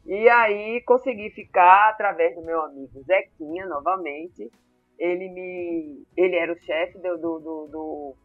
E 0.05 0.27
aí 0.29 0.81
consegui 0.81 1.29
ficar 1.29 1.89
através 1.89 2.35
do 2.35 2.41
meu 2.41 2.61
amigo 2.61 3.01
Zequinha, 3.03 3.65
novamente. 3.67 4.49
Ele 4.97 5.29
me, 5.29 6.03
ele 6.17 6.35
era 6.35 6.51
o 6.51 6.57
chefe 6.57 6.97
do, 6.97 7.17
do, 7.17 7.39
do, 7.39 7.67
do 7.67 8.15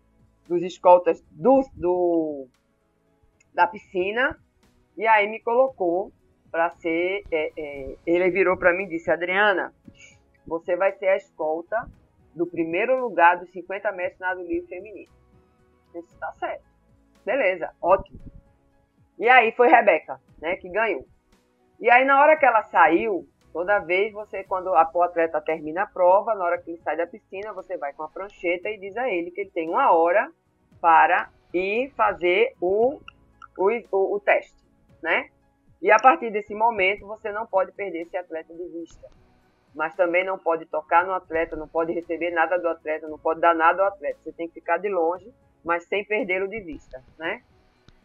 dos 0.48 0.62
escoltas 0.62 1.22
do, 1.30 1.62
do, 1.74 2.46
da 3.52 3.66
piscina. 3.66 4.38
E 4.96 5.06
aí 5.06 5.28
me 5.28 5.40
colocou 5.40 6.12
para 6.50 6.70
ser. 6.70 7.22
É, 7.30 7.52
é, 7.56 7.96
ele 8.06 8.30
virou 8.30 8.56
para 8.56 8.72
mim 8.72 8.84
e 8.84 8.88
disse: 8.88 9.10
Adriana, 9.10 9.74
você 10.46 10.76
vai 10.76 10.92
ser 10.92 11.08
a 11.08 11.16
escolta 11.16 11.88
do 12.34 12.46
primeiro 12.46 13.00
lugar 13.00 13.38
dos 13.38 13.50
50 13.50 13.92
metros 13.92 14.20
nado 14.20 14.42
livre 14.42 14.68
feminino. 14.68 15.10
Isso 15.94 16.12
está 16.12 16.32
certo. 16.34 16.64
Beleza, 17.24 17.72
ótimo. 17.80 18.20
E 19.18 19.28
aí 19.28 19.52
foi 19.52 19.68
Rebeca, 19.68 20.20
né, 20.38 20.56
que 20.56 20.68
ganhou. 20.68 21.06
E 21.78 21.90
aí 21.90 22.04
na 22.04 22.20
hora 22.20 22.36
que 22.36 22.46
ela 22.46 22.62
saiu, 22.62 23.28
toda 23.52 23.78
vez 23.78 24.12
você, 24.12 24.42
quando 24.44 24.74
a, 24.74 24.90
o 24.92 25.02
atleta 25.02 25.40
termina 25.40 25.82
a 25.82 25.86
prova, 25.86 26.34
na 26.34 26.44
hora 26.44 26.58
que 26.58 26.70
ele 26.70 26.78
sai 26.78 26.96
da 26.96 27.06
piscina, 27.06 27.52
você 27.52 27.76
vai 27.76 27.92
com 27.92 28.02
a 28.02 28.08
prancheta 28.08 28.68
e 28.70 28.78
diz 28.78 28.96
a 28.96 29.08
ele 29.10 29.30
que 29.30 29.42
ele 29.42 29.50
tem 29.50 29.68
uma 29.68 29.92
hora 29.92 30.30
para 30.80 31.30
ir 31.52 31.90
fazer 31.90 32.54
o, 32.60 32.98
o, 33.58 33.70
o, 33.92 34.14
o 34.14 34.20
teste, 34.20 34.64
né? 35.02 35.28
E 35.82 35.90
a 35.90 35.98
partir 35.98 36.30
desse 36.30 36.54
momento 36.54 37.06
você 37.06 37.30
não 37.30 37.46
pode 37.46 37.72
perder 37.72 38.02
esse 38.02 38.16
atleta 38.16 38.54
de 38.54 38.64
vista. 38.68 39.06
Mas 39.74 39.94
também 39.94 40.24
não 40.24 40.38
pode 40.38 40.64
tocar 40.64 41.04
no 41.04 41.12
atleta, 41.12 41.54
não 41.54 41.68
pode 41.68 41.92
receber 41.92 42.30
nada 42.30 42.58
do 42.58 42.66
atleta, 42.66 43.06
não 43.06 43.18
pode 43.18 43.40
dar 43.40 43.54
nada 43.54 43.82
ao 43.82 43.88
atleta. 43.88 44.18
Você 44.24 44.32
tem 44.32 44.48
que 44.48 44.54
ficar 44.54 44.78
de 44.78 44.88
longe, 44.88 45.30
mas 45.62 45.84
sem 45.84 46.02
perdê-lo 46.02 46.48
de 46.48 46.60
vista, 46.60 47.02
né? 47.18 47.42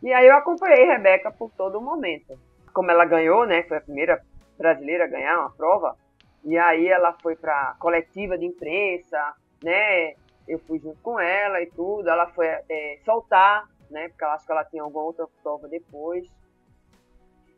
E 0.03 0.11
aí 0.11 0.27
eu 0.27 0.35
acompanhei 0.35 0.85
Rebeca 0.85 1.31
por 1.31 1.49
todo 1.51 1.77
o 1.77 1.81
momento 1.81 2.37
como 2.73 2.91
ela 2.91 3.05
ganhou, 3.05 3.45
né, 3.45 3.63
foi 3.63 3.77
a 3.77 3.81
primeira 3.81 4.21
brasileira 4.57 5.05
a 5.05 5.07
ganhar 5.07 5.39
uma 5.39 5.51
prova, 5.51 5.95
e 6.43 6.57
aí 6.57 6.87
ela 6.87 7.13
foi 7.21 7.35
para 7.35 7.75
coletiva 7.79 8.37
de 8.37 8.45
imprensa, 8.45 9.35
né, 9.63 10.13
eu 10.47 10.59
fui 10.59 10.79
junto 10.79 10.99
com 11.01 11.19
ela 11.19 11.61
e 11.61 11.67
tudo, 11.67 12.09
ela 12.09 12.27
foi 12.27 12.47
é, 12.47 12.99
soltar, 13.03 13.67
né, 13.89 14.09
porque 14.09 14.23
eu 14.23 14.29
acho 14.29 14.45
que 14.45 14.51
ela 14.51 14.65
tinha 14.65 14.83
alguma 14.83 15.05
outra 15.05 15.27
prova 15.43 15.67
depois, 15.67 16.27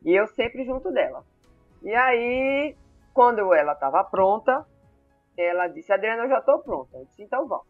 e 0.04 0.14
eu 0.14 0.28
sempre 0.28 0.66
junto 0.66 0.92
dela. 0.92 1.24
E 1.82 1.94
aí, 1.94 2.76
quando 3.14 3.54
ela 3.54 3.74
estava 3.74 4.04
pronta, 4.04 4.66
ela 5.38 5.68
disse, 5.68 5.92
Adriana, 5.92 6.24
eu 6.24 6.30
já 6.30 6.40
estou 6.40 6.60
pronta. 6.60 6.98
Eu 6.98 7.06
disse, 7.06 7.24
então 7.24 7.48
vamos. 7.48 7.68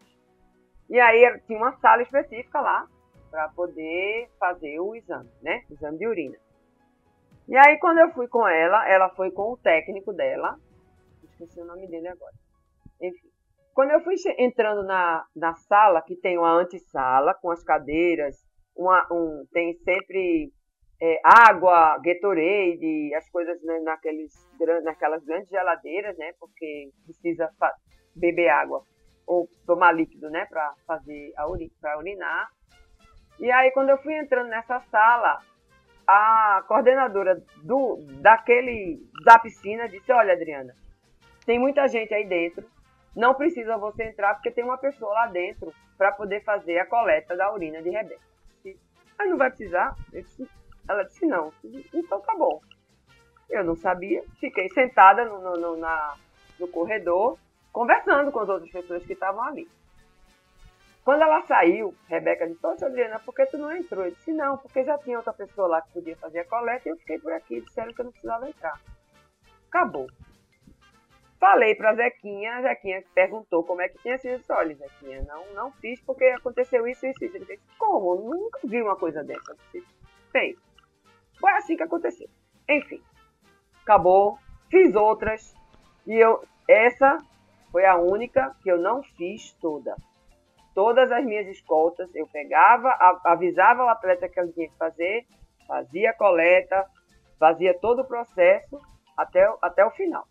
E 0.88 1.00
aí 1.00 1.40
tinha 1.46 1.58
uma 1.58 1.72
sala 1.78 2.02
específica 2.02 2.60
lá 2.60 2.86
para 3.30 3.48
poder 3.48 4.28
fazer 4.38 4.78
o 4.80 4.94
exame, 4.94 5.30
né? 5.42 5.62
O 5.70 5.74
exame 5.74 5.98
de 5.98 6.06
urina. 6.06 6.36
E 7.46 7.56
aí, 7.56 7.78
quando 7.78 7.98
eu 7.98 8.10
fui 8.10 8.26
com 8.26 8.46
ela, 8.46 8.88
ela 8.88 9.10
foi 9.10 9.30
com 9.30 9.52
o 9.52 9.56
técnico 9.56 10.12
dela. 10.12 10.56
Esqueci 11.22 11.60
o 11.60 11.64
nome 11.64 11.86
dele 11.88 12.08
agora. 12.08 12.32
Enfim. 13.00 13.28
Quando 13.74 13.90
eu 13.90 14.00
fui 14.02 14.14
entrando 14.38 14.84
na, 14.84 15.24
na 15.34 15.54
sala, 15.54 16.00
que 16.00 16.16
tem 16.16 16.38
uma 16.38 16.52
antessala 16.52 17.34
com 17.34 17.50
as 17.50 17.62
cadeiras, 17.62 18.36
uma, 18.74 19.06
um, 19.10 19.44
tem 19.52 19.74
sempre 19.78 20.52
é, 21.02 21.20
água, 21.24 21.98
Gatorade, 21.98 23.14
as 23.14 23.28
coisas 23.30 23.60
né, 23.62 23.80
naqueles, 23.80 24.32
naquelas 24.84 25.24
grandes 25.24 25.50
geladeiras, 25.50 26.16
né? 26.16 26.32
Porque 26.38 26.90
precisa 27.04 27.50
beber 28.14 28.48
água 28.48 28.82
ou 29.26 29.48
tomar 29.66 29.92
líquido, 29.92 30.30
né? 30.30 30.46
Para 30.46 30.72
fazer 30.86 31.32
a 31.36 31.44
para 31.80 31.98
urinar. 31.98 32.48
E 33.40 33.50
aí, 33.50 33.70
quando 33.72 33.90
eu 33.90 33.98
fui 33.98 34.14
entrando 34.14 34.48
nessa 34.48 34.80
sala, 34.80 35.40
a 36.06 36.64
coordenadora 36.66 37.42
do, 37.62 37.98
daquele, 38.20 39.00
da 39.24 39.38
piscina 39.38 39.88
disse, 39.88 40.12
olha 40.12 40.34
Adriana, 40.34 40.74
tem 41.46 41.58
muita 41.58 41.86
gente 41.88 42.12
aí 42.14 42.26
dentro, 42.26 42.64
não 43.14 43.34
precisa 43.34 43.76
você 43.76 44.04
entrar 44.04 44.34
porque 44.34 44.50
tem 44.50 44.64
uma 44.64 44.78
pessoa 44.78 45.12
lá 45.12 45.26
dentro 45.26 45.72
para 45.96 46.12
poder 46.12 46.42
fazer 46.42 46.78
a 46.78 46.86
coleta 46.86 47.36
da 47.36 47.52
urina 47.52 47.80
de 47.82 47.90
Rebeca. 47.90 48.20
Aí 49.18 49.28
não 49.28 49.36
vai 49.36 49.48
precisar? 49.48 49.96
Disse, 50.10 50.48
ela 50.88 51.04
disse, 51.04 51.24
não. 51.24 51.52
Então 51.92 52.20
tá 52.20 52.34
bom. 52.34 52.60
Eu 53.48 53.62
não 53.62 53.76
sabia, 53.76 54.24
fiquei 54.40 54.68
sentada 54.70 55.24
no, 55.24 55.40
no, 55.40 55.52
no, 55.52 55.76
na, 55.76 56.16
no 56.58 56.66
corredor, 56.66 57.38
conversando 57.72 58.32
com 58.32 58.40
as 58.40 58.48
outras 58.48 58.70
pessoas 58.70 59.04
que 59.04 59.12
estavam 59.12 59.42
ali. 59.42 59.68
Quando 61.04 61.20
ela 61.20 61.42
saiu, 61.42 61.94
Rebeca 62.08 62.46
disse, 62.46 62.60
Poxa, 62.60 62.86
Adriana, 62.86 63.20
por 63.20 63.34
que 63.34 63.44
tu 63.46 63.58
não 63.58 63.76
entrou? 63.76 64.06
Eu 64.06 64.12
disse, 64.12 64.32
não, 64.32 64.56
porque 64.56 64.82
já 64.82 64.96
tinha 64.96 65.18
outra 65.18 65.34
pessoa 65.34 65.68
lá 65.68 65.82
que 65.82 65.92
podia 65.92 66.16
fazer 66.16 66.40
a 66.40 66.44
coleta 66.46 66.88
e 66.88 66.92
eu 66.92 66.96
fiquei 66.96 67.18
por 67.18 67.32
aqui, 67.32 67.60
disseram 67.60 67.92
que 67.92 68.00
eu 68.00 68.06
não 68.06 68.12
precisava 68.12 68.48
entrar. 68.48 68.80
Acabou. 69.68 70.06
Falei 71.38 71.74
pra 71.74 71.94
Zequinha, 71.94 72.56
a 72.56 72.62
Zequinha 72.62 73.04
perguntou 73.14 73.62
como 73.64 73.82
é 73.82 73.88
que 73.90 73.98
tinha 73.98 74.16
sido. 74.16 74.32
Eu 74.32 74.38
disse, 74.38 74.52
olha, 74.52 74.74
Zequinha, 74.74 75.22
não, 75.28 75.52
não 75.52 75.72
fiz 75.72 76.00
porque 76.00 76.24
aconteceu 76.24 76.88
isso, 76.88 77.06
isso, 77.06 77.22
isso. 77.22 77.36
Ele 77.36 77.44
disse, 77.44 77.60
como? 77.78 78.14
Eu 78.14 78.20
nunca 78.22 78.60
vi 78.64 78.80
uma 78.80 78.96
coisa 78.96 79.22
dessa. 79.22 79.54
Bem, 80.32 80.56
foi 81.38 81.52
assim 81.52 81.76
que 81.76 81.82
aconteceu. 81.82 82.30
Enfim, 82.66 83.02
acabou, 83.82 84.38
fiz 84.70 84.94
outras 84.94 85.54
e 86.06 86.14
eu, 86.14 86.42
essa 86.66 87.18
foi 87.70 87.84
a 87.84 87.96
única 87.96 88.56
que 88.62 88.70
eu 88.70 88.78
não 88.78 89.02
fiz 89.02 89.52
toda. 89.60 89.94
Todas 90.74 91.12
as 91.12 91.24
minhas 91.24 91.46
escoltas, 91.46 92.12
eu 92.14 92.26
pegava, 92.26 92.90
avisava 93.24 93.84
o 93.84 93.88
atleta 93.88 94.28
que 94.28 94.40
ele 94.40 94.52
tinha 94.52 94.68
que 94.68 94.76
fazer, 94.76 95.24
fazia 95.68 96.10
a 96.10 96.14
coleta, 96.14 96.84
fazia 97.38 97.78
todo 97.78 98.02
o 98.02 98.04
processo 98.04 98.80
até, 99.16 99.48
até 99.62 99.86
o 99.86 99.90
final. 99.92 100.26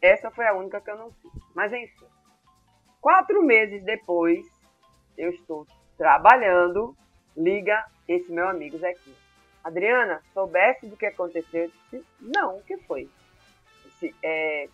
Essa 0.00 0.30
foi 0.30 0.46
a 0.46 0.54
única 0.54 0.80
que 0.80 0.90
eu 0.90 0.96
não 0.96 1.10
fiz. 1.10 1.32
Mas 1.54 1.72
enfim, 1.72 2.06
quatro 3.00 3.42
meses 3.42 3.84
depois, 3.84 4.46
eu 5.16 5.30
estou 5.30 5.66
trabalhando, 5.96 6.96
liga 7.36 7.84
esse 8.06 8.30
meu 8.30 8.48
amigo 8.48 8.78
Zequinha. 8.78 9.16
Adriana, 9.64 10.22
soubesse 10.32 10.86
do 10.86 10.96
que 10.96 11.06
aconteceu? 11.06 11.64
Eu 11.64 11.72
disse, 11.90 12.06
não, 12.20 12.58
o 12.58 12.62
que 12.62 12.76
foi? 12.78 13.10
Disse, 13.84 14.14
é, 14.22 14.68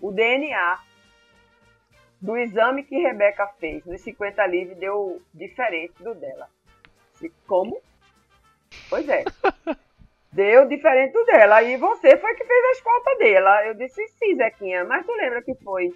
o 0.00 0.12
DNA 0.12 0.78
do 2.20 2.36
exame 2.36 2.84
que 2.84 2.98
Rebeca 2.98 3.46
fez 3.58 3.84
nos 3.86 4.00
50 4.02 4.46
livres 4.46 4.76
deu 4.78 5.22
diferente 5.32 6.02
do 6.02 6.14
dela. 6.14 6.48
Como? 7.46 7.80
Pois 8.88 9.08
é. 9.08 9.24
Deu 10.32 10.66
diferente 10.68 11.12
do 11.12 11.24
dela. 11.24 11.62
E 11.62 11.76
você 11.76 12.16
foi 12.16 12.34
que 12.34 12.44
fez 12.44 12.64
a 12.64 12.70
escolta 12.72 13.16
dela. 13.18 13.66
Eu 13.66 13.74
disse, 13.74 14.06
sim, 14.08 14.36
Zequinha, 14.36 14.84
mas 14.84 15.04
tu 15.04 15.12
lembra 15.12 15.42
que 15.42 15.54
foi 15.56 15.92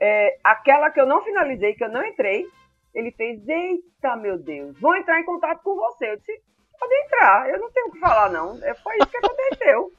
é, 0.00 0.38
aquela 0.42 0.90
que 0.90 1.00
eu 1.00 1.06
não 1.06 1.22
finalizei, 1.22 1.74
que 1.74 1.84
eu 1.84 1.90
não 1.90 2.04
entrei? 2.04 2.46
Ele 2.94 3.10
fez, 3.10 3.46
eita, 3.46 4.16
meu 4.16 4.38
Deus, 4.38 4.78
vou 4.80 4.96
entrar 4.96 5.20
em 5.20 5.24
contato 5.24 5.62
com 5.62 5.74
você. 5.74 6.12
Eu 6.12 6.16
disse, 6.16 6.42
pode 6.78 6.94
entrar, 7.04 7.50
eu 7.50 7.60
não 7.60 7.70
tenho 7.72 7.88
o 7.88 7.92
que 7.92 7.98
falar, 7.98 8.30
não. 8.30 8.58
É, 8.64 8.74
Foi 8.74 8.96
isso 8.96 9.10
que 9.10 9.16
aconteceu. 9.18 9.92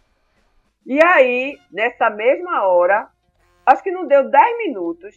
E 0.86 1.04
aí, 1.04 1.60
nessa 1.72 2.10
mesma 2.10 2.66
hora, 2.68 3.10
acho 3.66 3.84
que 3.84 3.92
não 3.92 4.08
deu 4.08 4.30
10 4.30 4.58
minutos, 4.58 5.16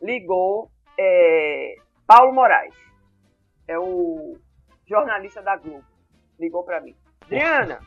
ligou 0.00 0.70
é, 0.98 1.76
Paulo 2.06 2.32
Moraes. 2.32 2.74
É 3.66 3.78
o 3.78 4.36
jornalista 4.86 5.42
da 5.42 5.56
Globo. 5.56 5.84
Ligou 6.38 6.62
para 6.64 6.80
mim. 6.80 6.94
Adriana, 7.22 7.80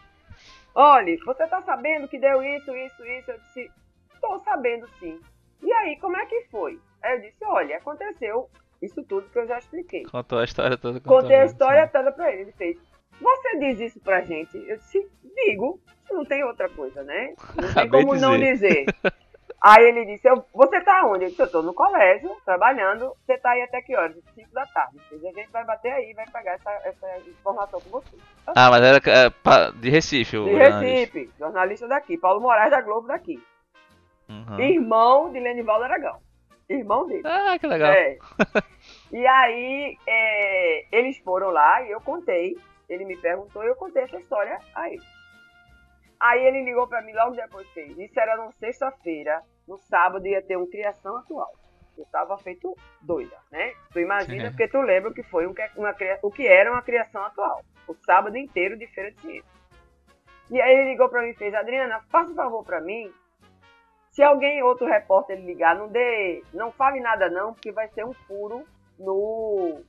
olha, 0.73 1.17
você 1.23 1.45
tá 1.47 1.61
sabendo 1.61 2.07
que 2.07 2.17
deu 2.17 2.41
isso, 2.43 2.75
isso, 2.75 3.05
isso? 3.05 3.31
Eu 3.31 3.39
disse, 3.39 3.71
tô 4.19 4.39
sabendo 4.39 4.87
sim. 4.99 5.19
E 5.61 5.71
aí, 5.71 5.97
como 5.99 6.17
é 6.17 6.25
que 6.25 6.47
foi? 6.49 6.79
Aí 7.01 7.15
eu 7.15 7.21
disse, 7.21 7.43
olha, 7.45 7.77
aconteceu 7.77 8.49
isso 8.81 9.03
tudo 9.03 9.29
que 9.29 9.37
eu 9.37 9.47
já 9.47 9.57
expliquei. 9.57 10.03
Contou 10.05 10.39
a 10.39 10.43
história 10.43 10.77
toda. 10.77 10.99
Contei 10.99 11.35
a 11.35 11.45
história 11.45 11.81
né? 11.81 11.87
toda 11.87 12.11
pra 12.11 12.31
ele. 12.31 12.43
Ele 12.43 12.51
fez, 12.53 12.77
você 13.19 13.59
diz 13.59 13.79
isso 13.79 13.99
pra 13.99 14.21
gente? 14.21 14.57
Eu 14.57 14.77
disse, 14.77 15.07
digo, 15.35 15.79
não 16.11 16.25
tem 16.25 16.43
outra 16.43 16.69
coisa, 16.69 17.03
né? 17.03 17.33
Não 17.55 17.73
tem 17.73 17.89
como 17.89 18.15
de 18.15 18.21
não 18.21 18.37
dizer. 18.37 18.85
Aí 19.61 19.83
ele 19.85 20.05
disse, 20.05 20.27
eu, 20.27 20.45
você 20.53 20.79
tá 20.81 21.03
onde? 21.05 21.25
Eu 21.25 21.29
disse, 21.29 21.41
eu 21.41 21.51
tô 21.51 21.61
no 21.63 21.73
colégio, 21.73 22.29
trabalhando, 22.45 23.11
você 23.25 23.37
tá 23.37 23.51
aí 23.51 23.63
até 23.63 23.81
que 23.81 23.95
horas? 23.95 24.15
Eu 24.15 24.21
disse, 24.21 24.35
5 24.35 24.53
da 24.53 24.65
tarde. 24.67 24.97
Disse, 25.11 25.27
a 25.27 25.31
gente 25.31 25.51
vai 25.51 25.65
bater 25.65 25.91
aí, 25.91 26.13
vai 26.13 26.25
pegar 26.27 26.53
essa, 26.53 26.71
essa 26.83 27.29
informação 27.29 27.81
com 27.81 27.89
você. 27.89 28.17
Ah, 28.47 28.69
mas 28.69 28.83
era 28.83 28.97
é, 28.97 29.71
de 29.79 29.89
Recife, 29.89 30.37
o 30.37 30.45
De 30.45 30.51
jornalista. 30.51 30.85
Recife, 30.85 31.29
jornalista 31.39 31.87
daqui, 31.87 32.17
Paulo 32.17 32.39
Moraes 32.39 32.69
da 32.69 32.81
Globo 32.81 33.07
daqui. 33.07 33.41
Uhum. 34.29 34.59
Irmão 34.59 35.31
de 35.31 35.39
Lenivaldo 35.39 35.85
Aragão. 35.85 36.19
Irmão 36.69 37.07
dele. 37.07 37.23
Ah, 37.25 37.57
que 37.57 37.65
legal. 37.65 37.91
É. 37.91 38.17
E 39.11 39.25
aí, 39.25 39.97
é, 40.05 40.85
eles 40.91 41.17
foram 41.19 41.49
lá 41.49 41.81
e 41.81 41.91
eu 41.91 42.01
contei. 42.01 42.57
Ele 42.89 43.05
me 43.05 43.17
perguntou 43.17 43.63
e 43.63 43.67
eu 43.67 43.75
contei 43.75 44.03
essa 44.03 44.17
história 44.17 44.59
a 44.75 44.89
ele. 44.89 45.01
Aí 46.19 46.45
ele 46.45 46.63
ligou 46.63 46.87
pra 46.87 47.01
mim 47.01 47.13
logo 47.13 47.35
depois 47.35 47.67
fez. 47.69 47.97
Isso 47.97 48.19
era 48.19 48.37
numa 48.37 48.51
sexta-feira. 48.53 49.41
No 49.67 49.77
sábado 49.77 50.25
ia 50.25 50.41
ter 50.41 50.57
um 50.57 50.69
Criação 50.69 51.17
Atual. 51.17 51.51
Eu 51.97 52.05
tava 52.11 52.37
feito 52.37 52.75
doida, 53.01 53.35
né? 53.51 53.73
Tu 53.91 53.99
imagina, 53.99 54.45
Sim. 54.45 54.49
porque 54.51 54.67
tu 54.67 54.79
lembra 54.81 55.09
o 55.09 55.13
que 55.13 55.23
foi 55.23 55.47
um 55.47 55.53
uma, 55.75 55.93
cria- 55.93 56.19
o 56.21 56.29
que 56.31 56.47
era 56.47 56.71
uma 56.71 56.81
criação 56.81 57.23
atual. 57.23 57.63
O 57.87 57.95
sábado 58.05 58.37
inteiro 58.37 58.77
de 58.77 58.85
feira 58.87 59.11
de 59.11 59.19
ciência. 59.21 59.51
E 60.51 60.61
aí 60.61 60.75
ele 60.77 60.91
ligou 60.91 61.09
pra 61.09 61.21
mim 61.23 61.29
e 61.29 61.35
fez, 61.35 61.53
Adriana, 61.55 61.99
faça 62.11 62.31
um 62.31 62.35
favor 62.35 62.63
pra 62.63 62.79
mim. 62.81 63.11
Se 64.11 64.21
alguém, 64.23 64.61
outro 64.63 64.85
repórter 64.87 65.39
ligar, 65.39 65.75
não 65.75 65.87
dê. 65.87 66.43
Não 66.53 66.71
fale 66.71 66.99
nada 66.99 67.29
não, 67.29 67.53
porque 67.53 67.71
vai 67.71 67.87
ser 67.89 68.05
um 68.05 68.13
furo 68.13 68.63
no 68.99 69.81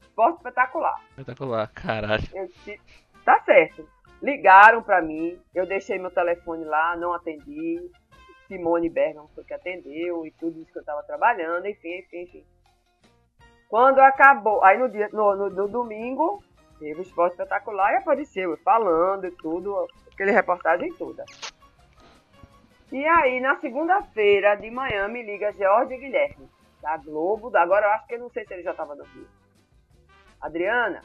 esporte 0.00 0.36
espetacular. 0.38 1.00
Espetacular, 1.10 1.70
caralho. 1.72 2.22
Eu 2.32 2.48
tá 3.24 3.40
certo. 3.44 3.88
Ligaram 4.22 4.82
pra 4.82 5.00
mim, 5.00 5.40
eu 5.54 5.66
deixei 5.66 5.98
meu 5.98 6.10
telefone 6.10 6.64
lá, 6.64 6.96
não 6.96 7.12
atendi. 7.14 7.80
Simone 8.46 8.90
Bergman 8.90 9.28
foi 9.34 9.44
que 9.44 9.54
atendeu 9.54 10.26
e 10.26 10.30
tudo 10.32 10.60
isso 10.60 10.72
que 10.72 10.78
eu 10.78 10.84
tava 10.84 11.02
trabalhando, 11.04 11.66
enfim, 11.66 11.98
enfim, 12.00 12.22
enfim. 12.22 12.44
Quando 13.68 14.00
acabou, 14.00 14.62
aí 14.64 14.76
no, 14.76 14.88
dia, 14.90 15.08
no, 15.12 15.36
no- 15.36 15.50
no 15.50 15.68
domingo, 15.68 16.42
teve 16.80 16.98
o 16.98 17.02
esporte 17.02 17.32
espetacular 17.34 17.92
e 17.92 17.96
apareceu 17.98 18.50
eu 18.50 18.56
falando 18.58 19.26
e 19.26 19.30
tudo, 19.30 19.86
aquele 20.12 20.32
reportagem 20.32 20.92
toda. 20.94 21.24
E 22.90 23.06
aí, 23.06 23.38
na 23.40 23.54
segunda-feira 23.60 24.56
de 24.56 24.68
manhã, 24.68 25.06
me 25.06 25.22
liga 25.22 25.52
Jorge 25.52 25.96
Guilherme, 25.96 26.50
da 26.82 26.96
Globo, 26.96 27.56
agora 27.56 27.86
eu 27.86 27.90
acho 27.92 28.06
que 28.08 28.14
eu 28.16 28.18
não 28.18 28.30
sei 28.30 28.44
se 28.44 28.52
ele 28.52 28.64
já 28.64 28.74
tava 28.74 28.96
no 28.96 29.04
Rio. 29.04 29.28
Adriana, 30.40 31.02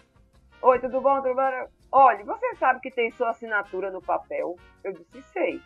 oi, 0.64 0.80
tudo 0.80 1.00
bom? 1.00 1.22
Tudo 1.22 1.36
bom? 1.36 1.68
Olha, 1.92 2.24
você 2.26 2.56
sabe 2.56 2.80
que 2.82 2.92
tem 2.92 3.12
sua 3.12 3.30
assinatura 3.30 3.92
no 3.92 4.02
papel? 4.02 4.56
Eu 4.84 4.94
disse, 4.94 5.22
sei. 5.32 5.62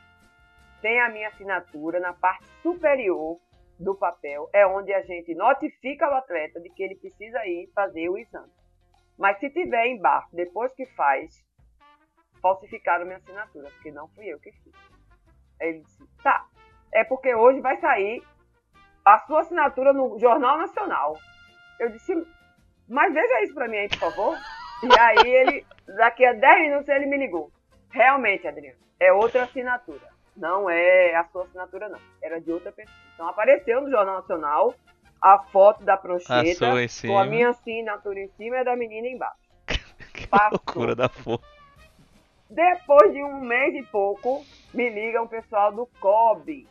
Tem 0.82 1.00
a 1.02 1.10
minha 1.10 1.28
assinatura 1.28 2.00
na 2.00 2.14
parte 2.14 2.48
superior 2.62 3.40
do 3.80 3.96
papel, 3.96 4.50
é 4.54 4.68
onde 4.68 4.94
a 4.94 5.02
gente 5.02 5.34
notifica 5.34 6.10
o 6.10 6.14
atleta 6.16 6.60
de 6.60 6.70
que 6.70 6.84
ele 6.84 6.96
precisa 6.96 7.46
ir 7.46 7.72
fazer 7.74 8.10
o 8.10 8.18
exame. 8.18 8.52
Mas 9.18 9.40
se 9.40 9.50
tiver 9.50 9.88
embaixo, 9.88 10.28
depois 10.34 10.74
que 10.74 10.86
faz, 10.86 11.46
falsificaram 12.41 13.06
minha 13.06 13.18
assinatura, 13.18 13.70
porque 13.72 13.91
não 13.91 14.08
fui 14.10 14.26
eu 14.26 14.40
que 14.40 14.52
fiz. 14.52 14.74
Aí 15.62 15.70
ele 15.70 15.80
disse, 15.82 16.06
tá, 16.24 16.46
é 16.94 17.04
porque 17.04 17.34
hoje 17.34 17.62
vai 17.62 17.78
sair 17.78 18.22
a 19.06 19.18
sua 19.20 19.41
assinatura 19.41 19.94
no 19.94 20.18
Jornal 20.20 20.58
Nacional. 20.58 21.18
Eu 21.80 21.90
disse, 21.90 22.14
mas 22.88 23.14
veja 23.14 23.44
isso 23.44 23.54
pra 23.54 23.68
mim 23.68 23.78
aí, 23.78 23.90
por 23.90 24.00
favor. 24.00 24.38
E 24.84 25.00
aí 25.00 25.36
ele, 25.36 25.66
daqui 25.98 26.26
a 26.26 26.34
10 26.34 26.62
minutos 26.62 26.90
ele 26.90 27.06
me 27.06 27.18
ligou. 27.18 27.52
Realmente, 27.90 28.48
Adriano, 28.48 28.78
é 29.00 29.12
outra 29.12 29.44
assinatura. 29.44 30.08
Não 30.36 30.70
é 30.70 31.16
a 31.16 31.26
sua 31.26 31.44
assinatura, 31.44 31.90
não. 31.90 32.00
Era 32.22 32.40
de 32.40 32.52
outra 32.52 32.72
pessoa. 32.72 32.96
Então 33.14 33.28
apareceu 33.28 33.82
no 33.82 33.90
Jornal 33.90 34.22
Nacional 34.22 34.74
a 35.22 35.40
foto 35.40 35.84
da 35.84 35.96
A 35.96 35.98
prancheta 35.98 36.82
em 36.82 37.08
com 37.08 37.18
a 37.18 37.26
minha 37.26 37.50
assinatura 37.50 38.20
em 38.20 38.30
cima 38.38 38.56
e 38.58 38.60
a 38.60 38.64
da 38.64 38.76
menina 38.76 39.08
embaixo. 39.08 39.50
Que 40.14 40.28
Passou. 40.28 40.52
loucura 40.52 40.96
da 40.96 41.08
porra. 41.08 41.44
Depois 42.50 43.14
de 43.14 43.24
um 43.24 43.42
mês 43.42 43.76
e 43.76 43.84
pouco, 43.84 44.44
me 44.74 44.90
liga 44.90 45.22
um 45.22 45.28
pessoal 45.28 45.72
do 45.72 45.86
COB. 46.00 46.68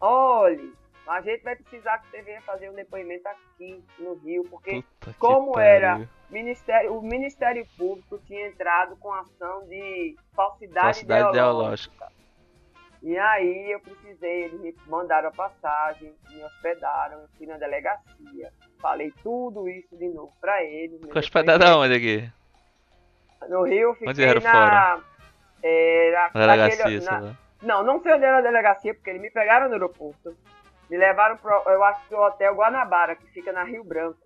Olhe, 0.00 0.72
a 1.06 1.20
gente 1.20 1.42
vai 1.42 1.54
precisar 1.54 1.98
que 1.98 2.10
você 2.10 2.22
venha 2.22 2.40
fazer 2.42 2.70
um 2.70 2.74
depoimento 2.74 3.28
aqui 3.28 3.84
no 3.98 4.14
Rio, 4.14 4.44
porque 4.44 4.82
Puta 5.00 5.14
como 5.18 5.52
pariu. 5.52 6.08
Ministério, 6.30 6.96
o 6.98 7.02
Ministério 7.02 7.66
Público 7.78 8.18
tinha 8.26 8.48
entrado 8.48 8.96
com 8.96 9.12
ação 9.12 9.64
de 9.68 10.16
falsidade, 10.34 10.86
Falsidade 10.86 11.28
ideológica. 11.30 11.94
ideológica. 11.94 12.16
E 13.02 13.16
aí 13.16 13.70
eu 13.70 13.78
precisei, 13.80 14.44
eles 14.44 14.60
me 14.60 14.74
mandaram 14.86 15.28
a 15.28 15.32
passagem, 15.32 16.12
me 16.30 16.42
hospedaram, 16.42 17.20
eu 17.20 17.28
fui 17.36 17.46
na 17.46 17.56
delegacia, 17.56 18.52
falei 18.80 19.12
tudo 19.22 19.68
isso 19.68 19.96
de 19.96 20.08
novo 20.08 20.32
pra 20.40 20.62
eles. 20.64 21.00
Ficou 21.00 21.18
hospedado 21.18 21.64
aonde 21.64 21.94
aqui? 21.94 22.32
No 23.48 23.62
Rio 23.62 23.80
eu 23.82 23.90
Onde 23.90 24.08
fiquei 24.08 24.24
era 24.24 24.40
na. 24.40 25.00
Era, 25.62 26.30
Na 26.34 26.40
delegacia, 26.40 26.84
naquele- 26.84 27.04
na- 27.04 27.18
lá. 27.20 27.36
Não, 27.62 27.82
não 27.82 28.02
sei 28.02 28.12
onde 28.14 28.24
era 28.24 28.38
a 28.38 28.42
delegacia, 28.42 28.94
porque 28.94 29.10
eles 29.10 29.22
me 29.22 29.30
pegaram 29.30 29.68
no 29.68 29.74
aeroporto. 29.74 30.36
Me 30.90 30.96
levaram 30.96 31.36
pro, 31.36 31.62
eu 31.66 31.82
acho 31.84 32.08
que 32.08 32.14
o 32.14 32.20
Hotel 32.26 32.54
Guanabara, 32.54 33.14
que 33.16 33.26
fica 33.28 33.52
na 33.52 33.64
Rio 33.64 33.82
Branco, 33.84 34.25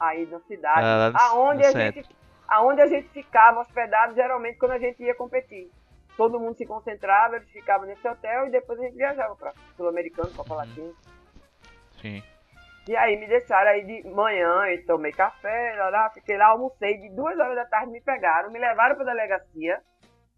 aí 0.00 0.26
na 0.26 0.40
cidade. 0.40 1.14
Ah, 1.14 1.28
aonde, 1.28 1.64
a 1.64 1.70
centro. 1.72 2.02
gente, 2.02 2.16
aonde 2.48 2.80
a 2.80 2.86
gente 2.86 3.08
ficava 3.10 3.60
hospedado, 3.60 4.14
geralmente, 4.14 4.58
quando 4.58 4.72
a 4.72 4.78
gente 4.78 5.02
ia 5.02 5.14
competir. 5.14 5.70
Todo 6.16 6.40
mundo 6.40 6.56
se 6.56 6.66
concentrava, 6.66 7.36
eles 7.36 7.48
ficavam 7.50 7.86
nesse 7.86 8.06
hotel 8.06 8.46
e 8.46 8.50
depois 8.50 8.78
a 8.78 8.82
gente 8.82 8.96
viajava 8.96 9.36
para 9.36 9.52
Sul-Americano, 9.76 10.30
Copa 10.34 10.52
Uhum. 10.54 10.58
Latina. 10.58 10.92
Sim. 12.00 12.22
E 12.88 12.96
aí 12.96 13.16
me 13.18 13.28
deixaram 13.28 13.70
aí 13.70 13.84
de 13.84 14.08
manhã, 14.08 14.66
e 14.72 14.78
tomei 14.78 15.12
café, 15.12 15.74
lá, 15.76 15.90
lá, 15.90 16.10
fiquei 16.10 16.36
lá, 16.36 16.46
almocei, 16.46 16.98
de 16.98 17.10
duas 17.14 17.38
horas 17.38 17.54
da 17.54 17.64
tarde 17.66 17.92
me 17.92 18.00
pegaram, 18.00 18.50
me 18.50 18.58
levaram 18.58 18.96
para 18.96 19.04
a 19.04 19.14
delegacia, 19.14 19.80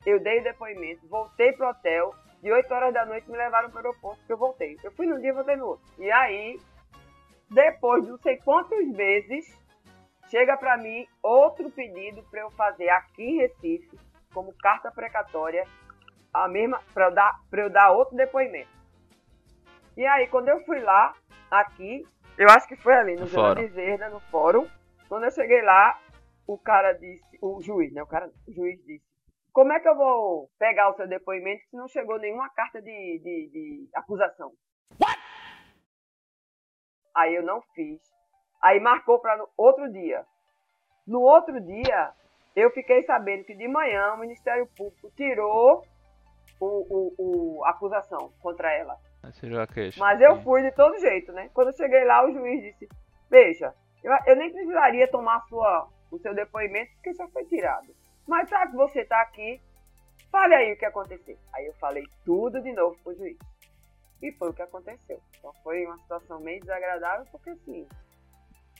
eu 0.04 0.20
dei 0.20 0.40
o 0.40 0.44
depoimento, 0.44 1.08
voltei 1.08 1.52
pro 1.52 1.68
hotel, 1.68 2.14
de 2.42 2.52
8 2.52 2.74
horas 2.74 2.92
da 2.92 3.06
noite 3.06 3.30
me 3.30 3.38
levaram 3.38 3.70
para 3.70 3.76
o 3.82 3.86
aeroporto, 3.86 4.20
que 4.26 4.32
eu 4.32 4.36
voltei. 4.36 4.76
Eu 4.82 4.90
fui 4.92 5.06
num 5.06 5.20
dia 5.20 5.30
e 5.30 5.32
voltei 5.32 5.56
no 5.56 5.66
outro. 5.66 5.86
E 5.98 6.10
aí, 6.10 6.58
depois 7.52 8.04
de 8.04 8.10
não 8.10 8.18
sei 8.18 8.38
quantos 8.38 8.86
meses, 8.88 9.58
chega 10.28 10.56
para 10.56 10.76
mim 10.78 11.06
outro 11.22 11.70
pedido 11.70 12.22
para 12.30 12.40
eu 12.40 12.50
fazer 12.52 12.88
aqui 12.88 13.22
em 13.22 13.38
Recife, 13.38 13.98
como 14.32 14.54
carta 14.54 14.90
precatória, 14.90 15.66
a 16.32 16.48
mesma 16.48 16.80
para 16.94 17.06
eu 17.06 17.14
dar 17.14 17.40
para 17.50 17.62
eu 17.62 17.70
dar 17.70 17.90
outro 17.90 18.16
depoimento. 18.16 18.70
E 19.96 20.06
aí 20.06 20.26
quando 20.28 20.48
eu 20.48 20.64
fui 20.64 20.80
lá 20.80 21.14
aqui, 21.50 22.06
eu 22.38 22.48
acho 22.48 22.66
que 22.66 22.76
foi 22.76 22.94
ali 22.94 23.16
no, 23.16 23.26
fórum. 23.26 23.60
Bezerra, 23.60 24.08
no 24.08 24.20
fórum, 24.20 24.66
quando 25.08 25.24
eu 25.24 25.30
cheguei 25.30 25.60
lá, 25.60 26.00
o 26.46 26.56
cara 26.56 26.92
disse, 26.94 27.38
o 27.42 27.60
juiz, 27.60 27.92
né, 27.92 28.02
o 28.02 28.06
cara, 28.06 28.30
o 28.48 28.52
juiz 28.52 28.82
disse: 28.86 29.04
"Como 29.52 29.72
é 29.72 29.80
que 29.80 29.88
eu 29.88 29.94
vou 29.94 30.48
pegar 30.58 30.88
o 30.88 30.94
seu 30.94 31.06
depoimento 31.06 31.62
se 31.68 31.76
não 31.76 31.86
chegou 31.88 32.18
nenhuma 32.18 32.48
carta 32.50 32.80
de, 32.80 33.20
de, 33.22 33.50
de 33.52 33.88
acusação?" 33.94 34.50
Aí 37.14 37.34
eu 37.34 37.42
não 37.42 37.60
fiz. 37.74 38.00
Aí 38.60 38.78
marcou 38.80 39.18
para 39.18 39.44
outro 39.56 39.90
dia. 39.92 40.24
No 41.06 41.20
outro 41.20 41.60
dia, 41.60 42.10
eu 42.54 42.70
fiquei 42.70 43.02
sabendo 43.02 43.44
que 43.44 43.54
de 43.54 43.66
manhã 43.68 44.14
o 44.14 44.18
Ministério 44.18 44.66
Público 44.76 45.10
tirou 45.16 45.84
o, 46.60 46.66
o, 46.66 47.14
o- 47.58 47.64
a 47.64 47.70
acusação 47.70 48.32
contra 48.40 48.72
ela. 48.72 48.96
Mas 49.98 50.20
eu 50.20 50.34
fui 50.42 50.62
de 50.62 50.72
todo 50.72 50.98
jeito, 50.98 51.32
né? 51.32 51.50
Quando 51.54 51.68
eu 51.68 51.76
cheguei 51.76 52.04
lá, 52.04 52.24
o 52.24 52.32
juiz 52.32 52.62
disse: 52.62 52.88
Veja, 53.28 53.74
eu, 54.02 54.12
eu 54.26 54.36
nem 54.36 54.50
precisaria 54.52 55.08
tomar 55.10 55.40
sua, 55.48 55.88
o 56.10 56.18
seu 56.18 56.34
depoimento, 56.34 56.92
porque 56.94 57.14
já 57.14 57.26
foi 57.28 57.44
tirado. 57.46 57.94
Mas 58.26 58.48
já 58.48 58.66
que 58.66 58.76
você 58.76 59.00
está 59.00 59.20
aqui, 59.22 59.60
fale 60.30 60.54
aí 60.54 60.72
o 60.72 60.78
que 60.78 60.84
aconteceu. 60.84 61.36
Aí 61.52 61.66
eu 61.66 61.74
falei 61.74 62.04
tudo 62.24 62.60
de 62.62 62.72
novo 62.72 62.96
pro 63.02 63.14
juiz. 63.14 63.36
E 64.22 64.32
foi 64.32 64.50
o 64.50 64.52
que 64.52 64.62
aconteceu. 64.62 65.20
Então 65.36 65.52
foi 65.64 65.84
uma 65.84 65.98
situação 65.98 66.40
meio 66.40 66.60
desagradável, 66.60 67.26
porque 67.32 67.50
assim, 67.50 67.86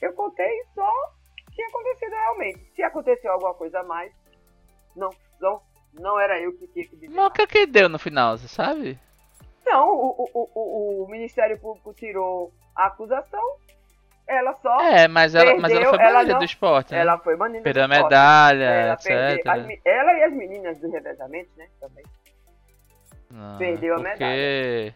eu 0.01 0.13
contei 0.13 0.63
só 0.73 0.89
o 0.89 1.35
que 1.35 1.55
tinha 1.55 1.67
acontecido 1.67 2.11
realmente. 2.11 2.71
Se 2.73 2.81
aconteceu 2.83 3.31
alguma 3.31 3.53
coisa 3.53 3.81
a 3.81 3.83
mais, 3.83 4.13
não, 4.95 5.09
não, 5.41 5.61
não 5.93 6.19
era 6.19 6.39
eu 6.39 6.53
que 6.57 6.67
tinha 6.67 6.87
que 6.87 6.95
dizer. 6.95 7.13
Mas 7.13 7.25
o 7.25 7.31
que 7.31 7.41
é 7.41 7.47
que 7.47 7.65
deu 7.65 7.89
no 7.89 7.99
final, 7.99 8.37
você 8.37 8.47
sabe? 8.47 8.97
Não, 9.65 9.89
o, 9.89 10.29
o, 10.33 10.49
o, 10.53 11.03
o 11.03 11.09
Ministério 11.09 11.59
Público 11.59 11.93
tirou 11.93 12.53
a 12.75 12.87
acusação, 12.87 13.57
ela 14.27 14.53
só. 14.55 14.79
É, 14.81 15.07
mas 15.07 15.35
ela, 15.35 15.57
mas 15.57 15.71
ela 15.71 15.81
Perdeu, 15.81 15.89
foi 15.89 15.99
ela 15.99 16.13
banida 16.19 16.33
não- 16.33 16.39
do 16.39 16.45
esporte, 16.45 16.91
né? 16.93 16.99
Ela 16.99 17.17
foi 17.17 17.35
banida 17.35 17.59
do 17.59 17.63
Perdeu 17.63 17.83
a 17.83 17.87
medalha, 17.87 18.63
ela, 18.63 18.93
etc. 18.93 19.43
perdeu, 19.43 19.81
ela 19.85 20.13
e 20.13 20.23
as 20.23 20.33
meninas 20.33 20.79
do 20.79 20.89
revezamento, 20.89 21.49
né? 21.57 21.67
Também. 21.79 22.03
Não, 23.29 23.57
perdeu 23.57 23.95
a 23.95 23.97
porque... 23.97 24.93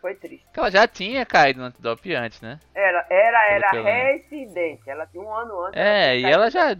Foi 0.00 0.14
triste. 0.14 0.44
Porque 0.46 0.60
ela 0.60 0.70
já 0.70 0.88
tinha 0.88 1.26
caído 1.26 1.60
no 1.60 1.66
antidoping 1.66 2.14
antes, 2.14 2.40
né? 2.40 2.58
Era, 2.74 3.06
era, 3.10 3.44
era 3.52 3.70
reincidente. 3.72 4.88
Ela 4.88 5.06
tinha 5.06 5.22
um 5.22 5.32
ano 5.32 5.66
antes. 5.66 5.78
É, 5.78 6.16
tinha 6.16 6.28
e 6.28 6.32
ela 6.32 6.50
já. 6.50 6.70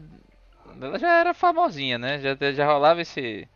Ela 0.81 0.99
já 0.99 1.21
era 1.21 1.35
famosinha, 1.35 1.99
né? 1.99 2.19
Já, 2.19 2.35
já 2.53 2.67
rolava 2.67 3.03
esse, 3.03 3.47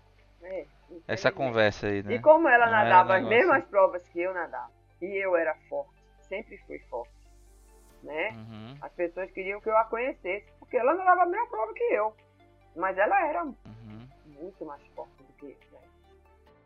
É, 0.43 0.67
essa 1.09 1.31
conversa 1.33 1.87
aí, 1.87 2.03
né? 2.03 2.15
E 2.15 2.19
como 2.19 2.49
ela 2.49 2.67
Não 2.67 2.73
nadava 2.73 3.17
as 3.17 3.25
mesmas 3.25 3.65
provas 3.65 4.03
que 4.09 4.21
eu 4.21 4.35
nadava, 4.35 4.71
e 5.01 5.25
eu 5.25 5.35
era 5.37 5.55
forte, 5.69 5.91
sempre 6.29 6.59
fui 6.67 6.79
forte, 6.91 7.13
né? 8.03 8.31
Uhum, 8.33 8.75
As 8.83 8.93
pessoas 8.93 9.31
queriam 9.31 9.61
que 9.61 9.69
eu 9.71 9.77
a 9.79 9.85
conhecesse, 9.85 10.47
porque 10.59 10.77
ela 10.77 10.95
nadava 10.95 11.23
a 11.23 11.27
mesma 11.27 11.47
prova 11.47 11.73
que 11.73 11.85
eu. 11.85 12.15
Mas 12.77 12.99
ela 12.99 13.27
era 13.27 13.45
uhum. 13.45 14.09
muito 14.27 14.65
mais 14.67 14.83
forte 14.95 15.13
do 15.23 15.33
que 15.39 15.47
eu. 15.47 15.57
Né? 15.73 15.79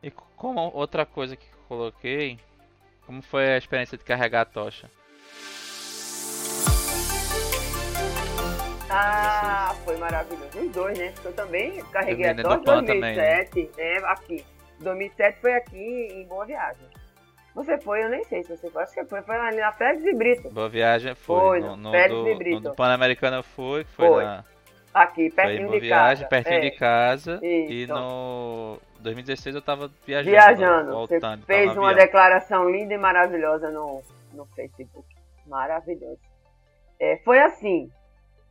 E 0.03 0.11
co- 0.11 0.27
como 0.37 0.71
outra 0.75 1.05
coisa 1.07 1.37
que 1.37 1.47
eu 1.47 1.59
coloquei, 1.69 2.39
como 3.09 3.23
foi 3.23 3.55
a 3.55 3.57
experiência 3.57 3.97
de 3.97 4.05
carregar 4.05 4.43
a 4.43 4.45
tocha? 4.45 4.87
Ah, 8.91 9.75
foi 9.83 9.97
maravilhoso. 9.97 10.59
Os 10.61 10.71
dois, 10.71 10.99
né? 10.99 11.13
Porque 11.13 11.29
eu 11.29 11.33
também 11.33 11.83
carreguei 11.85 12.29
a 12.29 12.35
tocha 12.35 12.59
em 12.59 12.65
também, 12.65 13.01
né? 13.01 13.45
2007, 13.45 13.71
né? 13.79 13.97
Aqui. 14.05 14.45
2007 14.81 15.41
foi 15.41 15.55
aqui 15.55 16.09
em 16.13 16.27
Boa 16.27 16.45
Viagem. 16.45 16.87
Você 17.55 17.79
foi, 17.79 18.05
eu 18.05 18.11
nem 18.11 18.23
sei 18.25 18.45
se 18.45 18.55
você 18.55 18.71
foi. 18.71 18.83
Acho 18.83 18.93
que 18.93 19.05
foi. 19.07 19.23
Foi 19.23 19.37
ali 19.37 19.57
na 19.57 19.73
Félix 19.73 20.05
e 20.05 20.15
Brito. 20.15 20.51
Boa 20.51 20.69
viagem 20.69 21.15
foi. 21.15 21.39
Foi, 21.39 21.61
no, 21.61 21.77
no 21.77 21.83
no, 21.85 21.91
Félix 21.91 22.11
do, 22.11 22.29
e 22.29 22.33
no 22.33 22.39
Brito. 22.39 22.61
do 22.61 22.75
Pan-Americano 22.75 23.37
eu 23.39 23.43
fui, 23.43 23.85
que 23.85 23.91
foi, 23.93 24.07
Foi, 24.07 24.25
na. 24.25 24.45
Aqui, 24.93 25.31
pertinho 25.31 25.71
de 25.71 25.81
viagem, 25.81 26.25
casa. 26.25 26.29
pertinho 26.29 26.57
É. 26.57 26.61
de 26.61 26.71
casa. 26.73 27.41
E 27.43 27.83
Isso. 27.85 27.93
no 27.93 28.79
2016 29.01 29.55
eu 29.55 29.63
tava 29.63 29.91
viajando. 30.07 30.31
Viajando. 30.31 30.93
Voltando, 30.93 31.41
Você 31.41 31.47
fez 31.47 31.77
uma 31.77 31.95
declaração 31.95 32.69
linda 32.69 32.95
e 32.95 32.99
maravilhosa 32.99 33.71
no, 33.71 34.03
no 34.33 34.47
Facebook. 34.47 35.07
Maravilhoso. 35.47 36.21
É, 36.99 37.17
foi 37.19 37.39
assim. 37.41 37.91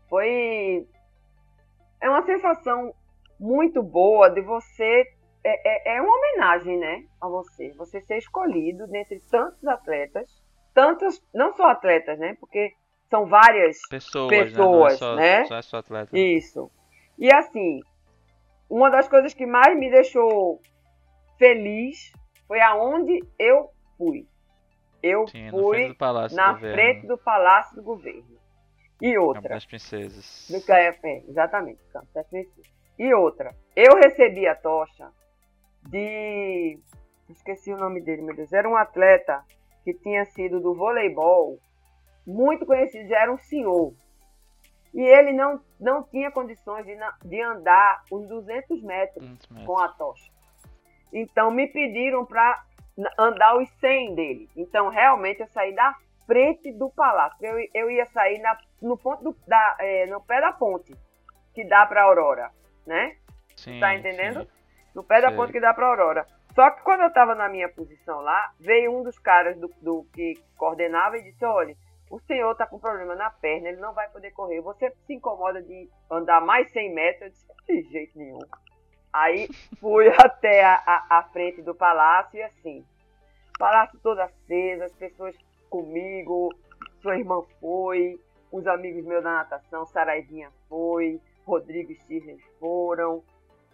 Foi. 0.09 0.87
É 1.99 2.09
uma 2.09 2.23
sensação 2.23 2.93
muito 3.39 3.83
boa 3.83 4.29
de 4.29 4.41
você. 4.41 5.05
É, 5.43 5.93
é, 5.93 5.97
é 5.97 6.01
uma 6.01 6.13
homenagem, 6.15 6.77
né? 6.77 7.03
A 7.19 7.27
você. 7.27 7.71
Você 7.73 8.01
ser 8.01 8.17
escolhido 8.17 8.87
dentre 8.87 9.19
tantos 9.29 9.65
atletas. 9.67 10.29
Tantos. 10.73 11.21
Não 11.33 11.53
só 11.53 11.69
atletas, 11.69 12.17
né? 12.19 12.37
Porque 12.39 12.73
são 13.09 13.25
várias 13.25 13.77
Pessoas, 13.89 14.29
pessoas, 14.29 14.53
né? 14.53 14.65
Não 14.65 14.87
é 14.87 14.89
só, 14.97 15.15
né? 15.15 15.45
Só 15.45 15.55
é 15.57 15.61
só 15.61 15.77
atleta. 15.77 16.17
Isso. 16.17 16.71
E 17.17 17.33
assim, 17.33 17.79
uma 18.69 18.89
das 18.89 19.07
coisas 19.07 19.33
que 19.33 19.45
mais 19.45 19.77
me 19.77 19.89
deixou 19.89 20.61
feliz 21.37 22.11
foi 22.47 22.61
aonde 22.61 23.23
eu 23.39 23.69
fui. 23.97 24.27
Eu 25.01 25.27
Sim, 25.27 25.49
frente 25.49 25.51
fui 25.51 25.87
do 25.89 25.95
Palácio 25.95 26.35
na 26.35 26.53
do 26.53 26.59
frente 26.59 27.07
do 27.07 27.17
Palácio 27.17 27.75
do 27.75 27.83
Governo. 27.83 28.37
E 28.99 29.13
Campo 29.13 29.27
outra, 29.27 29.49
das 29.49 29.65
Princesas. 29.65 30.47
do 30.49 30.59
KFM, 30.61 31.29
exatamente, 31.29 31.79
Campo 31.93 32.07
das 32.13 32.27
Princesas. 32.27 32.65
E 32.97 33.13
outra, 33.13 33.55
eu 33.75 33.95
recebi 33.95 34.47
a 34.47 34.55
tocha 34.55 35.11
de. 35.87 36.79
Esqueci 37.29 37.71
o 37.71 37.77
nome 37.77 38.01
dele, 38.01 38.21
meu 38.23 38.35
Deus. 38.35 38.51
Era 38.51 38.67
um 38.67 38.75
atleta 38.75 39.43
que 39.83 39.93
tinha 39.93 40.25
sido 40.25 40.59
do 40.59 40.73
voleibol, 40.73 41.59
muito 42.27 42.65
conhecido, 42.65 43.07
já 43.07 43.21
era 43.21 43.31
um 43.31 43.37
senhor. 43.37 43.93
E 44.93 45.01
ele 45.01 45.31
não, 45.31 45.61
não 45.79 46.03
tinha 46.03 46.29
condições 46.29 46.85
de, 46.85 46.97
de 47.23 47.41
andar 47.41 48.03
os 48.11 48.27
200 48.27 48.81
metros 48.83 49.25
Muitos 49.25 49.47
metros. 49.47 49.65
com 49.65 49.79
a 49.79 49.87
tocha. 49.89 50.31
Então 51.13 51.49
me 51.49 51.67
pediram 51.67 52.25
para 52.25 52.63
andar 53.17 53.57
os 53.57 53.69
100 53.79 54.15
dele. 54.15 54.49
Então 54.55 54.89
realmente 54.89 55.39
eu 55.39 55.47
saí 55.47 55.73
da 55.73 55.95
frente 56.25 56.71
do 56.73 56.89
palácio. 56.89 57.37
Eu, 57.41 57.55
eu 57.73 57.89
ia 57.89 58.05
sair 58.07 58.39
na, 58.39 58.57
no 58.81 58.97
ponto 58.97 59.23
do, 59.23 59.37
da, 59.47 59.77
é, 59.79 60.05
no 60.07 60.21
pé 60.21 60.41
da 60.41 60.51
ponte 60.51 60.93
que 61.53 61.63
dá 61.63 61.85
para 61.85 62.03
Aurora, 62.03 62.51
né? 62.85 63.17
Sim, 63.55 63.79
tá 63.79 63.95
entendendo? 63.95 64.41
sim. 64.41 64.47
No 64.93 65.03
pé 65.03 65.21
da 65.21 65.27
Sei. 65.29 65.37
ponte 65.37 65.51
que 65.53 65.59
dá 65.59 65.73
para 65.73 65.87
Aurora. 65.87 66.27
Só 66.53 66.71
que 66.71 66.81
quando 66.81 67.01
eu 67.01 67.07
estava 67.07 67.35
na 67.35 67.47
minha 67.47 67.69
posição 67.69 68.19
lá, 68.21 68.51
veio 68.59 68.97
um 68.97 69.03
dos 69.03 69.17
caras 69.19 69.55
do, 69.59 69.71
do 69.79 70.07
que 70.11 70.33
coordenava 70.57 71.17
e 71.17 71.23
disse: 71.23 71.45
olha, 71.45 71.75
o 72.09 72.19
senhor 72.19 72.51
está 72.51 72.65
com 72.65 72.79
problema 72.79 73.15
na 73.15 73.29
perna, 73.29 73.69
ele 73.69 73.81
não 73.81 73.93
vai 73.93 74.09
poder 74.09 74.31
correr. 74.31 74.61
Você 74.61 74.91
se 75.05 75.13
incomoda 75.13 75.61
de 75.61 75.89
andar 76.09 76.41
mais 76.41 76.71
100 76.71 76.93
metros? 76.93 77.45
Eu 77.67 77.75
disse: 77.75 77.87
de 77.87 77.91
jeito 77.91 78.17
nenhum. 78.17 78.39
Aí 79.11 79.47
fui 79.79 80.07
até 80.17 80.63
a, 80.63 80.75
a, 80.85 81.17
a 81.19 81.23
frente 81.23 81.61
do 81.61 81.75
palácio 81.75 82.37
e 82.37 82.43
assim, 82.43 82.85
palácio 83.57 83.99
todo 84.01 84.19
aceso, 84.19 84.83
as 84.83 84.93
pessoas 84.93 85.35
comigo, 85.69 86.53
sua 87.01 87.17
irmã 87.17 87.41
foi, 87.59 88.19
os 88.51 88.65
amigos 88.67 89.05
meus 89.05 89.23
da 89.23 89.33
natação, 89.33 89.85
Saraivinha 89.85 90.49
foi, 90.69 91.19
Rodrigo 91.45 91.91
e 91.91 91.95
Cirne 91.95 92.39
foram, 92.59 93.23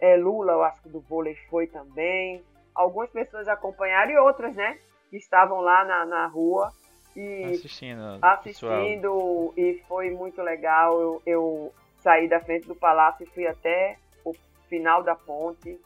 é, 0.00 0.16
Lula, 0.16 0.52
eu 0.52 0.62
acho 0.62 0.82
que 0.82 0.88
do 0.88 1.00
vôlei 1.00 1.34
foi 1.48 1.66
também. 1.66 2.44
Algumas 2.74 3.10
pessoas 3.10 3.46
acompanharam 3.46 4.10
e 4.10 4.18
outras, 4.18 4.54
né? 4.56 4.78
Que 5.08 5.16
estavam 5.16 5.60
lá 5.60 5.84
na, 5.84 6.04
na 6.04 6.26
rua 6.26 6.72
e 7.16 7.44
Assistindo. 7.44 8.20
pessoal. 8.42 8.72
assistindo 8.72 9.54
e 9.56 9.82
foi 9.86 10.10
muito 10.10 10.42
legal. 10.42 11.00
Eu, 11.00 11.22
eu 11.24 11.74
saí 11.98 12.28
da 12.28 12.40
frente 12.40 12.66
do 12.66 12.74
palácio 12.74 13.24
e 13.24 13.30
fui 13.30 13.46
até 13.46 13.98
o 14.24 14.32
final 14.68 15.02
da 15.02 15.14
ponte 15.14 15.80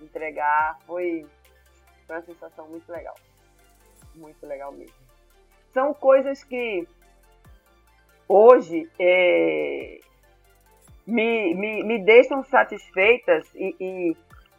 entregar. 0.00 0.78
Foi, 0.86 1.26
foi 2.06 2.16
uma 2.16 2.22
sensação 2.22 2.68
muito 2.68 2.90
legal. 2.90 3.14
Muito 4.14 4.44
legal 4.46 4.72
mesmo. 4.72 4.94
São 5.72 5.94
coisas 5.94 6.44
que 6.44 6.86
hoje 8.28 8.90
é, 8.98 10.00
me, 11.06 11.54
me, 11.54 11.82
me 11.84 12.04
deixam 12.04 12.42
satisfeitas 12.44 13.48
e, 13.54 13.74
e 13.80 14.16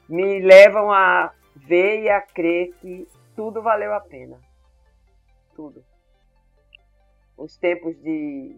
me 0.09 0.39
levam 0.39 0.91
a 0.91 1.31
ver 1.55 2.01
e 2.01 2.09
a 2.09 2.21
crer 2.21 2.73
que 2.81 3.07
tudo 3.35 3.61
valeu 3.61 3.93
a 3.93 3.99
pena. 3.99 4.39
Tudo. 5.55 5.83
Os 7.37 7.57
tempos 7.57 7.95
de, 8.01 8.55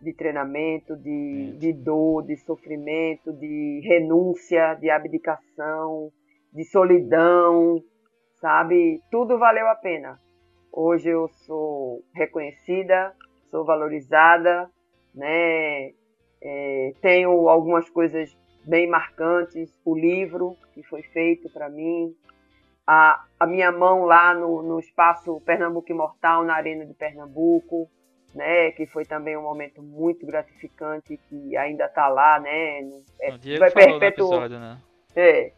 de 0.00 0.12
treinamento, 0.12 0.96
de, 0.96 1.56
de 1.58 1.72
dor, 1.72 2.24
de 2.24 2.36
sofrimento, 2.36 3.32
de 3.32 3.80
renúncia, 3.84 4.74
de 4.74 4.90
abdicação, 4.90 6.10
de 6.52 6.64
solidão, 6.64 7.82
sabe? 8.40 9.00
Tudo 9.10 9.38
valeu 9.38 9.68
a 9.68 9.74
pena. 9.74 10.18
Hoje 10.72 11.08
eu 11.08 11.28
sou 11.28 12.02
reconhecida, 12.14 13.14
sou 13.50 13.64
valorizada, 13.64 14.70
né? 15.14 15.92
É, 16.40 16.92
tenho 17.00 17.48
algumas 17.48 17.90
coisas 17.90 18.36
bem 18.64 18.86
marcantes, 18.86 19.72
o 19.84 19.96
livro 19.96 20.56
que 20.72 20.82
foi 20.82 21.02
feito 21.02 21.50
para 21.50 21.68
mim, 21.68 22.14
a, 22.86 23.24
a 23.40 23.46
minha 23.46 23.72
mão 23.72 24.04
lá 24.04 24.32
no, 24.34 24.62
no 24.62 24.78
espaço 24.78 25.40
Pernambuco 25.40 25.90
Imortal, 25.90 26.44
na 26.44 26.54
Arena 26.54 26.86
de 26.86 26.94
Pernambuco, 26.94 27.90
né, 28.34 28.70
que 28.72 28.86
foi 28.86 29.04
também 29.04 29.36
um 29.36 29.42
momento 29.42 29.82
muito 29.82 30.26
gratificante, 30.26 31.18
que 31.28 31.56
ainda 31.56 31.86
está 31.86 32.08
lá, 32.08 32.38
né, 32.40 32.80
é, 33.20 33.58
vai 33.58 33.70
perpetuar. 33.70 34.48
Né? 34.48 34.78
É. 35.16 35.52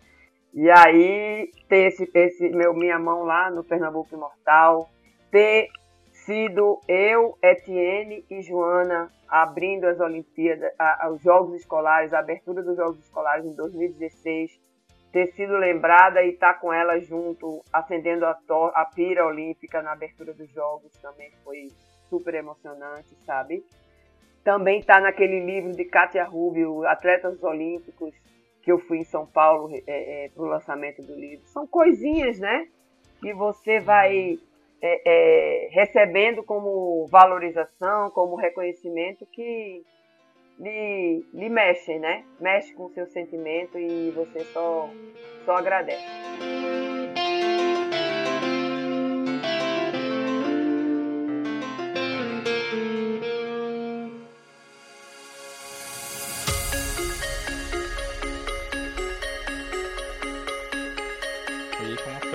E 0.52 0.68
aí 0.70 1.50
ter 1.68 1.88
esse, 1.88 2.10
esse 2.12 2.48
meu 2.48 2.74
minha 2.74 2.98
mão 2.98 3.24
lá 3.24 3.50
no 3.50 3.62
Pernambuco 3.62 4.14
Imortal, 4.14 4.88
ter 5.30 5.68
sido 6.12 6.80
eu, 6.88 7.38
Etienne 7.42 8.24
e 8.28 8.42
Joana 8.42 9.10
abrindo 9.28 9.84
as 9.84 10.00
Olimpíadas, 10.00 10.72
a, 10.76 11.06
a, 11.06 11.10
os 11.10 11.22
Jogos 11.22 11.54
Escolares, 11.54 12.12
a 12.12 12.18
abertura 12.18 12.62
dos 12.62 12.76
Jogos 12.76 12.98
Escolares 12.98 13.46
em 13.46 13.54
2016, 13.54 14.50
ter 15.12 15.28
sido 15.34 15.56
lembrada 15.56 16.22
e 16.22 16.30
estar 16.30 16.54
tá 16.54 16.58
com 16.58 16.72
ela 16.72 16.98
junto, 16.98 17.62
acendendo 17.72 18.26
a, 18.26 18.36
a 18.74 18.84
pira 18.84 19.24
olímpica 19.24 19.82
na 19.82 19.92
abertura 19.92 20.34
dos 20.34 20.50
Jogos 20.50 20.92
também 21.00 21.30
foi 21.44 21.68
super 22.10 22.34
emocionante, 22.34 23.08
sabe? 23.24 23.64
Também 24.44 24.80
está 24.80 25.00
naquele 25.00 25.40
livro 25.40 25.72
de 25.72 25.84
Katia 25.84 26.24
Rubio, 26.24 26.84
Atletas 26.86 27.42
Olímpicos, 27.42 28.12
que 28.62 28.72
eu 28.72 28.78
fui 28.78 28.98
em 28.98 29.04
São 29.04 29.24
Paulo 29.24 29.70
é, 29.72 30.24
é, 30.26 30.28
para 30.28 30.42
o 30.42 30.46
lançamento 30.46 31.00
do 31.02 31.14
livro. 31.14 31.46
São 31.46 31.66
coisinhas, 31.66 32.38
né? 32.38 32.66
Que 33.20 33.32
você 33.32 33.80
vai 33.80 34.38
é, 34.82 35.02
é, 35.04 35.68
recebendo 35.70 36.42
como 36.42 37.06
valorização, 37.06 38.10
como 38.10 38.36
reconhecimento 38.36 39.26
que 39.26 39.82
lhe, 40.58 41.24
lhe 41.32 41.48
mexem, 41.48 41.98
né? 41.98 42.24
Mexe 42.38 42.72
com 42.74 42.86
o 42.86 42.90
seu 42.90 43.06
sentimento 43.06 43.78
e 43.78 44.10
você 44.10 44.40
só, 44.52 44.90
só 45.44 45.56
agradece. 45.56 46.69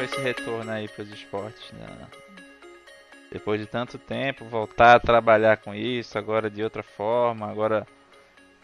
Foi 0.06 0.22
esse 0.22 0.22
retorno 0.22 0.72
aí 0.72 0.88
para 0.88 1.04
os 1.04 1.12
esportes, 1.12 1.72
né? 1.74 1.88
Depois 3.32 3.60
de 3.60 3.68
tanto 3.68 3.98
tempo, 3.98 4.46
voltar 4.46 4.96
a 4.96 5.00
trabalhar 5.00 5.58
com 5.58 5.74
isso, 5.74 6.18
agora 6.18 6.50
de 6.50 6.64
outra 6.64 6.84
forma, 6.84 7.50
agora 7.50 7.86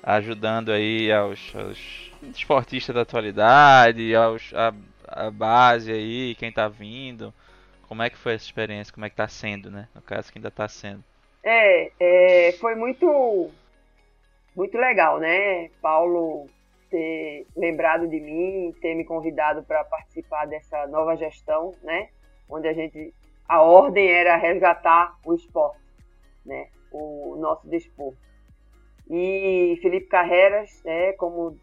ajudando 0.03 0.71
aí 0.71 1.11
aos, 1.11 1.53
aos 1.55 2.11
esportistas 2.35 2.95
da 2.95 3.01
atualidade, 3.01 4.15
aos, 4.15 4.53
a, 4.53 4.73
a 5.07 5.31
base 5.31 5.91
aí, 5.91 6.35
quem 6.35 6.51
tá 6.51 6.67
vindo. 6.67 7.33
Como 7.87 8.01
é 8.01 8.09
que 8.09 8.17
foi 8.17 8.33
essa 8.33 8.45
experiência? 8.45 8.93
Como 8.93 9.05
é 9.05 9.09
que 9.09 9.15
tá 9.15 9.27
sendo, 9.27 9.69
né? 9.69 9.87
No 9.93 10.01
caso 10.01 10.31
que 10.31 10.37
ainda 10.37 10.51
tá 10.51 10.67
sendo. 10.67 11.03
É, 11.43 11.91
é 11.99 12.51
foi 12.53 12.75
muito 12.75 13.49
muito 14.55 14.77
legal, 14.77 15.19
né? 15.19 15.69
Paulo 15.81 16.47
ter 16.91 17.47
lembrado 17.55 18.07
de 18.07 18.19
mim, 18.19 18.75
ter 18.81 18.93
me 18.93 19.05
convidado 19.05 19.63
para 19.63 19.83
participar 19.85 20.45
dessa 20.45 20.85
nova 20.87 21.15
gestão, 21.15 21.73
né? 21.81 22.09
Onde 22.47 22.67
a 22.67 22.73
gente 22.73 23.13
a 23.47 23.61
ordem 23.61 24.09
era 24.09 24.35
resgatar 24.35 25.17
o 25.25 25.33
esporte, 25.33 25.81
né? 26.45 26.67
O 26.91 27.35
nosso 27.39 27.67
desporto. 27.67 28.19
E 29.09 29.77
Felipe 29.81 30.07
Carreiras, 30.07 30.81
né, 30.85 31.13
como 31.13 31.57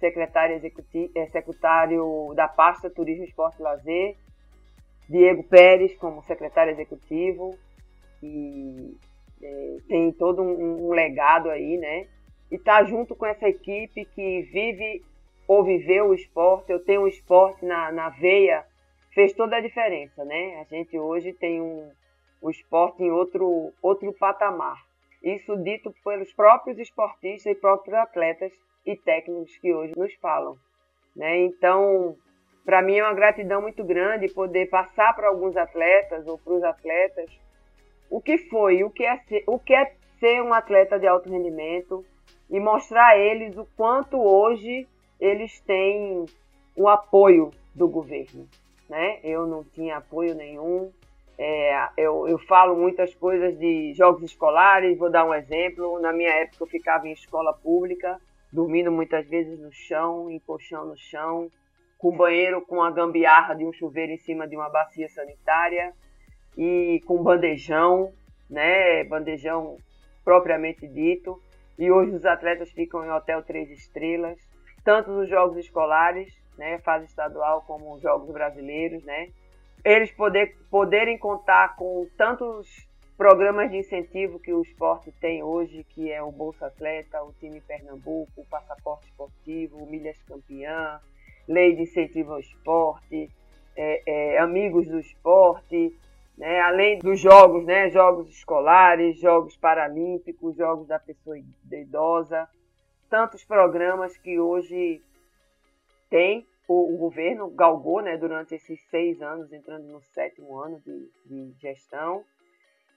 secretário 0.00 0.56
executivo, 0.56 1.12
secretário 1.30 2.32
da 2.34 2.48
pasta 2.48 2.90
Turismo, 2.90 3.24
Esporte 3.24 3.60
e 3.60 3.62
Lazer, 3.62 4.16
Diego 5.08 5.44
Pérez 5.44 5.94
como 5.98 6.22
secretário 6.24 6.72
executivo, 6.72 7.56
e 8.22 8.96
é, 9.42 9.76
tem 9.88 10.10
todo 10.12 10.42
um, 10.42 10.88
um, 10.88 10.90
legado 10.90 11.50
aí, 11.50 11.76
né? 11.76 12.06
E 12.50 12.58
tá 12.58 12.82
junto 12.84 13.14
com 13.14 13.26
essa 13.26 13.48
equipe 13.48 14.04
que 14.06 14.42
vive 14.42 15.02
ou 15.46 15.64
viveu 15.64 16.08
o 16.08 16.14
esporte, 16.14 16.70
eu 16.70 16.78
tenho 16.78 17.02
o 17.02 17.08
esporte 17.08 17.64
na, 17.64 17.90
na 17.90 18.08
veia, 18.08 18.64
fez 19.12 19.32
toda 19.32 19.56
a 19.56 19.60
diferença, 19.60 20.24
né? 20.24 20.60
A 20.60 20.64
gente 20.64 20.98
hoje 20.98 21.32
tem 21.32 21.60
um, 21.60 21.90
o 22.40 22.50
esporte 22.50 23.02
em 23.02 23.10
outro, 23.10 23.72
outro 23.82 24.12
patamar. 24.12 24.76
Isso 25.22 25.56
dito 25.56 25.94
pelos 26.04 26.32
próprios 26.32 26.78
esportistas 26.78 27.52
e 27.52 27.54
próprios 27.54 27.94
atletas 27.94 28.52
e 28.86 28.96
técnicos 28.96 29.56
que 29.58 29.74
hoje 29.74 29.92
nos 29.96 30.14
falam. 30.14 30.56
Né? 31.14 31.40
Então, 31.40 32.16
para 32.64 32.80
mim 32.80 32.96
é 32.96 33.04
uma 33.04 33.14
gratidão 33.14 33.60
muito 33.60 33.84
grande 33.84 34.32
poder 34.32 34.70
passar 34.70 35.14
para 35.14 35.28
alguns 35.28 35.56
atletas 35.56 36.26
ou 36.26 36.38
para 36.38 36.54
os 36.54 36.62
atletas 36.62 37.30
o 38.08 38.20
que 38.20 38.38
foi, 38.38 38.82
o 38.82 38.90
que, 38.90 39.04
é 39.04 39.18
ser, 39.18 39.44
o 39.46 39.58
que 39.58 39.74
é 39.74 39.94
ser 40.18 40.42
um 40.42 40.52
atleta 40.52 40.98
de 40.98 41.06
alto 41.06 41.28
rendimento 41.28 42.04
e 42.50 42.58
mostrar 42.58 43.08
a 43.08 43.18
eles 43.18 43.56
o 43.56 43.66
quanto 43.76 44.18
hoje 44.18 44.86
eles 45.20 45.60
têm 45.60 46.26
o 46.76 46.88
apoio 46.88 47.50
do 47.74 47.88
governo. 47.88 48.48
Né? 48.88 49.20
Eu 49.22 49.46
não 49.46 49.62
tinha 49.62 49.98
apoio 49.98 50.34
nenhum, 50.34 50.90
é, 51.42 51.88
eu, 51.96 52.28
eu 52.28 52.38
falo 52.38 52.76
muitas 52.76 53.14
coisas 53.14 53.58
de 53.58 53.94
jogos 53.94 54.22
escolares, 54.22 54.98
vou 54.98 55.10
dar 55.10 55.24
um 55.24 55.32
exemplo. 55.32 55.98
Na 55.98 56.12
minha 56.12 56.28
época 56.28 56.64
eu 56.64 56.66
ficava 56.66 57.08
em 57.08 57.12
escola 57.12 57.54
pública, 57.54 58.20
dormindo 58.52 58.92
muitas 58.92 59.26
vezes 59.26 59.58
no 59.58 59.72
chão, 59.72 60.30
em 60.30 60.38
colchão 60.38 60.84
no 60.84 60.98
chão, 60.98 61.50
com 61.96 62.14
banheiro 62.14 62.60
com 62.60 62.82
a 62.82 62.90
gambiarra 62.90 63.54
de 63.54 63.64
um 63.64 63.72
chuveiro 63.72 64.12
em 64.12 64.18
cima 64.18 64.46
de 64.46 64.54
uma 64.54 64.68
bacia 64.68 65.08
sanitária 65.08 65.94
e 66.58 67.02
com 67.06 67.22
bandejão, 67.22 68.12
né? 68.50 69.02
Bandejão 69.04 69.78
propriamente 70.22 70.86
dito. 70.86 71.40
E 71.80 71.90
hoje 71.90 72.12
os 72.12 72.24
atletas 72.24 72.70
ficam 72.70 73.04
em 73.04 73.10
hotel 73.10 73.42
três 73.42 73.70
estrelas, 73.70 74.38
tanto 74.84 75.10
nos 75.10 75.28
jogos 75.28 75.56
escolares, 75.56 76.32
né, 76.56 76.78
fase 76.78 77.06
estadual, 77.06 77.62
como 77.66 77.94
os 77.94 78.02
jogos 78.02 78.30
brasileiros, 78.30 79.02
né? 79.02 79.30
eles 79.84 80.10
poder, 80.12 80.56
poderem 80.70 81.18
contar 81.18 81.76
com 81.76 82.06
tantos 82.16 82.86
programas 83.16 83.70
de 83.70 83.78
incentivo 83.78 84.38
que 84.38 84.52
o 84.52 84.62
esporte 84.62 85.12
tem 85.20 85.42
hoje, 85.42 85.84
que 85.84 86.10
é 86.10 86.22
o 86.22 86.30
Bolsa 86.30 86.66
Atleta, 86.66 87.22
o 87.22 87.32
time 87.34 87.60
Pernambuco, 87.60 88.30
o 88.36 88.46
Passaporte 88.46 89.06
Esportivo, 89.06 89.78
o 89.78 89.86
Milhas 89.86 90.16
Campeã, 90.22 91.00
Lei 91.48 91.74
de 91.74 91.82
Incentivo 91.82 92.32
ao 92.32 92.40
Esporte, 92.40 93.30
é, 93.76 94.02
é, 94.06 94.38
Amigos 94.38 94.86
do 94.86 94.98
Esporte, 94.98 95.94
né, 96.40 96.58
além 96.60 96.98
dos 97.00 97.20
jogos, 97.20 97.66
né, 97.66 97.90
jogos 97.90 98.30
escolares, 98.30 99.20
jogos 99.20 99.58
paralímpicos, 99.58 100.56
jogos 100.56 100.88
da 100.88 100.98
pessoa 100.98 101.36
idosa, 101.70 102.48
tantos 103.10 103.44
programas 103.44 104.16
que 104.16 104.40
hoje 104.40 105.02
tem 106.08 106.46
o, 106.66 106.94
o, 106.94 106.96
governo 106.96 107.50
galgou 107.50 108.00
né, 108.00 108.16
durante 108.16 108.54
esses 108.54 108.80
seis 108.88 109.20
anos, 109.20 109.52
entrando 109.52 109.86
no 109.88 110.00
sétimo 110.00 110.58
ano 110.58 110.80
de, 110.80 111.10
de 111.26 111.52
gestão. 111.60 112.24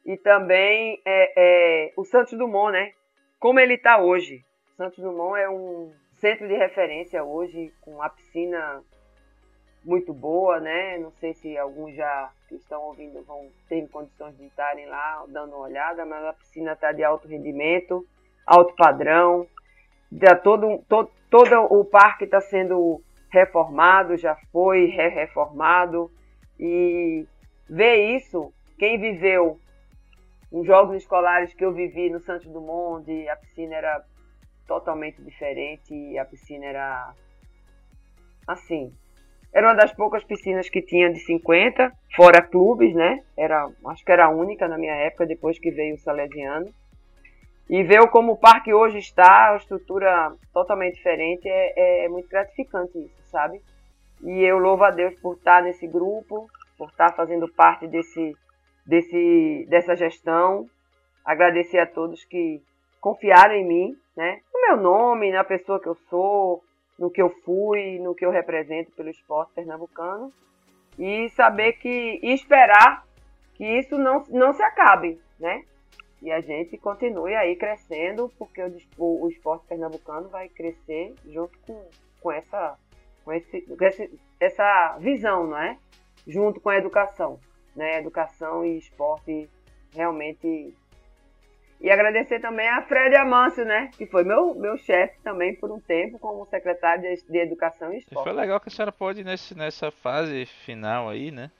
E 0.05 0.15
também 0.15 1.01
é, 1.05 1.33
é, 1.35 1.93
o 1.97 2.05
Santos 2.05 2.37
Dumont, 2.37 2.71
né? 2.71 2.93
Como 3.39 3.59
ele 3.59 3.73
está 3.73 4.01
hoje. 4.01 4.41
Santos 4.77 5.03
Dumont 5.03 5.37
é 5.37 5.49
um 5.49 5.93
centro 6.15 6.47
de 6.47 6.55
referência 6.55 7.23
hoje, 7.23 7.73
com 7.81 8.01
a 8.01 8.09
piscina 8.09 8.81
muito 9.83 10.13
boa, 10.13 10.59
né? 10.59 10.97
Não 10.97 11.11
sei 11.11 11.33
se 11.33 11.57
alguns 11.57 11.93
já 11.95 12.31
que 12.57 12.63
estão 12.63 12.81
ouvindo 12.83 13.23
vão 13.23 13.47
ter 13.67 13.87
condições 13.89 14.37
de 14.37 14.45
estarem 14.45 14.85
lá 14.85 15.23
dando 15.27 15.55
uma 15.55 15.65
olhada, 15.65 16.05
mas 16.05 16.23
a 16.25 16.33
piscina 16.33 16.73
está 16.73 16.91
de 16.91 17.03
alto 17.03 17.27
rendimento, 17.27 18.05
alto 18.45 18.75
padrão. 18.75 19.47
Já 20.11 20.35
todo, 20.35 20.83
todo, 20.87 21.11
todo 21.29 21.55
o 21.73 21.83
parque 21.83 22.25
está 22.25 22.39
sendo 22.39 23.01
reformado, 23.29 24.15
já 24.17 24.35
foi 24.51 24.85
re-reformado. 24.85 26.11
E 26.59 27.25
ver 27.67 28.15
isso, 28.15 28.53
quem 28.77 28.99
viveu 28.99 29.59
os 30.51 30.67
jogos 30.67 30.97
escolares 30.97 31.53
que 31.53 31.65
eu 31.65 31.73
vivi 31.73 32.11
no 32.11 32.19
Santos 32.19 32.47
Dumont, 32.47 33.27
a 33.27 33.35
piscina 33.35 33.73
era 33.75 34.05
totalmente 34.67 35.19
diferente, 35.23 36.17
a 36.17 36.25
piscina 36.25 36.65
era 36.65 37.13
assim, 38.45 38.93
Era 39.53 39.67
uma 39.67 39.75
das 39.75 39.93
poucas 39.93 40.23
piscinas 40.23 40.67
que 40.67 40.81
tinha 40.81 41.11
de 41.11 41.19
50, 41.19 41.91
fora 42.15 42.41
clubes, 42.41 42.95
né? 42.95 43.23
Era, 43.37 43.69
acho 43.87 44.03
que 44.03 44.11
era 44.11 44.25
a 44.25 44.29
única 44.29 44.67
na 44.67 44.79
minha 44.79 44.95
época, 44.95 45.27
depois 45.27 45.59
que 45.59 45.69
veio 45.69 45.93
o 45.93 45.99
Salesiano. 45.99 46.73
E 47.69 47.83
ver 47.83 48.07
como 48.09 48.33
o 48.33 48.37
parque 48.37 48.73
hoje 48.73 48.97
está, 48.97 49.51
a 49.51 49.55
estrutura 49.55 50.33
totalmente 50.51 50.95
diferente, 50.95 51.47
é, 51.47 52.05
é 52.05 52.09
muito 52.09 52.27
gratificante 52.27 52.97
isso, 52.97 53.21
sabe? 53.29 53.61
E 54.23 54.43
eu 54.43 54.57
louvo 54.57 54.85
a 54.85 54.89
Deus 54.89 55.13
por 55.21 55.35
estar 55.35 55.61
nesse 55.61 55.85
grupo, 55.87 56.47
por 56.77 56.89
estar 56.89 57.13
fazendo 57.13 57.47
parte 57.53 57.87
desse, 57.87 58.35
desse, 58.85 59.67
dessa 59.69 59.95
gestão. 59.95 60.65
Agradecer 61.23 61.77
a 61.77 61.85
todos 61.85 62.25
que 62.25 62.59
confiaram 62.99 63.53
em 63.53 63.67
mim, 63.67 63.97
né? 64.17 64.39
No 64.51 64.61
meu 64.61 64.77
nome, 64.77 65.31
na 65.31 65.43
pessoa 65.43 65.79
que 65.79 65.87
eu 65.87 65.95
sou, 66.09 66.63
no 67.03 67.11
que 67.11 67.21
eu 67.21 67.29
fui, 67.29 67.99
no 67.99 68.15
que 68.15 68.25
eu 68.25 68.31
represento 68.31 68.89
pelo 68.93 69.09
esporte 69.09 69.51
pernambucano. 69.53 70.31
E 70.97 71.27
saber 71.31 71.73
que. 71.73 72.19
e 72.23 72.31
esperar 72.31 73.05
que 73.55 73.65
isso 73.65 73.97
não, 73.97 74.23
não 74.29 74.53
se 74.53 74.63
acabe, 74.63 75.19
né? 75.37 75.65
E 76.21 76.31
a 76.31 76.39
gente 76.39 76.77
continue 76.77 77.35
aí 77.35 77.57
crescendo, 77.57 78.31
porque 78.39 78.61
o, 78.97 79.25
o 79.25 79.29
esporte 79.29 79.65
pernambucano 79.67 80.29
vai 80.29 80.47
crescer 80.47 81.13
junto 81.27 81.59
com, 81.67 81.85
com, 82.21 82.31
essa, 82.31 82.79
com, 83.25 83.33
esse, 83.33 83.61
com 83.61 83.83
esse, 83.83 84.19
essa 84.39 84.97
visão, 84.99 85.47
não 85.47 85.57
é? 85.57 85.77
Junto 86.25 86.61
com 86.61 86.69
a 86.69 86.77
educação, 86.77 87.37
né? 87.75 87.97
Educação 87.97 88.65
e 88.65 88.77
esporte 88.77 89.49
realmente 89.93 90.73
e 91.83 91.91
agradecer 91.91 92.39
também 92.39 92.65
a 92.69 92.81
Fred 92.83 93.13
Amâncio, 93.17 93.65
né? 93.65 93.91
Que 93.97 94.05
foi 94.05 94.23
meu, 94.23 94.55
meu 94.55 94.77
chefe 94.77 95.19
também 95.21 95.53
por 95.53 95.69
um 95.69 95.81
tempo 95.81 96.17
como 96.17 96.45
secretário 96.45 97.03
de, 97.03 97.21
de 97.29 97.37
Educação 97.37 97.93
e 97.93 97.97
Esporte. 97.97 98.23
Foi 98.23 98.31
legal 98.31 98.57
que 98.61 98.69
a 98.69 98.71
senhora 98.71 98.91
pôde 98.93 99.21
nesse, 99.21 99.53
nessa 99.53 99.91
fase 99.91 100.45
final 100.45 101.09
aí, 101.09 101.29
né? 101.29 101.51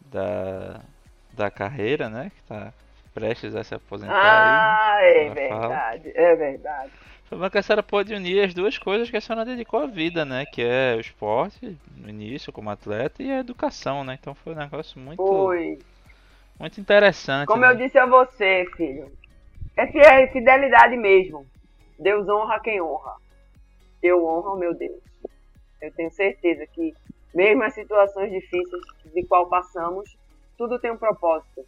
Da, 0.00 0.80
da 1.32 1.48
carreira, 1.48 2.08
né? 2.08 2.32
Que 2.34 2.42
tá 2.42 2.72
prestes 3.14 3.54
a 3.54 3.62
se 3.62 3.72
aposentar 3.72 4.14
ah, 4.16 4.96
aí. 4.96 5.28
é 5.28 5.30
verdade, 5.30 6.12
fala. 6.12 6.26
é 6.26 6.34
verdade. 6.34 6.90
Foi 7.26 7.38
bom 7.38 7.48
que 7.48 7.58
a 7.58 7.62
senhora 7.62 7.82
pôde 7.84 8.14
unir 8.14 8.44
as 8.44 8.52
duas 8.52 8.76
coisas 8.78 9.08
que 9.08 9.16
a 9.16 9.20
senhora 9.20 9.44
dedicou 9.44 9.80
à 9.80 9.86
vida, 9.86 10.24
né? 10.24 10.44
Que 10.44 10.62
é 10.62 10.96
o 10.96 11.00
esporte, 11.00 11.78
no 11.96 12.08
início, 12.08 12.52
como 12.52 12.68
atleta, 12.68 13.22
e 13.22 13.30
a 13.30 13.38
educação, 13.38 14.02
né? 14.02 14.18
Então 14.20 14.34
foi 14.34 14.54
um 14.54 14.56
negócio 14.56 14.98
muito... 14.98 15.24
Foi. 15.24 15.78
Muito 16.58 16.80
interessante. 16.80 17.46
Como 17.46 17.60
né? 17.60 17.70
eu 17.70 17.76
disse 17.76 17.98
a 17.98 18.06
você, 18.06 18.66
filho, 18.76 19.12
é 19.76 20.26
fidelidade 20.28 20.96
mesmo. 20.96 21.46
Deus 21.98 22.28
honra 22.28 22.60
quem 22.60 22.80
honra. 22.80 23.16
Eu 24.02 24.24
honro 24.24 24.56
meu 24.56 24.74
Deus. 24.74 25.02
Eu 25.80 25.92
tenho 25.92 26.10
certeza 26.10 26.66
que, 26.66 26.94
mesmo 27.34 27.62
as 27.62 27.74
situações 27.74 28.30
difíceis 28.30 28.82
de 29.14 29.24
qual 29.24 29.48
passamos, 29.48 30.16
tudo 30.56 30.78
tem 30.78 30.90
um 30.90 30.96
propósito. 30.96 31.64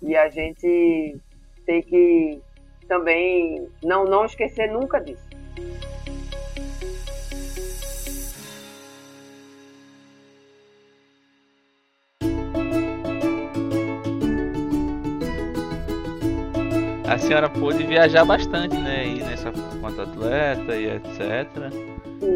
E 0.00 0.16
a 0.16 0.28
gente 0.28 1.16
tem 1.66 1.82
que 1.82 2.40
também 2.88 3.68
não, 3.82 4.04
não 4.04 4.24
esquecer 4.24 4.70
nunca 4.70 4.98
disso. 4.98 5.28
A 17.12 17.18
senhora 17.18 17.48
pôde 17.50 17.84
viajar 17.84 18.24
bastante, 18.24 18.74
né? 18.76 19.06
E 19.06 19.22
nessa 19.22 19.52
quanto 19.80 20.00
atleta 20.00 20.74
e 20.74 20.86
etc. 20.86 21.70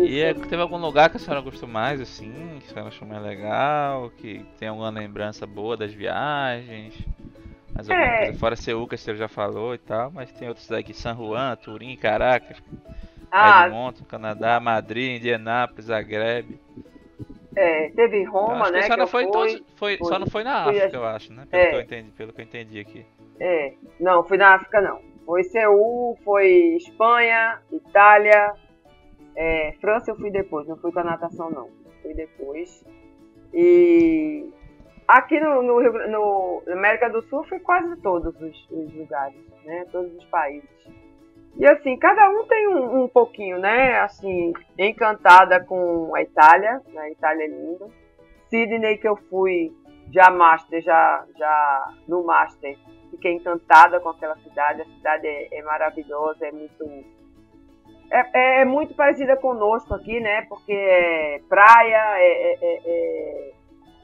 E 0.04 0.20
é, 0.20 0.34
teve 0.34 0.60
algum 0.60 0.76
lugar 0.76 1.08
que 1.08 1.16
a 1.16 1.20
senhora 1.20 1.40
gostou 1.40 1.66
mais, 1.68 1.98
assim, 1.98 2.30
que 2.60 2.66
a 2.66 2.74
senhora 2.74 2.88
achou 2.88 3.08
mais 3.08 3.22
legal, 3.22 4.10
que 4.18 4.44
tem 4.58 4.68
alguma 4.68 4.90
lembrança 4.90 5.46
boa 5.46 5.76
das 5.76 5.94
viagens? 5.94 6.94
Mas 7.72 7.88
é. 7.88 8.18
coisa, 8.18 8.38
fora 8.38 8.56
Seul, 8.56 8.86
que 8.86 8.96
a 8.96 8.98
senhora 8.98 9.18
já 9.18 9.28
falou 9.28 9.74
e 9.74 9.78
tal, 9.78 10.10
mas 10.10 10.30
tem 10.32 10.48
outros 10.48 10.70
aqui, 10.70 10.92
San 10.92 11.14
Juan, 11.14 11.56
Turim, 11.56 11.96
Caracas, 11.96 12.62
ah. 13.30 13.66
Edmonton, 13.66 14.04
Canadá, 14.04 14.60
Madrid, 14.60 15.18
Indianápolis, 15.18 15.86
Zagreb. 15.86 16.58
É, 17.54 17.88
teve 17.90 18.24
Roma, 18.24 18.70
né? 18.70 18.80
Que 18.80 18.84
a 18.84 18.88
senhora 18.88 19.06
foi, 19.06 19.26
todos, 19.30 19.52
foi, 19.76 19.96
foi, 19.96 20.08
só 20.08 20.18
não 20.18 20.26
foi 20.26 20.44
na 20.44 20.64
África, 20.64 20.94
eu 20.94 21.06
acho, 21.06 21.32
né? 21.32 21.46
Pelo, 21.50 21.62
é. 21.62 21.68
que 21.68 21.76
eu 21.76 21.80
entendi, 21.80 22.10
pelo 22.10 22.32
que 22.34 22.40
eu 22.42 22.44
entendi 22.44 22.78
aqui. 22.78 23.06
É, 23.40 23.74
não, 24.00 24.24
fui 24.24 24.36
na 24.36 24.54
África 24.54 24.80
não. 24.80 25.00
Foi 25.24 25.42
Seul, 25.44 26.16
foi 26.24 26.76
Espanha, 26.76 27.60
Itália, 27.72 28.54
é, 29.36 29.74
França 29.80 30.10
eu 30.10 30.16
fui 30.16 30.30
depois, 30.30 30.66
não 30.66 30.76
fui 30.78 30.90
com 30.90 31.00
a 31.00 31.04
natação 31.04 31.50
não. 31.50 31.68
Fui 32.00 32.14
depois. 32.14 32.84
E 33.52 34.48
aqui 35.06 35.38
no, 35.38 35.62
no, 35.62 35.80
no 36.08 36.62
América 36.72 37.10
do 37.10 37.22
Sul 37.22 37.44
foi 37.44 37.60
quase 37.60 37.94
todos 38.00 38.34
os, 38.40 38.70
os, 38.70 38.94
lugares, 38.94 39.36
né? 39.64 39.86
Todos 39.92 40.14
os 40.16 40.24
países. 40.26 40.68
E 41.56 41.66
assim, 41.66 41.96
cada 41.98 42.28
um 42.30 42.46
tem 42.46 42.68
um, 42.68 43.04
um 43.04 43.08
pouquinho, 43.08 43.58
né? 43.58 43.98
Assim, 44.00 44.52
encantada 44.78 45.62
com 45.62 46.14
a 46.14 46.22
Itália, 46.22 46.80
né? 46.88 47.00
A 47.02 47.10
Itália 47.10 47.44
é 47.44 47.48
linda. 47.48 47.86
Sydney 48.48 48.96
que 48.96 49.08
eu 49.08 49.16
fui 49.16 49.72
já 50.12 50.30
master, 50.30 50.80
já, 50.80 51.26
já 51.36 51.92
no 52.08 52.24
master, 52.24 52.78
fiquei 53.16 53.32
encantada 53.32 53.98
com 54.00 54.10
aquela 54.10 54.36
cidade. 54.36 54.82
A 54.82 54.84
cidade 54.84 55.26
é, 55.26 55.58
é 55.58 55.62
maravilhosa, 55.62 56.46
é 56.46 56.52
muito 56.52 56.84
é, 58.10 58.60
é, 58.60 58.64
muito 58.64 58.94
parecida 58.94 59.36
conosco 59.36 59.94
aqui, 59.94 60.20
né? 60.20 60.42
Porque 60.42 60.72
é 60.72 61.40
praia, 61.48 62.18
é, 62.18 62.28
é, 62.28 62.58
é, 62.62 62.80
é 62.86 63.52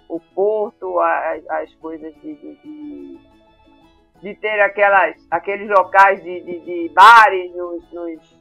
o 0.08 0.20
porto, 0.34 0.98
as, 0.98 1.48
as 1.48 1.74
coisas 1.76 2.12
de, 2.16 2.34
de, 2.34 2.54
de, 2.56 3.18
de, 4.20 4.34
ter 4.34 4.60
aquelas, 4.60 5.16
aqueles 5.30 5.68
locais 5.70 6.22
de, 6.22 6.40
de, 6.40 6.60
de 6.60 6.92
bares 6.94 7.54
nos, 7.54 7.92
nos, 7.92 8.40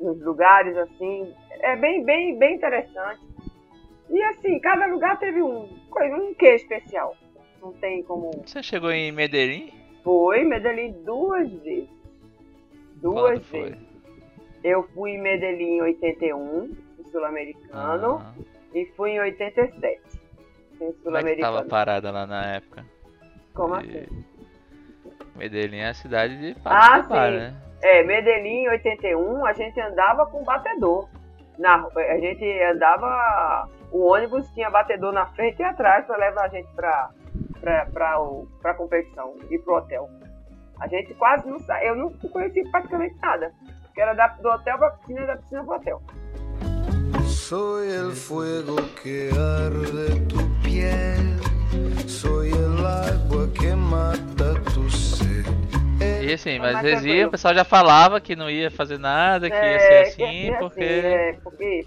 nos, 0.00 0.22
lugares 0.22 0.76
assim. 0.76 1.34
É 1.60 1.76
bem, 1.76 2.04
bem, 2.04 2.38
bem 2.38 2.56
interessante. 2.56 3.20
E 4.10 4.22
assim, 4.24 4.60
cada 4.60 4.86
lugar 4.86 5.18
teve 5.18 5.42
um, 5.42 5.62
um 5.64 6.34
quê 6.34 6.54
especial. 6.54 7.16
Não 7.60 7.72
tem 7.74 8.02
como. 8.02 8.30
Você 8.44 8.62
chegou 8.62 8.90
em 8.90 9.10
Medellín? 9.10 9.81
Foi, 10.02 10.44
Medellín 10.44 10.92
duas 11.04 11.50
vezes. 11.62 11.88
Duas 12.96 13.40
Quando 13.40 13.62
vezes. 13.62 13.78
Foi? 13.78 13.92
Eu 14.64 14.82
fui 14.94 15.12
em 15.12 15.20
Medellín 15.20 15.76
em 15.76 15.82
81, 15.82 16.76
no 16.98 17.04
Sul-Americano, 17.10 18.22
ah. 18.22 18.34
e 18.74 18.86
fui 18.96 19.10
em 19.10 19.20
87. 19.20 20.00
No 20.80 20.92
Como 20.94 21.16
é 21.16 21.22
que 21.22 21.40
tava 21.40 21.64
parada 21.64 22.10
lá 22.10 22.26
na 22.26 22.54
época? 22.54 22.84
Como 23.54 23.74
e... 23.74 23.78
assim? 23.78 24.24
Medellín 25.36 25.78
é 25.78 25.88
a 25.88 25.94
cidade 25.94 26.38
de 26.38 26.56
Ah, 26.64 27.02
sim. 27.02 27.12
né? 27.12 27.54
É, 27.82 28.02
Medellín 28.04 28.64
em 28.64 28.68
81 28.68 29.44
a 29.44 29.52
gente 29.52 29.80
andava 29.80 30.26
com 30.26 30.44
batedor. 30.44 31.08
Na, 31.58 31.86
a 31.96 32.18
gente 32.18 32.44
andava, 32.62 33.68
o 33.90 34.06
ônibus 34.06 34.48
tinha 34.50 34.70
batedor 34.70 35.12
na 35.12 35.26
frente 35.26 35.60
e 35.60 35.64
atrás 35.64 36.06
para 36.06 36.16
levar 36.16 36.44
a 36.44 36.48
gente 36.48 36.68
para 36.74 37.10
pra, 37.62 37.86
pra, 37.86 38.18
pra 38.60 38.74
competição 38.74 39.36
e 39.48 39.58
pro 39.58 39.76
hotel. 39.76 40.10
A 40.80 40.88
gente 40.88 41.14
quase 41.14 41.48
não 41.48 41.58
sai. 41.60 41.88
Eu 41.88 41.96
não 41.96 42.10
conheci 42.10 42.68
praticamente 42.70 43.14
nada. 43.22 43.52
Porque 43.84 44.00
era 44.00 44.12
da, 44.14 44.26
do 44.26 44.48
hotel 44.48 44.78
pra 44.78 44.90
piscina, 44.90 45.26
da 45.26 45.36
piscina 45.36 45.64
pro 45.64 45.76
hotel. 45.76 46.02
Soy 47.24 47.90
el 47.90 48.12
fuego 48.12 48.76
que 49.00 49.30
arde 49.30 50.20
tu 50.28 50.38
piel. 50.62 51.38
Soy 52.06 52.50
el 52.50 52.84
agua 52.84 53.48
que 53.54 53.74
mata 53.74 54.54
tu 54.74 54.90
sed. 54.90 55.46
E 56.20 56.32
assim, 56.32 56.58
mas 56.58 56.80
vocês 56.80 57.04
iam, 57.04 57.28
o 57.28 57.30
pessoal 57.30 57.54
já 57.54 57.64
falava 57.64 58.20
que 58.20 58.34
não 58.34 58.50
ia 58.50 58.70
fazer 58.70 58.98
nada, 58.98 59.48
que 59.48 59.54
ia 59.54 59.78
ser 59.78 60.02
assim, 60.02 60.22
é, 60.22 60.54
assim 60.54 60.58
porque... 60.58 60.82
Assim, 60.82 61.06
é, 61.06 61.32
porque... 61.44 61.86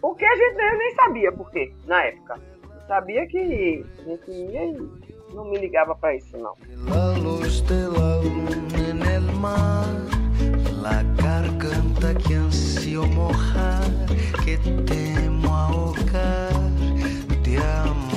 Porque 0.00 0.24
a 0.24 0.36
gente 0.36 0.56
nem 0.56 0.94
sabia 0.94 1.30
por 1.30 1.50
quê, 1.50 1.72
na 1.86 2.02
época 2.04 2.49
sabia 2.90 3.24
que 3.24 3.38
a 3.38 4.02
gente 4.02 4.30
ia 4.32 4.64
e 4.64 4.76
não 5.32 5.44
me 5.44 5.58
ligava 5.58 5.94
para 5.94 6.16
isso 6.16 6.36
não. 6.36 6.56
La 10.82 11.02
garganta 11.22 12.14
que 12.14 12.34
ansio 12.34 13.06
mojar, 13.06 13.82
que 14.44 14.56
temo 14.82 15.54
ahogar 15.54 16.50
de 17.44 17.58
amor. 17.58 18.09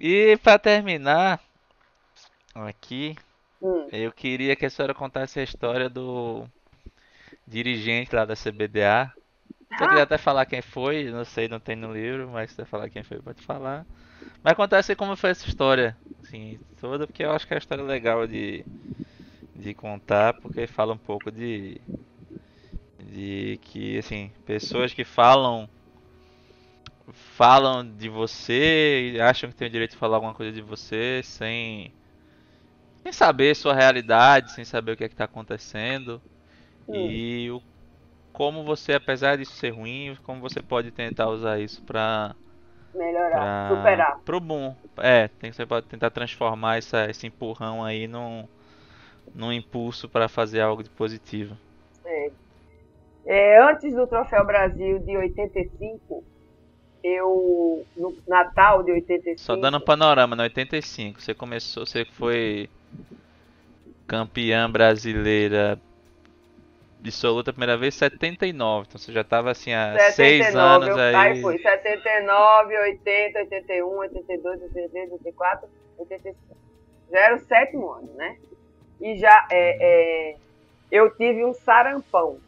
E 0.00 0.36
para 0.38 0.58
terminar 0.58 1.40
aqui, 2.54 3.16
Hum. 3.60 3.92
eu 3.92 4.12
queria 4.12 4.56
que 4.56 4.66
a 4.66 4.70
senhora 4.70 4.94
contasse 4.94 5.40
a 5.40 5.44
história 5.44 5.88
do 5.90 6.46
dirigente 7.46 8.14
lá 8.14 8.24
da 8.24 8.36
CBDA. 8.36 9.12
Se 9.76 9.86
Ah. 9.86 9.88
quiser 9.88 10.02
até 10.02 10.18
falar 10.18 10.46
quem 10.46 10.62
foi, 10.62 11.10
não 11.10 11.24
sei, 11.24 11.48
não 11.48 11.60
tem 11.60 11.76
no 11.76 11.92
livro, 11.92 12.28
mas 12.30 12.50
se 12.50 12.56
você 12.56 12.64
falar 12.64 12.90
quem 12.90 13.02
foi, 13.02 13.20
pode 13.22 13.42
falar. 13.42 13.86
Mas 14.42 14.54
contasse 14.56 14.96
como 14.96 15.16
foi 15.16 15.30
essa 15.30 15.48
história, 15.48 15.98
assim, 16.24 16.60
toda, 16.80 17.06
porque 17.06 17.24
eu 17.24 17.32
acho 17.32 17.46
que 17.46 17.54
é 17.54 17.56
uma 17.56 17.60
história 17.60 17.84
legal 17.84 18.26
de, 18.26 18.64
de 19.56 19.74
contar, 19.74 20.34
porque 20.34 20.66
fala 20.66 20.94
um 20.94 20.98
pouco 20.98 21.30
de, 21.32 21.80
de 22.98 23.58
que, 23.62 23.98
assim, 23.98 24.32
pessoas 24.44 24.92
que 24.92 25.04
falam 25.04 25.68
falam 27.12 27.84
de 27.86 28.08
você 28.08 29.12
e 29.12 29.20
acham 29.20 29.50
que 29.50 29.56
tem 29.56 29.68
o 29.68 29.70
direito 29.70 29.92
de 29.92 29.96
falar 29.96 30.16
alguma 30.16 30.34
coisa 30.34 30.52
de 30.52 30.60
você 30.60 31.20
sem, 31.22 31.92
sem 33.02 33.12
saber 33.12 33.54
sua 33.54 33.74
realidade, 33.74 34.52
sem 34.52 34.64
saber 34.64 34.92
o 34.92 34.96
que 34.96 35.04
é 35.04 35.08
que 35.08 35.14
está 35.14 35.24
acontecendo. 35.24 36.20
Hum. 36.88 36.94
E 36.94 37.50
o, 37.50 37.62
como 38.32 38.64
você, 38.64 38.94
apesar 38.94 39.36
disso 39.36 39.52
ser 39.52 39.70
ruim, 39.70 40.16
como 40.24 40.40
você 40.40 40.62
pode 40.62 40.90
tentar 40.90 41.28
usar 41.28 41.58
isso 41.58 41.82
pra, 41.82 42.34
Melhorar, 42.94 43.30
pra, 43.30 43.76
superar. 43.76 44.18
pro 44.24 44.40
bom. 44.40 44.76
É, 44.98 45.28
tem, 45.28 45.52
você 45.52 45.66
pode 45.66 45.86
tentar 45.86 46.10
transformar 46.10 46.78
essa, 46.78 47.08
esse 47.10 47.26
empurrão 47.26 47.84
aí 47.84 48.06
num, 48.06 48.46
num 49.34 49.52
impulso 49.52 50.08
para 50.08 50.28
fazer 50.28 50.60
algo 50.60 50.82
de 50.82 50.90
positivo. 50.90 51.56
É. 52.04 52.30
É, 53.26 53.62
antes 53.62 53.94
do 53.94 54.06
Troféu 54.06 54.44
Brasil 54.46 55.00
de 55.00 55.16
85, 55.16 56.24
eu, 57.02 57.84
no 57.96 58.16
Natal 58.26 58.82
de 58.82 58.92
85, 58.92 59.40
Só 59.40 59.56
dando 59.56 59.78
um 59.78 59.80
panorama, 59.80 60.34
no 60.34 60.42
85, 60.42 61.20
você 61.20 61.34
começou, 61.34 61.86
você 61.86 62.04
foi 62.04 62.68
campeã 64.06 64.70
brasileira 64.70 65.78
absoluta 67.00 67.50
a 67.50 67.52
primeira 67.52 67.76
vez 67.76 67.94
em 67.94 67.98
79, 67.98 68.86
então 68.88 68.98
você 68.98 69.12
já 69.12 69.22
tava 69.22 69.50
assim 69.50 69.72
há 69.72 70.10
6 70.10 70.54
anos 70.54 70.88
eu, 70.88 70.98
aí. 70.98 71.14
aí 71.14 71.42
foi 71.42 71.58
79, 71.58 72.76
80, 72.76 73.38
81, 73.38 73.86
82, 73.86 74.62
83, 74.62 75.12
84, 75.12 75.68
85. 75.98 76.36
Já 77.10 77.18
era 77.20 77.34
o 77.34 77.38
sétimo 77.38 77.90
ano, 77.90 78.12
né? 78.14 78.36
E 79.00 79.16
já 79.16 79.46
é, 79.50 80.32
é, 80.32 80.36
eu 80.90 81.10
tive 81.16 81.44
um 81.44 81.54
sarampão. 81.54 82.38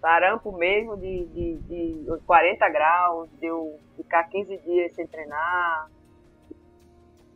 Sarampo 0.00 0.50
mesmo 0.52 0.96
de, 0.96 1.26
de, 1.26 1.54
de 1.56 2.18
40 2.26 2.68
graus, 2.70 3.28
de 3.38 3.46
eu 3.46 3.78
ficar 3.96 4.24
15 4.24 4.56
dias 4.58 4.92
sem 4.94 5.06
treinar. 5.06 5.90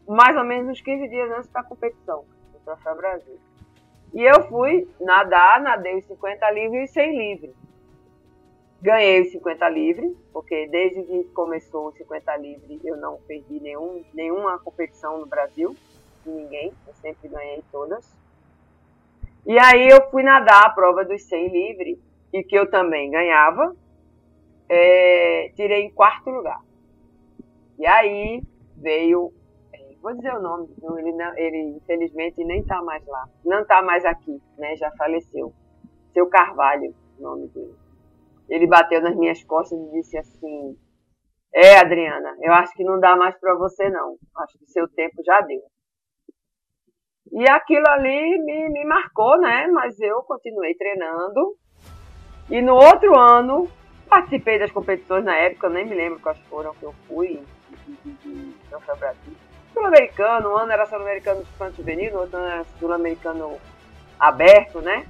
Mais 0.09 0.37
ou 0.37 0.45
menos 0.45 0.71
uns 0.71 0.81
15 0.81 1.09
dias 1.09 1.31
antes 1.31 1.49
da 1.51 1.63
competição 1.63 2.25
do 2.53 2.59
Troféu 2.65 2.97
Brasil. 2.97 3.39
E 4.15 4.23
eu 4.23 4.49
fui 4.49 4.89
nadar, 5.01 5.61
nadei 5.61 5.99
os 5.99 6.05
50 6.07 6.51
livre 6.53 6.85
e 6.85 6.89
100 6.89 7.19
livre. 7.19 7.55
Ganhei 8.81 9.23
os 9.23 9.33
50 9.33 9.69
livre, 9.69 10.17
porque 10.33 10.67
desde 10.69 11.03
que 11.03 11.25
começou 11.35 11.89
os 11.89 11.97
50 11.97 12.37
livre 12.37 12.81
eu 12.85 12.97
não 12.97 13.17
perdi 13.27 13.61
nenhum, 13.61 14.05
nenhuma 14.13 14.59
competição 14.59 15.19
no 15.19 15.27
Brasil, 15.27 15.75
de 16.25 16.31
ninguém, 16.31 16.73
eu 16.87 16.95
sempre 16.95 17.29
ganhei 17.29 17.63
todas. 17.73 18.11
E 19.47 19.59
aí 19.59 19.89
eu 19.89 20.11
fui 20.11 20.23
nadar 20.23 20.65
a 20.67 20.71
prova 20.71 21.05
dos 21.05 21.23
100 21.23 21.49
livre, 21.49 22.01
e 22.35 22.43
que 22.43 22.57
eu 22.59 22.69
também 22.69 23.13
ganhava, 23.13 23.77
é, 24.69 25.53
tirei 25.55 25.85
em 25.85 25.95
quarto 25.95 26.31
lugar. 26.31 26.61
E 27.79 27.87
aí 27.87 28.43
veio, 28.77 29.33
é, 29.73 29.95
vou 30.03 30.13
dizer 30.17 30.35
o 30.35 30.43
nome, 30.43 30.69
ele, 30.99 31.13
não, 31.13 31.39
ele 31.39 31.77
infelizmente 31.77 32.45
nem 32.45 32.61
está 32.61 32.83
mais 32.83 33.07
lá, 33.07 33.29
não 33.45 33.61
está 33.61 33.81
mais 33.83 34.05
aqui, 34.05 34.43
né, 34.59 34.75
já 34.75 34.91
faleceu. 34.99 35.55
Seu 36.13 36.29
Carvalho, 36.29 36.93
o 37.19 37.23
nome 37.23 37.47
dele. 37.49 37.75
Ele 38.49 38.67
bateu 38.67 39.01
nas 39.01 39.17
minhas 39.17 39.43
costas 39.45 39.79
e 39.79 39.91
disse 39.93 40.19
assim: 40.19 40.77
É, 41.53 41.79
Adriana, 41.79 42.37
eu 42.41 42.53
acho 42.53 42.75
que 42.75 42.85
não 42.85 43.01
dá 43.01 43.17
mais 43.17 43.37
para 43.39 43.55
você 43.57 43.89
não. 43.91 44.17
Acho 44.37 44.59
que 44.59 44.67
seu 44.67 44.87
tempo 44.89 45.17
já 45.25 45.41
deu. 45.41 45.63
E 47.33 47.49
aquilo 47.49 47.89
ali 47.89 48.39
me, 48.45 48.69
me 48.69 48.85
marcou, 48.85 49.41
né? 49.41 49.67
Mas 49.69 49.99
eu 49.99 50.23
continuei 50.23 50.75
treinando. 50.75 51.57
E 52.51 52.61
no 52.61 52.75
outro 52.75 53.19
ano, 53.19 53.69
participei 54.09 54.59
das 54.59 54.71
competições 54.71 55.25
na 55.25 55.35
época, 55.35 55.69
nem 55.69 55.87
me 55.87 55.95
lembro 55.95 56.21
quais 56.21 56.39
foram 56.51 56.75
que 56.75 56.83
eu 56.83 56.95
fui, 57.09 57.43
de, 57.71 57.93
de, 58.05 58.13
de 58.13 58.53
Troféu 58.69 58.97
Brasil. 58.97 59.33
Sul-Americano, 59.73 60.51
um 60.51 60.57
ano 60.57 60.73
era 60.73 60.87
Sul-Americano 60.87 61.43
de 61.43 61.59
Santo 61.59 61.77
Juvenil, 61.77 62.13
no 62.13 62.21
outro 62.21 62.39
ano 62.39 62.49
era 62.49 62.65
Sul-Americano 62.79 63.59
aberto, 64.19 64.81
né? 64.81 65.07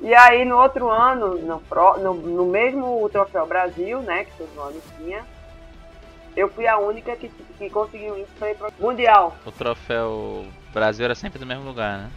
E 0.00 0.14
aí 0.14 0.44
no 0.44 0.58
outro 0.58 0.88
ano, 0.88 1.36
no, 1.38 1.62
no, 1.98 2.14
no 2.14 2.46
mesmo 2.46 3.08
Troféu 3.10 3.46
Brasil, 3.46 4.00
né, 4.00 4.24
que 4.24 4.32
todo 4.36 4.60
ano 4.60 4.80
tinha, 4.96 5.24
eu 6.36 6.48
fui 6.48 6.66
a 6.66 6.78
única 6.78 7.14
que, 7.14 7.28
que 7.28 7.70
conseguiu 7.70 8.16
isso 8.16 8.32
para 8.38 8.50
ir 8.50 8.56
pro 8.56 8.72
Mundial. 8.80 9.36
O 9.44 9.52
troféu 9.52 10.46
Brasil 10.72 11.04
era 11.04 11.14
sempre 11.14 11.38
do 11.38 11.46
mesmo 11.46 11.64
lugar, 11.64 11.98
né? 11.98 12.10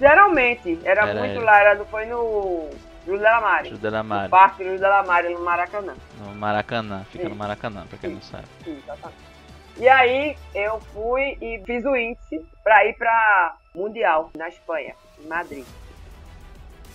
Geralmente, 0.00 0.80
era, 0.82 1.06
Era 1.06 1.20
muito 1.20 1.36
ele. 1.36 1.44
lá, 1.44 1.60
era, 1.60 1.84
foi 1.84 2.06
no 2.06 2.70
Júlio 3.04 3.18
Delamare. 3.20 3.64
Júlio 3.68 3.80
Delamare, 3.80 4.24
No 4.24 4.30
Parque 4.30 4.64
Júlio 4.64 4.78
Delamare, 4.78 5.28
no 5.34 5.40
Maracanã. 5.40 5.94
no 6.18 6.34
Maracanã, 6.34 7.04
fica 7.10 7.24
no 7.24 7.30
Isso. 7.30 7.38
Maracanã, 7.38 7.86
pra 7.86 7.98
quem 7.98 8.10
não 8.10 8.18
Isso. 8.18 8.30
sabe. 8.30 8.44
Sim, 8.64 8.76
exatamente. 8.78 9.30
E 9.76 9.88
aí 9.88 10.36
eu 10.54 10.80
fui 10.92 11.38
e 11.40 11.62
fiz 11.64 11.84
o 11.84 11.96
índice 11.96 12.44
para 12.62 12.84
ir 12.86 12.94
para 12.94 13.56
Mundial 13.74 14.30
na 14.36 14.48
Espanha, 14.48 14.94
em 15.18 15.26
Madrid. 15.26 15.64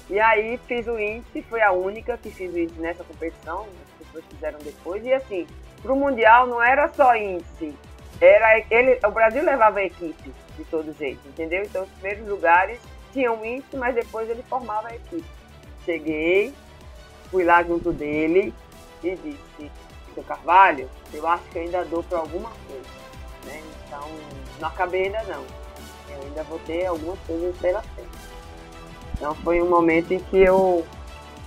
E 0.10 0.20
aí 0.20 0.60
fiz 0.68 0.86
o 0.88 1.00
índice, 1.00 1.42
fui 1.44 1.62
a 1.62 1.72
única 1.72 2.16
que 2.18 2.30
fiz 2.30 2.54
o 2.54 2.58
índice 2.60 2.80
nessa 2.80 3.04
competição, 3.04 3.62
as 4.02 4.06
pessoas 4.06 4.26
fizeram 4.30 4.60
depois. 4.60 5.04
E 5.04 5.12
assim, 5.12 5.48
pro 5.82 5.96
Mundial 5.96 6.46
não 6.46 6.62
era 6.62 6.88
só 6.90 7.16
índice, 7.16 7.76
era 8.22 8.60
ele, 8.70 9.00
o 9.04 9.10
Brasil 9.12 9.44
levava 9.44 9.80
a 9.80 9.84
equipe 9.86 10.32
de 10.56 10.64
todo 10.66 10.94
jeito, 10.94 11.28
entendeu? 11.28 11.64
Então 11.64 11.84
os 11.84 11.90
primeiros 11.90 12.28
lugares 12.28 12.80
tinham 13.12 13.44
índice, 13.44 13.76
mas 13.78 13.96
depois 13.96 14.30
ele 14.30 14.44
formava 14.44 14.90
a 14.90 14.96
equipe. 14.96 15.26
Cheguei, 15.86 16.54
fui 17.30 17.44
lá 17.44 17.64
junto 17.64 17.94
dele 17.94 18.54
e 19.04 19.16
disse, 19.16 19.72
seu 20.14 20.24
Carvalho, 20.24 20.90
eu 21.14 21.28
acho 21.28 21.44
que 21.52 21.60
ainda 21.60 21.84
dou 21.86 22.04
para 22.04 22.20
alguma 22.20 22.50
coisa. 22.68 22.90
Né? 23.46 23.62
Então, 23.86 24.10
não 24.60 24.68
acabei 24.68 25.06
ainda 25.06 25.24
não. 25.24 25.46
Eu 26.10 26.22
ainda 26.24 26.44
vou 26.44 26.60
ter 26.60 26.86
algumas 26.86 27.20
coisas 27.20 27.56
pela 27.58 27.82
frente. 27.82 28.10
Então 29.14 29.34
foi 29.36 29.62
um 29.62 29.70
momento 29.70 30.12
em 30.12 30.20
que 30.20 30.38
eu 30.38 30.86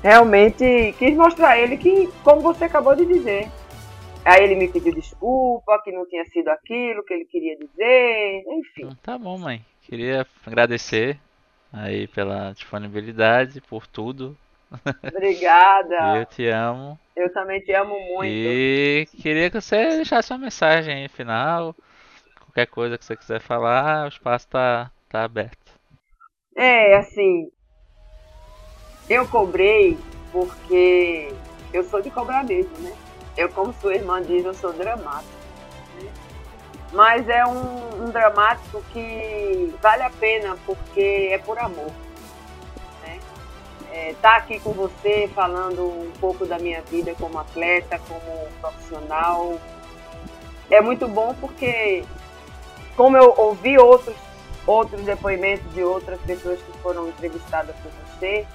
realmente 0.02 0.94
quis 0.98 1.14
mostrar 1.16 1.50
a 1.50 1.58
ele 1.58 1.76
que, 1.76 2.08
como 2.22 2.40
você 2.40 2.64
acabou 2.64 2.94
de 2.94 3.04
dizer. 3.04 3.50
Aí 4.24 4.42
ele 4.42 4.56
me 4.56 4.68
pediu 4.68 4.94
desculpa, 4.94 5.80
que 5.82 5.90
não 5.90 6.06
tinha 6.06 6.24
sido 6.26 6.48
aquilo 6.48 7.04
que 7.04 7.14
ele 7.14 7.24
queria 7.24 7.56
dizer, 7.56 8.44
enfim. 8.46 8.90
Tá 9.02 9.16
bom, 9.16 9.38
mãe. 9.38 9.64
Queria 9.82 10.26
agradecer 10.46 11.18
aí 11.72 12.06
pela 12.08 12.52
disponibilidade, 12.52 13.60
por 13.60 13.86
tudo. 13.86 14.36
Obrigada. 15.04 16.18
Eu 16.18 16.26
te 16.26 16.46
amo. 16.48 16.98
Eu 17.16 17.32
também 17.32 17.60
te 17.60 17.72
amo 17.72 17.98
muito. 18.14 18.24
E 18.24 19.08
queria 19.20 19.50
que 19.50 19.60
você 19.60 19.96
deixasse 19.96 20.32
uma 20.32 20.38
mensagem 20.38 20.94
aí 20.94 21.08
final. 21.08 21.74
Qualquer 22.40 22.66
coisa 22.66 22.96
que 22.96 23.04
você 23.04 23.16
quiser 23.16 23.40
falar, 23.40 24.04
o 24.04 24.08
espaço 24.08 24.48
tá, 24.48 24.90
tá 25.08 25.24
aberto. 25.24 25.72
É, 26.56 26.96
assim, 26.96 27.50
eu 29.08 29.26
cobrei 29.28 29.96
porque 30.32 31.32
eu 31.72 31.84
sou 31.84 32.00
de 32.00 32.10
cobrar 32.10 32.44
mesmo, 32.44 32.76
né? 32.78 32.96
Eu, 33.36 33.48
como 33.48 33.72
sua 33.74 33.94
irmã 33.94 34.20
diz, 34.20 34.44
eu 34.44 34.54
sou 34.54 34.72
dramático. 34.72 35.37
Mas 36.92 37.28
é 37.28 37.44
um, 37.44 38.04
um 38.04 38.10
dramático 38.10 38.82
que 38.92 39.74
vale 39.82 40.02
a 40.02 40.10
pena 40.10 40.56
porque 40.64 41.28
é 41.30 41.38
por 41.38 41.58
amor. 41.58 41.90
Né? 43.02 43.20
É, 43.92 44.14
tá 44.22 44.36
aqui 44.36 44.58
com 44.60 44.72
você 44.72 45.30
falando 45.34 45.82
um 45.82 46.12
pouco 46.18 46.46
da 46.46 46.58
minha 46.58 46.80
vida 46.82 47.14
como 47.18 47.38
atleta, 47.38 48.00
como 48.08 48.48
profissional. 48.60 49.58
É 50.70 50.80
muito 50.80 51.06
bom 51.06 51.34
porque, 51.40 52.04
como 52.96 53.16
eu 53.16 53.34
ouvi 53.36 53.78
outros 53.78 54.16
outros 54.68 55.00
depoimentos 55.02 55.72
de 55.72 55.82
outras 55.82 56.20
pessoas 56.20 56.60
que 56.60 56.78
foram 56.80 57.08
entrevistadas 57.08 57.74
por 57.76 57.90
você. 57.90 58.46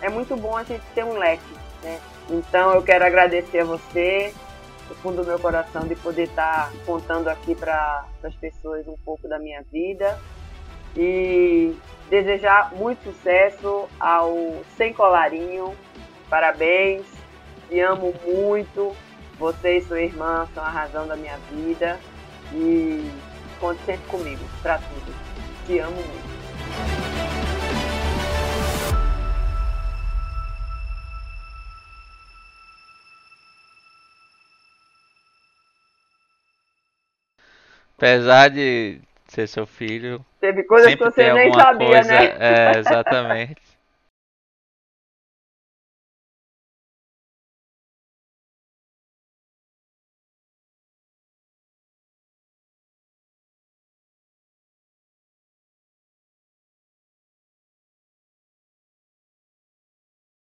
É 0.00 0.08
muito 0.08 0.34
bom 0.34 0.56
a 0.56 0.64
gente 0.64 0.82
ter 0.94 1.04
um 1.04 1.18
leque, 1.18 1.54
né? 1.82 2.00
Então 2.30 2.72
eu 2.72 2.82
quero 2.82 3.04
agradecer 3.04 3.60
a 3.60 3.64
você, 3.64 4.34
do 4.92 4.94
fundo 4.96 5.22
do 5.22 5.26
meu 5.26 5.38
coração, 5.38 5.86
de 5.86 5.96
poder 5.96 6.24
estar 6.24 6.70
contando 6.84 7.28
aqui 7.28 7.54
para 7.54 8.04
as 8.22 8.34
pessoas 8.34 8.86
um 8.86 8.96
pouco 9.04 9.26
da 9.26 9.38
minha 9.38 9.62
vida 9.72 10.18
e 10.94 11.74
desejar 12.10 12.74
muito 12.74 13.02
sucesso 13.02 13.88
ao 13.98 14.62
Sem 14.76 14.92
Colarinho. 14.92 15.74
Parabéns, 16.28 17.06
te 17.68 17.80
amo 17.80 18.14
muito. 18.22 18.94
Você 19.38 19.78
e 19.78 19.82
sua 19.82 20.02
irmã 20.02 20.46
são 20.54 20.62
a 20.62 20.68
razão 20.68 21.06
da 21.06 21.16
minha 21.16 21.38
vida 21.50 21.98
e 22.52 23.10
conte 23.58 23.82
sempre 23.84 24.06
comigo, 24.08 24.44
pra 24.60 24.76
tudo. 24.76 25.14
Te 25.66 25.78
amo 25.78 25.96
muito. 25.96 27.31
Apesar 38.02 38.50
de 38.50 38.98
ser 39.28 39.46
seu 39.46 39.64
filho, 39.64 40.24
Teve 40.40 40.64
coisas 40.64 40.92
que 40.92 41.04
você 41.04 41.32
nem 41.32 41.54
sabia, 41.54 41.86
coisa. 41.86 42.12
né? 42.12 42.36
É, 42.40 42.78
exatamente. 42.78 43.62